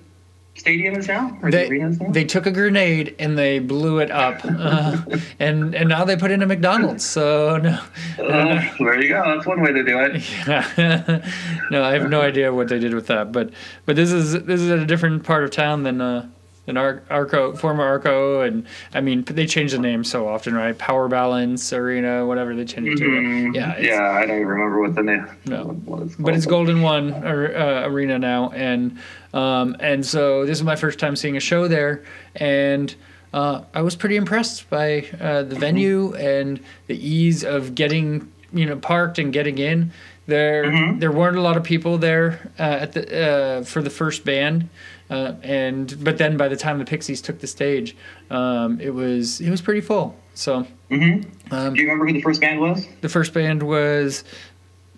stadium 0.61 0.95
is 0.95 1.07
now? 1.07 1.37
Or 1.41 1.51
the 1.51 1.57
they, 1.57 1.67
arena 1.67 1.89
is 1.89 1.99
now? 1.99 2.11
they 2.11 2.23
took 2.23 2.45
a 2.45 2.51
grenade 2.51 3.15
and 3.19 3.37
they 3.37 3.59
blew 3.59 3.99
it 3.99 4.09
up, 4.11 4.39
uh, 4.45 4.97
and 5.39 5.75
and 5.75 5.89
now 5.89 6.05
they 6.05 6.15
put 6.15 6.31
in 6.31 6.41
a 6.41 6.45
McDonald's. 6.47 7.03
So 7.03 7.57
no, 7.57 7.79
Uh, 8.17 8.61
there 8.79 9.01
you 9.01 9.09
go. 9.09 9.21
That's 9.25 9.45
one 9.45 9.61
way 9.61 9.73
to 9.73 9.83
do 9.83 9.99
it. 9.99 10.23
Yeah. 10.47 11.25
no, 11.71 11.83
I 11.83 11.93
have 11.93 12.09
no 12.09 12.21
idea 12.21 12.53
what 12.53 12.67
they 12.69 12.79
did 12.79 12.93
with 12.93 13.07
that. 13.07 13.31
But 13.31 13.49
but 13.85 13.95
this 13.95 14.11
is 14.11 14.31
this 14.45 14.61
is 14.61 14.69
a 14.69 14.85
different 14.85 15.23
part 15.23 15.43
of 15.43 15.51
town 15.51 15.83
than 15.83 15.99
uh 15.99 16.29
than 16.65 16.77
Ar- 16.77 17.01
Arco, 17.09 17.53
former 17.55 17.83
Arco, 17.83 18.41
and 18.41 18.65
I 18.93 19.01
mean 19.01 19.23
they 19.23 19.45
change 19.45 19.71
the 19.71 19.79
name 19.79 20.03
so 20.03 20.27
often, 20.27 20.53
right? 20.53 20.77
Power 20.77 21.07
Balance 21.07 21.73
Arena, 21.73 22.25
whatever 22.25 22.55
they 22.55 22.65
change 22.65 22.87
it 22.89 22.97
to. 22.97 23.03
Mhm. 23.05 23.55
Yeah, 23.55 23.77
yeah. 23.79 24.11
I 24.11 24.25
don't 24.25 24.35
even 24.35 24.47
remember 24.47 24.79
what 24.79 24.95
the 24.95 25.03
name. 25.03 25.27
No. 25.45 25.75
it's 26.03 26.15
But 26.15 26.35
it's. 26.35 26.45
Golden 26.45 26.81
One 26.81 27.13
uh, 27.13 27.83
Arena 27.85 28.19
now, 28.19 28.49
and 28.51 28.97
um, 29.33 29.75
and 29.79 30.05
so 30.05 30.45
this 30.45 30.57
is 30.57 30.63
my 30.63 30.75
first 30.75 30.99
time 30.99 31.15
seeing 31.15 31.37
a 31.37 31.39
show 31.39 31.67
there, 31.67 32.03
and 32.35 32.93
uh, 33.33 33.61
I 33.73 33.81
was 33.81 33.95
pretty 33.95 34.17
impressed 34.17 34.69
by 34.69 35.05
uh, 35.19 35.43
the 35.43 35.55
venue 35.55 36.13
and 36.15 36.59
the 36.87 36.95
ease 36.95 37.43
of 37.43 37.73
getting 37.73 38.29
you 38.53 38.65
know 38.65 38.75
parked 38.75 39.17
and 39.17 39.31
getting 39.33 39.57
in. 39.57 39.91
There 40.27 40.65
Mhm. 40.65 40.99
there 40.99 41.11
weren't 41.11 41.37
a 41.37 41.41
lot 41.41 41.57
of 41.57 41.63
people 41.63 41.97
there 41.97 42.51
uh, 42.59 42.63
at 42.63 42.91
the 42.93 43.01
uh, 43.27 43.63
for 43.63 43.81
the 43.81 43.89
first 43.89 44.23
band. 44.25 44.69
Uh, 45.11 45.33
and 45.43 46.01
but 46.03 46.17
then 46.17 46.37
by 46.37 46.47
the 46.47 46.55
time 46.55 46.79
the 46.79 46.85
Pixies 46.85 47.21
took 47.21 47.39
the 47.39 47.47
stage, 47.47 47.95
um, 48.29 48.79
it 48.79 48.91
was 48.93 49.41
it 49.41 49.49
was 49.51 49.61
pretty 49.61 49.81
full. 49.81 50.15
So 50.33 50.65
Mhm. 50.89 51.25
um, 51.51 51.73
Do 51.73 51.81
you 51.81 51.87
remember 51.87 52.07
who 52.07 52.13
the 52.13 52.21
first 52.21 52.39
band 52.39 52.61
was? 52.61 52.87
the 53.01 53.09
first 53.09 53.33
band 53.33 53.61
was 53.61 54.23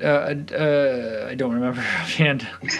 uh, 0.03 0.05
uh, 0.05 1.28
I 1.30 1.36
don't 1.36 1.53
remember 1.53 1.80
offhand. 1.82 2.43
Which 2.61 2.80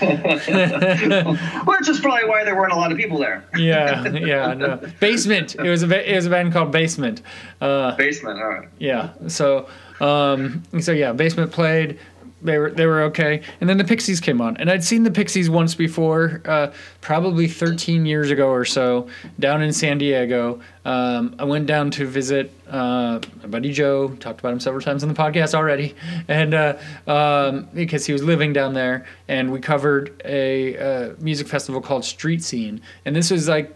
is 1.90 2.00
probably 2.02 2.26
why 2.30 2.44
there 2.44 2.56
weren't 2.56 2.74
a 2.74 2.76
lot 2.76 2.92
of 2.92 2.98
people 2.98 3.18
there. 3.18 3.44
yeah, 3.58 4.08
yeah, 4.10 4.54
no. 4.54 4.80
Basement. 5.00 5.56
It 5.56 5.70
was 5.70 5.84
a 5.84 5.88
ba- 5.88 6.12
it 6.12 6.16
was 6.16 6.26
a 6.26 6.30
band 6.30 6.54
called 6.54 6.72
Basement. 6.72 7.22
Uh, 7.62 7.96
Basement. 7.96 8.40
All 8.40 8.48
right. 8.50 8.68
yeah. 8.80 9.10
So 9.28 9.68
um, 10.00 10.64
so 10.82 10.92
yeah, 10.92 11.14
Basement 11.14 11.52
played. 11.52 12.00
They 12.44 12.58
were 12.58 12.72
they 12.72 12.86
were 12.86 13.02
okay, 13.04 13.42
and 13.62 13.70
then 13.70 13.78
the 13.78 13.84
Pixies 13.86 14.20
came 14.20 14.42
on, 14.42 14.58
and 14.58 14.70
I'd 14.70 14.84
seen 14.84 15.04
the 15.04 15.12
Pixies 15.12 15.50
once 15.50 15.76
before, 15.76 16.42
uh, 16.46 16.72
probably 17.00 17.48
13 17.48 18.06
years 18.06 18.32
ago 18.32 18.50
or 18.50 18.66
so, 18.66 19.08
down 19.40 19.62
in 19.62 19.72
San 19.72 19.98
Diego. 19.98 20.60
Um, 20.84 21.36
I 21.40 21.46
went 21.46 21.68
down 21.68 21.92
to 21.92 22.06
visit 22.06 22.52
uh, 22.70 23.22
my 23.42 23.48
buddy 23.48 23.72
Joe. 23.72 24.10
Talked 24.10 24.42
about 24.42 24.52
him 24.52 24.60
several 24.60 24.82
times 24.82 25.04
on 25.04 25.10
the 25.10 25.16
podcast 25.16 25.54
already, 25.54 25.96
and 26.28 26.54
uh, 26.54 26.78
um, 27.08 27.70
because 27.74 28.06
he 28.06 28.12
was 28.12 28.24
living 28.24 28.52
down 28.52 28.74
there, 28.74 29.06
and 29.30 29.52
we 29.52 29.60
covered 29.60 30.22
a 30.26 30.78
uh, 30.78 31.14
music 31.20 31.48
festival 31.48 31.80
called 31.80 32.04
Street 32.04 32.44
Scene, 32.44 32.82
and 33.06 33.16
this 33.16 33.32
was 33.32 33.48
like 33.48 33.74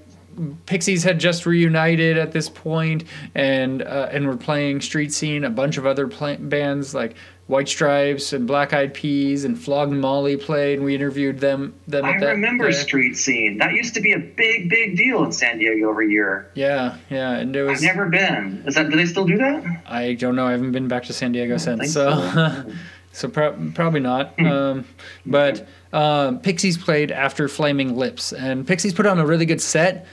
Pixies 0.66 1.04
had 1.04 1.20
just 1.20 1.46
reunited 1.46 2.18
at 2.18 2.32
this 2.32 2.50
point, 2.50 3.04
and 3.36 3.82
uh, 3.82 4.10
and 4.12 4.28
were 4.28 4.38
playing 4.38 4.82
Street 4.82 5.14
Scene. 5.14 5.44
A 5.44 5.50
bunch 5.50 5.78
of 5.78 5.86
other 5.86 6.08
pla 6.08 6.36
bands 6.36 6.94
like 6.94 7.16
White 7.48 7.70
Stripes 7.70 8.34
and 8.34 8.46
Black 8.46 8.74
Eyed 8.74 8.94
Peas 8.94 9.46
and 9.46 9.58
Flogging 9.58 10.00
Molly 10.00 10.36
played. 10.36 10.78
And 10.78 10.86
we 10.86 10.96
interviewed 10.96 11.40
them. 11.40 11.74
them 11.88 12.04
I 12.04 12.14
at 12.14 12.20
that, 12.20 12.28
remember 12.28 12.68
uh, 12.68 12.74
Street 12.74 13.16
Scene. 13.16 13.58
That 13.58 13.74
used 13.74 13.94
to 13.94 14.02
be 14.02 14.14
a 14.14 14.20
big, 14.20 14.70
big 14.70 14.98
deal 14.98 15.24
in 15.24 15.32
San 15.32 15.58
Diego 15.58 15.90
every 15.90 16.12
year. 16.12 16.52
Yeah, 16.56 16.98
yeah, 17.10 17.32
and 17.32 17.56
it 17.56 17.64
was. 17.64 17.80
I've 17.80 17.96
never 17.96 18.10
been. 18.10 18.64
Is 18.66 18.76
that? 18.76 18.90
Do 18.90 18.98
they 18.98 19.06
still 19.06 19.26
do 19.26 19.38
that? 19.38 19.84
I 19.86 20.14
don't 20.14 20.36
know. 20.36 20.46
I 20.46 20.52
haven't 20.52 20.74
been 20.74 20.88
back 20.88 21.06
to 21.06 21.14
San 21.14 21.32
Diego 21.32 21.58
since, 21.58 21.94
so 21.94 22.08
so. 22.34 22.72
so 23.14 23.30
pro- 23.30 23.72
probably 23.74 24.02
not. 24.02 24.38
Um, 24.40 24.86
but 25.26 25.68
um, 25.94 26.40
Pixies 26.40 26.78
played 26.78 27.12
after 27.12 27.48
Flaming 27.48 27.96
Lips, 27.96 28.34
and 28.34 28.68
Pixies 28.68 28.94
put 28.94 29.06
on 29.06 29.20
a 29.20 29.26
really 29.26 29.46
good 29.46 29.62
set, 29.62 30.06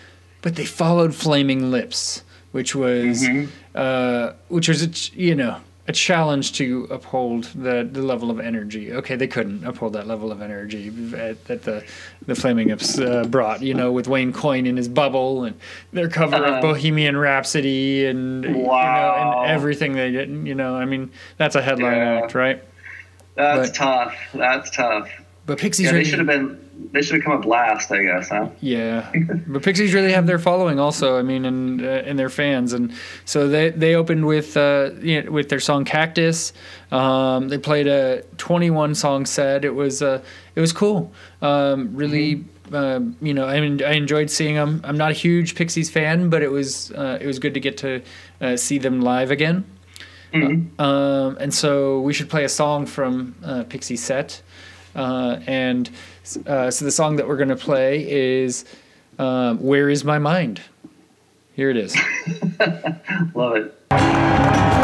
but 0.45 0.57
they 0.57 0.67
followed 0.67 1.15
Flaming 1.15 1.71
Lips, 1.71 2.23
which 2.53 2.75
was 2.75 3.23
Mhm. 3.25 3.49
uh, 3.75 4.33
which 4.49 4.69
was 4.69 4.83
a 4.83 4.89
ch- 4.89 5.11
you 5.15 5.35
know 5.35 5.57
a 5.89 5.93
challenge 5.93 6.53
to 6.53 6.87
uphold 6.91 7.45
the 7.55 7.89
the 7.91 8.03
level 8.03 8.31
of 8.31 8.39
energy. 8.39 8.93
Okay, 8.93 9.17
they 9.17 9.27
couldn't 9.27 9.65
uphold 9.65 9.95
that 9.95 10.07
level 10.07 10.31
of 10.31 10.43
energy 10.43 10.93
at, 11.17 11.43
that 11.47 11.63
the 11.63 11.83
the 12.27 12.35
Flaming 12.35 12.69
Lips 12.69 12.99
uh, 12.99 13.25
brought. 13.25 13.63
You 13.63 13.73
know, 13.73 13.91
with 13.91 14.07
Wayne 14.07 14.35
Coyne 14.35 14.67
in 14.67 14.77
his 14.77 14.87
bubble 14.87 15.45
and 15.45 15.55
their 15.95 16.09
cover 16.11 16.37
Uh, 16.37 16.57
of 16.57 16.61
Bohemian 16.61 17.17
Rhapsody 17.17 18.05
and 18.05 18.45
you 18.45 18.51
know 18.51 18.59
Wow. 18.59 19.43
and 19.45 19.51
everything 19.51 19.95
they 19.95 20.11
did. 20.13 20.29
You 20.29 20.55
know, 20.55 20.75
I 20.77 20.85
mean 20.85 21.11
that's 21.39 21.57
a 21.57 21.63
headline 21.63 21.97
Yeah. 21.97 22.21
act, 22.23 22.35
right? 22.35 22.63
That's 23.35 23.71
But- 23.71 23.75
tough. 23.77 24.15
That's 24.35 24.71
tough. 24.71 25.09
But 25.47 25.59
Pixies 25.59 25.87
Yeah, 25.87 25.93
they 25.93 26.05
should 26.05 26.19
have 26.19 26.29
been. 26.29 26.59
They 26.93 27.03
should 27.03 27.17
have 27.17 27.25
come 27.25 27.33
up 27.39 27.45
last, 27.45 27.91
I 27.91 28.03
guess, 28.03 28.29
huh? 28.29 28.49
Yeah, 28.61 29.11
but 29.47 29.63
Pixies 29.63 29.95
really 29.95 30.13
have 30.13 30.27
their 30.27 30.39
following 30.39 30.79
also. 30.79 31.19
I 31.19 31.23
mean, 31.23 31.45
and 31.45 31.81
uh, 31.81 32.03
and 32.05 32.19
their 32.19 32.29
fans, 32.29 32.73
and 32.73 32.93
so 33.25 33.49
they 33.49 33.71
they 33.71 33.95
opened 33.95 34.27
with 34.27 34.57
uh, 34.57 34.91
you 35.01 35.23
know, 35.23 35.31
with 35.31 35.49
their 35.49 35.61
song 35.61 35.85
Cactus. 35.85 36.53
Um, 36.91 37.49
they 37.49 37.59
played 37.59 37.87
a 37.87 38.23
21 38.39 38.95
song 38.95 39.27
set. 39.27 39.65
It 39.65 39.75
was 39.75 40.03
uh, 40.03 40.23
it 40.55 40.61
was 40.61 40.73
cool. 40.73 41.13
Um, 41.43 41.95
really. 41.95 42.45
Um, 42.73 43.17
you 43.21 43.35
know, 43.35 43.47
I 43.47 43.61
mean, 43.61 43.85
I 43.85 43.93
enjoyed 43.93 44.31
seeing 44.31 44.55
them. 44.55 44.81
I'm 44.85 44.97
not 44.97 45.11
a 45.11 45.15
huge 45.15 45.55
Pixies 45.55 45.91
fan, 45.91 46.31
but 46.31 46.43
it 46.43 46.51
was 46.51 46.91
uh, 46.93 47.19
it 47.21 47.27
was 47.27 47.39
good 47.39 47.55
to 47.55 47.61
get 47.61 47.77
to 47.79 48.03
uh, 48.41 48.57
see 48.57 48.79
them 48.79 49.03
live 49.03 49.31
again. 49.31 49.65
Mhm. 50.33 50.81
Um, 50.81 51.37
and 51.39 51.53
so 51.53 52.01
we 52.01 52.15
should 52.15 52.31
play 52.31 52.43
a 52.43 52.49
song 52.49 52.87
from 52.87 53.35
uh, 53.45 53.65
Pixie 53.65 53.97
Set. 53.97 54.43
Uh, 54.97 55.41
and 55.47 55.91
uh, 56.47 56.71
so 56.71 56.85
the 56.85 56.91
song 56.91 57.17
that 57.17 57.29
we're 57.29 57.37
going 57.37 57.49
to 57.51 57.57
play 57.57 58.11
is 58.11 58.65
um, 59.19 59.59
Where 59.59 59.91
Is 59.91 60.05
My 60.05 60.19
Mind? 60.19 60.61
Here 61.55 61.71
it 61.71 61.77
is. 61.77 61.97
Love 63.35 63.57
it. 63.57 64.84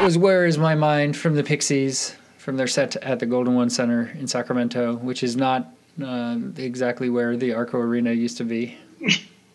That 0.00 0.06
was 0.06 0.16
Where 0.16 0.46
Is 0.46 0.56
My 0.56 0.74
Mind 0.74 1.14
from 1.14 1.34
the 1.34 1.44
Pixies 1.44 2.16
from 2.38 2.56
their 2.56 2.66
set 2.66 2.96
at 2.96 3.18
the 3.18 3.26
Golden 3.26 3.54
One 3.54 3.68
Center 3.68 4.10
in 4.18 4.26
Sacramento, 4.26 4.96
which 4.96 5.22
is 5.22 5.36
not 5.36 5.74
uh, 6.02 6.38
exactly 6.56 7.10
where 7.10 7.36
the 7.36 7.52
Arco 7.52 7.76
Arena 7.76 8.10
used 8.12 8.38
to 8.38 8.44
be. 8.44 8.78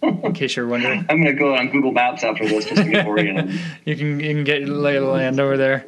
in 0.04 0.34
case 0.34 0.56
you're 0.56 0.68
wondering, 0.68 1.00
I'm 1.10 1.24
gonna 1.24 1.34
go 1.34 1.56
on 1.56 1.72
Google 1.72 1.92
Maps 1.92 2.24
after 2.24 2.48
this 2.48 2.66
just 2.66 2.80
to 2.80 2.88
get 2.88 3.08
oriented. 3.08 3.60
you 3.86 3.96
can 3.96 4.20
you 4.20 4.36
can 4.36 4.44
get 4.44 4.70
lay 4.70 5.00
the 5.00 5.06
land 5.06 5.40
over 5.40 5.58
there. 5.58 5.84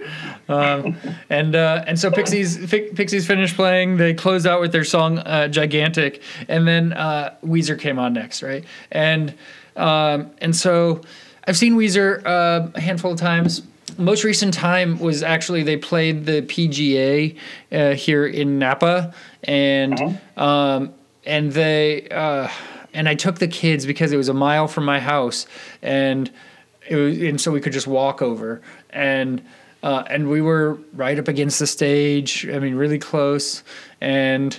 Um, 0.50 0.98
and 1.30 1.56
uh, 1.56 1.84
and 1.86 2.00
so 2.00 2.10
Pixies 2.10 2.58
Pixies 2.68 3.28
finished 3.28 3.56
playing. 3.56 3.98
They 3.98 4.16
closed 4.16 4.48
out 4.48 4.60
with 4.60 4.72
their 4.72 4.86
song 4.86 5.20
uh, 5.20 5.50
"Gigantic," 5.50 6.24
and 6.48 6.68
then 6.68 6.94
uh, 6.94 7.36
Weezer 7.46 7.80
came 7.80 8.00
on 8.00 8.14
next, 8.14 8.42
right? 8.42 8.66
And 8.92 9.36
um, 9.76 10.32
and 10.40 10.56
so 10.56 11.02
I've 11.44 11.58
seen 11.58 11.76
Weezer 11.76 12.26
uh, 12.26 12.70
a 12.74 12.82
handful 12.82 13.12
of 13.12 13.20
times. 13.20 13.62
Most 13.98 14.24
recent 14.24 14.54
time 14.54 15.00
was 15.00 15.24
actually 15.24 15.64
they 15.64 15.78
played 15.78 16.26
the 16.26 16.42
PGA 16.44 17.38
uh, 17.72 17.94
here 17.96 18.26
in 18.26 18.60
Napa, 18.60 19.14
and 19.44 20.20
um, 20.38 20.94
and 21.26 21.52
they 21.52 22.08
uh, 22.10 22.48
and 22.94 23.10
I 23.10 23.16
took 23.16 23.40
the 23.40 23.48
kids 23.48 23.86
because 23.86 24.12
it 24.12 24.18
was 24.18 24.30
a 24.30 24.34
mile 24.34 24.68
from 24.68 24.86
my 24.86 25.00
house, 25.00 25.48
and 25.82 26.32
it 26.88 26.96
was, 26.96 27.18
and 27.20 27.40
so 27.40 27.52
we 27.52 27.62
could 27.62 27.74
just 27.74 27.88
walk 27.88 28.22
over, 28.22 28.62
and 28.90 29.44
uh, 29.84 30.04
and 30.08 30.30
we 30.30 30.42
were 30.42 30.78
right 30.94 31.18
up 31.18 31.28
against 31.28 31.60
the 31.60 31.68
stage. 31.68 32.48
I 32.48 32.60
mean, 32.60 32.76
really 32.76 33.00
close, 33.00 33.64
and 34.02 34.58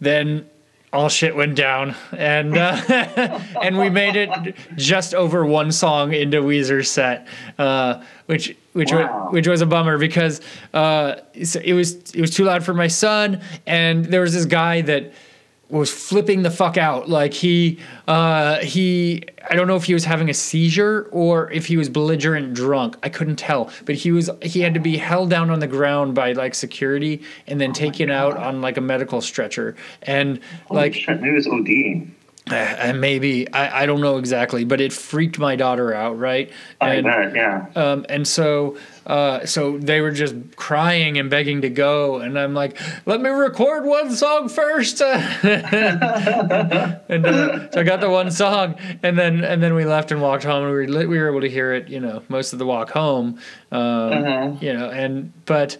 then 0.00 0.48
all 0.92 1.08
shit 1.08 1.36
went 1.36 1.54
down, 1.54 1.94
and 2.16 2.56
uh, 2.56 2.80
and 3.62 3.78
we 3.78 3.90
made 3.90 4.16
it 4.16 4.56
just 4.76 5.14
over 5.14 5.44
one 5.44 5.72
song 5.72 6.12
into 6.12 6.42
Weezer's 6.42 6.90
set, 6.90 7.26
uh, 7.58 8.02
which 8.26 8.56
which 8.78 8.92
Wow. 8.92 9.24
was, 9.24 9.32
which 9.32 9.48
was 9.48 9.60
a 9.60 9.66
bummer 9.66 9.98
because 9.98 10.40
uh, 10.72 11.16
it 11.34 11.74
was 11.74 12.12
it 12.12 12.20
was 12.20 12.30
too 12.30 12.44
loud 12.44 12.64
for 12.64 12.72
my 12.74 12.86
son, 12.86 13.40
and 13.66 14.04
there 14.06 14.20
was 14.20 14.32
this 14.32 14.44
guy 14.46 14.80
that 14.82 15.12
was 15.70 15.90
flipping 15.90 16.42
the 16.42 16.50
fuck 16.50 16.78
out. 16.78 17.10
Like 17.10 17.34
he 17.34 17.78
uh, 18.06 18.58
he 18.60 19.24
I 19.50 19.54
don't 19.56 19.66
know 19.66 19.76
if 19.76 19.84
he 19.84 19.94
was 19.94 20.04
having 20.04 20.30
a 20.30 20.34
seizure 20.34 21.08
or 21.10 21.50
if 21.50 21.66
he 21.66 21.76
was 21.76 21.88
belligerent 21.88 22.54
drunk. 22.54 22.96
I 23.02 23.08
couldn't 23.08 23.36
tell, 23.36 23.70
but 23.84 23.96
he 23.96 24.12
was 24.12 24.30
he 24.40 24.60
had 24.60 24.74
to 24.74 24.80
be 24.80 24.96
held 24.96 25.28
down 25.28 25.50
on 25.50 25.58
the 25.58 25.66
ground 25.66 26.14
by 26.14 26.32
like 26.32 26.54
security 26.54 27.22
and 27.48 27.60
then 27.60 27.72
taken 27.72 28.10
out 28.10 28.36
on 28.36 28.62
like 28.62 28.76
a 28.76 28.80
medical 28.80 29.20
stretcher 29.20 29.74
and 30.02 30.40
Holy 30.68 30.80
like 30.80 30.94
shit, 30.94 31.20
maybe 31.20 31.32
it 31.32 31.34
was 31.34 31.46
ODing. 31.48 32.12
uh, 32.50 32.92
maybe 32.94 33.50
I, 33.52 33.82
I 33.82 33.86
don't 33.86 34.00
know 34.00 34.18
exactly, 34.18 34.64
but 34.64 34.80
it 34.80 34.92
freaked 34.92 35.38
my 35.38 35.56
daughter 35.56 35.94
out, 35.94 36.18
right? 36.18 36.50
I 36.80 36.94
and, 36.94 37.06
bet, 37.06 37.34
yeah. 37.34 37.66
um, 37.76 38.06
and 38.08 38.26
so, 38.26 38.76
uh, 39.06 39.44
so 39.46 39.78
they 39.78 40.00
were 40.00 40.10
just 40.10 40.34
crying 40.56 41.18
and 41.18 41.30
begging 41.30 41.62
to 41.62 41.70
go, 41.70 42.18
and 42.18 42.38
I'm 42.38 42.54
like, 42.54 42.78
"Let 43.06 43.20
me 43.20 43.30
record 43.30 43.84
one 43.84 44.10
song 44.14 44.48
first. 44.48 45.00
and 45.02 45.46
uh, 47.26 47.70
so 47.70 47.80
I 47.80 47.82
got 47.82 48.00
the 48.00 48.10
one 48.10 48.30
song, 48.30 48.76
and 49.02 49.18
then 49.18 49.44
and 49.44 49.62
then 49.62 49.74
we 49.74 49.84
left 49.84 50.12
and 50.12 50.20
walked 50.20 50.44
home, 50.44 50.64
and 50.64 50.72
we 50.72 50.86
were, 50.86 51.08
we 51.08 51.18
were 51.18 51.28
able 51.28 51.40
to 51.40 51.50
hear 51.50 51.72
it, 51.72 51.88
you 51.88 52.00
know, 52.00 52.22
most 52.28 52.52
of 52.52 52.58
the 52.58 52.66
walk 52.66 52.90
home, 52.90 53.38
um, 53.72 53.80
Uh-huh. 53.80 54.52
you 54.60 54.72
know, 54.72 54.90
and 54.90 55.32
but. 55.46 55.76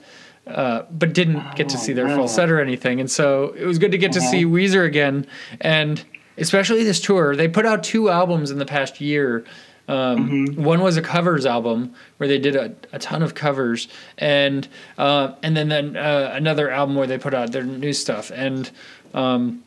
Uh, 0.47 0.87
but 0.91 1.13
didn't 1.13 1.43
get 1.57 1.69
to 1.69 1.77
Oh, 1.77 1.79
see 1.79 1.93
their 1.93 2.09
full 2.09 2.27
set 2.27 2.49
or 2.49 2.59
anything, 2.59 3.01
and 3.01 3.11
so 3.11 3.53
it 3.55 3.67
was 3.67 3.79
good 3.79 3.91
to 3.91 3.99
get 3.99 4.13
to 4.13 4.21
see 4.23 4.47
Weezer 4.47 4.87
again, 4.87 5.27
and 5.61 6.03
especially 6.39 6.85
this 6.85 7.01
tour. 7.01 7.37
They 7.37 7.49
put 7.49 7.67
out 7.67 7.83
two 7.85 8.09
albums 8.11 8.51
in 8.51 8.59
the 8.59 8.67
past 8.67 9.01
year. 9.01 9.45
Um, 9.89 10.55
One 10.57 10.83
was 10.83 10.97
a 10.99 11.03
covers 11.03 11.47
album 11.47 11.95
where 12.19 12.29
they 12.29 12.39
did 12.39 12.55
a, 12.57 12.75
a 12.93 12.99
ton 12.99 13.23
of 13.23 13.35
covers, 13.35 13.89
and 14.19 14.69
uh, 14.99 15.33
and 15.43 15.57
then 15.57 15.69
then 15.69 15.97
uh, 15.97 16.33
another 16.35 16.71
album 16.71 16.95
where 16.95 17.07
they 17.07 17.17
put 17.19 17.33
out 17.33 17.53
their 17.53 17.63
new 17.65 17.95
stuff, 17.95 18.31
and 18.35 18.71
um, 19.15 19.63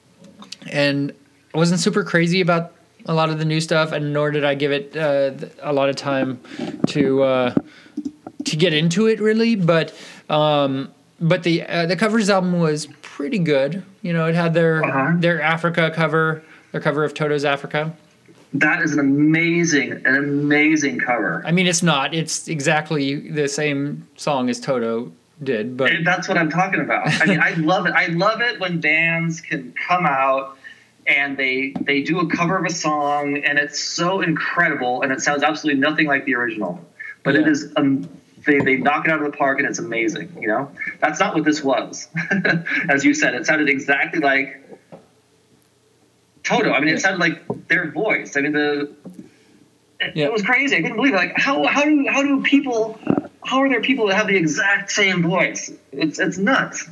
and 0.71 1.11
I 1.53 1.57
wasn't 1.57 1.79
super 1.79 2.03
crazy 2.03 2.39
about 2.39 2.73
a 3.07 3.15
lot 3.15 3.31
of 3.31 3.39
the 3.39 3.45
new 3.45 3.59
stuff, 3.59 3.91
and 3.93 4.13
nor 4.13 4.29
did 4.29 4.45
I 4.45 4.53
give 4.53 4.71
it 4.71 4.95
uh, 4.95 5.31
a 5.63 5.73
lot 5.73 5.89
of 5.89 5.95
time 5.95 6.39
to 6.89 7.23
uh, 7.23 7.55
to 8.45 8.55
get 8.55 8.73
into 8.73 9.07
it 9.07 9.19
really, 9.19 9.55
but 9.55 9.91
um, 10.29 10.91
but 11.19 11.41
the 11.41 11.63
uh, 11.63 11.87
the 11.87 11.95
covers 11.95 12.29
album 12.29 12.59
was 12.59 12.87
pretty 13.01 13.39
good. 13.39 13.83
You 14.03 14.13
know, 14.13 14.27
it 14.27 14.35
had 14.35 14.53
their 14.53 14.83
Uh-huh. 14.85 15.13
their 15.17 15.41
Africa 15.41 15.91
cover, 15.95 16.43
their 16.71 16.81
cover 16.81 17.03
of 17.03 17.13
Toto's 17.13 17.45
Africa. 17.45 17.93
That 18.53 18.81
is 18.81 18.93
an 18.93 18.99
amazing, 18.99 19.93
an 20.05 20.15
amazing 20.15 20.99
cover. 20.99 21.41
I 21.45 21.51
mean, 21.51 21.67
it's 21.67 21.83
not. 21.83 22.13
It's 22.13 22.47
exactly 22.49 23.29
the 23.29 23.47
same 23.47 24.07
song 24.17 24.49
as 24.49 24.59
Toto 24.59 25.11
did, 25.41 25.77
but 25.77 25.91
And 25.91 26.05
that's 26.05 26.27
what 26.27 26.37
I'm 26.37 26.49
talking 26.49 26.81
about. 26.81 27.07
I 27.21 27.25
mean, 27.25 27.39
I 27.39 27.51
love 27.53 27.85
it. 27.85 27.93
I 27.93 28.07
love 28.07 28.41
it 28.41 28.59
when 28.59 28.79
bands 28.81 29.39
can 29.39 29.73
come 29.87 30.05
out 30.05 30.57
and 31.07 31.35
they 31.37 31.73
they 31.81 32.01
do 32.01 32.19
a 32.19 32.27
cover 32.29 32.57
of 32.57 32.65
a 32.65 32.69
song 32.69 33.37
and 33.37 33.57
it's 33.57 33.79
so 33.79 34.21
incredible 34.21 35.01
and 35.01 35.11
it 35.11 35.21
sounds 35.21 35.41
absolutely 35.43 35.79
nothing 35.81 36.05
like 36.07 36.25
the 36.25 36.35
original, 36.35 36.83
but 37.23 37.35
it 37.35 37.41
Yeah. 37.45 37.51
is 37.51 37.71
um, 37.77 38.07
they 38.45 38.59
they 38.59 38.75
knock 38.75 39.05
it 39.05 39.11
out 39.11 39.23
of 39.23 39.31
the 39.31 39.35
park 39.35 39.59
and 39.59 39.67
it's 39.67 39.79
amazing. 39.79 40.35
You 40.39 40.49
know, 40.49 40.71
that's 40.99 41.19
not 41.21 41.33
what 41.33 41.45
this 41.45 41.63
was. 41.63 42.07
As 42.89 43.03
you 43.05 43.13
said, 43.13 43.33
it 43.33 43.45
sounded 43.45 43.69
exactly 43.69 44.19
like 44.19 44.61
Toto. 46.43 46.71
I 46.71 46.79
mean, 46.79 46.89
Yeah. 46.89 46.95
it 46.95 47.01
sounded 47.01 47.19
like 47.19 47.67
their 47.67 47.91
voice. 47.91 48.35
I 48.37 48.41
mean, 48.41 48.53
the 48.53 48.91
it, 49.99 50.15
Yeah. 50.15 50.25
it 50.25 50.33
was 50.33 50.41
crazy. 50.41 50.75
I 50.75 50.81
couldn't 50.81 50.97
believe 50.97 51.13
it. 51.13 51.17
Like 51.17 51.33
how 51.37 51.65
how 51.67 51.83
do 51.83 52.05
how 52.09 52.23
do 52.23 52.41
people 52.41 52.99
how 53.43 53.59
are 53.59 53.69
there 53.69 53.81
people 53.81 54.07
that 54.07 54.15
have 54.15 54.27
the 54.27 54.35
exact 54.37 54.91
same 54.91 55.21
voice? 55.21 55.71
It's 55.91 56.19
it's 56.19 56.37
nuts. 56.37 56.87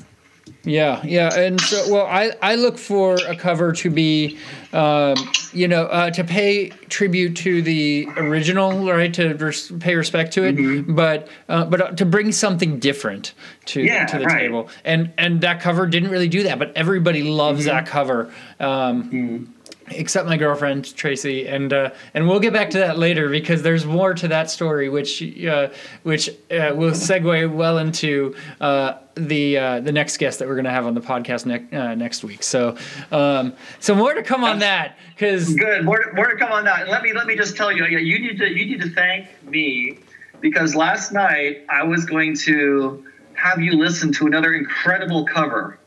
Yeah, 0.65 1.01
yeah, 1.05 1.33
and 1.39 1.59
so 1.61 1.91
well, 1.91 2.05
I 2.05 2.31
I 2.41 2.55
look 2.55 2.77
for 2.77 3.15
a 3.15 3.35
cover 3.35 3.71
to 3.71 3.89
be, 3.89 4.37
um, 4.73 5.15
you 5.53 5.69
know, 5.69 5.83
uh, 5.85 6.09
to 6.11 6.23
pay 6.25 6.69
tribute 6.89 7.35
to 7.37 7.61
the 7.61 8.07
original, 8.17 8.85
right? 8.91 9.13
To 9.13 9.33
res- 9.35 9.71
pay 9.79 9.95
respect 9.95 10.33
to 10.33 10.43
it, 10.43 10.57
Mm-hmm. 10.57 10.95
but 10.95 11.29
uh, 11.47 11.63
but 11.65 11.81
uh, 11.81 11.91
to 11.91 12.05
bring 12.05 12.33
something 12.33 12.77
different 12.77 13.33
to 13.67 13.81
Yeah, 13.81 14.05
to 14.07 14.19
the 14.19 14.25
right. 14.25 14.39
table, 14.39 14.69
and 14.83 15.13
and 15.17 15.39
that 15.41 15.61
cover 15.61 15.87
didn't 15.87 16.09
really 16.11 16.27
do 16.29 16.43
that, 16.43 16.59
but 16.59 16.73
everybody 16.75 17.23
loves 17.23 17.61
Mm-hmm. 17.61 17.69
that 17.69 17.85
cover. 17.85 18.29
Um, 18.59 19.53
Except 19.91 20.27
my 20.27 20.37
girlfriend 20.37 20.95
Tracy, 20.95 21.47
and 21.47 21.73
uh, 21.73 21.91
and 22.13 22.27
we'll 22.27 22.39
get 22.39 22.53
back 22.53 22.69
to 22.71 22.77
that 22.79 22.97
later 22.97 23.29
because 23.29 23.61
there's 23.61 23.85
more 23.85 24.13
to 24.13 24.27
that 24.27 24.49
story, 24.49 24.89
which 24.89 25.21
uh, 25.45 25.69
which 26.03 26.29
uh, 26.29 26.73
will 26.75 26.91
segue 26.91 27.53
well 27.53 27.77
into 27.77 28.35
uh, 28.61 28.95
the 29.15 29.57
uh, 29.57 29.79
the 29.81 29.91
next 29.91 30.17
guest 30.17 30.39
that 30.39 30.47
we're 30.47 30.55
gonna 30.55 30.71
have 30.71 30.85
on 30.85 30.93
the 30.93 31.01
podcast 31.01 31.45
next 31.45 31.73
uh, 31.73 31.95
next 31.95 32.23
week. 32.23 32.43
So 32.43 32.75
um, 33.11 33.53
so 33.79 33.95
more 33.95 34.13
to 34.13 34.23
come 34.23 34.43
on 34.43 34.59
that 34.59 34.97
because 35.15 35.53
Good. 35.53 35.85
More, 35.85 36.11
more 36.13 36.27
to 36.27 36.37
come 36.37 36.51
on 36.51 36.65
that. 36.65 36.81
And 36.81 36.89
let 36.89 37.03
me 37.03 37.13
let 37.13 37.27
me 37.27 37.35
just 37.35 37.55
tell 37.55 37.71
you, 37.71 37.85
you 37.85 38.19
need 38.19 38.37
to 38.37 38.47
you 38.47 38.65
need 38.65 38.81
to 38.81 38.89
thank 38.89 39.27
me 39.43 39.99
because 40.41 40.75
last 40.75 41.11
night 41.11 41.65
I 41.69 41.83
was 41.83 42.05
going 42.05 42.35
to 42.37 43.05
have 43.33 43.61
you 43.61 43.73
listen 43.73 44.11
to 44.13 44.27
another 44.27 44.53
incredible 44.53 45.25
cover. 45.25 45.79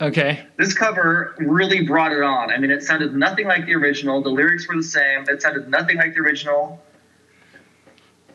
Okay 0.00 0.46
This 0.56 0.74
cover 0.74 1.34
really 1.38 1.86
brought 1.86 2.12
it 2.12 2.22
on. 2.22 2.50
I 2.50 2.58
mean, 2.58 2.70
it 2.70 2.82
sounded 2.82 3.14
nothing 3.14 3.46
like 3.46 3.66
the 3.66 3.74
original. 3.74 4.22
The 4.22 4.28
lyrics 4.30 4.68
were 4.68 4.76
the 4.76 4.82
same. 4.82 5.24
It 5.28 5.40
sounded 5.42 5.68
nothing 5.68 5.96
like 5.96 6.14
the 6.14 6.20
original. 6.20 6.82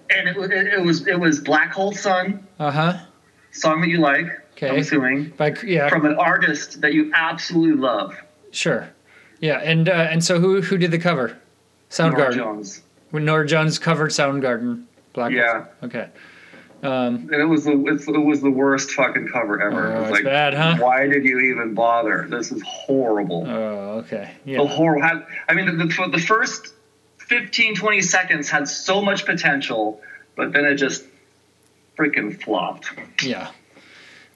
And 0.09 0.27
it, 0.27 0.38
it, 0.38 0.67
it 0.73 0.81
was 0.81 1.07
it 1.07 1.19
was 1.19 1.39
Black 1.39 1.71
Hole 1.71 1.93
Sun, 1.93 2.45
uh 2.59 2.71
huh 2.71 2.99
song 3.51 3.81
that 3.81 3.89
you 3.89 3.99
like. 3.99 4.27
Okay. 4.53 4.69
I'm 4.69 4.79
assuming 4.79 5.29
by 5.31 5.55
yeah 5.63 5.89
from 5.89 6.05
an 6.05 6.15
artist 6.15 6.81
that 6.81 6.93
you 6.93 7.11
absolutely 7.13 7.79
love, 7.81 8.15
sure 8.51 8.89
yeah 9.39 9.59
and 9.59 9.89
uh, 9.89 9.93
and 9.93 10.23
so 10.23 10.39
who 10.39 10.61
who 10.61 10.77
did 10.77 10.91
the 10.91 10.99
cover 10.99 11.27
Norah 11.27 11.38
Soundgarden 11.89 12.35
Jones. 12.35 12.81
when 13.11 13.25
Norah 13.25 13.47
Jones 13.47 13.79
covered 13.79 14.11
Soundgarden 14.11 14.83
Black 15.13 15.31
Hole. 15.31 15.39
Yeah. 15.39 15.65
okay 15.83 16.09
um, 16.84 17.30
And 17.32 17.34
it 17.34 17.45
was 17.45 17.66
the 17.66 17.84
it's, 17.88 18.08
it 18.08 18.18
was 18.18 18.41
the 18.41 18.49
worst 18.52 18.91
fucking 18.91 19.28
cover 19.28 19.62
ever. 19.62 19.88
Oh, 19.88 19.95
it 19.95 19.99
was 19.99 20.10
it's 20.10 20.12
like, 20.18 20.24
bad, 20.24 20.53
huh? 20.53 20.78
Why 20.80 21.08
did 21.08 21.24
you 21.26 21.40
even 21.40 21.74
bother? 21.74 22.28
This 22.30 22.52
is 22.52 22.62
horrible. 22.64 23.45
oh 23.48 23.99
okay 23.99 24.32
the 24.45 24.52
yeah 24.53 24.66
horror 24.68 24.99
had, 24.99 25.26
I 25.48 25.53
mean, 25.53 25.66
the, 25.78 25.86
the, 25.86 26.08
the 26.12 26.20
first 26.20 26.74
15, 27.20 27.76
20 27.76 28.02
seconds 28.02 28.49
had 28.49 28.68
so 28.68 29.02
much 29.02 29.26
potential, 29.26 30.02
but 30.36 30.52
then 30.53 30.66
it 30.66 30.76
just 30.76 31.03
freaking 31.98 32.41
flopped. 32.41 32.91
yeah 33.24 33.52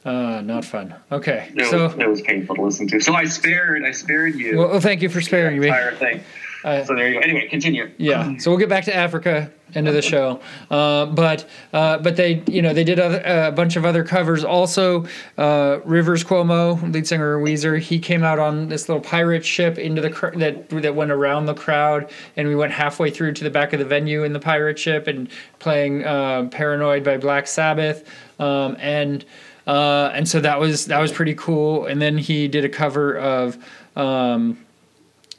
uh, 0.05 0.39
not 0.41 0.63
fun 0.63 0.93
okay 1.11 1.51
It, 1.55 1.65
so 1.65 1.85
was, 1.87 1.95
it 1.95 2.07
was 2.07 2.21
painful 2.21 2.55
to 2.57 2.61
listen 2.61 2.87
to. 2.89 2.99
So 2.99 3.13
I 3.15 3.25
spared, 3.25 3.83
I 3.83 3.91
spared 3.91 4.35
you 4.35 4.57
well, 4.57 4.69
well 4.69 4.79
thank 4.79 5.01
you 5.01 5.09
for 5.09 5.19
sparing 5.19 5.55
the 5.55 5.61
me 5.61 5.67
entire 5.67 5.95
thing. 5.95 6.23
Uh, 6.65 6.83
so 6.83 6.95
there 6.95 7.07
you 7.07 7.13
go. 7.13 7.19
Anyway, 7.19 7.47
continue. 7.47 7.91
yeah. 7.97 8.37
So 8.39 8.49
we'll 8.49 8.59
get 8.59 8.69
back 8.69 8.85
to 8.85 8.95
Africa 8.95 9.51
end 9.75 9.87
of 9.87 9.93
the 9.93 10.01
show. 10.01 10.39
Uh, 10.69 11.05
but 11.05 11.47
uh, 11.73 11.97
but 11.99 12.15
they 12.15 12.43
you 12.47 12.61
know 12.61 12.73
they 12.73 12.83
did 12.83 12.99
other, 12.99 13.21
a 13.23 13.51
bunch 13.51 13.75
of 13.75 13.85
other 13.85 14.03
covers. 14.03 14.43
Also, 14.43 15.05
uh, 15.37 15.79
Rivers 15.85 16.23
Cuomo, 16.23 16.91
lead 16.91 17.07
singer 17.07 17.35
of 17.35 17.43
Weezer, 17.43 17.79
he 17.79 17.99
came 17.99 18.23
out 18.23 18.39
on 18.39 18.69
this 18.69 18.89
little 18.89 19.03
pirate 19.03 19.45
ship 19.45 19.77
into 19.77 20.01
the 20.01 20.09
cr- 20.09 20.35
that 20.37 20.69
that 20.69 20.95
went 20.95 21.11
around 21.11 21.45
the 21.45 21.53
crowd, 21.53 22.11
and 22.35 22.47
we 22.47 22.55
went 22.55 22.71
halfway 22.71 23.11
through 23.11 23.33
to 23.33 23.43
the 23.43 23.51
back 23.51 23.73
of 23.73 23.79
the 23.79 23.85
venue 23.85 24.23
in 24.23 24.33
the 24.33 24.39
pirate 24.39 24.79
ship 24.79 25.07
and 25.07 25.29
playing 25.59 26.03
uh, 26.03 26.47
"Paranoid" 26.51 27.03
by 27.03 27.17
Black 27.17 27.47
Sabbath, 27.47 28.09
um, 28.39 28.75
and. 28.79 29.25
Uh, 29.67 30.11
and 30.13 30.29
so 30.29 30.39
that 30.39 30.59
was 30.59 30.85
that 30.85 30.99
was 30.99 31.11
pretty 31.11 31.33
cool. 31.33 31.87
And 31.87 31.99
then 31.99 32.19
he 32.19 32.47
did 32.47 32.63
a 32.63 32.69
cover 32.69 33.17
of 33.17 33.57
um, 33.95 34.63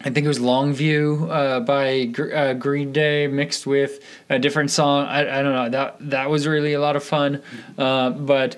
I 0.07 0.11
think 0.11 0.25
it 0.25 0.29
was 0.29 0.39
Longview 0.39 1.29
uh, 1.29 1.61
by 1.61 2.05
Gr- 2.05 2.33
uh, 2.33 2.55
Green 2.55 2.93
Day 2.93 3.27
mixed 3.27 3.67
with 3.67 4.05
a 4.31 4.39
different 4.39 4.71
song. 4.71 5.05
I, 5.05 5.41
I 5.41 5.43
don't 5.43 5.53
know. 5.53 5.69
That 5.69 5.97
that 6.11 6.31
was 6.31 6.47
really 6.47 6.75
a 6.75 6.81
lot 6.81 6.95
of 6.95 7.03
fun, 7.03 7.43
uh, 7.77 8.11
but 8.11 8.57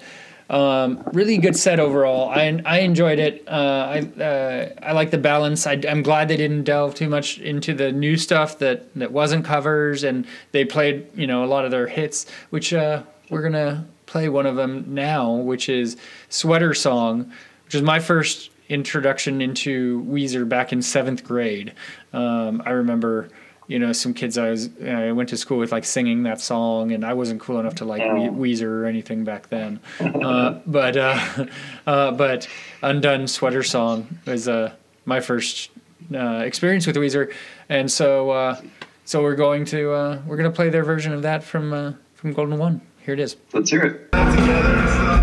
um, 0.51 1.03
really 1.15 1.39
good 1.39 1.57
set 1.57 1.81
overall. 1.81 2.29
I 2.29 2.61
I 2.67 2.81
enjoyed 2.81 3.19
it. 3.19 3.49
Uh, 3.49 4.11
I 4.21 4.23
uh, 4.23 4.75
I 4.83 4.93
like 4.93 5.11
the 5.11 5.17
balance. 5.17 5.67
I, 5.67 5.81
I'm 5.89 6.03
glad 6.03 6.29
they 6.29 6.37
didn't 6.37 6.65
delve 6.65 6.95
too 6.95 7.09
much 7.09 7.39
into 7.39 7.73
the 7.73 7.93
new 7.93 8.19
stuff 8.19 8.59
that 8.59 8.95
that 8.97 9.13
wasn't 9.13 9.47
covers, 9.47 10.05
and 10.05 10.27
they 10.53 10.67
played 10.67 11.07
you 11.15 11.27
know 11.27 11.45
a 11.45 11.49
lot 11.49 11.65
of 11.65 11.71
their 11.71 11.87
hits, 11.87 12.27
which 12.51 12.75
uh, 12.75 13.03
we're 13.31 13.43
gonna 13.43 13.87
play 14.05 14.29
one 14.29 14.45
of 14.45 14.57
them 14.57 14.85
now, 14.89 15.33
which 15.33 15.71
is 15.71 15.97
Sweater 16.29 16.75
Song, 16.75 17.33
which 17.65 17.75
is 17.75 17.81
my 17.81 18.01
first 18.01 18.51
introduction 18.69 19.41
into 19.41 20.03
Weezer 20.05 20.49
back 20.49 20.73
in 20.73 20.83
seventh 20.83 21.25
grade. 21.25 21.73
Um, 22.13 22.63
I 22.65 22.71
remember, 22.71 23.29
you 23.67 23.79
know, 23.79 23.93
some 23.93 24.15
kids 24.15 24.37
I 24.39 24.51
was 24.51 24.69
I 24.83 25.13
went 25.13 25.29
to 25.31 25.37
school 25.37 25.59
with 25.59 25.73
like 25.73 25.85
singing 25.85 26.23
that 26.25 26.41
song, 26.41 26.93
and 26.93 27.05
I 27.05 27.15
wasn't 27.15 27.41
cool 27.41 27.59
enough 27.61 27.77
to 27.77 27.85
like 27.85 28.03
We- 28.03 28.53
Weezer 28.55 28.69
or 28.69 28.87
anything 28.87 29.25
back 29.25 29.49
then. 29.49 29.81
Uh, 30.01 30.61
but 30.67 30.97
uh, 30.97 31.47
uh, 31.87 32.11
but 32.13 32.49
Undone 32.83 33.27
Sweater 33.29 33.63
Song 33.63 34.19
was 34.27 34.49
uh, 34.49 34.73
my 35.05 35.21
first 35.21 35.71
uh, 36.15 36.43
experience 36.45 36.87
with 36.87 36.97
Weezer, 36.97 37.33
and 37.69 37.91
so 37.91 38.31
uh, 38.31 38.61
so 39.05 39.23
we're 39.23 39.37
going 39.37 39.65
to 39.67 39.93
uh, 39.93 40.23
we're 40.27 40.37
gonna 40.37 40.51
play 40.51 40.69
their 40.71 40.85
version 40.85 41.13
of 41.13 41.23
that 41.23 41.43
from 41.43 41.73
uh, 41.73 41.93
from 42.15 42.33
Golden 42.33 42.59
One. 42.59 42.81
Here 43.05 43.15
it 43.15 43.21
is. 43.21 43.37
Let's 43.55 43.71
hear 43.71 43.85
it. 44.13 45.18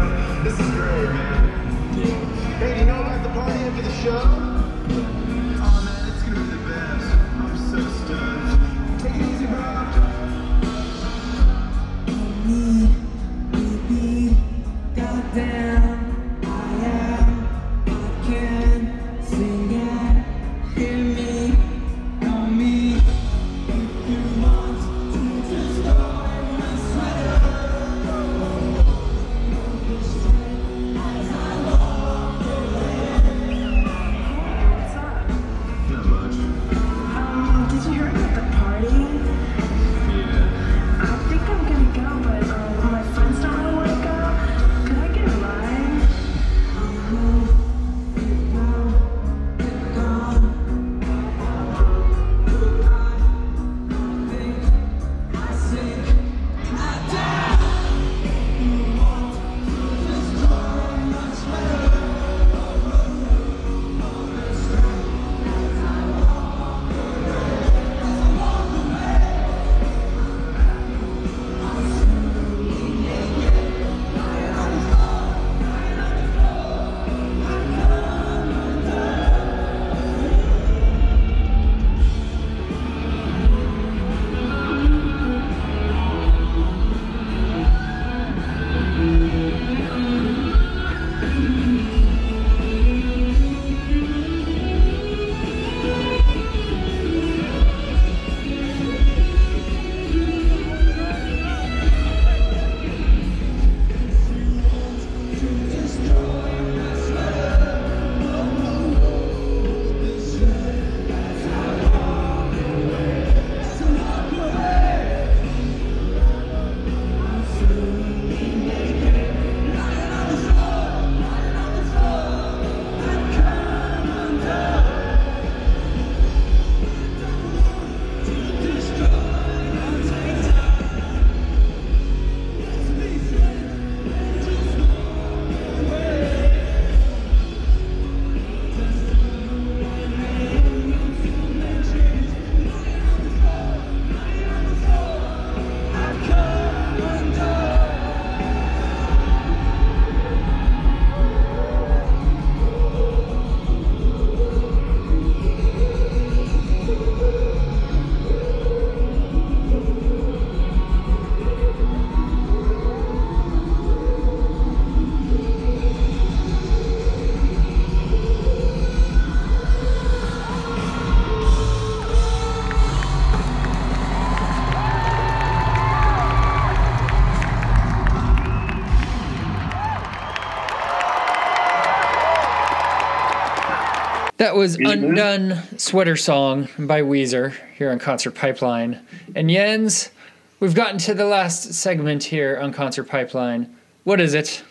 That 184.46 184.56
was? 184.56 184.76
Undone 184.76 185.58
Sweater 185.80 186.16
Song 186.16 186.68
by 186.78 187.02
Weezer 187.02 187.56
here 187.80 187.90
on 187.90 187.98
Concert 187.98 188.36
Pipeline. 188.36 189.04
And 189.34 189.50
Jens, 189.50 190.12
we've 190.60 190.76
gotten 190.76 191.00
to 191.00 191.16
the 191.16 191.26
last 191.26 191.74
segment 191.74 192.24
here 192.26 192.60
on 192.62 192.72
Concert 192.72 193.06
Pipeline. 193.06 193.76
What 194.04 194.22
is 194.22 194.36
it? 194.36 194.64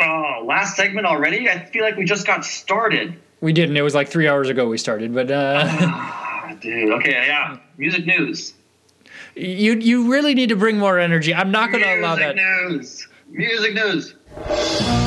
Oh, 0.00 0.42
last 0.46 0.74
segment 0.74 1.06
already? 1.06 1.50
I 1.50 1.66
feel 1.66 1.82
like 1.84 1.98
we 1.98 2.06
just 2.06 2.26
got 2.26 2.46
started. 2.46 3.14
We 3.42 3.52
didn't. 3.52 3.76
It 3.76 3.82
was 3.82 3.94
like 3.94 4.08
three 4.08 4.26
hours 4.26 4.48
ago 4.48 4.66
we 4.66 4.78
started, 4.78 5.12
but 5.12 5.30
uh, 5.30 5.64
Ah, 5.68 6.56
dude. 6.62 6.92
Okay, 6.92 7.10
yeah. 7.26 7.58
Music 7.76 8.06
news. 8.06 8.54
you 9.34 9.74
you 9.74 10.10
really 10.10 10.32
need 10.32 10.48
to 10.48 10.56
bring 10.56 10.78
more 10.78 10.98
energy. 10.98 11.34
I'm 11.34 11.50
not 11.50 11.70
going 11.72 11.84
to 11.84 12.00
allow 12.00 12.16
that. 12.16 12.36
Music 12.36 12.70
news. 12.70 13.08
Music 13.28 13.74
news. 13.74 15.01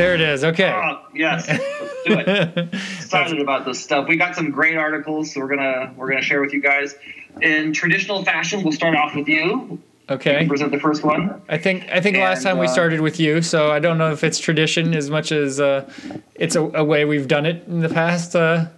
There 0.00 0.14
it 0.14 0.22
is. 0.22 0.44
Okay. 0.44 0.72
Oh, 0.72 1.02
yes, 1.14 1.46
let's 1.46 1.94
do 2.06 2.18
it. 2.18 2.68
Excited 2.72 3.38
about 3.38 3.66
this 3.66 3.78
stuff. 3.84 4.08
We 4.08 4.16
got 4.16 4.34
some 4.34 4.50
great 4.50 4.78
articles, 4.78 5.34
so 5.34 5.40
we're 5.40 5.48
gonna 5.54 5.92
we're 5.94 6.08
gonna 6.08 6.22
share 6.22 6.40
with 6.40 6.54
you 6.54 6.62
guys. 6.62 6.94
In 7.42 7.74
traditional 7.74 8.24
fashion, 8.24 8.62
we'll 8.62 8.72
start 8.72 8.96
off 8.96 9.14
with 9.14 9.28
you. 9.28 9.78
Okay. 10.08 10.46
Present 10.48 10.70
the 10.72 10.80
first 10.80 11.04
one. 11.04 11.42
I 11.50 11.58
think 11.58 11.86
I 11.92 12.00
think 12.00 12.16
last 12.16 12.38
And, 12.38 12.44
time 12.46 12.58
we 12.58 12.66
uh, 12.66 12.70
started 12.70 13.02
with 13.02 13.20
you, 13.20 13.42
so 13.42 13.70
I 13.70 13.78
don't 13.78 13.98
know 13.98 14.10
if 14.10 14.24
it's 14.24 14.38
tradition 14.38 14.94
as 14.94 15.10
much 15.10 15.32
as 15.32 15.60
uh, 15.60 15.86
it's 16.34 16.56
a, 16.56 16.62
a 16.62 16.82
way 16.82 17.04
we've 17.04 17.28
done 17.28 17.44
it 17.44 17.66
in 17.68 17.80
the 17.80 17.90
past. 17.90 18.34
Uh, 18.34 18.68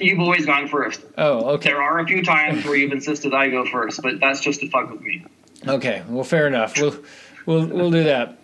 You've 0.00 0.18
always 0.18 0.44
gone 0.44 0.66
first. 0.66 1.02
oh, 1.18 1.50
okay. 1.54 1.70
There 1.70 1.80
are 1.80 2.00
a 2.00 2.04
few 2.04 2.24
times 2.24 2.64
where 2.64 2.74
you've 2.74 2.92
insisted 2.92 3.32
I 3.32 3.48
go 3.48 3.64
first, 3.64 4.02
but 4.02 4.18
that's 4.18 4.40
just 4.40 4.58
to 4.60 4.68
fuck 4.70 4.90
with 4.90 5.02
me. 5.02 5.24
Okay, 5.68 6.02
well, 6.08 6.24
fair 6.24 6.48
enough. 6.48 6.76
We'll 6.80 6.96
we'll 7.46 7.66
we'll 7.66 7.90
do 7.92 8.02
that. 8.02 8.37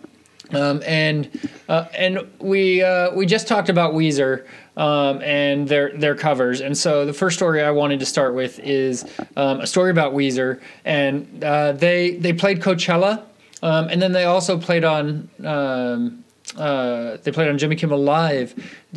Um, 0.53 0.81
and 0.85 1.29
uh, 1.67 1.85
and 1.97 2.19
we 2.39 2.83
uh, 2.83 3.13
we 3.13 3.25
just 3.25 3.47
talked 3.47 3.69
about 3.69 3.93
Weezer 3.93 4.45
um, 4.77 5.21
and 5.21 5.67
their 5.67 5.97
their 5.97 6.15
covers, 6.15 6.61
and 6.61 6.77
so 6.77 7.05
the 7.05 7.13
first 7.13 7.37
story 7.37 7.61
I 7.63 7.71
wanted 7.71 7.99
to 7.99 8.05
start 8.05 8.35
with 8.35 8.59
is 8.59 9.05
um, 9.35 9.61
a 9.61 9.67
story 9.67 9.91
about 9.91 10.13
Weezer, 10.13 10.61
and 10.83 11.43
uh, 11.43 11.71
they 11.71 12.17
they 12.17 12.33
played 12.33 12.61
Coachella, 12.61 13.23
um, 13.63 13.87
and 13.89 14.01
then 14.01 14.11
they 14.11 14.25
also 14.25 14.57
played 14.57 14.83
on. 14.83 15.29
Um, 15.43 16.21
uh, 16.57 17.17
they 17.23 17.31
played 17.31 17.49
on 17.49 17.57
Jimmy 17.57 17.75
Kimmel 17.75 18.01
Live, 18.01 18.53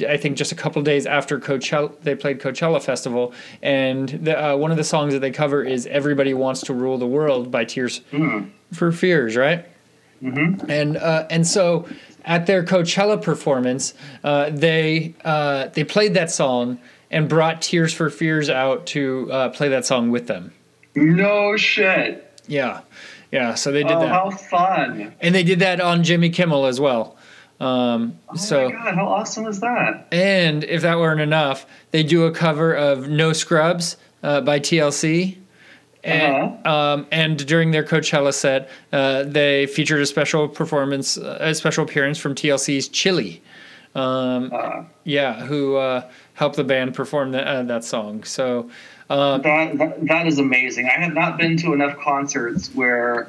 I 0.07 0.19
think 0.19 0.37
just 0.37 0.53
a 0.53 0.55
couple 0.55 0.83
days 0.83 1.07
after 1.07 1.41
Coachella. 1.41 1.99
They 2.03 2.15
played 2.15 2.41
Coachella 2.41 2.81
Festival, 2.81 3.33
and 3.63 4.11
the, 4.11 4.53
uh, 4.53 4.57
one 4.57 4.71
of 4.71 4.77
the 4.77 4.85
songs 4.85 5.15
that 5.15 5.21
they 5.21 5.31
cover 5.31 5.65
is 5.65 5.87
"Everybody 5.87 6.35
Wants 6.35 6.61
to 6.63 6.75
Rule 6.75 6.99
the 6.99 7.07
World" 7.07 7.51
by 7.51 7.65
Tears 7.65 8.03
for 8.73 8.93
Fears, 8.93 9.35
right? 9.35 9.67
Mm-hmm. 10.23 10.71
And 10.71 10.97
uh, 10.97 11.27
and 11.31 11.47
so 11.47 11.89
at 12.25 12.47
their 12.47 12.65
Coachella 12.65 13.21
performance, 13.23 13.95
uh, 14.25 14.51
they 14.51 15.15
uh, 15.25 15.69
they 15.69 15.85
played 15.85 16.15
that 16.15 16.31
song 16.31 16.79
and 17.11 17.29
brought 17.29 17.63
Tears 17.63 17.93
for 17.95 18.11
Fears 18.11 18.51
out 18.51 18.87
to 18.89 19.31
uh, 19.33 19.49
play 19.51 19.69
that 19.69 19.87
song 19.87 20.11
with 20.11 20.27
them. 20.27 20.53
No 20.95 21.57
shit. 21.57 22.25
Yeah, 22.49 22.81
yeah. 23.31 23.55
So 23.55 23.71
they 23.73 23.83
did 23.83 23.93
Oh, 23.93 24.01
that, 24.01 24.09
how 24.09 24.31
fun! 24.31 25.15
and 25.21 25.35
they 25.35 25.43
did 25.45 25.61
that 25.61 25.81
on 25.81 26.03
Jimmy 26.03 26.31
Kimmel 26.31 26.67
as 26.67 26.81
well. 26.81 27.17
Um, 27.61 28.19
Oh 28.29 28.37
so 28.37 28.69
my 28.69 28.73
god, 28.73 28.95
how 28.95 29.07
awesome 29.09 29.47
is 29.47 29.61
that? 29.61 30.07
and 30.13 30.65
if 30.65 30.83
that 30.83 30.99
weren't 30.99 31.21
enough, 31.21 31.67
they 31.91 32.03
do 32.03 32.25
a 32.25 32.33
cover 32.33 32.75
of 32.75 33.09
"No 33.09 33.33
Scrubs" 33.33 33.97
uh, 34.23 34.41
by 34.41 34.59
TLC. 34.61 35.39
And, 36.05 36.35
Uh-huh. 36.65 36.73
um, 36.95 37.07
and 37.11 37.45
during 37.47 37.71
their 37.73 37.83
Coachella 37.83 38.33
set, 38.33 38.69
uh, 38.93 39.25
they 39.25 39.67
featured 39.67 40.01
a 40.01 40.07
special 40.07 40.49
performance, 40.49 41.17
a 41.17 41.55
special 41.55 41.85
appearance 41.85 42.19
from 42.19 42.35
TLC's 42.35 42.89
Chili. 42.89 43.43
Um, 43.95 44.53
Uh, 44.53 44.83
yeah, 45.05 45.41
who 45.41 45.77
uh, 45.77 46.03
helped 46.35 46.57
the 46.57 46.65
band 46.65 46.95
perform 46.95 47.33
that 47.33 47.47
uh, 47.49 47.63
that 47.65 47.85
song. 47.85 48.23
So, 48.23 48.71
uh, 49.11 49.39
that, 49.39 49.79
that 49.79 50.07
that 50.07 50.27
is 50.27 50.39
amazing. 50.39 50.87
I 50.87 51.01
have 51.01 51.15
not 51.15 51.37
been 51.39 51.57
to 51.59 51.73
enough 51.73 51.99
concerts 51.99 52.71
where 52.75 53.29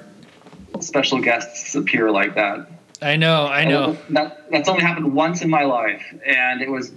special 0.79 1.19
guests 1.21 1.73
appear 1.75 2.11
like 2.11 2.35
that. 2.35 2.69
I 3.01 3.15
know, 3.15 3.47
I 3.47 3.63
know. 3.65 3.97
That 4.09 4.51
that's 4.51 4.67
only 4.69 4.83
happened 4.83 5.13
once 5.15 5.41
in 5.41 5.49
my 5.49 5.63
life, 5.63 6.03
and 6.27 6.61
it 6.61 6.69
was 6.69 6.91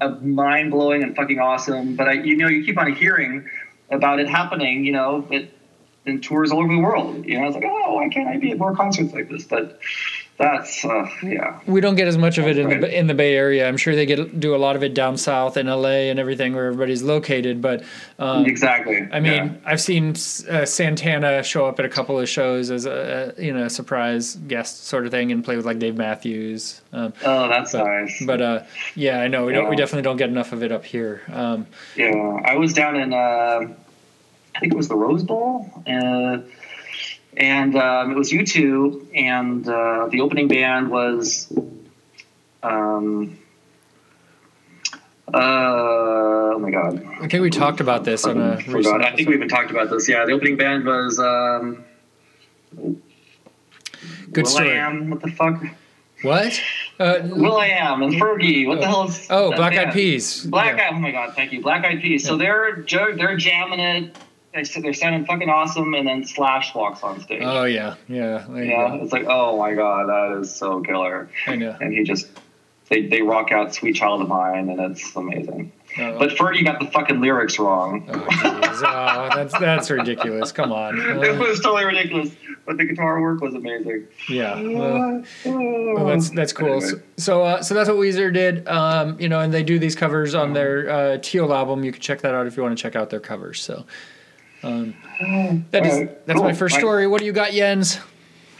uh, 0.00 0.10
mind 0.22 0.70
blowing 0.70 1.02
and 1.02 1.14
fucking 1.16 1.40
awesome. 1.40 1.96
But 1.96 2.08
I, 2.08 2.12
you 2.12 2.36
know, 2.36 2.48
you 2.48 2.64
keep 2.64 2.78
on 2.78 2.94
hearing 2.94 3.44
about 3.90 4.18
it 4.18 4.28
happening. 4.28 4.84
You 4.84 4.92
know, 4.92 5.26
it, 5.30 5.50
in 6.04 6.20
tours 6.20 6.50
all 6.50 6.60
over 6.60 6.72
the 6.72 6.78
world. 6.78 7.24
You 7.24 7.36
know, 7.36 7.42
I 7.42 7.46
was 7.46 7.54
like, 7.54 7.64
oh, 7.66 7.94
why 7.94 8.08
can't 8.08 8.28
I 8.28 8.36
be 8.36 8.50
at 8.50 8.58
more 8.58 8.72
concerts 8.72 9.12
like 9.12 9.28
this? 9.28 9.44
But 9.44 9.78
that's 10.38 10.84
uh, 10.84 11.08
yeah. 11.22 11.58
We 11.66 11.80
don't 11.80 11.96
get 11.96 12.06
as 12.06 12.16
much 12.16 12.38
of 12.38 12.46
it 12.46 12.58
in 12.58 12.68
the 12.68 12.98
in 12.98 13.08
the 13.08 13.14
Bay 13.14 13.34
Area. 13.34 13.66
I'm 13.66 13.76
sure 13.76 13.96
they 13.96 14.06
get 14.06 14.38
do 14.38 14.54
a 14.54 14.56
lot 14.56 14.76
of 14.76 14.84
it 14.84 14.94
down 14.94 15.16
south 15.16 15.56
in 15.56 15.66
LA 15.66 16.08
and 16.10 16.20
everything 16.20 16.54
where 16.54 16.66
everybody's 16.66 17.02
located. 17.02 17.60
But 17.60 17.82
um, 18.20 18.46
exactly. 18.46 19.08
I 19.12 19.18
mean, 19.18 19.32
Yeah. 19.32 19.54
I've 19.64 19.80
seen 19.80 20.10
uh, 20.10 20.64
Santana 20.64 21.42
show 21.42 21.66
up 21.66 21.80
at 21.80 21.84
a 21.84 21.88
couple 21.88 22.18
of 22.20 22.28
shows 22.28 22.70
as 22.70 22.86
a, 22.86 23.34
you 23.36 23.52
know 23.52 23.66
surprise 23.66 24.36
guest 24.36 24.86
sort 24.86 25.06
of 25.06 25.10
thing 25.10 25.32
and 25.32 25.44
play 25.44 25.56
with 25.56 25.66
like 25.66 25.80
Dave 25.80 25.96
Matthews. 25.96 26.80
Um, 26.92 27.12
oh, 27.24 27.48
that's 27.48 27.72
but 27.72 27.84
nice. 27.84 28.24
but 28.24 28.40
uh, 28.40 28.62
yeah, 28.94 29.20
I 29.20 29.26
know 29.26 29.44
we 29.44 29.52
don't 29.52 29.68
we 29.68 29.74
definitely 29.76 30.02
don't 30.02 30.18
get 30.18 30.30
enough 30.30 30.52
of 30.52 30.62
it 30.62 30.70
up 30.70 30.84
here. 30.84 31.20
Um, 31.32 31.66
Yeah, 31.96 32.40
I 32.44 32.54
was 32.56 32.72
down 32.72 32.94
in, 32.96 33.12
uh, 33.12 33.74
I 34.54 34.60
think 34.60 34.72
it 34.72 34.76
was 34.76 34.88
the 34.88 34.96
Rose 34.96 35.22
Bowl, 35.24 35.68
uh, 35.86 36.38
and 37.38 37.76
um, 37.76 38.10
it 38.10 38.16
was 38.16 38.32
U2, 38.32 39.06
and 39.14 39.66
uh, 39.68 40.08
the 40.10 40.20
opening 40.20 40.48
band 40.48 40.90
was, 40.90 41.50
um, 42.64 43.38
uh, 45.32 45.38
oh 45.38 46.58
my 46.60 46.70
god, 46.70 47.06
I 47.20 47.28
think 47.28 47.40
we 47.40 47.50
talked 47.50 47.80
about 47.80 48.04
this 48.04 48.24
on 48.24 48.40
a 48.40 48.60
Forgot. 48.60 49.04
I 49.04 49.14
think 49.14 49.28
we 49.28 49.36
even 49.36 49.48
talked 49.48 49.70
about 49.70 49.88
this. 49.88 50.08
Yeah, 50.08 50.24
the 50.26 50.32
opening 50.32 50.56
band 50.56 50.84
was 50.84 51.20
um, 51.20 51.84
Good 54.32 54.44
Will 54.44 54.46
story. 54.46 54.72
I 54.72 54.86
Am. 54.86 55.10
What 55.10 55.22
the 55.22 55.30
fuck? 55.30 55.62
What? 56.22 56.60
Uh, 56.98 57.20
will.i.am 57.22 58.02
and 58.02 58.12
Fergie. 58.14 58.66
What 58.66 58.80
the 58.80 58.88
hell 58.88 59.08
is? 59.08 59.28
oh, 59.30 59.52
Black 59.52 59.74
Eyed? 59.74 59.92
Peas. 59.92 60.44
Black 60.44 60.76
Yeah. 60.76 60.88
Eyed. 60.88 60.94
Oh 60.94 60.98
my 60.98 61.12
god, 61.12 61.36
thank 61.36 61.52
you, 61.52 61.62
Black 61.62 61.84
Eyed 61.84 62.02
Peas. 62.02 62.26
So 62.26 62.36
they're 62.36 62.84
they're 62.88 63.36
jamming 63.36 63.78
it. 63.78 64.16
They 64.64 64.80
they're 64.80 64.92
sounding 64.92 65.24
fucking 65.24 65.48
awesome, 65.48 65.94
and 65.94 66.06
then 66.06 66.24
Slash 66.24 66.74
walks 66.74 67.02
on 67.02 67.20
stage. 67.20 67.42
Oh 67.44 67.64
yeah, 67.64 67.94
yeah. 68.08 68.44
yeah, 68.52 68.88
go. 68.96 69.02
it's 69.02 69.12
like 69.12 69.26
oh 69.28 69.58
my 69.58 69.74
god, 69.74 70.08
that 70.08 70.40
is 70.40 70.54
so 70.54 70.80
killer. 70.80 71.28
I 71.46 71.56
know. 71.56 71.76
And 71.80 71.92
he 71.92 72.02
just 72.04 72.28
they 72.88 73.06
they 73.06 73.22
rock 73.22 73.52
out 73.52 73.74
"Sweet 73.74 73.94
Child 73.96 74.22
of 74.22 74.28
Mine," 74.28 74.68
and 74.70 74.80
it's 74.80 75.14
amazing. 75.14 75.72
Oh. 75.98 76.18
But 76.18 76.30
Fergie 76.30 76.64
got 76.64 76.80
the 76.80 76.86
fucking 76.86 77.20
lyrics 77.20 77.58
wrong. 77.58 78.06
Oh, 78.12 78.26
oh, 78.30 79.30
that's 79.34 79.58
that's 79.58 79.90
ridiculous. 79.90 80.52
Come 80.52 80.72
on. 80.72 80.98
it 81.24 81.30
Uh, 81.30 81.38
was 81.38 81.60
totally 81.60 81.84
ridiculous, 81.86 82.30
but 82.66 82.76
the 82.76 82.84
guitar 82.84 83.20
work 83.20 83.40
was 83.40 83.54
amazing. 83.54 84.06
yeah. 84.28 84.60
Well, 84.60 85.24
well, 85.46 86.06
that's 86.06 86.30
that's 86.30 86.52
cool. 86.52 86.80
So 86.80 87.00
so, 87.16 87.42
uh, 87.42 87.62
so 87.62 87.74
that's 87.74 87.88
what 87.88 87.98
Weezer 87.98 88.32
did. 88.32 88.68
Um, 88.68 89.18
you 89.20 89.28
know, 89.28 89.40
and 89.40 89.52
they 89.52 89.62
do 89.62 89.78
these 89.78 89.96
covers 89.96 90.34
on 90.34 90.52
their 90.52 90.90
uh, 90.90 91.18
Teal 91.22 91.52
album. 91.52 91.84
You 91.84 91.92
can 91.92 92.00
check 92.02 92.20
that 92.20 92.34
out 92.34 92.46
if 92.46 92.56
you 92.56 92.62
want 92.62 92.76
to 92.76 92.82
check 92.82 92.96
out 92.96 93.10
their 93.10 93.20
covers. 93.20 93.60
So. 93.60 93.84
Um, 94.62 94.94
that 95.70 95.86
is 95.86 96.08
that's 96.26 96.40
my 96.40 96.52
first 96.52 96.76
story. 96.76 97.06
What 97.06 97.20
do 97.20 97.26
you 97.26 97.32
got, 97.32 97.52
Jens? 97.52 97.98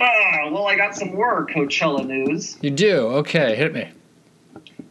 Ah, 0.01 0.49
well, 0.51 0.67
I 0.67 0.77
got 0.77 0.95
some 0.95 1.15
more 1.15 1.47
Coachella 1.47 2.07
news. 2.07 2.57
You 2.61 2.71
do 2.71 2.99
okay. 3.19 3.57
Hit 3.57 3.75
me. 3.75 3.89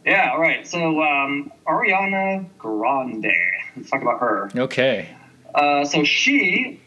Yeah, 0.04 0.32
all 0.32 0.40
right. 0.40 0.66
So 0.66 1.02
um, 1.02 1.52
Ariana 1.66 2.46
Grande. 2.58 3.32
Let's 3.76 3.90
talk 3.90 4.02
about 4.02 4.20
her. 4.20 4.50
Okay. 4.54 5.08
Uh, 5.54 5.84
so 5.84 6.04
she 6.04 6.80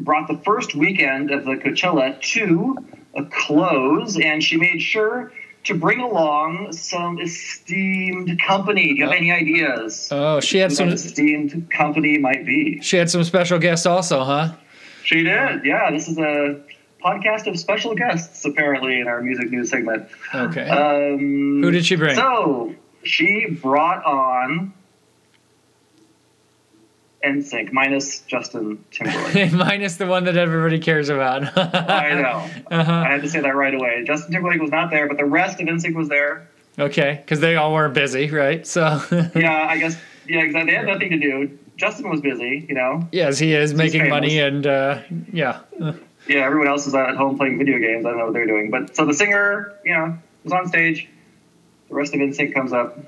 brought 0.00 0.28
the 0.28 0.38
first 0.38 0.74
weekend 0.74 1.30
of 1.30 1.44
the 1.44 1.52
Coachella 1.52 2.20
to 2.20 2.76
a 3.14 3.24
close, 3.24 4.18
and 4.18 4.42
she 4.42 4.56
made 4.56 4.80
sure 4.80 5.32
to 5.68 5.74
bring 5.74 6.00
along 6.00 6.72
some 6.72 7.20
esteemed 7.20 8.40
company. 8.40 8.88
Do 8.88 8.94
you 8.94 9.04
have 9.04 9.12
any 9.12 9.30
ideas? 9.30 10.08
Oh, 10.10 10.40
she 10.40 10.58
had 10.58 10.72
some. 10.72 10.88
esteemed 10.88 11.70
company 11.70 12.16
might 12.16 12.46
be? 12.46 12.80
She 12.80 12.96
had 12.96 13.10
some 13.10 13.22
special 13.22 13.58
guests 13.58 13.84
also, 13.84 14.24
huh? 14.24 14.54
She 15.04 15.22
did. 15.22 15.66
Yeah, 15.66 15.90
this 15.90 16.08
is 16.08 16.18
a 16.18 16.60
podcast 17.04 17.46
of 17.46 17.58
special 17.58 17.94
guests 17.94 18.46
apparently 18.46 18.98
in 18.98 19.08
our 19.08 19.20
music 19.20 19.50
news 19.50 19.68
segment. 19.68 20.08
Okay. 20.34 20.68
Um, 20.68 21.60
Who 21.62 21.70
did 21.70 21.84
she 21.84 21.96
bring? 21.96 22.16
So 22.16 22.74
she 23.04 23.48
brought 23.50 24.02
on 24.06 24.72
NSYNC 27.24 27.72
minus 27.72 28.20
Justin 28.20 28.84
Timberlake. 28.90 29.52
Minus 29.52 29.96
the 29.96 30.06
one 30.06 30.24
that 30.24 30.36
everybody 30.36 30.78
cares 30.78 31.08
about. 31.08 31.42
I 31.58 32.14
know. 32.14 32.50
Uh-huh. 32.70 32.92
I 32.92 33.08
had 33.08 33.22
to 33.22 33.28
say 33.28 33.40
that 33.40 33.56
right 33.56 33.74
away. 33.74 34.04
Justin 34.06 34.32
Timberlake 34.32 34.60
was 34.60 34.70
not 34.70 34.90
there, 34.90 35.08
but 35.08 35.16
the 35.16 35.24
rest 35.24 35.60
of 35.60 35.66
NSYNC 35.66 35.94
was 35.94 36.08
there. 36.08 36.48
Okay, 36.78 37.18
because 37.20 37.40
they 37.40 37.56
all 37.56 37.72
weren't 37.74 37.94
busy, 37.94 38.30
right? 38.30 38.64
So. 38.66 39.02
Yeah, 39.34 39.66
I 39.68 39.78
guess. 39.78 39.98
Yeah, 40.28 40.42
exactly. 40.42 40.70
They 40.70 40.76
had 40.76 40.86
nothing 40.86 41.10
to 41.10 41.18
do. 41.18 41.58
Justin 41.76 42.08
was 42.08 42.20
busy, 42.20 42.66
you 42.68 42.74
know. 42.74 43.08
yes, 43.12 43.38
he 43.38 43.52
is 43.54 43.74
making 43.74 44.02
famous. 44.02 44.10
money, 44.10 44.38
and 44.38 44.66
uh, 44.66 45.00
yeah. 45.32 45.60
Yeah, 46.28 46.40
everyone 46.40 46.68
else 46.68 46.86
is 46.86 46.94
at 46.94 47.16
home 47.16 47.36
playing 47.36 47.58
video 47.58 47.78
games. 47.78 48.04
I 48.04 48.10
don't 48.10 48.18
know 48.18 48.24
what 48.26 48.34
they're 48.34 48.46
doing. 48.46 48.70
But 48.70 48.94
so 48.94 49.04
the 49.06 49.14
singer, 49.14 49.74
you 49.84 49.94
know, 49.94 50.18
was 50.44 50.52
on 50.52 50.68
stage. 50.68 51.08
The 51.88 51.94
rest 51.94 52.14
of 52.14 52.20
NSYNC 52.20 52.52
comes 52.52 52.72
up. 52.72 52.98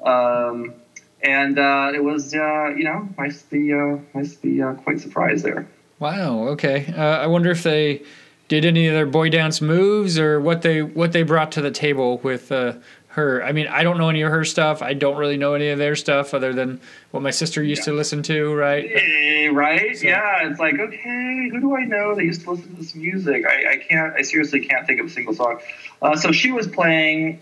Um, 0.00 0.74
and 1.22 1.58
uh, 1.58 1.92
it 1.94 2.02
was, 2.02 2.34
uh, 2.34 2.68
you 2.76 2.84
know, 2.84 3.08
nice 3.18 3.42
to 3.42 3.50
be, 3.50 3.72
uh, 3.72 3.98
nice 4.14 4.36
to 4.36 4.42
be 4.42 4.62
uh, 4.62 4.74
quite 4.74 5.00
surprised 5.00 5.44
there. 5.44 5.68
Wow. 5.98 6.48
Okay. 6.48 6.92
Uh, 6.94 7.18
I 7.18 7.26
wonder 7.26 7.50
if 7.50 7.62
they 7.62 8.02
did 8.48 8.64
any 8.64 8.86
of 8.86 8.94
their 8.94 9.06
boy 9.06 9.30
dance 9.30 9.60
moves 9.60 10.18
or 10.18 10.40
what 10.40 10.62
they 10.62 10.82
what 10.82 11.12
they 11.12 11.22
brought 11.22 11.52
to 11.52 11.62
the 11.62 11.70
table 11.70 12.18
with 12.18 12.52
uh, 12.52 12.74
her. 13.08 13.42
I 13.42 13.52
mean, 13.52 13.66
I 13.66 13.82
don't 13.82 13.96
know 13.96 14.10
any 14.10 14.20
of 14.22 14.30
her 14.30 14.44
stuff. 14.44 14.82
I 14.82 14.92
don't 14.92 15.16
really 15.16 15.38
know 15.38 15.54
any 15.54 15.70
of 15.70 15.78
their 15.78 15.96
stuff 15.96 16.34
other 16.34 16.52
than 16.52 16.80
what 17.12 17.22
my 17.22 17.30
sister 17.30 17.62
used 17.62 17.84
to 17.84 17.92
listen 17.92 18.22
to. 18.24 18.54
Right. 18.54 18.84
Eh, 18.84 19.48
right? 19.48 20.00
yeah, 20.02 20.46
it's 20.48 20.60
like, 20.60 20.78
okay, 20.78 21.48
who 21.50 21.60
do 21.60 21.74
I 21.74 21.84
know 21.84 22.14
that 22.14 22.22
used 22.22 22.42
to 22.42 22.50
listen 22.50 22.74
to 22.74 22.76
this 22.76 22.94
music? 22.94 23.46
I, 23.46 23.72
I 23.72 23.76
can't, 23.78 24.14
I 24.14 24.22
seriously 24.22 24.60
can't 24.60 24.86
think 24.86 25.00
of 25.00 25.06
a 25.06 25.10
single 25.10 25.34
song. 25.34 25.60
Uh, 26.02 26.14
so 26.14 26.30
she 26.30 26.52
was 26.52 26.68
playing 26.68 27.40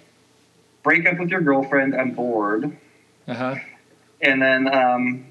break 0.84 1.06
up 1.06 1.18
with 1.18 1.30
your 1.30 1.40
girlfriend. 1.40 1.96
I'm 1.96 2.12
bored. 2.12 2.76
Uh 3.26 3.34
huh. 3.34 3.54
And 4.20 4.40
then 4.40 4.72
um, 4.72 5.24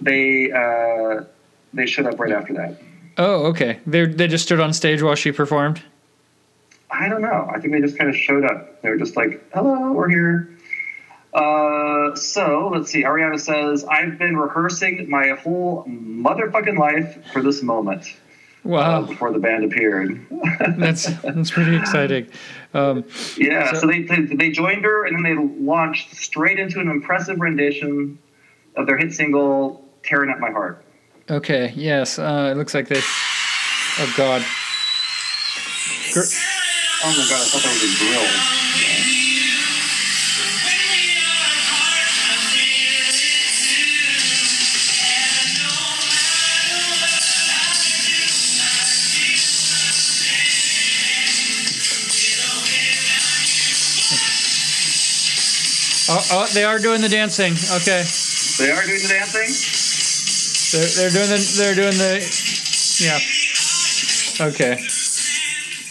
they 0.00 0.50
uh, 0.50 1.24
they 1.72 1.86
showed 1.86 2.06
up 2.06 2.18
right 2.18 2.32
after 2.32 2.54
that. 2.54 2.80
Oh, 3.18 3.46
okay. 3.46 3.78
They 3.86 4.06
they 4.06 4.28
just 4.28 4.44
stood 4.44 4.60
on 4.60 4.72
stage 4.72 5.02
while 5.02 5.14
she 5.14 5.32
performed. 5.32 5.82
I 6.90 7.08
don't 7.08 7.22
know. 7.22 7.48
I 7.52 7.58
think 7.58 7.72
they 7.72 7.80
just 7.80 7.96
kind 7.98 8.10
of 8.10 8.16
showed 8.16 8.44
up. 8.44 8.82
They 8.82 8.90
were 8.90 8.96
just 8.98 9.16
like, 9.16 9.42
"Hello, 9.52 9.92
we're 9.92 10.08
here." 10.08 10.48
Uh, 11.32 12.14
so 12.14 12.70
let's 12.72 12.90
see. 12.90 13.04
Ariana 13.04 13.40
says, 13.40 13.84
"I've 13.84 14.18
been 14.18 14.36
rehearsing 14.36 15.08
my 15.08 15.28
whole 15.30 15.84
motherfucking 15.84 16.78
life 16.78 17.32
for 17.32 17.40
this 17.42 17.62
moment." 17.62 18.04
uh, 18.06 18.68
Wow, 18.68 19.02
before 19.02 19.32
the 19.32 19.38
band 19.38 19.64
appeared. 19.64 20.24
that's 20.76 21.04
that's 21.22 21.50
pretty 21.50 21.76
exciting. 21.76 22.28
Um, 22.74 23.04
yeah, 23.36 23.70
So- 23.72 23.80
so, 23.80 23.86
they, 23.86 24.02
they 24.02 24.22
they 24.22 24.50
joined 24.50 24.84
her 24.84 25.04
and 25.04 25.14
then 25.16 25.22
they 25.22 25.42
launched 25.64 26.14
straight 26.14 26.58
into 26.58 26.80
an 26.80 26.88
impressive 26.88 27.38
rendition 27.40 28.18
of 28.76 28.86
their 28.86 28.96
hit 28.96 29.12
single 29.12 29.84
"Tearing 30.02 30.30
Up 30.30 30.38
My 30.38 30.50
Heart." 30.50 30.84
okay. 31.30 31.72
Yes. 31.76 32.18
Uh, 32.18 32.50
it 32.52 32.56
looks 32.56 32.74
like 32.74 32.88
they. 32.88 33.00
Oh 33.00 34.14
God. 34.16 34.42
Gr- 36.12 36.20
Oh 37.04 37.08
my 37.10 37.26
god, 37.28 37.40
I 37.40 37.44
thought 37.50 37.62
that 37.62 37.72
was 37.72 37.82
a 37.82 37.92
drill. 37.98 38.22
Oh, 56.08 56.26
oh, 56.32 56.46
they 56.52 56.64
are 56.64 56.78
doing 56.78 57.00
the 57.00 57.08
dancing. 57.08 57.52
Okay. 57.52 58.02
They 58.58 58.70
are 58.70 58.84
doing 58.84 59.02
the 59.02 59.08
dancing. 59.08 59.50
They're, 60.72 60.88
they're 60.88 61.10
doing 61.10 61.30
the 61.30 61.54
they're 61.58 61.74
doing 61.74 61.96
the 61.98 62.20
yeah. 62.98 63.18
Okay. 64.40 64.78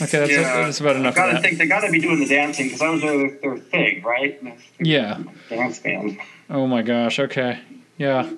Okay, 0.01 0.17
that's, 0.17 0.31
yeah, 0.31 0.63
that's 0.63 0.79
about 0.79 0.95
enough 0.95 1.15
I 1.15 1.31
gotta 1.31 1.41
think 1.41 1.59
they 1.59 1.67
gotta 1.67 1.91
be 1.91 1.99
doing 1.99 2.19
the 2.19 2.25
dancing 2.25 2.65
because 2.65 2.79
that 2.79 2.89
was 2.89 3.01
their, 3.01 3.29
their 3.39 3.57
thing, 3.57 4.01
right? 4.01 4.41
Yeah. 4.79 5.21
Dance 5.49 5.79
band. 5.79 6.17
Oh 6.49 6.65
my 6.65 6.81
gosh. 6.81 7.19
Okay. 7.19 7.59
Yeah. 7.97 8.29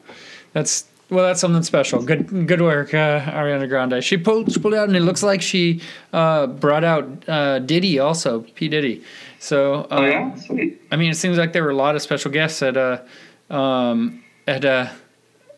That's 0.52 0.86
well. 1.10 1.26
That's 1.26 1.40
something 1.42 1.64
special. 1.64 2.02
Good. 2.02 2.48
Good 2.48 2.62
work, 2.62 2.94
uh, 2.94 3.22
Ariana 3.22 3.68
Grande. 3.70 4.04
She 4.04 4.18
pulled 4.18 4.52
she 4.52 4.60
pulled 4.60 4.74
out, 4.74 4.88
and 4.88 4.96
it 4.98 5.02
looks 5.02 5.24
like 5.24 5.42
she 5.42 5.82
uh, 6.12 6.48
brought 6.48 6.84
out 6.84 7.08
uh, 7.28 7.60
Diddy 7.60 8.00
also. 8.00 8.42
P 8.56 8.68
Diddy. 8.68 9.04
So. 9.40 9.88
Um, 9.92 10.04
Oh 10.04 10.06
yeah, 10.06 10.36
sweet. 10.36 10.82
I 10.92 10.96
mean, 10.96 11.12
it 11.12 11.16
seems 11.16 11.38
like 11.38 11.54
there 11.54 11.64
were 11.64 11.72
a 11.72 11.76
lot 11.76 11.96
of 11.96 12.02
special 12.02 12.32
guests 12.32 12.62
at 12.62 12.78
uh, 12.78 13.02
um, 13.50 14.24
at 14.48 14.66
uh, 14.66 14.88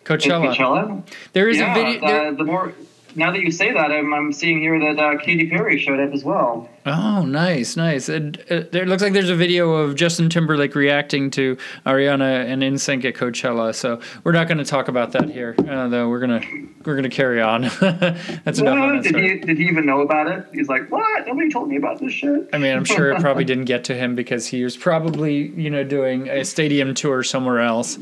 Coachella. 0.04 0.56
Coachella. 0.56 1.08
There 1.34 1.50
is 1.50 1.58
yeah, 1.58 1.72
a 1.72 1.76
video. 1.76 2.08
there- 2.08 2.34
the 2.34 2.44
more 2.44 2.74
now 3.16 3.32
that 3.32 3.40
you 3.42 3.52
say 3.52 3.72
that, 3.72 3.92
I'm, 3.92 4.14
I'm 4.14 4.34
seeing 4.34 4.60
here 4.60 4.78
that 4.80 5.00
uh, 5.00 5.18
Katy 5.20 5.50
Perry 5.50 5.80
showed 5.80 6.00
up 6.00 6.14
as 6.14 6.24
well. 6.24 6.70
Oh, 6.88 7.24
nice, 7.26 7.76
nice. 7.76 8.10
It, 8.10 8.38
it, 8.48 8.72
there 8.72 8.86
looks 8.86 9.02
like 9.02 9.14
there's 9.14 9.32
a 9.32 9.36
video 9.36 9.72
of 9.74 9.96
Justin 9.96 10.30
Timberlake 10.30 10.76
reacting 10.76 11.32
to 11.32 11.58
Ariana 11.84 12.46
and 12.46 12.62
NSYNC 12.62 13.06
at 13.06 13.16
Coachella. 13.16 13.74
So 13.74 14.00
we're 14.24 14.34
not 14.34 14.48
going 14.48 14.60
to 14.60 14.66
talk 14.66 14.88
about 14.88 15.12
that 15.14 15.30
here, 15.32 15.56
uh, 15.68 15.88
though. 15.88 16.10
We're 16.10 16.20
gonna 16.20 16.42
we're 16.86 16.96
gonna 16.96 17.10
carry 17.10 17.42
on. 17.42 17.62
That's 17.80 18.60
enough 18.60 18.78
on 18.78 19.02
Did 19.02 19.16
he 19.16 19.40
did 19.40 19.58
he 19.58 19.66
even 19.68 19.88
know 19.88 20.02
about 20.02 20.28
it? 20.28 20.46
He's 20.54 20.68
like, 20.70 20.92
what? 20.92 21.26
Nobody 21.26 21.50
told 21.50 21.70
me 21.70 21.78
about 21.78 22.00
this 22.00 22.12
shit. 22.14 22.50
I 22.54 22.60
mean, 22.60 22.76
I'm 22.78 22.86
sure 22.86 23.12
it 23.12 23.20
probably 23.20 23.46
didn't 23.46 23.66
get 23.66 23.84
to 23.86 23.96
him 23.96 24.14
because 24.14 24.46
he 24.46 24.64
was 24.64 24.78
probably, 24.78 25.48
you 25.60 25.72
know, 25.72 25.84
doing 25.84 26.30
a 26.30 26.46
stadium 26.46 26.94
tour 26.94 27.24
somewhere 27.24 27.62
else, 27.62 27.98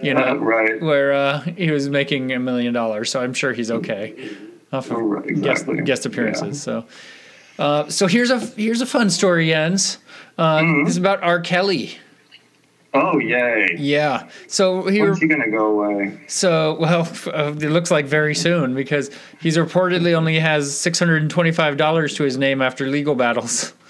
you 0.00 0.14
know, 0.14 0.22
Uh, 0.22 0.34
right. 0.36 0.80
where 0.80 1.12
uh, 1.12 1.40
he 1.40 1.72
was 1.72 1.88
making 1.88 2.30
a 2.32 2.38
million 2.38 2.72
dollars. 2.72 3.10
So 3.10 3.20
I'm 3.20 3.34
sure 3.34 3.52
he's 3.52 3.72
okay 3.72 4.14
off 4.72 4.86
of 4.92 4.98
Oh, 4.98 5.00
right, 5.00 5.26
guest, 5.26 5.62
exactly. 5.62 5.82
guest 5.82 6.06
appearances. 6.06 6.62
So, 6.62 6.84
uh, 7.58 7.88
so 7.88 8.06
here's 8.06 8.30
a 8.30 8.38
here's 8.40 8.80
a 8.80 8.86
fun 8.86 9.10
story, 9.10 9.48
Jens. 9.48 9.98
Uh, 10.36 10.58
Mm-hmm. 10.60 10.84
This 10.84 10.92
is 10.92 10.96
about 10.98 11.22
R. 11.22 11.40
Kelly. 11.40 11.98
Oh 12.94 13.18
yay! 13.18 13.74
Yeah. 13.78 14.28
So 14.46 14.86
he 14.88 15.02
When's 15.02 15.18
he 15.18 15.26
gonna 15.26 15.50
go 15.50 15.66
away? 15.66 16.20
so 16.26 16.76
well, 16.80 17.00
f- 17.02 17.26
uh, 17.32 17.52
it 17.60 17.70
looks 17.70 17.90
like 17.90 18.06
very 18.06 18.34
soon 18.34 18.74
because 18.74 19.10
he's 19.40 19.56
reportedly 19.58 20.14
only 20.14 20.38
has 20.38 20.76
six 20.76 20.98
hundred 20.98 21.20
and 21.22 21.30
twenty 21.30 21.52
five 21.52 21.76
dollars 21.76 22.14
to 22.14 22.22
his 22.22 22.38
name 22.38 22.62
after 22.62 22.86
legal 22.86 23.14
battles. 23.14 23.74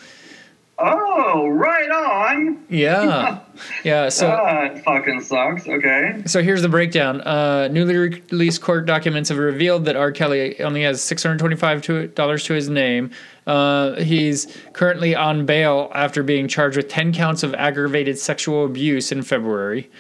Oh, 0.81 1.49
right 1.49 1.90
on. 1.90 2.65
Yeah. 2.69 3.40
Yeah. 3.85 4.09
So. 4.09 4.28
that 4.28 4.85
fucking 4.85 5.20
sucks. 5.23 5.66
Okay. 5.66 6.23
So 6.27 6.40
here's 6.45 6.62
the 6.62 6.69
breakdown. 6.69 7.20
Uh, 7.23 7.66
newly 7.66 7.97
released 7.97 8.62
court 8.62 8.86
documents 8.86 9.31
have 9.31 9.39
revealed 9.39 9.85
that 9.86 9.97
R. 9.97 10.12
Kelly 10.12 10.61
only 10.61 10.82
has 10.85 11.01
$625 11.01 12.45
to 12.45 12.55
his 12.55 12.69
name. 12.69 13.11
Uh, 13.49 13.99
he's 14.03 14.47
currently 14.75 15.16
on 15.16 15.47
bail 15.47 15.91
after 15.95 16.23
being 16.23 16.47
charged 16.47 16.77
with 16.77 16.89
10 16.89 17.15
counts 17.15 17.43
of 17.43 17.55
aggravated 17.55 18.19
sexual 18.19 18.66
abuse 18.66 19.11
in 19.11 19.23
February. 19.23 19.91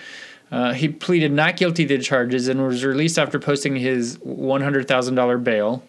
Uh, 0.52 0.74
he 0.74 0.88
pleaded 0.88 1.32
not 1.32 1.56
guilty 1.56 1.86
to 1.86 1.96
the 1.96 2.04
charges 2.04 2.48
and 2.48 2.62
was 2.64 2.84
released 2.84 3.18
after 3.18 3.38
posting 3.38 3.74
his 3.74 4.18
$100,000 4.18 5.44
bail. 5.44 5.82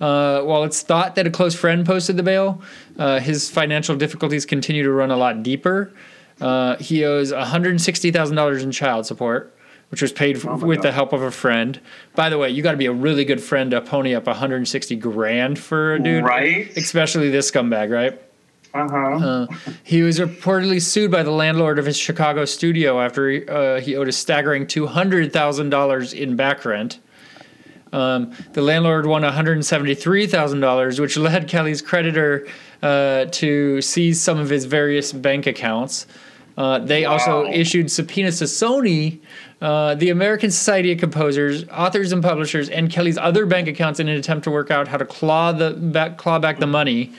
Uh, 0.00 0.40
while 0.42 0.64
it's 0.64 0.82
thought 0.82 1.14
that 1.14 1.26
a 1.26 1.30
close 1.30 1.54
friend 1.54 1.86
posted 1.86 2.16
the 2.16 2.22
bail, 2.22 2.62
uh, 2.98 3.20
his 3.20 3.50
financial 3.50 3.94
difficulties 3.94 4.46
continue 4.46 4.82
to 4.82 4.90
run 4.90 5.10
a 5.10 5.16
lot 5.16 5.42
deeper. 5.42 5.92
Uh, 6.40 6.76
he 6.76 7.04
owes 7.04 7.32
$160,000 7.32 8.62
in 8.62 8.72
child 8.72 9.06
support, 9.06 9.54
which 9.90 10.02
was 10.02 10.12
paid 10.12 10.36
f- 10.36 10.44
with 10.62 10.82
the 10.82 10.90
help 10.92 11.12
of 11.12 11.22
a 11.22 11.30
friend. 11.30 11.80
By 12.14 12.28
the 12.30 12.38
way, 12.38 12.50
you 12.50 12.62
got 12.62 12.72
to 12.72 12.76
be 12.76 12.86
a 12.86 12.92
really 12.92 13.24
good 13.24 13.42
friend 13.42 13.70
to 13.72 13.80
pony 13.80 14.14
up 14.14 14.26
160 14.26 14.96
grand 14.96 15.58
for 15.58 15.94
a 15.94 16.02
dude, 16.02 16.24
Right. 16.24 16.76
Especially 16.76 17.30
this 17.30 17.50
scumbag, 17.50 17.90
right? 17.90 18.20
Uh-huh. 18.74 18.96
Uh, 18.96 19.46
he 19.84 20.02
was 20.02 20.18
reportedly 20.18 20.82
sued 20.82 21.08
by 21.10 21.22
the 21.22 21.30
landlord 21.30 21.78
of 21.78 21.86
his 21.86 21.96
Chicago 21.96 22.44
studio 22.44 23.00
after 23.00 23.30
he, 23.30 23.46
uh, 23.46 23.78
he 23.80 23.94
owed 23.94 24.08
a 24.08 24.12
staggering 24.12 24.66
$200,000 24.66 26.12
in 26.14 26.34
back 26.34 26.64
rent. 26.64 26.98
Um, 27.92 28.32
the 28.54 28.62
landlord 28.62 29.06
won 29.06 29.22
$173,000, 29.22 31.00
which 31.00 31.16
led 31.16 31.46
Kelly's 31.48 31.80
creditor 31.80 32.46
uh, 32.82 33.26
to 33.26 33.80
seize 33.80 34.20
some 34.20 34.38
of 34.38 34.48
his 34.50 34.64
various 34.64 35.12
bank 35.12 35.46
accounts. 35.46 36.06
Uh, 36.56 36.78
they 36.78 37.04
also 37.04 37.46
issued 37.46 37.90
subpoenas 37.90 38.38
to 38.38 38.44
Sony, 38.44 39.20
uh, 39.60 39.94
the 39.96 40.10
American 40.10 40.50
Society 40.50 40.92
of 40.92 40.98
Composers, 40.98 41.68
authors 41.68 42.12
and 42.12 42.22
publishers, 42.22 42.68
and 42.68 42.90
Kelly's 42.90 43.18
other 43.18 43.44
bank 43.44 43.66
accounts 43.66 43.98
in 43.98 44.08
an 44.08 44.16
attempt 44.16 44.44
to 44.44 44.50
work 44.50 44.70
out 44.70 44.86
how 44.86 44.96
to 44.96 45.04
claw 45.04 45.52
the 45.52 45.72
back, 45.72 46.16
claw 46.16 46.38
back 46.38 46.60
the 46.60 46.66
money. 46.66 47.12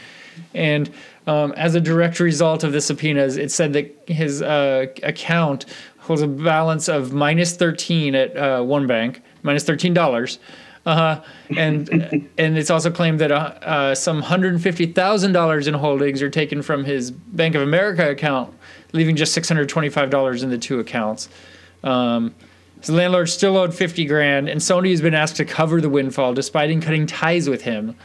And 0.53 0.89
um, 1.27 1.53
as 1.53 1.75
a 1.75 1.81
direct 1.81 2.19
result 2.19 2.63
of 2.63 2.71
the 2.71 2.81
subpoenas, 2.81 3.37
it 3.37 3.51
said 3.51 3.73
that 3.73 4.03
his 4.07 4.41
uh, 4.41 4.87
account 5.03 5.65
holds 5.99 6.21
a 6.21 6.27
balance 6.27 6.87
of 6.87 7.13
minus 7.13 7.55
13 7.55 8.15
at 8.15 8.37
uh, 8.37 8.61
one 8.61 8.87
bank, 8.87 9.21
minus 9.43 9.63
$13. 9.63 10.37
Uh, 10.85 11.19
and 11.57 11.89
and 12.37 12.57
it's 12.57 12.69
also 12.69 12.91
claimed 12.91 13.19
that 13.19 13.31
uh, 13.31 13.35
uh, 13.35 13.95
some 13.95 14.21
hundred 14.21 14.61
fifty 14.61 14.85
thousand 14.85 15.31
dollars 15.31 15.67
in 15.67 15.73
holdings 15.73 16.21
are 16.21 16.29
taken 16.29 16.61
from 16.61 16.83
his 16.83 17.09
Bank 17.09 17.55
of 17.55 17.61
America 17.63 18.09
account, 18.09 18.53
leaving 18.95 19.15
just 19.15 19.33
six 19.33 19.47
hundred 19.47 19.69
twenty-five 19.69 20.09
dollars 20.09 20.41
in 20.41 20.49
the 20.49 20.57
two 20.57 20.79
accounts. 20.79 21.29
Um, 21.83 22.33
his 22.79 22.89
landlord 22.89 23.29
still 23.29 23.57
owed 23.57 23.73
fifty 23.75 24.05
grand, 24.05 24.49
and 24.49 24.59
Sony 24.59 24.91
has 24.91 25.01
been 25.01 25.13
asked 25.13 25.35
to 25.37 25.45
cover 25.45 25.81
the 25.81 25.89
windfall, 25.89 26.33
despite 26.33 26.69
cutting 26.81 27.05
ties 27.05 27.47
with 27.49 27.61
him. 27.61 27.95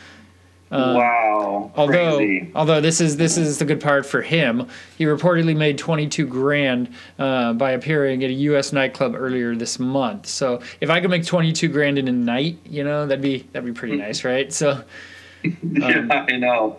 wow. 0.70 1.72
Although, 1.76 2.16
Crazy. 2.18 2.50
although 2.54 2.80
this 2.80 3.00
is 3.00 3.16
this 3.16 3.36
is 3.36 3.58
the 3.58 3.64
good 3.64 3.80
part 3.80 4.06
for 4.06 4.22
him, 4.22 4.68
he 4.96 5.04
reportedly 5.04 5.56
made 5.56 5.78
22 5.78 6.26
grand 6.26 6.92
uh, 7.18 7.52
by 7.54 7.72
appearing 7.72 8.22
at 8.22 8.30
a 8.30 8.34
U.S. 8.34 8.72
nightclub 8.72 9.14
earlier 9.16 9.54
this 9.56 9.78
month. 9.78 10.26
So 10.26 10.60
if 10.80 10.88
I 10.88 11.00
could 11.00 11.10
make 11.10 11.24
22 11.26 11.68
grand 11.68 11.98
in 11.98 12.06
a 12.08 12.12
night, 12.12 12.58
you 12.64 12.84
know, 12.84 13.06
that'd 13.06 13.22
be 13.22 13.38
that'd 13.52 13.66
be 13.66 13.76
pretty 13.78 13.96
nice, 13.96 14.22
right? 14.24 14.52
So 14.52 14.82
yeah, 15.42 16.24
I 16.28 16.36
know. 16.36 16.78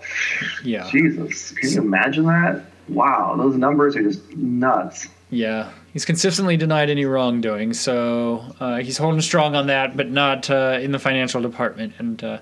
yeah, 0.63 0.89
Jesus, 0.89 1.51
can 1.51 1.69
you 1.69 1.81
imagine 1.81 2.25
that? 2.25 2.63
Wow, 2.89 3.35
those 3.37 3.55
numbers 3.55 3.95
are 3.95 4.03
just 4.03 4.35
nuts. 4.35 5.07
yeah, 5.29 5.71
he's 5.93 6.05
consistently 6.05 6.57
denied 6.57 6.89
any 6.89 7.05
wrongdoing. 7.05 7.73
So 7.73 8.43
uh, 8.59 8.77
he's 8.77 8.97
holding 8.97 9.21
strong 9.21 9.55
on 9.55 9.67
that, 9.67 9.95
but 9.95 10.09
not 10.09 10.49
uh, 10.49 10.79
in 10.81 10.91
the 10.91 10.99
financial 10.99 11.41
department. 11.41 11.93
And 11.99 12.23
uh, 12.23 12.37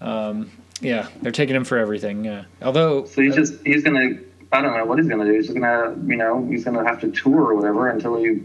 um, 0.00 0.50
yeah, 0.80 1.08
they're 1.22 1.32
taking 1.32 1.56
him 1.56 1.64
for 1.64 1.78
everything. 1.78 2.26
Uh, 2.28 2.44
although 2.62 3.06
So 3.06 3.22
he's 3.22 3.34
just 3.34 3.54
he's 3.64 3.82
gonna 3.82 4.18
I 4.52 4.60
don't 4.60 4.76
know 4.76 4.84
what 4.84 4.98
he's 4.98 5.08
gonna 5.08 5.24
do. 5.24 5.32
He's 5.32 5.46
just 5.46 5.58
gonna 5.58 5.96
you 6.06 6.16
know 6.16 6.46
he's 6.46 6.64
gonna 6.64 6.84
have 6.86 7.00
to 7.00 7.10
tour 7.10 7.40
or 7.52 7.54
whatever 7.54 7.88
until 7.88 8.16
he 8.16 8.40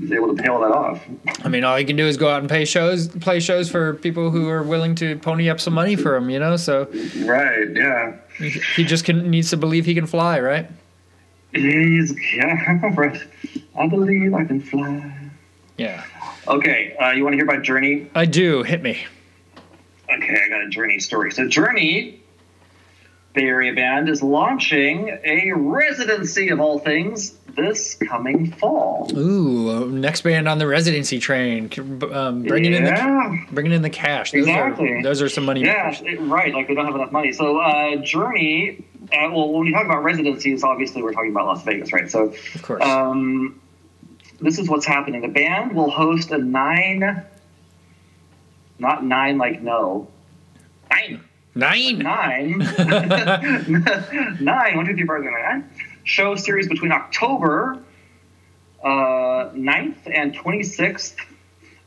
was 0.00 0.12
able 0.12 0.34
to 0.34 0.42
pay 0.42 0.48
all 0.48 0.60
that 0.60 0.72
off. 0.72 1.04
I 1.44 1.48
mean, 1.48 1.64
all 1.64 1.76
he 1.76 1.84
can 1.84 1.96
do 1.96 2.06
is 2.06 2.16
go 2.16 2.28
out 2.28 2.40
and 2.40 2.48
pay 2.48 2.64
shows, 2.64 3.08
play 3.08 3.40
shows 3.40 3.70
for 3.70 3.94
people 3.94 4.30
who 4.30 4.48
are 4.48 4.62
willing 4.62 4.94
to 4.96 5.16
pony 5.18 5.48
up 5.48 5.60
some 5.60 5.74
money 5.74 5.96
for 5.96 6.16
him. 6.16 6.30
You 6.30 6.38
know, 6.38 6.56
so 6.56 6.88
Right? 7.24 7.68
Yeah. 7.74 8.16
he, 8.38 8.50
he 8.50 8.84
just 8.84 9.04
can, 9.04 9.30
needs 9.30 9.50
to 9.50 9.56
believe 9.56 9.84
he 9.84 9.94
can 9.94 10.06
fly, 10.06 10.40
right? 10.40 10.68
He's 11.52 12.12
yeah. 12.34 12.80
Right. 12.94 13.22
I 13.78 13.86
believe 13.86 14.34
I 14.34 14.44
can 14.44 14.60
fly. 14.60 15.12
Yeah, 15.76 16.04
Okay. 16.46 16.96
Uh, 17.00 17.10
you 17.10 17.24
want 17.24 17.32
to 17.32 17.36
hear 17.36 17.44
about 17.44 17.62
Journey? 17.62 18.10
I 18.14 18.26
do. 18.26 18.62
Hit 18.62 18.82
me. 18.82 19.04
Okay, 20.12 20.38
I 20.44 20.48
got 20.48 20.62
a 20.62 20.68
Journey 20.68 21.00
story. 21.00 21.32
So 21.32 21.48
Journey, 21.48 22.20
Bay 23.32 23.44
Area 23.44 23.72
band, 23.72 24.08
is 24.08 24.22
launching 24.22 25.18
a 25.24 25.52
residency 25.52 26.50
of 26.50 26.60
all 26.60 26.78
things 26.78 27.34
this 27.56 27.94
coming 27.94 28.50
fall. 28.52 29.10
Ooh, 29.16 29.70
uh, 29.70 29.80
next 29.86 30.22
band 30.22 30.48
on 30.48 30.58
the 30.58 30.66
residency 30.66 31.18
train, 31.18 31.70
um, 32.12 32.42
bringing 32.42 32.72
in 32.74 32.84
the 32.84 33.46
bringing 33.52 33.72
in 33.72 33.82
the 33.82 33.90
cash. 33.90 34.32
Those 34.32 34.42
Exactly. 34.46 34.92
are 34.92 35.02
those 35.02 35.22
are 35.22 35.28
some 35.28 35.44
money. 35.44 35.62
Yeah, 35.62 35.90
it- 36.02 36.20
right. 36.20 36.52
Like 36.54 36.68
they 36.68 36.74
don't 36.74 36.86
have 36.86 36.94
enough 36.94 37.12
money. 37.12 37.32
So 37.32 37.58
uh, 37.58 37.96
Journey. 37.96 38.84
Uh, 39.04 39.28
well, 39.30 39.50
when 39.52 39.66
we 39.66 39.72
talk 39.72 39.84
about 39.84 40.02
residencies, 40.02 40.64
obviously 40.64 41.02
we're 41.02 41.12
talking 41.12 41.30
about 41.30 41.46
Las 41.46 41.62
Vegas, 41.64 41.92
right? 41.92 42.10
So 42.10 42.28
of 42.54 42.62
course. 42.62 42.82
um, 42.82 43.60
this 44.40 44.58
is 44.58 44.66
what's 44.68 44.86
happening. 44.86 45.20
The 45.20 45.28
band 45.28 45.74
will 45.74 45.90
host 45.90 46.30
a 46.30 46.38
nine, 46.38 47.22
not 48.78 49.04
nine 49.04 49.36
like 49.38 49.60
no, 49.62 50.08
nine, 50.90 51.20
Nine. 51.56 51.98
Nine. 51.98 52.58
nine. 54.40 54.76
one, 54.76 54.86
two, 54.86 54.94
three, 54.96 55.04
four, 55.06 55.18
nine, 55.22 55.70
show 56.04 56.36
series 56.36 56.68
between 56.68 56.92
October 56.92 57.78
uh, 58.82 59.50
9th 59.54 59.96
and 60.12 60.36
26th 60.36 61.16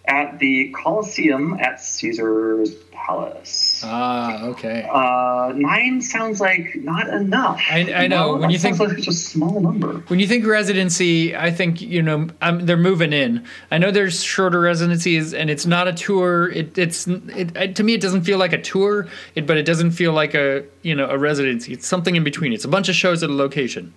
at 0.05 0.39
the 0.39 0.69
Coliseum 0.69 1.57
at 1.59 1.81
Caesar's 1.81 2.73
Palace. 2.93 3.81
Ah, 3.85 4.45
okay. 4.45 4.87
Uh, 4.91 5.51
nine 5.55 6.01
sounds 6.01 6.39
like 6.41 6.75
not 6.75 7.07
enough. 7.09 7.61
I- 7.69 7.93
I 7.93 8.07
know. 8.07 8.35
When 8.37 8.49
you 8.49 8.57
think- 8.57 8.77
sounds 8.77 8.89
like 8.89 8.97
it's 8.99 9.07
a 9.07 9.11
small 9.13 9.59
number. 9.59 10.01
When 10.07 10.19
you 10.19 10.25
think 10.27 10.45
residency, 10.45 11.35
I 11.35 11.51
think 11.51 11.81
you 11.81 12.01
know 12.01 12.27
um, 12.41 12.65
they're 12.65 12.75
moving 12.77 13.13
in. 13.13 13.43
I 13.69 13.77
know 13.77 13.91
there's 13.91 14.23
shorter 14.23 14.59
residencies, 14.61 15.33
and 15.33 15.49
it's 15.49 15.65
not 15.65 15.87
a 15.87 15.93
tour. 15.93 16.49
It, 16.51 16.77
it's 16.77 17.05
it, 17.07 17.55
it, 17.55 17.75
to 17.75 17.83
me, 17.83 17.93
it 17.93 18.01
doesn't 18.01 18.23
feel 18.23 18.37
like 18.39 18.53
a 18.53 18.61
tour, 18.61 19.07
it, 19.35 19.45
but 19.45 19.57
it 19.57 19.63
doesn't 19.63 19.91
feel 19.91 20.13
like 20.13 20.33
a 20.33 20.63
you 20.81 20.95
know 20.95 21.07
a 21.09 21.17
residency. 21.17 21.73
It's 21.73 21.85
something 21.87 22.15
in 22.15 22.23
between. 22.23 22.51
It's 22.53 22.65
a 22.65 22.69
bunch 22.69 22.89
of 22.89 22.95
shows 22.95 23.23
at 23.23 23.29
a 23.29 23.33
location, 23.33 23.93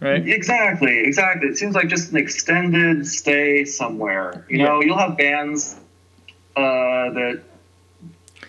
right? 0.00 0.26
Exactly, 0.26 0.98
exactly. 1.00 1.48
It 1.48 1.56
seems 1.58 1.74
like 1.74 1.88
just 1.88 2.10
an 2.12 2.16
extended 2.18 3.06
stay 3.06 3.64
somewhere. 3.64 4.44
You 4.48 4.58
Yeah. 4.58 4.64
know, 4.64 4.80
you'll 4.82 4.98
have 4.98 5.16
bands 5.16 5.76
uh, 6.56 7.10
that 7.10 7.40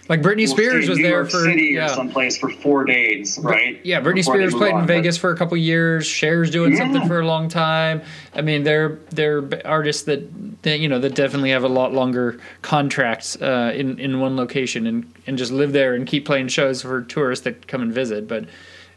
Like 0.08 0.22
Britney 0.24 0.48
Spears 0.48 0.90
was 0.90 0.98
New 0.98 1.04
there 1.04 1.12
York 1.14 1.30
for 1.30 1.44
City 1.44 1.74
yeah. 1.76 1.86
or 1.86 1.90
someplace 1.90 2.36
for 2.40 2.50
four 2.50 2.84
days, 2.84 3.38
right? 3.44 3.80
Yeah, 3.84 4.02
Britney 4.02 4.16
Before 4.16 4.36
Spears 4.36 4.56
played 4.56 4.72
in 4.72 4.78
on, 4.78 4.82
but- 4.88 4.94
Vegas 4.94 5.18
for 5.18 5.30
a 5.32 5.38
couple 5.38 5.56
years. 5.58 6.08
Cher's 6.08 6.50
doing 6.50 6.76
something 6.76 7.08
for 7.08 7.20
a 7.20 7.26
long 7.28 7.48
time. 7.50 8.02
I 8.34 8.42
mean, 8.42 8.64
they're 8.64 8.98
they're 9.12 9.44
artists 9.66 10.04
that, 10.04 10.64
that 10.64 10.80
you 10.80 10.90
know 10.90 10.98
that 10.98 11.14
definitely 11.14 11.52
have 11.52 11.64
a 11.64 11.68
lot 11.70 11.94
longer 11.94 12.40
contracts 12.64 13.40
uh, 13.40 13.72
in 13.76 14.00
in 14.00 14.20
one 14.20 14.36
location 14.36 14.88
and 14.88 15.14
and 15.28 15.38
just 15.38 15.52
live 15.52 15.74
there 15.74 15.94
and 15.94 16.08
keep 16.08 16.26
playing 16.26 16.48
shows 16.48 16.82
for 16.82 17.04
tourists 17.04 17.44
that 17.46 17.68
come 17.68 17.84
and 17.84 17.94
visit. 17.94 18.28
But 18.28 18.46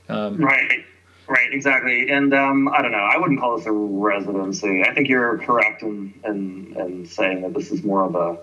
Right, 0.08 0.84
right, 1.32 1.52
exactly. 1.52 2.10
And 2.10 2.32
um, 2.34 2.68
I 2.68 2.82
don't 2.82 2.92
know. 2.92 2.98
I 2.98 3.16
wouldn't 3.16 3.40
call 3.40 3.56
this 3.56 3.66
a 3.66 3.72
residency. 3.72 4.82
I 4.84 4.94
think 4.94 5.08
you're 5.08 5.38
correct 5.38 5.82
in, 5.82 6.14
in, 6.24 6.74
in 6.76 7.06
saying 7.06 7.42
that 7.42 7.54
this 7.54 7.70
is 7.70 7.82
more 7.82 8.04
of 8.04 8.14
a, 8.14 8.38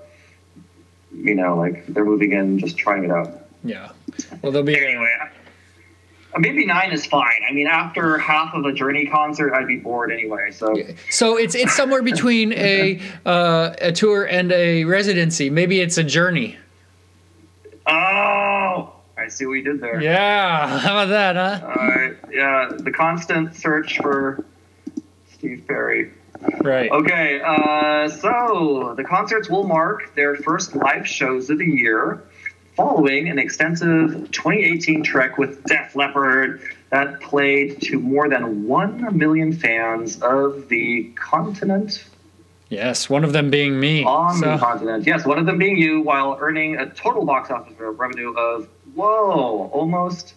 you 1.16 1.36
know, 1.36 1.58
like 1.58 1.86
they're 1.88 2.06
moving 2.06 2.32
in, 2.34 2.60
just 2.60 2.78
trying 2.78 3.04
it 3.04 3.12
out. 3.12 3.48
yeah, 3.64 3.92
well, 4.42 4.52
they'll 4.52 4.64
be 4.64 4.76
Anyway, 4.76 5.12
maybe 6.38 6.66
nine 6.66 6.92
is 6.92 7.06
fine. 7.06 7.42
I 7.48 7.52
mean, 7.54 7.68
after 7.68 8.18
half 8.18 8.54
of 8.54 8.66
a 8.66 8.74
Journey 8.74 9.08
concert, 9.08 9.54
I'd 9.54 9.68
be 9.68 9.78
bored 9.78 10.12
anyway. 10.12 10.52
So 10.52 10.76
So 11.10 11.38
it's 11.38 11.56
it's 11.56 11.76
somewhere 11.76 12.02
between 12.02 12.54
a 12.54 13.02
uh, 13.26 13.74
a 13.82 13.92
tour 13.92 14.26
and 14.26 14.52
a 14.52 14.86
residency. 14.86 15.50
Maybe 15.50 15.82
it's 15.82 15.98
a 15.98 16.04
journey. 16.04 16.58
Oh, 17.88 18.94
I 19.18 19.28
see 19.30 19.46
what 19.48 19.54
you 19.54 19.64
did 19.64 19.82
there. 19.82 20.02
Yeah, 20.02 20.80
how 20.80 21.04
about 21.04 21.10
that, 21.10 21.36
huh? 21.36 21.68
All 21.68 21.88
right. 21.88 22.16
Yeah, 22.40 22.70
the 22.72 22.92
constant 22.92 23.54
search 23.54 23.98
for 23.98 24.46
Steve 25.34 25.66
Perry. 25.68 26.14
Right. 26.62 26.90
Okay, 26.90 27.42
uh, 27.44 28.08
so 28.08 28.94
the 28.96 29.04
concerts 29.04 29.50
will 29.50 29.68
mark 29.68 30.16
their 30.16 30.38
first 30.38 30.74
live 30.74 31.06
shows 31.06 31.50
of 31.50 31.58
the 31.58 31.66
year, 31.66 32.24
following 32.78 33.28
an 33.28 33.40
extensive 33.40 34.32
2018 34.32 35.04
trek 35.04 35.38
with 35.38 35.62
Def 35.66 35.98
Leppard 35.98 36.62
that 36.92 37.20
played 37.20 37.82
to 37.82 38.00
more 38.00 38.30
than 38.30 38.66
1 38.66 39.18
million 39.18 39.52
fans 39.52 40.22
of 40.22 40.70
the 40.70 41.12
continent 41.16 42.06
Yes, 42.70 43.10
one 43.10 43.24
of 43.26 43.34
them 43.34 43.50
being 43.50 43.78
me. 43.80 44.06
on 44.06 44.36
So- 44.38 44.52
the 44.52 44.58
continent. 44.60 45.06
Yes, 45.06 45.26
one 45.26 45.40
of 45.40 45.46
them 45.46 45.58
being 45.58 45.76
you, 45.78 46.00
while 46.02 46.38
earning 46.40 46.78
a 46.78 46.86
total 46.86 47.26
box 47.26 47.50
office 47.52 47.74
revenue 47.80 48.32
of, 48.38 48.70
whoa, 48.94 49.70
almost 49.74 50.36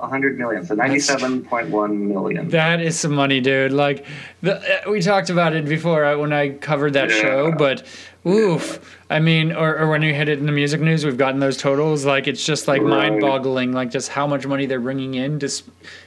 100 0.00 0.38
million. 0.38 0.64
So 0.64 0.74
97.1 0.76 1.96
million. 1.98 2.48
That 2.48 2.80
is 2.80 2.98
some 2.98 3.12
money, 3.12 3.40
dude. 3.40 3.72
Like, 3.72 4.06
the, 4.42 4.56
uh, 4.86 4.90
we 4.90 5.00
talked 5.00 5.30
about 5.30 5.54
it 5.54 5.66
before 5.66 6.04
uh, 6.04 6.16
when 6.18 6.32
I 6.32 6.50
covered 6.50 6.94
that 6.94 7.10
Yeah. 7.10 7.20
show, 7.20 7.52
but 7.52 7.84
oof. 8.26 8.96
I 9.10 9.18
mean, 9.20 9.52
or, 9.52 9.76
or 9.78 9.88
when 9.90 10.00
we 10.02 10.14
hit 10.14 10.28
it 10.28 10.38
in 10.38 10.46
the 10.46 10.52
music 10.52 10.80
news, 10.80 11.04
we've 11.04 11.18
gotten 11.18 11.40
those 11.40 11.56
totals. 11.56 12.04
Like, 12.04 12.28
it's 12.28 12.44
just 12.44 12.66
like 12.68 12.80
Right. 12.82 12.88
mind-boggling, 12.90 13.72
like 13.72 13.90
just 13.90 14.08
how 14.08 14.26
much 14.26 14.46
money 14.46 14.66
they're 14.66 14.80
bringing 14.80 15.14
in, 15.14 15.38
dis, 15.38 15.62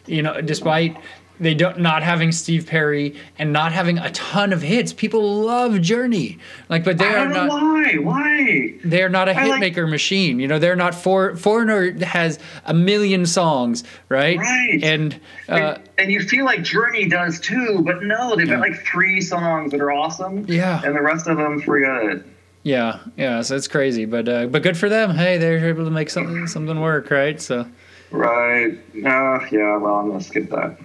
you 0.07 0.21
know, 0.23 0.41
despite 0.41 0.97
they 1.39 1.53
don't 1.55 1.80
not 1.80 2.03
having 2.03 2.31
Steve 2.31 2.68
Perry 2.68 3.15
and 3.39 3.51
not 3.51 3.72
having 3.72 3.97
a 3.97 4.11
ton 4.11 4.53
of 4.53 4.61
hits. 4.61 4.93
People 4.93 5.41
love 5.41 5.81
Journey, 5.81 6.38
like, 6.69 6.84
but 6.84 6.97
they 6.97 7.05
I 7.05 7.10
are 7.10 7.23
don't 7.26 7.34
know 7.34 7.45
not. 7.47 7.61
why. 7.61 7.93
Why? 7.97 8.73
They're 8.84 9.10
not 9.10 9.27
a 9.30 9.38
I 9.38 9.45
like- 9.47 9.61
hitmaker 9.61 9.89
machine. 9.89 10.39
You 10.39 10.47
know, 10.47 10.60
they're 10.60 10.76
not 10.76 10.95
for 10.95 11.35
Foreigner 11.35 11.91
has 12.05 12.39
a 12.65 12.73
million 12.73 13.26
songs, 13.26 13.84
right? 14.10 14.38
Right. 14.38 14.80
And 14.84 15.19
uh, 15.49 15.53
and, 15.77 15.89
and 15.97 16.11
you 16.11 16.22
feel 16.22 16.45
like 16.45 16.64
Journey 16.64 17.07
does 17.10 17.39
too, 17.39 17.81
but 17.85 18.03
no, 18.03 18.35
they've 18.35 18.47
got 18.47 18.60
like 18.60 18.76
three 18.85 19.19
songs 19.22 19.72
that 19.72 19.81
are 19.81 19.91
awesome. 19.91 20.45
Yeah. 20.47 20.81
And 20.85 20.95
the 20.95 21.01
rest 21.01 21.27
of 21.27 21.38
them, 21.38 21.60
forget. 21.61 22.23
Yeah, 22.65 22.99
yeah, 23.18 23.41
so 23.41 23.57
it's 23.57 23.68
crazy, 23.68 24.05
but 24.05 24.30
uh, 24.30 24.45
but 24.45 24.64
good 24.64 24.77
for 24.77 24.88
them. 24.88 25.11
Hey, 25.15 25.38
they're 25.38 25.68
able 25.68 25.84
to 25.84 25.91
make 25.91 26.10
something 26.10 26.47
something 26.47 26.80
work, 26.80 27.11
right? 27.11 27.41
So, 27.41 27.68
Right. 28.10 28.77
Uh, 28.95 29.39
yeah, 29.51 29.76
well, 29.77 29.95
I'm 29.95 30.18
to 30.18 30.23
skip 30.23 30.49
that. 30.51 30.77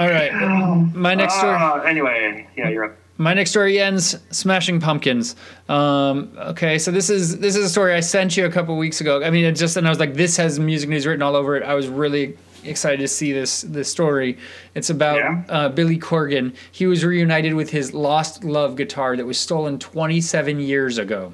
All 0.00 0.08
right, 0.08 0.32
my 0.94 1.14
next 1.14 1.36
story. 1.36 1.54
Uh, 1.54 1.80
anyway, 1.82 2.48
yeah, 2.56 2.68
you're 2.70 2.84
up. 2.84 2.96
My 3.18 3.34
next 3.34 3.50
story 3.50 3.78
ends 3.78 4.16
Smashing 4.30 4.80
Pumpkins. 4.80 5.36
Um, 5.68 6.32
okay, 6.38 6.78
so 6.78 6.90
this 6.90 7.10
is 7.10 7.38
this 7.38 7.54
is 7.54 7.66
a 7.66 7.68
story 7.68 7.92
I 7.94 8.00
sent 8.00 8.34
you 8.36 8.46
a 8.46 8.50
couple 8.50 8.76
weeks 8.78 9.02
ago. 9.02 9.22
I 9.22 9.28
mean, 9.30 9.44
it 9.44 9.52
just 9.52 9.76
and 9.76 9.86
I 9.86 9.90
was 9.90 10.00
like, 10.00 10.14
this 10.14 10.38
has 10.38 10.58
music 10.58 10.88
news 10.88 11.06
written 11.06 11.20
all 11.22 11.36
over 11.36 11.54
it. 11.56 11.62
I 11.62 11.74
was 11.74 11.86
really 11.86 12.38
excited 12.64 13.00
to 13.00 13.08
see 13.08 13.32
this 13.32 13.60
this 13.60 13.90
story. 13.90 14.38
It's 14.74 14.88
about 14.88 15.16
Yeah. 15.18 15.42
uh, 15.50 15.68
Billy 15.68 15.98
Corgan. 15.98 16.54
He 16.72 16.86
was 16.86 17.04
reunited 17.04 17.52
with 17.52 17.68
his 17.68 17.92
lost 17.92 18.42
love 18.42 18.74
guitar 18.76 19.16
that 19.18 19.26
was 19.26 19.36
stolen 19.38 19.78
27 19.78 20.58
years 20.58 20.96
ago. 20.96 21.30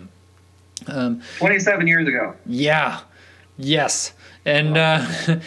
27 0.86 1.86
years 1.86 2.08
ago. 2.08 2.34
Yeah. 2.46 3.00
Yes. 3.58 4.12
And 4.44 4.76
uh, 4.76 5.06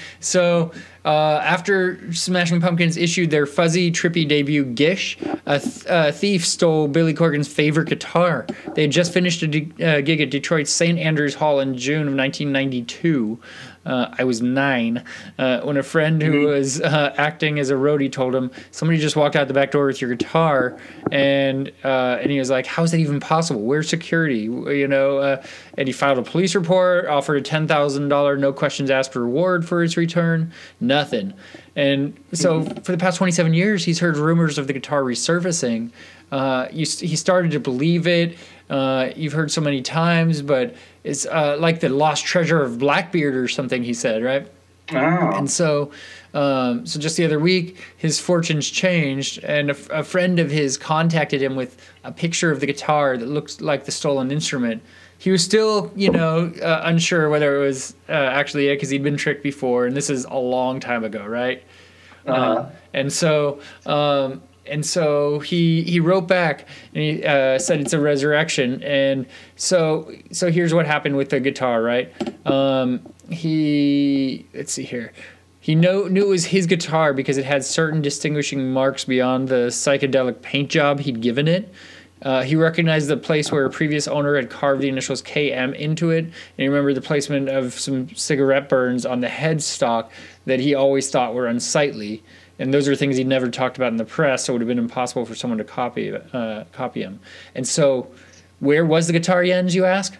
so 0.22 0.72
uh, 1.10 1.42
after 1.44 2.14
Smashing 2.14 2.62
Pumpkins 2.62 2.96
issued 2.96 3.32
their 3.32 3.48
fuzzy, 3.48 3.92
trippy 3.92 4.28
debut, 4.28 4.64
Gish, 4.64 5.18
a, 5.48 5.60
th- 5.60 5.84
a 5.88 6.12
thief 6.12 6.46
stole 6.46 6.88
Billy 6.88 7.16
Corgan's 7.16 7.48
favorite 7.48 7.90
guitar. 7.90 8.46
They 8.76 8.84
had 8.84 8.92
just 8.92 9.12
finished 9.12 9.42
a 9.42 9.48
de- 9.48 9.72
uh, 9.84 10.02
gig 10.02 10.22
at 10.22 10.30
Detroit's 10.30 10.72
St. 10.72 11.00
Andrews 11.00 11.34
Hall 11.34 11.62
in 11.62 11.76
June 11.76 12.08
of 12.08 12.14
1992. 12.14 13.40
Uh, 13.90 14.14
I 14.20 14.24
was 14.24 14.40
nine 14.42 15.04
uh, 15.40 15.62
when 15.62 15.76
a 15.76 15.84
friend 15.84 16.22
who 16.22 16.42
was 16.42 16.80
uh, 16.80 17.14
acting 17.18 17.58
as 17.58 17.72
a 17.72 17.74
roadie 17.74 18.12
told 18.12 18.36
him 18.36 18.52
somebody 18.70 19.00
just 19.00 19.16
walked 19.16 19.36
out 19.36 19.48
the 19.48 19.54
back 19.54 19.72
door 19.72 19.88
with 19.88 20.00
your 20.00 20.14
guitar, 20.14 20.78
and 21.12 21.72
uh, 21.84 22.20
and 22.22 22.32
he 22.32 22.38
was 22.38 22.52
like, 22.52 22.68
"How 22.68 22.84
is 22.84 22.92
that 22.92 23.00
even 23.00 23.20
possible? 23.20 23.62
Where's 23.62 23.90
security?" 23.90 24.42
You 24.42 24.88
know, 24.88 25.18
uh, 25.18 25.44
and 25.76 25.88
he 25.88 25.92
filed 25.92 26.20
a 26.20 26.22
police 26.22 26.54
report, 26.54 27.08
offered 27.08 27.38
a 27.38 27.42
ten 27.42 27.68
thousand 27.68 28.10
dollar 28.10 28.38
no 28.38 28.54
questions 28.54 28.92
asked 28.92 29.16
reward 29.16 29.68
for 29.68 29.84
its 29.84 29.98
return. 29.98 30.52
Nothing, 30.80 31.34
and 31.76 32.16
so 32.32 32.64
for 32.64 32.92
the 32.92 32.98
past 32.98 33.18
twenty 33.18 33.32
seven 33.32 33.56
years, 33.56 33.86
he's 33.86 34.00
heard 34.00 34.18
rumors 34.18 34.60
of 34.60 34.68
the 34.68 34.74
guitar 34.74 35.02
resurfacing. 35.02 35.92
Uh, 36.32 36.68
you, 36.72 36.86
he 36.86 37.16
started 37.16 37.50
to 37.52 37.60
believe 37.60 38.06
it. 38.06 38.38
Uh, 38.70 39.10
you've 39.16 39.34
heard 39.34 39.52
so 39.52 39.62
many 39.62 39.82
times, 39.82 40.42
but 40.42 40.76
it's 41.04 41.26
uh, 41.26 41.58
like 41.60 41.80
the 41.80 41.90
lost 41.90 42.26
treasure 42.26 42.62
of 42.62 42.78
Blackbeard 42.78 43.36
or 43.36 43.48
something. 43.48 43.84
He 43.84 43.94
said, 43.94 44.24
right? 44.24 44.48
Oh. 44.92 44.98
And 45.38 45.50
so, 45.50 45.92
um, 46.34 46.86
so 46.86 47.00
just 47.00 47.18
the 47.18 47.26
other 47.26 47.40
week, 47.40 47.78
his 47.98 48.20
fortunes 48.20 48.70
changed, 48.70 49.44
and 49.44 49.70
a, 49.70 49.74
f- 49.74 49.90
a 49.90 50.04
friend 50.04 50.40
of 50.40 50.50
his 50.50 50.78
contacted 50.78 51.42
him 51.42 51.56
with 51.56 51.78
a 52.04 52.12
picture 52.12 52.52
of 52.52 52.60
the 52.60 52.66
guitar 52.66 53.18
that 53.18 53.28
looks 53.28 53.62
like 53.62 53.86
the 53.86 53.92
stolen 53.92 54.32
instrument. 54.32 54.82
He 55.18 55.32
was 55.32 55.44
still, 55.44 55.92
you 55.96 56.12
know, 56.12 56.52
uh, 56.62 56.82
unsure 56.86 57.30
whether 57.30 57.58
it 57.58 57.66
was 57.66 57.96
uh, 58.08 58.14
actually 58.14 58.70
it 58.70 58.76
because 58.76 58.90
he'd 58.90 59.04
been 59.04 59.18
tricked 59.18 59.44
before, 59.44 59.86
and 59.86 59.96
this 59.96 60.10
is 60.10 60.26
a 60.26 60.38
long 60.38 60.80
time 60.80 61.04
ago, 61.04 61.26
right? 61.26 61.64
Uh, 62.26 62.70
and 62.94 63.12
so, 63.12 63.60
um, 63.86 64.42
and 64.70 64.86
so 64.86 65.40
he 65.40 65.84
he 65.84 66.00
wrote 66.00 66.28
back 66.28 66.68
and 66.94 67.04
he 67.04 67.24
uh, 67.24 67.60
said 67.60 67.80
it's 67.80 67.94
a 67.94 68.00
resurrection. 68.00 68.82
And 68.84 69.26
so 69.56 70.12
so 70.32 70.52
here's 70.52 70.74
what 70.74 70.86
happened 70.86 71.18
with 71.18 71.30
the 71.30 71.40
guitar, 71.40 71.82
right? 71.82 72.12
Um, 72.48 73.02
he 73.30 74.46
let's 74.54 74.74
see 74.74 74.84
here. 74.84 75.14
He 75.62 75.76
know, 75.76 76.08
knew 76.08 76.24
it 76.24 76.30
was 76.30 76.46
his 76.46 76.66
guitar 76.66 77.14
because 77.14 77.38
it 77.38 77.46
had 77.46 77.66
certain 77.66 78.02
distinguishing 78.02 78.72
marks 78.72 79.06
beyond 79.06 79.50
the 79.50 79.68
psychedelic 79.68 80.42
paint 80.42 80.70
job 80.70 81.02
he'd 81.02 81.22
given 81.22 81.48
it. 81.48 81.72
Uh, 82.22 82.44
he 82.44 82.56
recognized 82.56 83.08
the 83.08 83.18
place 83.18 83.52
where 83.52 83.66
a 83.66 83.70
previous 83.70 84.08
owner 84.08 84.36
had 84.36 84.50
carved 84.50 84.82
the 84.82 84.90
initials 84.90 85.22
KM 85.22 85.74
into 85.76 86.10
it, 86.10 86.26
and 86.26 86.34
he 86.58 86.68
remembered 86.68 86.96
the 86.96 87.02
placement 87.02 87.48
of 87.50 87.74
some 87.74 88.10
cigarette 88.16 88.68
burns 88.68 89.06
on 89.06 89.22
the 89.22 89.28
headstock 89.28 90.10
that 90.46 90.60
he 90.60 90.76
always 90.76 91.10
thought 91.10 91.34
were 91.34 91.48
unsightly. 91.48 92.24
And 92.60 92.74
those 92.74 92.88
are 92.88 92.96
things 92.96 93.18
he'd 93.18 93.28
never 93.28 93.50
talked 93.50 93.78
about 93.78 93.92
in 93.92 93.98
the 93.98 94.06
press, 94.06 94.46
so 94.46 94.52
it 94.52 94.56
would 94.56 94.62
have 94.62 94.68
been 94.68 94.78
impossible 94.80 95.26
for 95.26 95.34
someone 95.34 95.58
to 95.58 95.64
copy 95.64 96.14
uh, 96.14 96.66
copy 96.72 97.02
him. 97.02 97.20
And 97.56 97.68
so, 97.68 98.12
where 98.60 98.86
was 98.86 99.08
the 99.08 99.14
guitar, 99.14 99.44
Jens? 99.44 99.74
You 99.74 99.86
ask. 99.86 100.18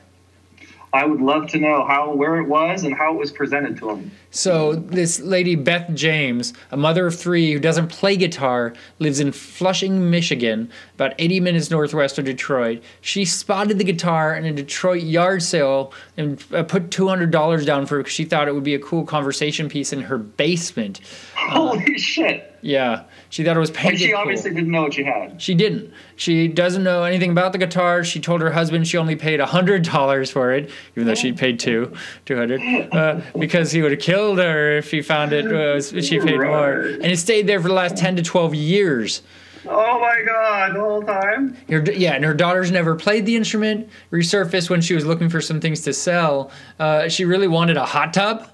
I 0.92 1.06
would 1.06 1.22
love 1.22 1.48
to 1.50 1.60
know 1.60 1.86
how 1.86 2.14
where 2.14 2.38
it 2.38 2.48
was 2.48 2.84
and 2.84 2.96
how 2.96 3.14
it 3.14 3.18
was 3.18 3.32
presented 3.32 3.78
to 3.78 3.92
him. 3.92 4.12
So 4.32 4.76
this 4.76 5.20
lady 5.20 5.56
Beth 5.56 5.94
James, 5.94 6.54
a 6.72 6.78
mother 6.78 7.06
of 7.08 7.20
three 7.20 7.54
who 7.54 7.60
doesn't 7.60 7.88
play 7.88 8.16
guitar, 8.16 8.74
lives 8.98 9.20
in 9.20 9.32
Flushing, 9.32 10.10
Michigan, 10.10 10.72
about 10.96 11.14
80 11.20 11.40
minutes 11.42 11.70
northwest 11.70 12.18
of 12.18 12.26
Detroit. 12.26 12.82
She 13.02 13.24
spotted 13.26 13.78
the 13.78 13.84
guitar 13.84 14.36
in 14.36 14.46
a 14.46 14.52
Detroit 14.54 15.04
yard 15.04 15.44
sale 15.44 15.94
and 16.18 16.44
uh, 16.54 16.64
put 16.64 16.90
$200 16.90 17.66
down 17.66 17.86
for 17.86 18.00
it 18.00 18.04
because 18.04 18.14
she 18.14 18.26
thought 18.26 18.48
it 18.48 18.56
would 18.56 18.64
be 18.64 18.76
a 18.76 18.80
cool 18.80 19.06
conversation 19.06 19.70
piece 19.70 19.94
in 19.94 20.02
her 20.02 20.18
basement. 20.18 21.02
Holy 21.36 21.98
shit! 22.00 22.49
Yeah, 22.62 23.04
she 23.30 23.44
thought 23.44 23.56
it 23.56 23.60
was 23.60 23.72
painted. 23.72 23.94
And 23.94 24.00
she 24.00 24.12
cool. 24.12 24.18
obviously 24.18 24.52
didn't 24.52 24.72
know 24.72 24.84
what 24.84 24.94
she 24.94 25.04
had. 25.04 25.42
She 25.42 25.56
didn't. 25.56 25.94
She 26.16 26.48
doesn't 26.48 26.84
know 26.84 27.04
anything 27.04 27.32
about 27.32 27.52
the 27.52 27.58
guitar. 27.58 28.04
She 28.04 28.20
told 28.20 28.42
her 28.42 28.52
husband 28.52 28.88
she 28.88 28.98
only 28.98 29.16
paid 29.16 29.40
hundred 29.40 29.84
dollars 29.84 30.30
for 30.30 30.52
it, 30.52 30.70
even 30.96 31.08
though 31.08 31.16
she 31.16 31.32
paid 31.32 31.60
two, 31.60 31.94
two 32.26 32.36
hundred, 32.36 32.62
uh, 32.94 33.22
because 33.38 33.72
he 33.72 33.82
would 33.82 33.92
have 33.92 34.02
killed 34.02 34.40
her 34.40 34.78
if 34.78 34.92
he 34.92 35.02
found 35.02 35.34
it 35.34 35.46
was 35.46 35.90
she 36.06 36.20
paid 36.20 36.40
more. 36.40 36.82
And 36.82 37.06
it 37.06 37.18
stayed 37.18 37.48
there 37.48 37.62
for 37.62 37.68
the 37.68 37.74
last 37.74 37.98
ten 37.98 38.16
to 38.16 38.24
twelve 38.24 38.54
years. 38.54 39.22
Oh 39.68 40.00
my 40.00 40.22
god! 40.26 40.76
The 40.76 40.80
whole 40.80 41.04
time. 41.04 41.58
Her, 41.70 41.84
yeah, 41.92 42.14
and 42.14 42.24
her 42.24 42.34
daughters 42.34 42.72
never 42.72 42.96
played 42.96 43.26
the 43.26 43.36
instrument. 43.36 43.90
Resurfaced 44.12 44.70
when 44.70 44.82
she 44.82 44.96
was 44.96 45.06
looking 45.06 45.30
for 45.30 45.42
some 45.42 45.60
things 45.60 45.82
to 45.82 45.94
sell. 45.94 46.52
Uh, 46.80 47.10
she 47.10 47.26
really 47.26 47.48
wanted 47.48 47.76
a 47.76 47.86
hot 47.86 48.14
tub. 48.14 48.50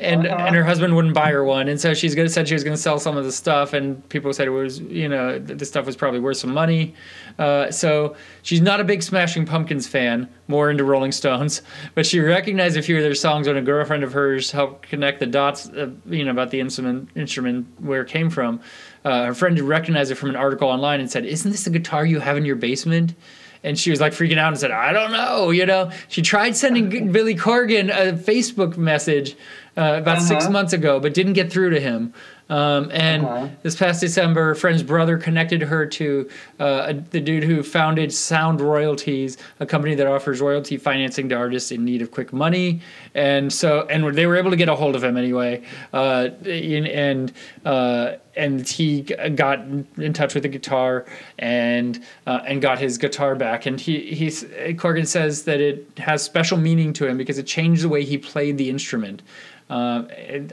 And, 0.00 0.26
Uh-huh. 0.26 0.44
and 0.46 0.56
her 0.56 0.64
husband 0.64 0.96
wouldn't 0.96 1.12
buy 1.14 1.30
her 1.30 1.44
one, 1.44 1.68
and 1.68 1.78
so 1.80 1.92
she's 1.94 2.14
gonna 2.14 2.28
said 2.28 2.48
she 2.48 2.54
was 2.54 2.64
gonna 2.64 2.76
sell 2.76 2.98
some 2.98 3.16
of 3.16 3.24
the 3.24 3.32
stuff, 3.32 3.72
and 3.74 4.06
people 4.08 4.32
said 4.32 4.46
it 4.46 4.50
was 4.50 4.80
you 4.80 5.08
know 5.08 5.38
the 5.38 5.64
stuff 5.64 5.84
was 5.84 5.94
probably 5.96 6.20
worth 6.20 6.38
some 6.38 6.54
money. 6.54 6.94
Uh, 7.38 7.70
so 7.70 8.16
she's 8.42 8.60
not 8.60 8.80
a 8.80 8.84
big 8.84 9.02
Smashing 9.02 9.44
Pumpkins 9.46 9.86
fan, 9.86 10.28
more 10.48 10.70
into 10.70 10.84
Rolling 10.84 11.12
Stones, 11.12 11.62
but 11.94 12.06
she 12.06 12.18
recognized 12.20 12.76
a 12.76 12.82
few 12.82 12.96
of 12.96 13.02
their 13.02 13.14
songs 13.14 13.46
when 13.46 13.56
a 13.56 13.62
girlfriend 13.62 14.02
of 14.02 14.12
hers 14.12 14.50
helped 14.50 14.88
connect 14.88 15.20
the 15.20 15.26
dots, 15.26 15.68
uh, 15.68 15.90
you 16.08 16.24
know, 16.24 16.30
about 16.30 16.50
the 16.50 16.60
instrument 16.60 17.08
instrument 17.14 17.66
where 17.78 18.00
it 18.02 18.08
came 18.08 18.30
from. 18.30 18.60
Uh, 19.04 19.26
her 19.26 19.34
friend 19.34 19.58
recognized 19.60 20.10
it 20.10 20.14
from 20.14 20.30
an 20.30 20.36
article 20.36 20.68
online 20.68 21.00
and 21.00 21.10
said, 21.10 21.24
"Isn't 21.26 21.50
this 21.50 21.64
the 21.64 21.70
guitar 21.70 22.06
you 22.06 22.20
have 22.20 22.36
in 22.36 22.44
your 22.44 22.56
basement?" 22.56 23.14
And 23.62 23.78
she 23.78 23.90
was 23.90 24.00
like 24.00 24.14
freaking 24.14 24.38
out 24.38 24.48
and 24.48 24.58
said, 24.58 24.70
"I 24.70 24.90
don't 24.94 25.12
know." 25.12 25.50
You 25.50 25.66
know, 25.66 25.90
she 26.08 26.22
tried 26.22 26.56
sending 26.56 27.12
Billy 27.12 27.34
Corgan 27.34 27.90
a 27.90 28.14
Facebook 28.14 28.78
message 28.78 29.36
uh, 29.76 29.96
about 29.98 30.20
six 30.22 30.44
Uh-huh. 30.44 30.52
months 30.52 30.72
ago, 30.72 31.00
but 31.00 31.14
didn't 31.14 31.34
get 31.34 31.52
through 31.52 31.70
to 31.70 31.80
him. 31.80 32.12
Um, 32.50 32.90
and 32.92 33.24
Uh-huh. 33.24 33.48
this 33.62 33.76
past 33.76 34.00
December, 34.00 34.44
her 34.44 34.54
friend's 34.54 34.82
brother 34.82 35.16
connected 35.16 35.62
her 35.62 35.86
to 35.86 36.28
uh, 36.58 36.86
a, 36.88 36.94
the 36.94 37.20
dude 37.20 37.44
who 37.44 37.62
founded 37.62 38.12
Sound 38.12 38.60
Royalties, 38.60 39.38
a 39.60 39.66
company 39.66 39.94
that 39.94 40.06
offers 40.06 40.40
royalty 40.40 40.76
financing 40.76 41.28
to 41.28 41.36
artists 41.36 41.70
in 41.70 41.84
need 41.84 42.02
of 42.02 42.10
quick 42.10 42.32
money. 42.32 42.80
And 43.14 43.52
so, 43.52 43.86
and 43.88 44.14
they 44.14 44.26
were 44.26 44.36
able 44.36 44.50
to 44.50 44.56
get 44.56 44.68
a 44.68 44.74
hold 44.74 44.96
of 44.96 45.04
him 45.04 45.16
anyway. 45.16 45.62
Uh, 45.92 46.30
in, 46.44 46.86
and 46.86 47.32
uh, 47.64 48.16
and 48.36 48.66
he 48.66 49.02
got 49.02 49.60
in 49.60 50.12
touch 50.12 50.34
with 50.34 50.42
the 50.42 50.48
guitar 50.48 51.04
and 51.38 52.02
uh, 52.26 52.40
and 52.46 52.60
got 52.62 52.78
his 52.78 52.98
guitar 52.98 53.34
back. 53.36 53.66
And 53.66 53.80
he 53.80 54.14
he's 54.14 54.44
Corgan 54.82 55.06
says 55.06 55.44
that 55.44 55.60
it 55.60 55.86
has 55.98 56.22
special 56.22 56.58
meaning 56.58 56.92
to 56.94 57.06
him 57.06 57.16
because 57.16 57.38
it 57.38 57.46
changed 57.46 57.82
the 57.82 57.88
way 57.88 58.04
he 58.04 58.18
played 58.18 58.58
the 58.58 58.70
instrument. 58.70 59.22
Uh, 59.68 60.02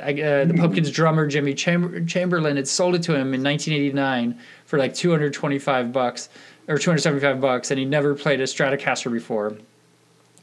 I, 0.04 0.22
uh, 0.22 0.46
the 0.46 0.54
Pumpkins 0.56 0.92
drummer 0.92 1.26
Jimmy 1.26 1.56
Chamber- 1.88 2.06
Chamberlin 2.06 2.56
had 2.58 2.68
sold 2.68 2.96
it 2.96 3.04
to 3.04 3.14
him 3.14 3.34
in 3.34 3.42
1989 3.44 4.38
for 4.66 4.78
like 4.80 4.94
225 4.94 5.92
bucks 5.92 6.30
or 6.68 6.78
275 6.78 7.40
bucks, 7.40 7.72
and 7.72 7.80
he 7.80 7.86
never 7.86 8.14
played 8.14 8.40
a 8.42 8.44
Stratocaster 8.44 9.12
before. 9.12 9.56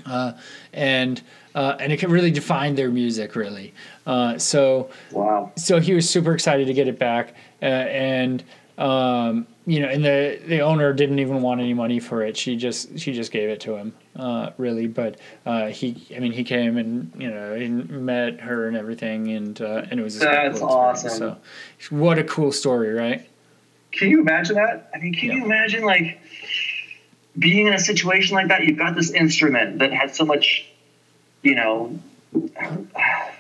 Uh, 0.07 0.33
and 0.73 1.23
uh, 1.55 1.77
and 1.79 1.93
it 1.93 1.99
can 1.99 2.11
really 2.11 2.31
define 2.33 2.75
their 2.75 2.91
music, 2.91 3.37
really. 3.37 3.73
Uh, 4.07 4.37
so 4.39 4.91
Wow. 5.13 5.53
so 5.57 5.79
he 5.81 5.95
was 5.95 6.09
super 6.11 6.33
excited 6.35 6.67
to 6.67 6.75
get 6.75 6.89
it 6.89 6.99
back, 6.99 7.35
uh, 7.63 7.67
and 7.67 8.43
um, 8.77 9.47
you 9.67 9.81
know, 9.81 9.89
and 9.89 10.05
the 10.05 10.41
the 10.47 10.61
owner 10.61 10.93
didn't 10.93 11.19
even 11.21 11.41
want 11.41 11.61
any 11.61 11.73
money 11.73 11.99
for 11.99 12.23
it. 12.23 12.37
She 12.37 12.57
just 12.57 12.99
she 12.99 13.13
just 13.13 13.33
gave 13.33 13.49
it 13.49 13.61
to 13.61 13.77
him, 13.77 13.95
uh, 14.15 14.51
really. 14.59 14.87
But 14.87 15.19
uh, 15.47 15.69
he, 15.69 16.07
I 16.15 16.19
mean, 16.19 16.33
he 16.33 16.45
came 16.45 16.77
and 16.77 17.13
you 17.19 17.31
know, 17.31 17.55
and 17.55 17.89
met 18.05 18.41
her 18.41 18.69
and 18.69 18.77
everything, 18.77 19.29
and 19.31 19.61
uh, 19.61 19.87
and 19.91 19.99
it 19.99 20.03
was 20.03 20.17
a 20.17 20.21
That's 20.21 20.59
cool 20.59 20.69
awesome. 20.69 21.11
So, 21.11 21.39
what 21.91 22.19
a 22.19 22.25
cool 22.25 22.53
story, 22.53 22.93
right? 22.93 23.27
Can 23.93 24.11
you 24.11 24.21
imagine 24.21 24.57
that? 24.57 24.91
I 24.95 24.99
mean, 24.99 25.15
can 25.15 25.29
Yeah. 25.29 25.37
you 25.37 25.45
imagine 25.45 25.85
like 25.85 26.21
being 27.39 27.67
in 27.67 27.75
a 27.75 27.79
situation 27.79 28.35
like 28.37 28.49
that? 28.49 28.65
You've 28.65 28.79
got 28.79 28.95
this 28.95 29.13
instrument 29.13 29.79
that 29.79 29.93
had 29.93 30.15
so 30.15 30.25
much, 30.25 30.67
you 31.43 31.55
know, 31.55 31.99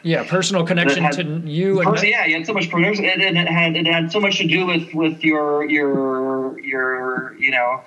Yeah, 0.03 0.25
personal 0.25 0.66
connection 0.66 1.03
had- 1.03 1.15
to 1.15 1.43
you 1.49 1.81
and 1.81 1.91
First, 1.91 2.05
yeah, 2.07 2.27
you 2.27 2.37
had 2.37 2.47
so 2.47 2.53
much 2.53 2.71
promotion, 2.71 3.07
and 3.07 3.23
and 3.23 3.39
it 3.39 3.49
had 3.49 3.75
it 3.77 3.87
had 3.87 4.12
so 4.12 4.21
much 4.21 4.39
to 4.39 4.47
do 4.47 4.66
with 4.66 4.93
with 4.93 5.25
your 5.25 5.65
your 5.65 6.61
your 6.61 7.37
you 7.39 7.51
know 7.51 7.81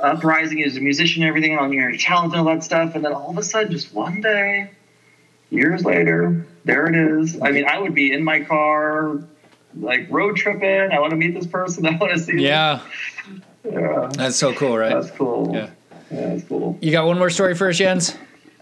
uprising 0.00 0.62
as 0.62 0.76
a 0.76 0.80
musician, 0.80 1.22
and 1.22 1.28
everything 1.28 1.58
on 1.58 1.72
your 1.72 1.96
talent 1.96 2.32
and 2.32 2.40
all 2.40 2.54
that 2.54 2.62
stuff, 2.62 2.94
and 2.94 3.04
then 3.04 3.12
all 3.12 3.30
of 3.30 3.38
a 3.38 3.42
sudden, 3.42 3.72
just 3.72 3.92
one 3.92 4.20
day, 4.20 4.70
years 5.50 5.84
later, 5.84 6.46
there 6.64 6.86
it 6.86 6.94
is. 6.94 7.40
I 7.42 7.50
mean, 7.50 7.66
I 7.66 7.78
would 7.78 7.94
be 7.94 8.12
in 8.12 8.22
my 8.22 8.40
car, 8.44 9.18
like 9.80 10.06
road 10.10 10.36
tripping. 10.36 10.92
I 10.92 11.00
want 11.00 11.10
to 11.10 11.16
meet 11.16 11.34
this 11.34 11.46
person. 11.46 11.86
I 11.88 11.96
want 11.96 12.12
to 12.12 12.18
see. 12.20 12.38
yeah, 12.40 12.82
yeah, 13.64 14.08
that's 14.14 14.36
so 14.36 14.52
cool, 14.54 14.78
right? 14.78 14.94
that's 14.94 15.10
cool. 15.10 15.52
Yeah. 15.52 15.70
Yeah, 16.08 16.28
that's 16.28 16.44
cool. 16.44 16.78
You 16.80 16.92
got 16.92 17.04
one 17.06 17.18
more 17.18 17.30
story 17.30 17.56
for 17.56 17.68
us, 17.68 17.78
Jens? 17.78 18.16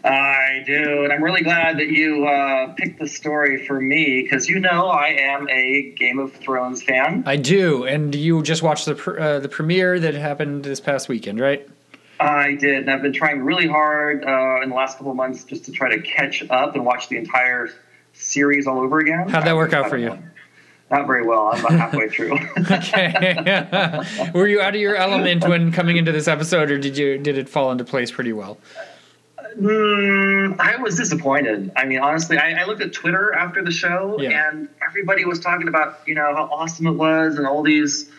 I 0.04 0.62
do, 0.66 1.04
and 1.04 1.12
I'm 1.12 1.24
really 1.24 1.40
glad 1.40 1.78
that 1.78 1.88
you 1.88 2.26
uh, 2.26 2.74
picked 2.74 3.00
the 3.00 3.08
story 3.08 3.66
for 3.66 3.80
me 3.80 4.22
because 4.22 4.48
you 4.48 4.60
know 4.60 4.88
I 4.88 5.16
am 5.18 5.48
a 5.48 5.94
Game 5.96 6.18
of 6.18 6.34
Thrones 6.34 6.82
fan. 6.82 7.22
I 7.26 7.36
do, 7.36 7.84
and 7.84 8.14
you 8.14 8.42
just 8.42 8.62
watched 8.62 8.84
the 8.84 8.94
pr- 8.94 9.18
uh, 9.18 9.40
the 9.40 9.48
premiere 9.48 9.98
that 9.98 10.14
happened 10.14 10.64
this 10.64 10.78
past 10.78 11.08
weekend, 11.08 11.40
right? 11.40 11.66
I 12.20 12.54
did, 12.54 12.80
and 12.80 12.90
I've 12.90 13.00
been 13.02 13.14
trying 13.14 13.42
really 13.42 13.66
hard 13.66 14.24
uh, 14.24 14.62
in 14.62 14.68
the 14.68 14.74
last 14.76 14.98
couple 14.98 15.10
of 15.10 15.16
months 15.16 15.44
just 15.44 15.64
to 15.64 15.72
try 15.72 15.96
to 15.96 16.02
catch 16.02 16.48
up 16.50 16.74
and 16.74 16.84
watch 16.84 17.08
the 17.08 17.16
entire 17.16 17.70
series 18.12 18.66
all 18.66 18.80
over 18.80 18.98
again. 18.98 19.28
How'd 19.28 19.46
that 19.46 19.56
work 19.56 19.72
out 19.72 19.88
for 19.88 19.96
you? 19.96 20.18
Not 20.90 21.06
very 21.06 21.26
well. 21.26 21.50
I'm 21.52 21.60
about 21.60 21.72
halfway 21.72 22.08
through. 22.10 22.38
Okay. 22.60 24.30
Were 24.34 24.46
you 24.46 24.60
out 24.60 24.74
of 24.74 24.80
your 24.80 24.96
element 24.96 25.48
when 25.48 25.72
coming 25.72 25.96
into 25.96 26.12
this 26.12 26.28
episode, 26.28 26.70
or 26.70 26.78
did 26.78 26.98
you 26.98 27.16
did 27.18 27.38
it 27.38 27.48
fall 27.48 27.72
into 27.72 27.84
place 27.84 28.10
pretty 28.10 28.32
well? 28.34 28.58
Mm, 29.56 30.56
I 30.58 30.76
was 30.76 30.96
disappointed. 30.96 31.70
I 31.76 31.84
mean, 31.84 32.00
honestly, 32.00 32.36
I, 32.36 32.52
I 32.62 32.64
looked 32.64 32.80
at 32.82 32.92
Twitter 32.92 33.32
after 33.34 33.62
the 33.62 33.70
show, 33.70 34.18
Yeah. 34.20 34.48
and 34.48 34.68
everybody 34.86 35.24
was 35.24 35.38
talking 35.38 35.68
about 35.68 35.98
you 36.06 36.14
know 36.14 36.34
how 36.34 36.48
awesome 36.50 36.86
it 36.86 36.94
was 36.94 37.36
and 37.36 37.46
all 37.46 37.62
these, 37.62 38.10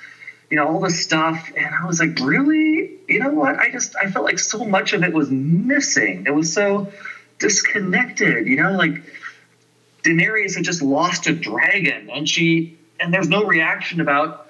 you 0.50 0.58
know, 0.58 0.66
all 0.68 0.80
this 0.80 1.00
stuff, 1.00 1.52
and 1.56 1.74
I 1.76 1.86
was 1.86 2.00
like, 2.00 2.18
really? 2.22 2.90
You 3.08 3.20
know 3.20 3.30
what? 3.32 3.58
I 3.60 3.70
just 3.70 3.96
I 4.02 4.08
felt 4.08 4.26
like 4.26 4.40
so 4.40 4.64
much 4.64 4.94
of 4.94 5.04
it 5.04 5.14
was 5.14 5.30
missing. 5.30 6.24
It 6.26 6.32
was 6.34 6.52
so 6.52 6.88
disconnected. 7.40 8.48
You 8.48 8.56
know, 8.56 8.72
like 8.78 9.02
Daenerys 10.04 10.56
had 10.56 10.64
just 10.64 10.82
lost 10.82 11.28
a 11.28 11.34
dragon, 11.34 12.10
and 12.10 12.28
she 12.30 12.78
and 13.00 13.14
there's 13.14 13.30
no 13.30 13.44
reaction 13.44 14.00
about 14.00 14.45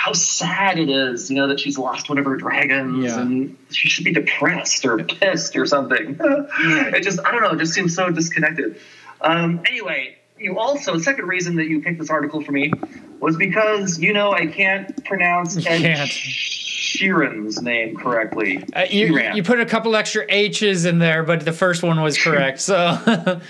how 0.00 0.14
sad 0.14 0.78
it 0.78 0.88
is, 0.88 1.28
you 1.30 1.36
know, 1.36 1.46
that 1.48 1.60
she's 1.60 1.76
lost 1.76 2.08
one 2.08 2.16
of 2.16 2.24
her 2.24 2.34
dragons, 2.34 3.04
Yeah. 3.04 3.20
and 3.20 3.54
she 3.70 3.86
should 3.86 4.04
be 4.06 4.14
depressed 4.14 4.86
or 4.86 4.96
pissed 5.04 5.54
or 5.58 5.66
something. 5.66 6.16
it 6.20 7.02
just, 7.02 7.20
I 7.22 7.30
don't 7.30 7.42
know, 7.42 7.50
it 7.50 7.58
just 7.58 7.74
seems 7.74 7.94
so 7.94 8.08
disconnected. 8.10 8.80
Um, 9.20 9.60
anyway, 9.68 10.16
you 10.38 10.58
also 10.58 10.94
the 10.96 11.02
second 11.02 11.26
reason 11.26 11.56
that 11.56 11.66
you 11.66 11.82
picked 11.82 11.98
this 11.98 12.08
article 12.08 12.42
for 12.42 12.50
me 12.50 12.72
was 13.20 13.36
because 13.36 13.98
you 13.98 14.14
know 14.14 14.32
I 14.32 14.46
can't 14.46 15.04
pronounce 15.04 15.58
Ed 15.66 15.82
can't. 15.82 16.08
Sheeran's 16.08 17.60
name 17.60 17.94
correctly. 17.94 18.64
Uh, 18.74 18.86
you, 18.90 19.18
you 19.34 19.42
put 19.42 19.60
a 19.60 19.66
couple 19.66 19.94
extra 19.94 20.24
H's 20.30 20.86
in 20.86 20.98
there, 20.98 21.22
but 21.24 21.44
the 21.44 21.52
first 21.52 21.82
one 21.82 22.00
was 22.00 22.16
correct. 22.16 22.60
So, 22.62 22.74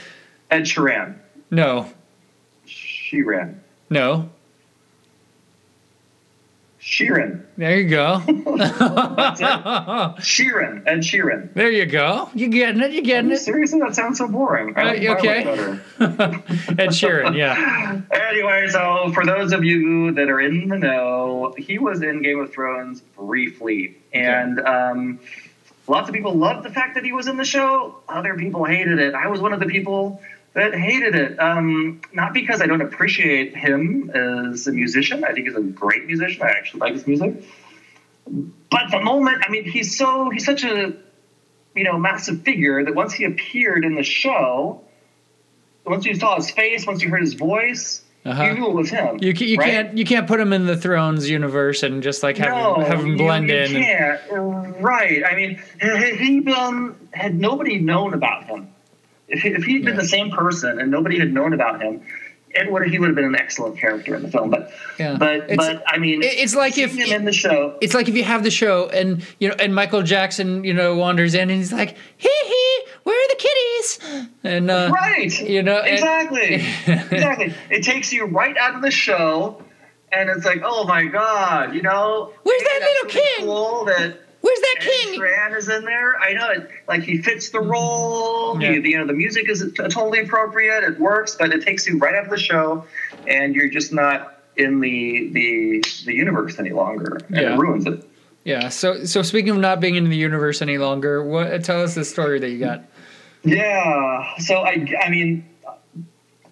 Ed 0.50 0.62
Sheeran. 0.64 1.14
no, 1.48 1.92
Sheeran. 2.66 3.54
no. 3.88 4.30
Sheeran. 6.80 7.44
There 7.58 7.78
you 7.78 7.90
go. 7.90 8.18
That's 8.26 9.40
it. 9.40 9.44
Sheeran. 10.24 10.82
Ed 10.86 11.00
Sheeran. 11.00 11.52
there 11.52 11.70
you 11.70 11.84
go. 11.84 12.30
You 12.34 12.48
getting 12.48 12.80
it? 12.80 12.92
You 12.92 13.02
getting 13.02 13.30
it? 13.30 13.36
Seriously, 13.38 13.80
that 13.80 13.94
sounds 13.94 14.16
so 14.16 14.26
boring. 14.26 14.74
Uh, 14.76 14.84
like 14.84 15.02
okay. 15.04 15.42
Ed 16.00 16.88
Sheeran, 16.88 17.36
yeah. 17.36 18.00
Anyway, 18.30 18.68
so 18.68 19.10
for 19.12 19.26
those 19.26 19.52
of 19.52 19.62
you 19.62 20.12
that 20.12 20.30
are 20.30 20.40
in 20.40 20.68
the 20.68 20.78
know, 20.78 21.54
he 21.58 21.78
was 21.78 22.00
in 22.02 22.22
Game 22.22 22.40
of 22.40 22.50
Thrones 22.52 23.02
briefly, 23.16 23.98
and 24.14 24.58
um, 24.60 25.18
lots 25.86 26.08
of 26.08 26.14
people 26.14 26.32
loved 26.32 26.64
the 26.64 26.70
fact 26.70 26.94
that 26.94 27.04
he 27.04 27.12
was 27.12 27.26
in 27.26 27.36
the 27.36 27.44
show. 27.44 27.96
Other 28.08 28.36
people 28.36 28.64
hated 28.64 28.98
it. 28.98 29.14
I 29.14 29.26
was 29.26 29.40
one 29.40 29.52
of 29.52 29.60
the 29.60 29.66
people 29.66 30.22
that 30.54 30.74
hated 30.74 31.14
it. 31.14 31.38
Um, 31.38 32.00
not 32.12 32.32
because 32.34 32.60
I 32.60 32.66
don't 32.66 32.80
appreciate 32.80 33.56
him 33.56 34.10
as 34.10 34.66
a 34.66 34.72
musician. 34.72 35.24
I 35.24 35.32
think 35.32 35.46
he's 35.46 35.56
a 35.56 35.60
great 35.60 36.06
musician. 36.06 36.42
I 36.42 36.50
actually 36.50 36.80
like 36.80 36.92
his 36.94 37.06
music. 37.06 37.42
But 38.70 38.90
the 38.90 39.00
moment, 39.00 39.42
I 39.46 39.50
mean, 39.50 39.64
he's 39.64 39.96
so 39.96 40.30
he's 40.30 40.44
such 40.44 40.64
a 40.64 40.92
you 41.74 41.84
know 41.84 41.98
massive 41.98 42.42
figure 42.42 42.84
that 42.84 42.94
once 42.94 43.12
he 43.12 43.24
appeared 43.24 43.84
in 43.84 43.94
the 43.94 44.02
show, 44.02 44.82
once 45.84 46.04
you 46.04 46.14
saw 46.14 46.36
his 46.36 46.50
face, 46.50 46.86
once 46.86 47.02
you 47.02 47.08
heard 47.10 47.22
his 47.22 47.34
voice, 47.34 48.02
Uh-huh. 48.24 48.42
you 48.44 48.54
knew 48.54 48.66
it 48.66 48.74
was 48.74 48.90
him. 48.90 49.18
You, 49.20 49.32
you 49.32 49.56
right? 49.56 49.70
can't 49.70 49.98
you 49.98 50.04
can't 50.04 50.26
put 50.28 50.38
him 50.38 50.52
in 50.52 50.66
the 50.66 50.76
Thrones 50.76 51.28
universe 51.30 51.82
and 51.82 52.02
just 52.02 52.22
like 52.22 52.36
have 52.38 52.76
him, 52.76 52.84
have 52.84 53.00
him 53.00 53.06
you- 53.12 53.16
blend 53.16 53.48
you, 53.48 53.56
in. 53.56 53.70
can't. 53.70 54.20
Right. 54.80 55.24
I 55.24 55.34
mean, 55.34 55.60
had 55.80 56.14
he 56.16 56.40
been 56.40 56.94
had 57.12 57.34
nobody 57.34 57.78
known 57.78 58.14
about 58.14 58.44
him, 58.44 58.68
if, 59.30 59.40
he, 59.42 59.48
if 59.50 59.64
he'd 59.64 59.84
been 59.84 59.94
Yeah. 59.94 60.02
the 60.02 60.08
same 60.08 60.30
person 60.30 60.78
and 60.80 60.90
nobody 60.90 61.18
had 61.18 61.32
known 61.32 61.52
about 61.52 61.80
him, 61.82 62.02
it 62.52 62.70
would 62.70 62.82
he 62.88 62.98
would 62.98 63.06
have 63.08 63.14
been 63.14 63.24
an 63.26 63.36
excellent 63.36 63.78
character 63.78 64.14
in 64.16 64.22
the 64.22 64.30
film. 64.30 64.50
But 64.50 64.72
Yeah. 64.98 65.16
but 65.18 65.36
It's- 65.50 65.56
but 65.56 65.82
I 65.86 65.98
mean, 65.98 66.20
it's 66.24 66.54
like 66.54 66.76
if- 66.78 66.94
him 66.96 67.12
in 67.12 67.24
the 67.24 67.32
show. 67.32 67.76
it's 67.80 67.94
like 67.94 68.08
if 68.08 68.16
you 68.16 68.24
have 68.24 68.42
the 68.42 68.50
show 68.50 68.88
and 68.88 69.24
you 69.38 69.48
know 69.48 69.54
and 69.58 69.72
Michael 69.74 70.02
Jackson 70.02 70.64
you 70.64 70.74
know 70.74 70.96
wanders 70.96 71.34
in 71.34 71.42
and 71.48 71.52
he's 71.58 71.72
like 71.72 71.96
hee 72.16 72.28
hee 72.28 72.80
where 73.04 73.16
are 73.16 73.28
the 73.28 73.36
kitties 73.36 74.30
and 74.44 74.70
uh, 74.70 74.90
Right. 74.92 75.40
you 75.40 75.62
know, 75.62 75.78
and- 75.78 75.88
exactly. 75.94 76.54
exactly. 76.86 77.54
It 77.70 77.82
takes 77.84 78.12
you 78.12 78.26
right 78.26 78.56
out 78.58 78.74
of 78.74 78.82
the 78.82 78.90
show, 78.90 79.62
and 80.12 80.28
it's 80.28 80.44
like, 80.44 80.60
oh 80.64 80.84
my 80.84 81.04
god, 81.04 81.74
you 81.74 81.82
know, 81.82 82.32
Where's 82.42 82.62
that 82.62 82.80
little 82.80 83.20
really 83.20 83.26
king? 83.38 83.46
Cool 83.46 83.84
that 83.86 84.16
where's 84.40 84.60
that 84.60 84.76
Ed 84.80 84.84
king 84.84 85.20
Sheeran 85.20 85.56
is 85.56 85.68
in 85.68 85.84
there. 85.84 86.16
I 86.18 86.32
know 86.32 86.48
it. 86.50 86.70
Like 86.88 87.02
he 87.02 87.18
fits 87.22 87.50
the 87.50 87.60
role. 87.60 88.60
Yeah. 88.60 88.78
The, 88.80 88.88
you 88.90 88.98
know, 88.98 89.06
the 89.06 89.12
music 89.12 89.48
is 89.48 89.60
t- 89.60 89.70
totally 89.88 90.20
appropriate. 90.20 90.84
It 90.84 90.98
works, 90.98 91.36
but 91.38 91.52
it 91.52 91.62
takes 91.64 91.86
you 91.86 91.98
right 91.98 92.14
out 92.14 92.24
of 92.24 92.30
the 92.30 92.38
show, 92.38 92.84
and 93.26 93.54
you're 93.54 93.68
just 93.70 93.92
not 93.92 94.38
in 94.56 94.80
the 94.80 95.28
the 95.32 95.84
the 96.06 96.14
universe 96.14 96.58
any 96.58 96.70
longer, 96.70 97.18
and 97.28 97.36
Yeah. 97.36 97.54
it 97.54 97.58
ruins 97.58 97.86
it. 97.86 98.04
yeah 98.44 98.68
so 98.68 99.04
so 99.04 99.22
speaking 99.22 99.50
of 99.50 99.58
not 99.58 99.80
being 99.80 99.94
in 99.96 100.08
the 100.08 100.16
universe 100.16 100.60
any 100.62 100.76
longer 100.78 101.22
what 101.22 101.62
tell 101.62 101.82
us 101.82 101.94
the 101.94 102.04
story 102.04 102.38
that 102.40 102.48
you 102.50 102.58
got 102.58 102.82
Yeah. 103.44 104.36
So 104.38 104.56
I, 104.62 104.86
I 105.02 105.08
mean, 105.10 105.46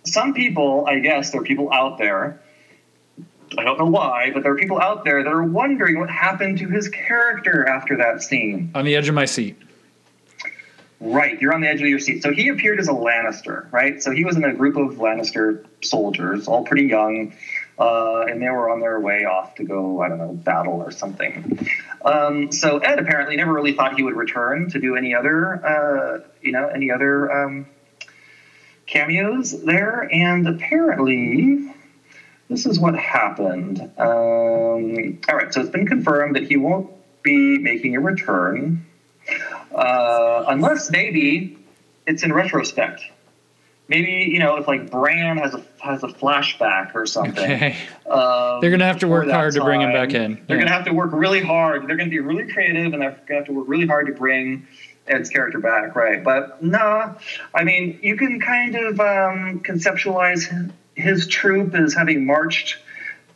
some 0.05 0.33
people, 0.33 0.87
I 0.87 1.01
guess, 1.01 1.31
there 1.31 1.41
are 1.41 1.45
people 1.45 1.73
out 1.73 1.99
there. 1.99 2.41
I 3.57 3.65
don't 3.65 3.79
know 3.79 3.87
why, 3.87 4.31
but 4.33 4.43
there 4.43 4.53
are 4.53 4.57
people 4.57 4.81
out 4.81 5.05
there 5.05 5.23
that 5.23 5.33
are 5.33 5.43
wondering 5.43 5.99
what 5.99 6.11
happened 6.11 6.59
to 6.59 6.69
his 6.69 6.89
character 6.89 7.67
after 7.67 7.97
that 7.99 8.23
scene. 8.23 8.71
on 8.75 8.85
the 8.85 8.97
edge 8.97 9.09
of 9.09 9.15
my 9.15 9.25
seat 9.25 9.57
Right, 11.01 11.41
you're 11.41 11.55
on 11.55 11.61
the 11.61 11.69
edge 11.69 11.81
of 11.81 11.87
your 11.87 12.01
seat. 12.01 12.25
So 12.25 12.33
he 12.33 12.49
appeared 12.49 12.81
as 12.81 12.89
a 12.89 12.93
Lannister, 12.93 13.71
right? 13.71 14.03
So 14.03 14.11
he 14.11 14.25
was 14.25 14.37
in 14.37 14.45
a 14.45 14.53
group 14.53 14.77
of 14.77 14.97
Lannister 14.97 15.65
soldiers, 15.81 16.49
all 16.49 16.65
pretty 16.65 16.87
young, 16.87 17.35
uh, 17.79 18.23
and 18.23 18.43
they 18.43 18.51
were 18.51 18.69
on 18.69 18.81
their 18.81 18.99
way 18.99 19.25
off 19.25 19.55
to 19.57 19.65
go, 19.65 20.03
I 20.03 20.09
don't 20.09 20.19
know, 20.19 20.33
battle 20.33 20.75
or 20.75 20.91
something. 20.91 21.69
Um, 22.05 22.51
so 22.51 22.79
Ed 22.79 22.99
apparently 22.99 23.37
never 23.37 23.53
really 23.53 23.75
thought 23.75 23.95
he 23.95 24.03
would 24.03 24.17
return 24.17 24.71
to 24.71 24.81
do 24.81 24.97
any 24.97 25.15
other, 25.15 25.65
uh, 25.65 26.29
you 26.43 26.51
know, 26.51 26.67
any 26.67 26.91
other 26.91 27.31
um, 27.45 27.67
cameos 28.87 29.63
there, 29.65 30.09
and 30.13 30.49
apparently. 30.49 31.75
This 32.49 32.65
is 32.65 32.81
what 32.81 32.95
happened. 32.97 33.81
Um, 33.99 35.19
all 35.29 35.37
right, 35.37 35.53
so 35.53 35.61
it's 35.61 35.71
been 35.71 35.87
confirmed 35.87 36.37
that 36.37 36.45
he 36.45 36.57
won't 36.57 36.91
be 37.23 37.59
making 37.59 37.97
a 37.97 38.01
return 38.01 38.87
uh, 39.75 40.45
unless 40.49 40.91
maybe 40.91 41.59
it's 42.07 42.23
in 42.23 42.33
retrospect. 42.33 43.03
Maybe 43.89 44.31
you 44.31 44.39
know 44.39 44.57
if 44.57 44.69
like 44.69 44.91
Bran 44.91 45.39
has 45.39 45.55
a 45.55 45.63
has 45.79 46.03
a 46.05 46.09
flashback 46.09 46.95
or 46.95 47.07
something. 47.07 47.45
okay 47.51 47.77
um, 48.11 48.61
They're 48.61 48.71
gonna 48.71 48.87
have 48.87 48.99
to 49.01 49.09
work 49.09 49.29
hard 49.31 49.55
to 49.55 49.65
bring 49.65 49.81
him 49.81 49.93
back 49.93 50.13
in. 50.15 50.43
They're 50.47 50.57
Yeah. 50.57 50.65
gonna 50.65 50.75
have 50.75 50.85
to 50.87 50.93
work 50.93 51.11
really 51.13 51.41
hard. 51.41 51.87
They're 51.87 51.97
gonna 51.97 52.11
be 52.11 52.21
really 52.21 52.51
creative, 52.51 52.93
and 52.93 53.03
they're 53.03 53.11
gonna 53.27 53.41
have 53.41 53.47
to 53.47 53.53
work 53.53 53.67
really 53.69 53.87
hard 53.87 54.07
to 54.07 54.13
bring 54.13 54.67
Ed's 55.07 55.31
character 55.31 55.59
back, 55.59 55.97
right? 55.97 56.23
But 56.23 56.63
nah, 56.63 57.15
I 57.55 57.65
mean 57.65 57.99
you 58.03 58.17
can 58.17 58.41
kind 58.41 58.75
of 58.75 59.01
um, 59.01 59.61
conceptualize 59.61 60.71
his 60.99 61.27
troop 61.27 61.75
is 61.75 61.95
having 61.95 62.27
marched 62.27 62.79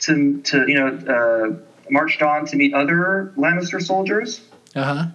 to 0.00 0.38
to 0.44 0.64
you 0.68 0.74
know 0.74 0.88
uh, 0.88 1.90
marched 1.90 2.22
on 2.22 2.44
to 2.46 2.56
meet 2.56 2.74
other 2.74 3.32
Lannister 3.36 3.80
soldiers 3.80 4.40
uh-huh 4.74 5.06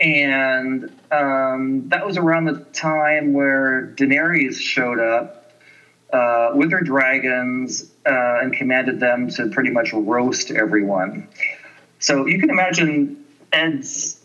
and 0.00 0.84
um, 1.10 1.88
that 1.88 2.06
was 2.06 2.16
around 2.16 2.44
the 2.44 2.54
time 2.72 3.32
where 3.32 3.92
Daenerys 3.96 4.60
showed 4.60 5.00
up 5.00 5.52
uh, 6.12 6.52
with 6.54 6.70
her 6.70 6.80
dragons 6.80 7.82
uh, 8.06 8.38
and 8.40 8.52
commanded 8.52 9.00
them 9.00 9.28
to 9.28 9.46
pretty 9.48 9.70
much 9.70 9.92
roast 9.92 10.50
everyone. 10.50 11.26
So 11.98 12.26
you 12.26 12.38
can 12.38 12.50
imagine 12.50 13.16
Ed's 13.52 14.24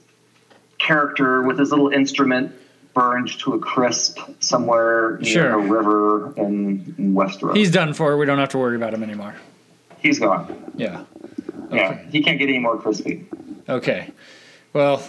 character 0.78 1.42
with 1.42 1.58
his 1.58 1.72
little 1.72 1.90
instrument 1.90 2.52
burned 2.94 3.30
to 3.40 3.54
a 3.54 3.60
crisp 3.60 4.20
somewhere 4.40 5.18
near 5.22 5.32
Sure. 5.34 5.50
a 5.54 5.58
river 5.58 6.34
in, 6.38 6.94
in 6.98 7.14
Westeros. 7.14 7.56
he's 7.56 7.72
done 7.72 7.94
for 7.94 8.18
we 8.18 8.26
don't 8.26 8.38
have 8.40 8.50
to 8.50 8.58
worry 8.58 8.76
about 8.76 8.94
him 8.94 9.04
anymore 9.04 9.36
He's 10.00 10.20
gone. 10.20 10.72
yeah 10.76 11.06
Yeah, 11.72 11.98
he 12.10 12.22
can't 12.22 12.38
get 12.40 12.50
any 12.50 12.60
more 12.60 12.78
crispy. 12.78 13.26
okay 13.68 14.12
well 14.74 15.02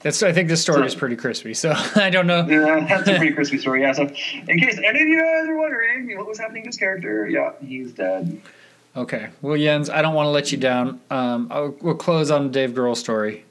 that's 0.00 0.22
I 0.22 0.32
think 0.32 0.48
this 0.48 0.62
story 0.62 0.86
is 0.86 0.94
pretty 0.94 1.16
crispy 1.16 1.52
so 1.52 1.72
I 1.96 2.10
don't 2.10 2.26
know 2.26 2.46
Yeah, 2.46 2.86
that's 2.88 3.08
a 3.08 3.16
pretty 3.16 3.34
crispy 3.38 3.58
story. 3.58 3.82
Yeah. 3.82 3.92
So, 3.92 4.02
in 4.02 4.58
case 4.60 4.78
any 4.78 5.02
of 5.02 5.08
you 5.08 5.20
guys 5.20 5.48
are 5.48 5.56
wondering 5.58 6.16
what 6.16 6.26
was 6.28 6.38
happening 6.38 6.62
to 6.62 6.68
his 6.68 6.76
character, 6.76 7.28
yeah, 7.28 7.52
he's 7.64 7.92
dead. 7.92 8.40
Okay. 8.94 9.28
Well, 9.42 9.56
Jens, 9.58 9.90
I 9.90 10.00
don't 10.02 10.14
want 10.14 10.26
to 10.26 10.30
let 10.30 10.52
you 10.52 10.58
down. 10.58 11.00
Um, 11.10 11.48
I'll, 11.50 11.74
we'll 11.82 11.96
close 11.96 12.30
on 12.30 12.50
Dave 12.50 12.70
Grohl 12.70 12.96
story. 12.96 13.44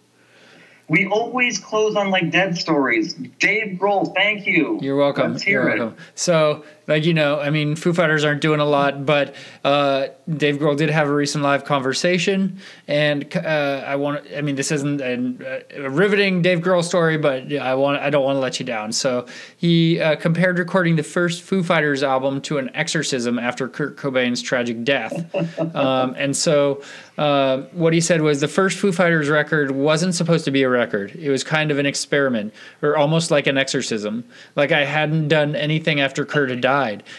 We 0.87 1.07
always 1.07 1.57
close 1.57 1.95
on 1.95 2.11
like 2.11 2.29
dead 2.31 2.57
stories. 2.57 3.15
Dave 3.39 3.79
Grohl, 3.79 4.13
thank 4.13 4.45
you. 4.45 4.79
You're 4.81 4.95
welcome. 4.95 5.31
Let's 5.31 5.43
hear 5.43 5.63
You're 5.63 5.75
it. 5.75 5.79
welcome. 5.79 5.97
So, 6.13 6.63
like 6.87 7.05
you 7.05 7.13
know, 7.13 7.39
I 7.39 7.49
mean, 7.49 7.75
Foo 7.75 7.93
Fighters 7.93 8.23
aren't 8.23 8.41
doing 8.41 8.59
a 8.59 8.65
lot, 8.65 9.05
but 9.05 9.35
uh, 9.63 10.07
Dave 10.31 10.57
Grohl 10.57 10.77
did 10.77 10.89
have 10.89 11.07
a 11.07 11.13
recent 11.13 11.43
live 11.43 11.65
conversation, 11.65 12.59
and 12.87 13.35
uh, 13.35 13.83
I 13.85 13.95
want. 13.95 14.25
I 14.35 14.41
mean, 14.41 14.55
this 14.55 14.71
isn't 14.71 15.01
an, 15.01 15.45
a 15.75 15.89
riveting 15.89 16.41
Dave 16.41 16.59
Grohl 16.59 16.83
story, 16.83 17.17
but 17.17 17.51
I 17.53 17.75
want. 17.75 18.01
I 18.01 18.09
don't 18.09 18.23
want 18.23 18.35
to 18.35 18.39
let 18.39 18.59
you 18.59 18.65
down. 18.65 18.91
So 18.91 19.27
he 19.57 19.99
uh, 19.99 20.15
compared 20.15 20.59
recording 20.59 20.95
the 20.95 21.03
first 21.03 21.41
Foo 21.41 21.63
Fighters 21.63 22.03
album 22.03 22.41
to 22.41 22.57
an 22.57 22.69
exorcism 22.75 23.39
after 23.39 23.67
Kurt 23.67 23.97
Cobain's 23.97 24.41
tragic 24.41 24.83
death, 24.83 25.33
um, 25.75 26.15
and 26.17 26.35
so. 26.35 26.81
Uh, 27.17 27.61
what 27.71 27.93
he 27.93 28.01
said 28.01 28.21
was 28.21 28.41
the 28.41 28.47
first 28.47 28.77
Foo 28.77 28.91
Fighters 28.91 29.29
record 29.29 29.71
wasn't 29.71 30.13
supposed 30.13 30.43
to 30.43 30.51
be 30.51 30.63
a 30.63 30.69
record. 30.69 31.15
It 31.15 31.29
was 31.29 31.45
kind 31.45 31.71
of 31.71 31.79
an 31.79 31.85
experiment, 31.85 32.53
or 32.81 32.97
almost 32.97 33.31
like 33.31 33.47
an 33.47 33.57
exorcism. 33.57 34.25
Like 34.57 34.73
I 34.73 34.83
hadn't 34.83 35.29
done 35.29 35.55
anything 35.55 36.01
after 36.01 36.25
Kurt 36.25 36.49
had 36.49 36.59
died, 36.59 36.74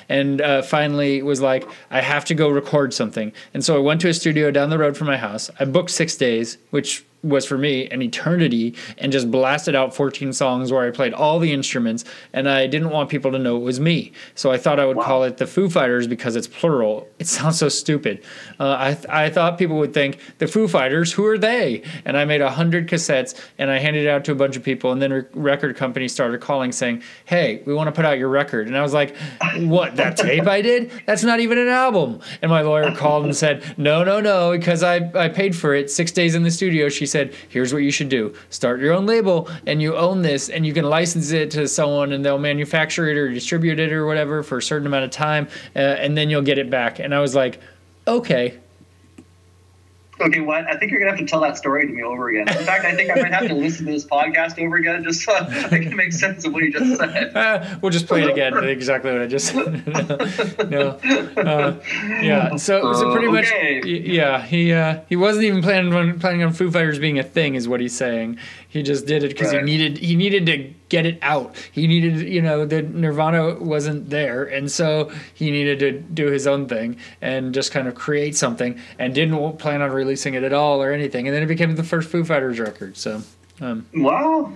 and 0.08 0.40
uh, 0.40 0.62
finally 0.62 1.22
was 1.22 1.40
like, 1.40 1.66
I 1.90 2.00
have 2.00 2.24
to 2.26 2.34
go 2.34 2.48
record 2.50 2.92
something. 2.92 3.32
And 3.54 3.64
so 3.64 3.76
I 3.76 3.78
went 3.78 4.00
to 4.02 4.08
a 4.08 4.14
studio 4.14 4.50
down 4.50 4.70
the 4.70 4.78
road 4.78 4.96
from 4.96 5.06
my 5.06 5.16
house. 5.16 5.50
I 5.58 5.64
booked 5.64 5.90
six 5.90 6.16
days, 6.16 6.58
which 6.70 7.05
was 7.22 7.44
for 7.44 7.58
me 7.58 7.88
an 7.88 8.02
eternity 8.02 8.74
and 8.98 9.12
just 9.12 9.30
blasted 9.30 9.74
out 9.74 9.94
14 9.94 10.32
songs 10.32 10.72
where 10.72 10.86
I 10.86 10.90
played 10.90 11.12
all 11.12 11.38
the 11.38 11.52
instruments 11.52 12.04
and 12.32 12.48
I 12.48 12.66
didn't 12.66 12.90
want 12.90 13.10
people 13.10 13.32
to 13.32 13.38
know 13.38 13.56
it 13.56 13.62
was 13.62 13.80
me. 13.80 14.12
So 14.34 14.52
I 14.52 14.58
thought 14.58 14.78
I 14.78 14.86
would 14.86 14.98
call 14.98 15.24
it 15.24 15.38
the 15.38 15.46
Foo 15.46 15.68
Fighters 15.68 16.06
because 16.06 16.36
it's 16.36 16.46
plural. 16.46 17.08
It 17.18 17.26
sounds 17.26 17.58
so 17.58 17.68
stupid. 17.68 18.22
Uh, 18.60 18.76
I, 18.78 18.94
th- 18.94 19.06
I 19.08 19.30
thought 19.30 19.58
people 19.58 19.76
would 19.78 19.92
think 19.92 20.18
the 20.38 20.46
Foo 20.46 20.68
Fighters, 20.68 21.12
who 21.12 21.26
are 21.26 21.38
they? 21.38 21.82
And 22.04 22.16
I 22.16 22.24
made 22.24 22.40
hundred 22.40 22.88
cassettes 22.88 23.38
and 23.58 23.70
I 23.70 23.78
handed 23.78 24.04
it 24.04 24.08
out 24.08 24.24
to 24.26 24.32
a 24.32 24.34
bunch 24.34 24.56
of 24.56 24.62
people 24.62 24.92
and 24.92 25.02
then 25.02 25.12
re- 25.12 25.24
record 25.32 25.76
companies 25.76 26.12
started 26.12 26.40
calling 26.40 26.70
saying, 26.70 27.02
hey, 27.24 27.62
we 27.66 27.74
want 27.74 27.88
to 27.88 27.92
put 27.92 28.04
out 28.04 28.18
your 28.18 28.28
record. 28.28 28.68
And 28.68 28.76
I 28.76 28.82
was 28.82 28.94
like, 28.94 29.16
what, 29.58 29.96
that 29.96 30.16
tape 30.16 30.46
I 30.46 30.62
did? 30.62 30.92
That's 31.06 31.24
not 31.24 31.40
even 31.40 31.58
an 31.58 31.68
album. 31.68 32.20
And 32.42 32.50
my 32.50 32.60
lawyer 32.60 32.94
called 32.94 33.24
and 33.24 33.34
said, 33.34 33.64
no, 33.76 34.04
no, 34.04 34.20
no, 34.20 34.52
because 34.52 34.82
I, 34.82 35.10
I 35.14 35.28
paid 35.28 35.56
for 35.56 35.74
it 35.74 35.90
six 35.90 36.12
days 36.12 36.34
in 36.34 36.42
the 36.42 36.50
studio. 36.50 36.88
She 36.88 37.06
said, 37.06 37.15
here's 37.48 37.72
what 37.72 37.82
you 37.82 37.90
should 37.90 38.08
do. 38.08 38.34
Start 38.50 38.80
your 38.80 38.92
own 38.92 39.06
label 39.06 39.48
and 39.66 39.80
you 39.80 39.96
own 39.96 40.22
this 40.22 40.48
and 40.48 40.66
you 40.66 40.72
can 40.72 40.84
license 40.84 41.30
it 41.30 41.50
to 41.52 41.66
someone 41.68 42.12
and 42.12 42.24
they'll 42.24 42.38
manufacture 42.38 43.08
it 43.08 43.16
or 43.16 43.32
distribute 43.32 43.78
it 43.78 43.92
or 43.92 44.06
whatever 44.06 44.42
for 44.42 44.58
a 44.58 44.62
certain 44.62 44.86
amount 44.86 45.04
of 45.04 45.10
time 45.10 45.48
uh, 45.74 45.78
and 45.78 46.16
then 46.16 46.30
you'll 46.30 46.42
get 46.42 46.58
it 46.58 46.70
back. 46.70 46.98
And 46.98 47.14
I 47.14 47.20
was 47.20 47.34
like, 47.34 47.60
okay. 48.06 48.58
Okay, 50.18 50.40
what? 50.40 50.66
I 50.66 50.76
think 50.78 50.90
you're 50.90 51.00
gonna 51.00 51.10
have 51.12 51.20
to 51.20 51.26
tell 51.26 51.40
that 51.40 51.58
story 51.58 51.86
to 51.86 51.92
me 51.92 52.02
over 52.02 52.28
again. 52.30 52.48
In 52.48 52.64
fact, 52.64 52.84
I 52.86 52.94
think 52.94 53.10
I 53.10 53.20
might 53.20 53.32
have 53.34 53.48
to 53.48 53.54
listen 53.66 53.84
to 53.86 53.92
this 53.92 54.06
podcast 54.06 54.58
over 54.64 54.76
again 54.76 55.04
just 55.04 55.22
so 55.22 55.34
I 55.34 55.68
can 55.68 55.94
make 55.94 56.12
sense 56.12 56.44
of 56.46 56.52
what 56.54 56.62
you 56.62 56.72
just 56.72 56.96
said. 56.98 57.32
Uh, 57.36 57.78
we'll 57.82 57.90
just 57.90 58.06
play 58.06 58.22
it 58.22 58.30
again. 58.30 58.56
Exactly 58.64 59.12
what 59.12 59.20
I 59.20 59.26
just 59.26 59.48
said. 59.52 59.86
no. 60.70 60.88
Uh, 61.36 61.78
yeah. 62.22 62.56
So, 62.56 62.92
so 62.94 63.12
pretty 63.12 63.28
much, 63.28 63.46
Okay. 63.46 63.80
y- 63.84 63.88
yeah. 64.04 64.42
He 64.42 64.72
uh, 64.72 65.00
he 65.08 65.16
wasn't 65.16 65.44
even 65.44 65.62
planning 65.62 65.92
on 65.92 66.18
planning 66.18 66.42
on 66.42 66.52
Foo 66.52 66.70
Fighters 66.70 66.98
being 66.98 67.18
a 67.18 67.22
thing, 67.22 67.54
is 67.54 67.68
what 67.68 67.80
he's 67.80 67.94
saying. 67.94 68.38
He 68.76 68.82
just 68.82 69.06
did 69.06 69.24
it 69.24 69.28
because 69.28 69.52
he 69.52 69.60
needed 69.62 69.96
he 69.96 70.16
needed 70.16 70.44
to 70.46 70.70
get 70.90 71.06
it 71.06 71.18
out. 71.22 71.56
He 71.72 71.86
needed, 71.86 72.28
you 72.28 72.42
know, 72.42 72.66
the 72.66 72.82
Nirvana 72.82 73.54
wasn't 73.58 74.10
there, 74.10 74.44
and 74.44 74.70
so 74.70 75.10
he 75.32 75.50
needed 75.50 75.78
to 75.78 75.92
do 75.92 76.26
his 76.26 76.46
own 76.46 76.68
thing 76.68 76.98
and 77.22 77.54
just 77.54 77.72
kind 77.72 77.88
of 77.88 77.94
create 77.94 78.36
something, 78.36 78.78
and 78.98 79.14
didn't 79.14 79.56
plan 79.56 79.80
on 79.80 79.90
releasing 79.92 80.34
it 80.34 80.42
at 80.44 80.52
all 80.52 80.82
or 80.82 80.92
anything. 80.92 81.26
And 81.26 81.34
then 81.34 81.42
it 81.42 81.46
became 81.46 81.74
the 81.74 81.82
first 81.82 82.10
Foo 82.10 82.22
Fighters 82.22 82.58
record. 82.60 82.98
So, 82.98 83.22
um, 83.62 83.86
Wow, 83.94 84.52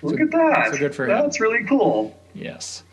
look 0.00 0.18
at 0.18 0.30
that. 0.30 0.72
so 0.72 0.78
good 0.78 0.94
for 0.94 1.04
him. 1.04 1.10
That's 1.10 1.38
really 1.40 1.64
cool. 1.64 2.18
yes. 2.34 2.84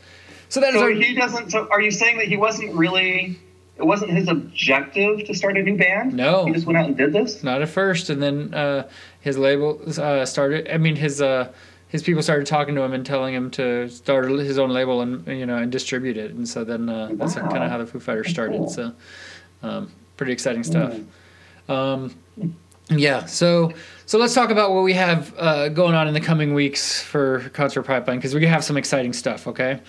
So 0.49 0.59
that 0.59 0.73
is 0.73 0.75
So 0.75 0.83
our 0.83 0.89
he 0.91 1.13
doesn't. 1.15 1.51
So 1.51 1.67
are 1.71 1.81
you 1.81 1.91
saying 1.91 2.17
that 2.17 2.27
he 2.27 2.35
wasn't 2.37 2.75
really? 2.75 3.39
It 3.77 3.85
wasn't 3.85 4.11
his 4.11 4.29
objective 4.29 5.25
to 5.25 5.33
start 5.33 5.57
a 5.57 5.61
new 5.61 5.77
band. 5.77 6.13
No. 6.13 6.45
he 6.45 6.53
just 6.53 6.65
went 6.65 6.77
out 6.77 6.85
and 6.85 6.95
did 6.95 7.11
this. 7.11 7.43
not 7.43 7.61
at 7.61 7.69
first, 7.69 8.09
and 8.09 8.21
then 8.23 8.53
uh, 8.53 8.87
his 9.19 9.37
label 9.37 9.81
uh, 9.97 10.25
started. 10.25 10.69
I 10.71 10.77
mean, 10.77 10.95
his 10.95 11.21
uh, 11.21 11.51
his 11.89 12.01
people 12.01 12.23
started 12.23 12.47
talking 12.47 12.75
to 12.75 12.81
him 12.81 12.93
and 12.93 13.05
telling 13.05 13.33
him 13.33 13.51
to 13.51 13.89
start 13.89 14.29
his 14.29 14.57
own 14.57 14.69
label 14.69 15.01
and 15.01 15.27
you 15.27 15.45
know 15.45 15.57
and 15.57 15.71
distribute 15.71 16.17
it. 16.17 16.31
And 16.31 16.47
so 16.47 16.63
then 16.63 16.87
uh, 16.89 17.09
that's 17.13 17.35
kind 17.35 17.63
of 17.63 17.69
how 17.69 17.77
the 17.77 17.85
Foo 17.85 17.99
Fighters 17.99 18.29
started. 18.29 18.57
cool. 18.57 18.69
So 18.69 18.93
um, 19.61 19.91
pretty 20.17 20.31
exciting 20.31 20.63
stuff. 20.63 20.97
Um, 21.67 22.15
yeah, 22.89 23.25
so 23.25 23.71
so 24.05 24.19
let's 24.19 24.35
talk 24.35 24.51
about 24.51 24.71
what 24.71 24.83
we 24.83 24.93
have 24.93 25.33
uh, 25.37 25.69
going 25.69 25.95
on 25.95 26.07
in 26.07 26.13
the 26.13 26.21
coming 26.21 26.53
weeks 26.53 27.01
for 27.01 27.49
Concert 27.49 27.83
Pipeline 27.83 28.17
because 28.17 28.35
we 28.35 28.45
have 28.45 28.63
some 28.63 28.77
exciting 28.77 29.13
stuff. 29.13 29.47
Okay, 29.47 29.79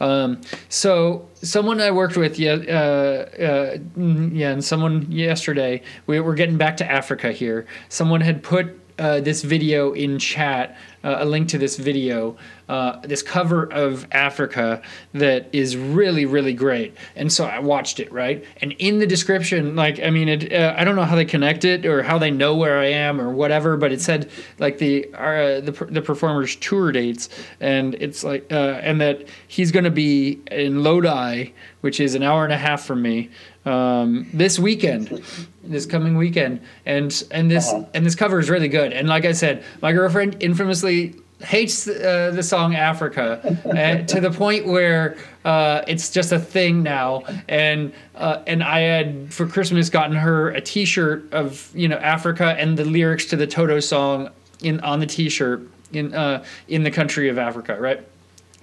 um, 0.00 0.40
so 0.68 1.28
someone 1.42 1.80
I 1.80 1.90
worked 1.90 2.16
with, 2.16 2.38
yeah, 2.38 2.52
uh, 2.52 3.42
uh, 3.42 3.78
yeah, 3.96 4.50
and 4.50 4.64
someone 4.64 5.10
yesterday, 5.10 5.82
we 6.06 6.20
were 6.20 6.34
getting 6.34 6.56
back 6.56 6.76
to 6.78 6.90
Africa 6.90 7.32
here. 7.32 7.66
Someone 7.88 8.20
had 8.20 8.42
put 8.42 8.78
uh, 8.98 9.20
this 9.20 9.42
video 9.42 9.92
in 9.92 10.18
chat, 10.18 10.78
uh, 11.04 11.18
a 11.18 11.24
link 11.24 11.48
to 11.50 11.58
this 11.58 11.76
video, 11.76 12.36
uh, 12.68 12.98
this 13.00 13.22
cover 13.22 13.70
of 13.72 14.08
Africa 14.10 14.82
that 15.12 15.48
is 15.52 15.76
really, 15.76 16.24
really 16.24 16.54
great. 16.54 16.96
And 17.14 17.32
so 17.32 17.44
I 17.44 17.58
watched 17.58 18.00
it, 18.00 18.10
right? 18.10 18.44
And 18.62 18.72
in 18.78 18.98
the 18.98 19.06
description, 19.06 19.76
like, 19.76 20.00
I 20.00 20.10
mean, 20.10 20.28
it, 20.28 20.52
uh, 20.52 20.74
I 20.76 20.84
don't 20.84 20.96
know 20.96 21.04
how 21.04 21.14
they 21.14 21.24
connect 21.24 21.64
it 21.64 21.84
or 21.84 22.02
how 22.02 22.18
they 22.18 22.30
know 22.30 22.56
where 22.56 22.78
I 22.78 22.86
am 22.86 23.20
or 23.20 23.30
whatever, 23.30 23.76
but 23.76 23.92
it 23.92 24.00
said 24.00 24.30
like 24.58 24.78
the 24.78 25.12
uh, 25.14 25.60
the 25.60 25.86
the 25.90 26.02
performer's 26.02 26.56
tour 26.56 26.90
dates, 26.90 27.28
and 27.60 27.94
it's 27.96 28.24
like, 28.24 28.50
uh, 28.50 28.80
and 28.82 29.00
that 29.00 29.28
he's 29.48 29.70
going 29.70 29.84
to 29.84 29.90
be 29.90 30.40
in 30.50 30.82
Lodi, 30.82 31.52
which 31.82 32.00
is 32.00 32.14
an 32.14 32.22
hour 32.22 32.44
and 32.44 32.52
a 32.52 32.58
half 32.58 32.84
from 32.84 33.02
me, 33.02 33.30
um, 33.64 34.28
this 34.32 34.58
weekend, 34.58 35.22
this 35.62 35.86
coming 35.86 36.16
weekend, 36.16 36.60
and 36.86 37.24
and 37.30 37.50
this 37.50 37.68
Uh-huh. 37.72 37.84
and 37.94 38.04
this 38.04 38.14
cover 38.14 38.38
is 38.38 38.50
really 38.50 38.68
good. 38.68 38.92
And 38.92 39.08
like 39.08 39.24
I 39.24 39.32
said, 39.32 39.62
my 39.80 39.92
girlfriend 39.92 40.42
infamously 40.42 41.14
hates 41.40 41.86
uh, 41.88 42.30
the 42.34 42.42
song 42.42 42.74
Africa 42.74 43.40
uh, 43.66 44.06
to 44.06 44.20
the 44.20 44.30
point 44.30 44.66
where 44.66 45.16
uh, 45.44 45.82
it's 45.86 46.10
just 46.10 46.32
a 46.32 46.38
thing 46.38 46.82
now. 46.82 47.22
And 47.48 47.92
uh, 48.14 48.42
and 48.46 48.62
I 48.62 48.80
had 48.80 49.32
for 49.32 49.46
Christmas 49.46 49.90
gotten 49.90 50.16
her 50.16 50.50
a 50.50 50.60
T-shirt 50.60 51.32
of 51.32 51.70
you 51.74 51.88
know 51.88 51.96
Africa 51.98 52.54
and 52.58 52.76
the 52.76 52.84
lyrics 52.84 53.26
to 53.26 53.36
the 53.36 53.46
Toto 53.46 53.80
song 53.80 54.30
in 54.62 54.80
on 54.80 55.00
the 55.00 55.06
T-shirt 55.06 55.66
in 55.92 56.14
uh, 56.14 56.44
in 56.68 56.82
the 56.82 56.90
country 56.90 57.28
of 57.28 57.38
Africa, 57.38 57.76
right? 57.80 58.00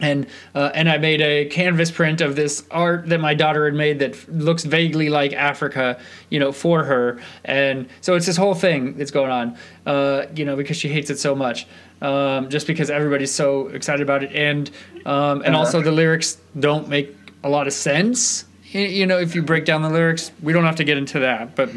And 0.02 0.28
uh, 0.56 0.72
and 0.74 0.90
I 0.90 0.98
made 0.98 1.22
a 1.22 1.46
canvas 1.46 1.92
print 1.92 2.20
of 2.22 2.36
this 2.36 2.64
art 2.72 3.08
that 3.10 3.20
my 3.20 3.34
daughter 3.34 3.66
had 3.66 3.74
made 3.74 4.00
that 4.00 4.12
f- 4.12 4.26
looks 4.28 4.64
vaguely 4.64 5.10
like 5.10 5.34
Africa, 5.34 6.00
you 6.30 6.40
know, 6.40 6.52
for 6.52 6.84
her. 6.84 7.22
And 7.46 7.88
so 8.02 8.16
it's 8.16 8.26
this 8.26 8.38
whole 8.38 8.56
thing 8.56 8.98
that's 8.98 9.12
going 9.12 9.32
on, 9.32 9.58
uh, 9.86 10.26
you 10.36 10.44
know, 10.44 10.56
because 10.56 10.76
she 10.76 10.90
hates 10.90 11.10
it 11.10 11.20
so 11.20 11.36
much, 11.36 11.68
um, 12.02 12.50
just 12.50 12.68
because 12.68 12.90
everybody's 12.90 13.34
so 13.34 13.68
excited 13.68 14.02
about 14.02 14.24
it, 14.24 14.34
and 14.34 14.70
um, 15.06 15.42
and 15.46 15.56
also 15.56 15.82
the 15.82 15.92
lyrics 15.92 16.38
don't 16.60 16.90
make 16.90 17.16
a 17.44 17.50
lot 17.50 17.68
of 17.68 17.74
sense. 17.74 18.46
You 18.72 19.06
know, 19.06 19.20
if 19.20 19.36
you 19.36 19.42
break 19.42 19.66
down 19.66 19.82
the 19.82 19.90
lyrics, 19.90 20.32
we 20.42 20.54
don't 20.54 20.64
have 20.64 20.78
to 20.78 20.86
get 20.86 20.98
into 20.98 21.20
that, 21.20 21.56
but 21.56 21.70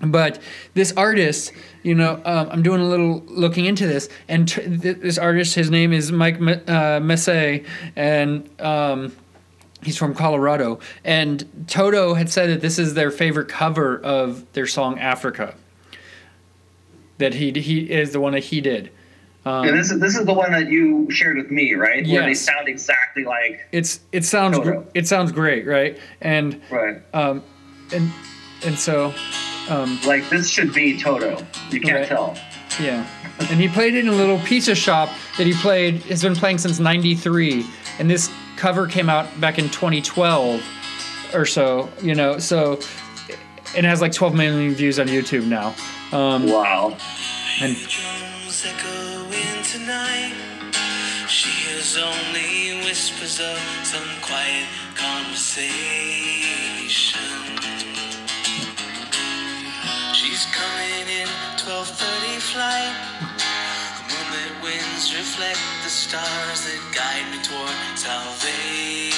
but 0.00 0.40
this 0.74 0.92
artist 0.92 1.52
you 1.82 1.94
know 1.94 2.20
um, 2.24 2.48
i'm 2.50 2.62
doing 2.62 2.80
a 2.80 2.84
little 2.86 3.22
looking 3.26 3.64
into 3.64 3.86
this 3.86 4.08
and 4.28 4.48
tr- 4.48 4.60
th- 4.60 4.98
this 4.98 5.18
artist 5.18 5.54
his 5.54 5.70
name 5.70 5.92
is 5.92 6.12
mike 6.12 6.36
M- 6.36 6.62
uh, 6.66 7.00
Masse, 7.00 7.64
and 7.96 8.48
um, 8.60 9.12
he's 9.82 9.96
from 9.96 10.14
colorado. 10.14 10.80
And 11.04 11.66
toto 11.68 12.14
had 12.14 12.28
said 12.30 12.50
that 12.50 12.60
this 12.60 12.78
is 12.78 12.94
their 12.94 13.10
favorite 13.10 13.48
cover 13.48 13.98
of 13.98 14.50
their 14.52 14.66
song 14.66 14.98
africa 14.98 15.54
that 17.18 17.34
he 17.34 17.52
he 17.52 17.90
is 17.90 18.12
the 18.12 18.20
one 18.20 18.32
that 18.32 18.44
he 18.44 18.60
did. 18.60 18.90
And 19.44 19.78
this 19.78 19.92
is 19.92 20.00
this 20.00 20.16
is 20.16 20.26
the 20.26 20.34
one 20.34 20.50
that 20.50 20.68
you 20.68 21.08
shared 21.10 21.36
with 21.36 21.52
me, 21.52 21.74
right? 21.74 22.04
Where 22.06 22.22
they 22.22 22.34
sound 22.34 22.68
exactly 22.68 23.24
like 23.24 23.60
it's 23.70 24.00
it 24.10 24.24
sounds 24.24 24.58
gr- 24.58 24.80
it 24.92 25.06
sounds 25.06 25.30
great 25.30 25.66
right? 25.66 25.98
And 26.20 26.60
right. 26.68 27.00
um 27.14 27.44
and 27.94 28.12
and 28.64 28.76
so 28.76 29.14
um 29.68 29.98
Like 30.06 30.28
this 30.30 30.48
should 30.50 30.72
be 30.72 30.98
Toto. 31.00 31.44
You 31.70 31.80
can't 31.80 31.98
Right. 32.00 32.08
tell. 32.08 32.36
Yeah. 32.80 33.06
And 33.38 33.60
he 33.60 33.68
played 33.68 33.94
it 33.94 34.00
in 34.00 34.08
a 34.08 34.12
little 34.14 34.38
pizza 34.40 34.74
shop 34.74 35.08
that 35.38 35.46
he 35.46 35.52
played, 35.54 36.02
has 36.04 36.22
been 36.22 36.34
playing 36.36 36.58
since 36.58 36.78
93. 36.78 37.64
And 37.98 38.10
this 38.10 38.30
cover 38.56 38.86
came 38.86 39.08
out 39.10 39.26
back 39.40 39.58
in 39.58 39.68
2012 39.70 40.62
or 41.34 41.44
so, 41.44 41.88
you 42.02 42.14
know, 42.14 42.38
so 42.38 42.78
it 43.76 43.84
has 43.84 44.00
like 44.00 44.12
12 44.12 44.34
million 44.34 44.74
views 44.74 44.98
on 44.98 45.08
YouTube 45.08 45.46
now. 45.46 45.74
Um, 46.12 46.46
Wow. 46.46 46.96
and 47.60 47.76
drums 47.76 48.64
echoing 48.64 49.62
tonight. 49.64 50.32
She 51.28 51.50
hears 51.50 51.96
only 51.98 52.78
whispers 52.84 53.40
of 53.40 53.58
some 53.82 54.06
quiet 54.22 54.66
conversation. 54.94 57.20
Coming 60.58 61.08
in 61.20 61.28
12:30 61.58 62.40
flight. 62.40 63.35
The 64.36 64.52
winds 64.62 65.14
reflect 65.14 65.58
the 65.82 65.88
stars 65.88 66.66
that 66.66 66.80
guide 66.94 67.24
me 67.32 67.38
toward 67.42 67.72
salvation. 67.96 69.16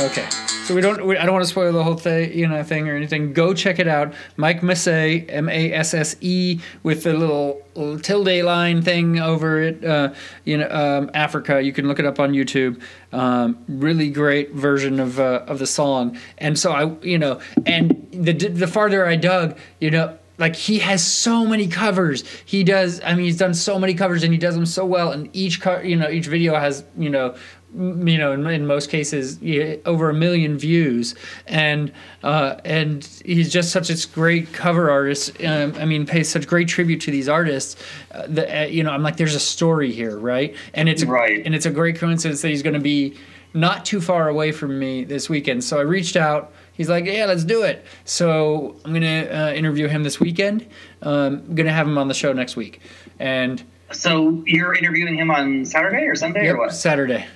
okay. 0.00 0.28
So 0.64 0.74
we 0.74 0.80
don't, 0.80 1.04
we, 1.06 1.16
I 1.18 1.24
don't 1.24 1.34
want 1.34 1.44
to 1.44 1.50
spoil 1.50 1.72
the 1.72 1.82
whole 1.84 1.96
thing, 1.96 2.32
you 2.32 2.46
know, 2.46 2.62
thing 2.62 2.88
or 2.88 2.96
anything. 2.96 3.34
Go 3.34 3.52
check 3.52 3.78
it 3.78 3.88
out. 3.88 4.14
Mike 4.36 4.62
Masse, 4.62 4.86
M 4.86 5.48
A 5.50 5.72
S 5.72 5.92
S 5.94 6.16
E, 6.20 6.60
with 6.82 7.04
the 7.04 7.12
little, 7.12 7.62
little 7.74 7.98
tilde 7.98 8.42
line 8.44 8.80
thing 8.80 9.18
over 9.18 9.60
it. 9.62 9.84
Uh, 9.84 10.14
you 10.44 10.56
know, 10.58 10.68
um, 10.70 11.10
Africa. 11.12 11.62
You 11.62 11.72
can 11.72 11.88
look 11.88 11.98
it 11.98 12.06
up 12.06 12.18
on 12.20 12.32
YouTube. 12.32 12.80
Um, 13.12 13.58
really 13.68 14.10
great 14.10 14.52
version 14.52 14.98
of 15.00 15.18
uh, 15.20 15.42
of 15.46 15.58
the 15.58 15.66
song. 15.66 16.18
And 16.38 16.58
so 16.58 16.72
I, 16.72 16.96
you 17.02 17.18
know, 17.18 17.40
and 17.66 18.06
the 18.12 18.32
the 18.32 18.66
farther 18.66 19.06
I 19.06 19.16
dug, 19.16 19.58
you 19.78 19.90
know, 19.90 20.18
like 20.38 20.56
he 20.56 20.78
has 20.78 21.04
so 21.06 21.44
many 21.44 21.66
covers. 21.68 22.24
He 22.44 22.64
does. 22.64 23.00
I 23.04 23.14
mean, 23.14 23.24
he's 23.26 23.36
done 23.36 23.54
so 23.54 23.78
many 23.78 23.94
covers, 23.94 24.22
and 24.22 24.32
he 24.32 24.38
does 24.38 24.54
them 24.54 24.66
so 24.66 24.86
well. 24.86 25.10
And 25.12 25.28
each 25.34 25.60
co- 25.60 25.80
you 25.80 25.96
know, 25.96 26.08
each 26.08 26.26
video 26.26 26.54
has 26.58 26.84
you 26.96 27.10
know 27.10 27.34
m- 27.76 28.06
you 28.08 28.16
know, 28.18 28.32
in, 28.32 28.46
in 28.46 28.66
most 28.66 28.88
cases, 28.90 29.40
yeah, 29.42 29.76
over 29.84 30.08
a 30.10 30.14
million 30.14 30.56
views, 30.58 31.14
and 31.46 31.92
uh, 32.22 32.56
and 32.64 33.04
he's 33.24 33.52
just 33.52 33.70
such 33.72 33.90
a 33.90 34.08
great 34.14 34.52
cover 34.52 34.90
artist. 34.90 35.42
Um, 35.44 35.74
I 35.76 35.84
mean, 35.84 36.06
pays 36.06 36.28
such 36.28 36.46
great 36.46 36.68
tribute 36.68 37.00
to 37.02 37.10
these 37.10 37.28
artists. 37.28 37.76
Uh, 38.12 38.24
that 38.28 38.62
uh, 38.64 38.66
you 38.68 38.82
know, 38.84 38.90
I'm 38.92 39.02
like, 39.02 39.16
there's 39.16 39.34
a 39.34 39.40
story 39.40 39.92
here, 39.92 40.16
right? 40.18 40.54
And 40.74 40.88
it's 40.88 41.02
a, 41.02 41.06
Right. 41.06 41.44
and 41.44 41.54
it's 41.54 41.66
a 41.66 41.70
great 41.70 41.96
coincidence 41.96 42.42
that 42.42 42.48
he's 42.48 42.62
going 42.62 42.74
to 42.74 42.80
be 42.80 43.16
not 43.54 43.84
too 43.84 44.00
far 44.00 44.28
away 44.28 44.52
from 44.52 44.78
me 44.78 45.04
this 45.04 45.28
weekend. 45.28 45.64
So 45.64 45.78
I 45.78 45.82
reached 45.82 46.16
out. 46.16 46.52
He's 46.78 46.88
like, 46.88 47.04
yeah, 47.04 47.26
let's 47.26 47.44
do 47.44 47.62
it. 47.64 47.84
So 48.04 48.76
I'm 48.84 48.94
gonna 48.94 49.28
uh, 49.30 49.52
interview 49.52 49.88
him 49.88 50.04
this 50.04 50.18
weekend. 50.18 50.64
Um, 51.02 51.42
I'm 51.48 51.54
gonna 51.54 51.72
have 51.72 51.86
him 51.86 51.98
on 51.98 52.08
the 52.08 52.14
show 52.14 52.32
next 52.32 52.56
week, 52.56 52.80
and 53.18 53.62
So 53.90 54.42
you're 54.46 54.74
interviewing 54.74 55.16
him 55.16 55.30
on 55.30 55.64
Saturday 55.66 56.06
or 56.06 56.14
Sunday 56.14 56.44
yep, 56.44 56.54
or 56.54 56.58
what? 56.58 56.72
Saturday. 56.72 57.26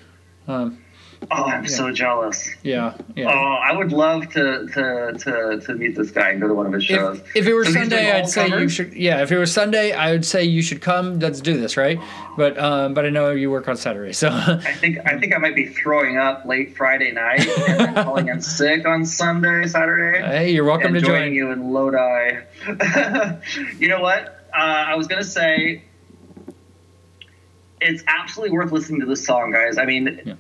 Um, 0.49 0.82
Oh, 1.31 1.45
I'm 1.45 1.67
so 1.67 1.93
jealous. 1.93 2.51
yeah, 2.63 2.95
yeah. 3.15 3.29
Oh, 3.31 3.33
I 3.63 3.75
would 3.77 3.93
love 3.93 4.29
to 4.31 4.67
to 4.67 5.13
to, 5.19 5.61
to 5.65 5.75
meet 5.75 5.95
this 5.95 6.11
guy 6.11 6.31
and 6.31 6.41
go 6.41 6.49
to 6.49 6.55
one 6.55 6.67
of 6.67 6.73
his 6.73 6.85
shows. 6.85 7.19
If, 7.21 7.37
if 7.37 7.47
it 7.47 7.55
were 7.55 7.65
So 7.65 7.73
Sunday, 7.73 8.11
I'd 8.11 8.29
say 8.29 8.49
you 8.49 8.69
should. 8.69 8.93
Yeah, 8.93 9.23
if 9.23 9.31
it 9.31 9.39
was 9.39 9.53
Sunday, 9.53 9.93
I 9.93 10.13
would 10.13 10.25
say 10.25 10.45
you 10.45 10.63
should 10.63 10.81
come. 10.81 11.19
Let's 11.21 11.41
do 11.41 11.59
this, 11.59 11.77
right? 11.77 11.99
But 12.37 12.59
um, 12.59 12.95
but 12.95 13.07
I 13.07 13.11
know 13.11 13.31
you 13.31 13.51
work 13.51 13.69
on 13.69 13.77
Saturday, 13.77 14.13
so 14.13 14.29
I 14.31 14.73
think 14.75 14.99
I 15.07 15.19
think 15.19 15.35
I 15.35 15.39
might 15.39 15.55
be 15.55 15.67
throwing 15.67 16.19
up 16.19 16.45
late 16.45 16.77
Friday 16.77 17.13
night 17.13 17.47
and 17.69 17.95
calling 17.97 18.29
in 18.29 18.41
sick 18.59 18.87
on 18.87 19.05
Sunday, 19.07 19.67
Saturday. 19.67 20.21
hey, 20.27 20.51
you're 20.53 20.65
welcome 20.65 20.93
to 20.95 21.01
join. 21.01 21.33
you 21.33 21.51
in 21.53 21.73
Lodi. 21.73 22.41
you 23.79 23.89
know 23.89 24.01
what? 24.01 24.47
Uh, 24.53 24.59
I 24.59 24.97
was 24.97 25.07
gonna 25.07 25.25
say 25.25 25.85
it's 27.81 28.03
absolutely 28.07 28.57
worth 28.57 28.73
listening 28.73 29.01
to 29.01 29.07
this 29.07 29.25
song, 29.25 29.51
guys. 29.53 29.79
I 29.79 29.85
mean, 29.87 30.21
Yeah. 30.25 30.35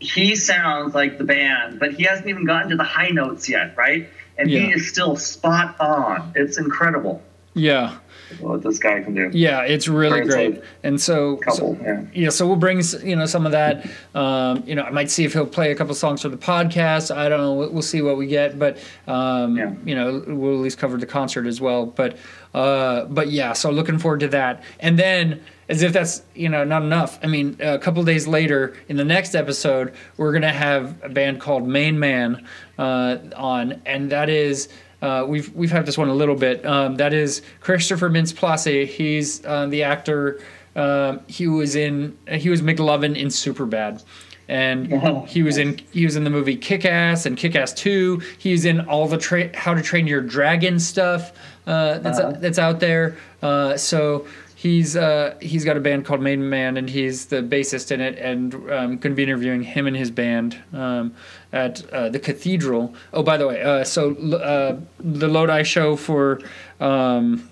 He 0.00 0.34
sounds 0.34 0.94
like 0.94 1.18
the 1.18 1.24
band, 1.24 1.78
but 1.78 1.92
he 1.92 2.04
hasn't 2.04 2.28
even 2.28 2.44
gotten 2.46 2.70
to 2.70 2.76
the 2.76 2.84
high 2.84 3.10
notes 3.10 3.48
yet, 3.48 3.76
right? 3.76 4.08
And 4.38 4.48
he 4.48 4.72
is 4.72 4.88
still 4.88 5.16
spot 5.16 5.78
on. 5.80 6.32
It's 6.34 6.56
incredible 6.56 7.22
Yeah, 7.52 7.98
what 8.38 8.62
this 8.62 8.78
guy 8.78 9.02
can 9.02 9.14
do. 9.14 9.28
yeah, 9.34 9.60
it's 9.62 9.86
really 9.86 10.22
great. 10.22 10.62
And 10.82 10.98
so, 10.98 11.36
Couple, 11.36 11.76
so- 11.76 11.82
yeah. 11.82 12.04
yeah, 12.14 12.28
so 12.30 12.46
we'll 12.46 12.56
bring 12.56 12.80
you 13.02 13.16
know 13.16 13.26
some 13.26 13.44
of 13.44 13.52
that. 13.52 13.86
Um, 14.14 14.62
you 14.66 14.74
know, 14.74 14.82
I 14.84 14.90
might 14.90 15.10
see 15.10 15.24
if 15.24 15.34
he'll 15.34 15.44
play 15.46 15.72
a 15.72 15.74
couple 15.74 15.94
songs 15.94 16.22
for 16.22 16.30
the 16.30 16.38
podcast. 16.38 17.14
I 17.14 17.28
don't 17.28 17.40
know. 17.40 17.52
We'll, 17.52 17.70
we'll 17.70 17.82
see 17.82 18.00
what 18.00 18.16
we 18.16 18.26
get, 18.26 18.58
but 18.58 18.78
um, 19.06 19.58
Yeah. 19.58 19.74
you 19.84 19.94
know, 19.94 20.24
we'll 20.26 20.54
at 20.54 20.60
least 20.60 20.78
cover 20.78 20.96
the 20.96 21.06
concert 21.06 21.46
as 21.46 21.60
well. 21.60 21.84
But 21.84 22.16
uh, 22.54 23.04
but 23.04 23.30
yeah, 23.30 23.52
so 23.52 23.70
looking 23.70 23.98
forward 23.98 24.20
to 24.20 24.28
that. 24.28 24.62
And 24.78 24.98
then, 24.98 25.42
as 25.70 25.82
if 25.82 25.92
that's 25.92 26.22
you 26.34 26.48
know 26.48 26.64
not 26.64 26.82
enough. 26.82 27.18
I 27.22 27.26
mean, 27.28 27.56
a 27.60 27.78
couple 27.78 28.02
days 28.04 28.26
later 28.26 28.74
in 28.88 28.96
the 28.96 29.04
next 29.04 29.34
episode, 29.34 29.94
we're 30.18 30.32
gonna 30.32 30.52
have 30.52 31.02
a 31.02 31.08
band 31.08 31.40
called 31.40 31.66
Main 31.66 31.98
Man 31.98 32.46
uh, 32.78 33.16
on, 33.36 33.80
and 33.86 34.10
that 34.12 34.28
is. 34.28 34.68
Uh, 35.02 35.24
we've 35.26 35.50
we've 35.54 35.70
had 35.70 35.86
this 35.86 35.96
one 35.96 36.08
a 36.10 36.14
little 36.14 36.34
bit. 36.34 36.66
Um, 36.66 36.96
that 36.96 37.14
is 37.14 37.40
Christopher 37.60 38.10
Mintz-Plasse. 38.10 38.86
He's 38.86 39.42
uh, 39.46 39.66
the 39.66 39.82
actor. 39.84 40.40
Um, 40.76 41.20
he 41.26 41.46
was 41.48 41.74
in 41.74 42.18
he 42.28 42.50
was 42.50 42.60
McLovin 42.60 43.16
in 43.16 43.28
Superbad, 43.28 44.04
and 44.46 45.26
he 45.26 45.42
was 45.42 45.56
in 45.56 45.78
he 45.90 46.04
was 46.04 46.16
in 46.16 46.24
the 46.24 46.30
movie 46.30 46.54
Kick 46.56 46.84
Ass 46.84 47.24
and 47.24 47.34
Kick 47.38 47.56
Ass 47.56 47.72
Two. 47.72 48.20
He's 48.36 48.66
in 48.66 48.80
all 48.88 49.08
the 49.08 49.16
tra- 49.16 49.56
How 49.56 49.72
to 49.72 49.80
Train 49.80 50.06
Your 50.06 50.20
Dragon 50.20 50.78
stuff 50.78 51.32
uh, 51.66 51.98
that's 52.00 52.18
Uh-huh. 52.18 52.32
that's 52.38 52.58
out 52.58 52.80
there. 52.80 53.16
Uh, 53.40 53.78
so 53.78 54.26
he's 54.60 54.94
uh, 54.94 55.34
he's 55.40 55.64
got 55.64 55.78
a 55.78 55.80
band 55.80 56.04
called 56.04 56.20
Maiden 56.20 56.50
Man, 56.50 56.76
and 56.76 56.90
he's 56.90 57.26
the 57.26 57.36
bassist 57.36 57.90
in 57.90 58.00
it. 58.02 58.18
And 58.18 58.52
um, 58.54 58.98
going 58.98 59.00
to 59.00 59.10
be 59.14 59.22
interviewing 59.22 59.62
him 59.62 59.86
and 59.86 59.96
his 59.96 60.10
band 60.10 60.62
um, 60.74 61.14
at 61.50 61.90
uh, 61.90 62.10
the 62.10 62.18
Cathedral. 62.18 62.94
Oh, 63.14 63.22
by 63.22 63.38
the 63.38 63.48
way, 63.48 63.62
uh, 63.62 63.84
so 63.84 64.14
uh, 64.34 64.78
the 64.98 65.28
Lodi 65.28 65.62
show 65.62 65.96
for. 65.96 66.40
Um, 66.78 67.48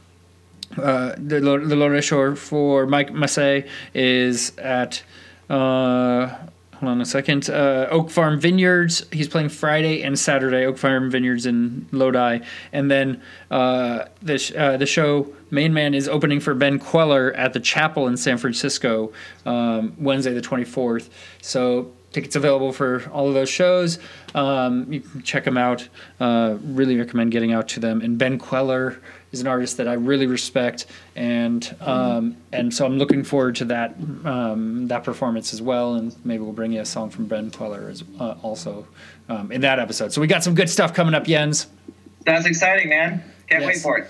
uh, 0.77 1.15
the 1.17 1.41
the 1.41 1.77
Lodi 1.77 2.03
show 2.03 2.35
for 2.35 2.87
Mike 2.87 3.11
Masse 3.13 3.65
is 3.95 4.53
at 4.59 5.03
uh, 5.49 6.27
hold 6.75 6.93
on 6.93 7.01
a 7.01 7.07
second 7.07 7.49
uh, 7.49 7.89
Oak 7.91 8.11
Farm 8.11 8.39
Vineyards. 8.39 9.07
He's 9.11 9.29
playing 9.29 9.49
Friday 9.49 10.03
and 10.03 10.17
Saturday. 10.19 10.67
Oak 10.67 10.77
Farm 10.77 11.11
Vineyards 11.11 11.47
in 11.47 11.89
Lodi, 11.91 12.41
and 12.71 12.91
then 12.91 13.23
uh, 13.51 14.05
the 14.21 14.39
sh- 14.39 14.53
uh, 14.53 14.77
the 14.77 14.87
show 14.87 15.33
Main 15.51 15.73
Man 15.73 15.95
is 15.95 16.09
opening 16.09 16.41
for 16.41 16.55
Ben 16.55 16.79
Kweller 16.79 17.33
at 17.35 17.53
the 17.53 17.61
Chapel 17.61 18.07
in 18.07 18.17
San 18.17 18.39
Francisco 18.39 19.13
um, 19.47 19.95
Wednesday 19.99 20.33
the 20.33 20.43
twenty 20.43 20.65
fourth. 20.65 21.11
So. 21.43 21.93
Tickets 22.11 22.37
available 22.37 22.73
for 22.73 23.07
all 23.13 23.29
of 23.29 23.35
those 23.35 23.51
shows. 23.51 23.99
Um, 24.35 24.91
you 24.91 25.01
can 25.01 25.23
check 25.23 25.45
them 25.45 25.59
out. 25.59 25.87
Uh, 26.19 26.57
really 26.63 26.97
recommend 26.97 27.33
getting 27.33 27.53
out 27.53 27.69
to 27.69 27.81
them. 27.81 28.01
And 28.01 28.17
Ben 28.17 28.39
Kweller 28.39 28.99
is 29.31 29.43
an 29.43 29.47
artist 29.47 29.77
that 29.77 29.87
I 29.87 29.93
really 29.93 30.27
respect, 30.27 30.87
and 31.15 31.77
um, 31.83 32.39
and 32.51 32.73
so 32.73 32.87
I'm 32.87 32.97
looking 32.97 33.25
forward 33.25 33.57
to 33.57 33.67
that 33.67 33.95
um, 34.25 34.89
that 34.89 35.05
performance 35.05 35.53
as 35.53 35.61
well. 35.61 35.97
And 35.97 36.17
maybe 36.25 36.43
we'll 36.43 36.55
bring 36.55 36.73
you 36.73 36.81
a 36.81 36.87
song 36.87 37.11
from 37.11 37.27
Ben 37.27 37.51
Kweller 37.51 37.91
as 37.91 38.03
uh, 38.19 38.37
also 38.41 38.87
um, 39.29 39.53
in 39.53 39.61
that 39.61 39.79
episode. 39.79 40.11
So 40.11 40.23
we 40.23 40.27
got 40.27 40.43
some 40.43 40.55
good 40.55 40.71
stuff 40.71 40.95
coming 40.95 41.13
up, 41.13 41.25
Jens. 41.25 41.67
That's 42.25 42.47
exciting, 42.47 42.89
man. 42.89 43.23
Can't 43.51 43.67
wait 43.67 43.77
for 43.77 43.99
it. 43.99 44.09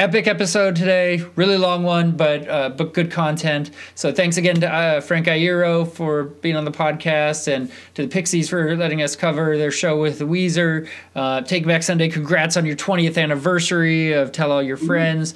Epic 0.00 0.26
episode 0.26 0.76
today, 0.76 1.22
really 1.36 1.58
long 1.58 1.82
one, 1.82 2.12
but 2.12 2.48
uh, 2.48 2.70
but 2.70 2.94
good 2.94 3.10
content. 3.10 3.70
So 3.94 4.10
thanks 4.10 4.38
again 4.38 4.58
to 4.62 4.66
uh, 4.66 5.02
Frank 5.02 5.26
Iero 5.26 5.86
for 5.86 6.24
being 6.24 6.56
on 6.56 6.64
the 6.64 6.70
podcast, 6.70 7.54
and 7.54 7.70
to 7.96 8.06
the 8.06 8.08
Pixies 8.08 8.48
for 8.48 8.74
letting 8.76 9.02
us 9.02 9.14
cover 9.14 9.58
their 9.58 9.70
show 9.70 10.00
with 10.00 10.20
Weezer. 10.20 10.88
Uh, 11.14 11.42
Taking 11.42 11.68
Back 11.68 11.82
Sunday, 11.82 12.08
congrats 12.08 12.56
on 12.56 12.64
your 12.64 12.76
20th 12.76 13.22
anniversary 13.22 14.14
of 14.14 14.32
Tell 14.32 14.50
All 14.52 14.62
Your 14.62 14.78
Friends. 14.78 15.34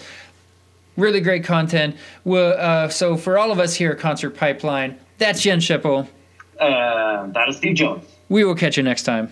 Really 0.97 1.21
great 1.21 1.45
content. 1.45 1.95
Well, 2.25 2.57
uh, 2.59 2.89
so 2.89 3.19
for 3.19 3.37
all 3.37 3.53
of 3.53 3.59
us 3.59 3.75
here 3.75 3.91
at 3.91 3.99
Concert 3.99 4.31
Pipeline, 4.31 4.99
that's 5.19 5.43
Jen 5.43 5.59
Schippel. 5.59 6.09
Uh, 6.59 7.27
that 7.27 7.51
is 7.51 7.59
Steve 7.59 7.75
Jones. 7.75 8.07
We 8.31 8.45
will 8.45 8.55
catch 8.55 8.79
you 8.79 8.83
next 8.83 9.03
time. 9.03 9.31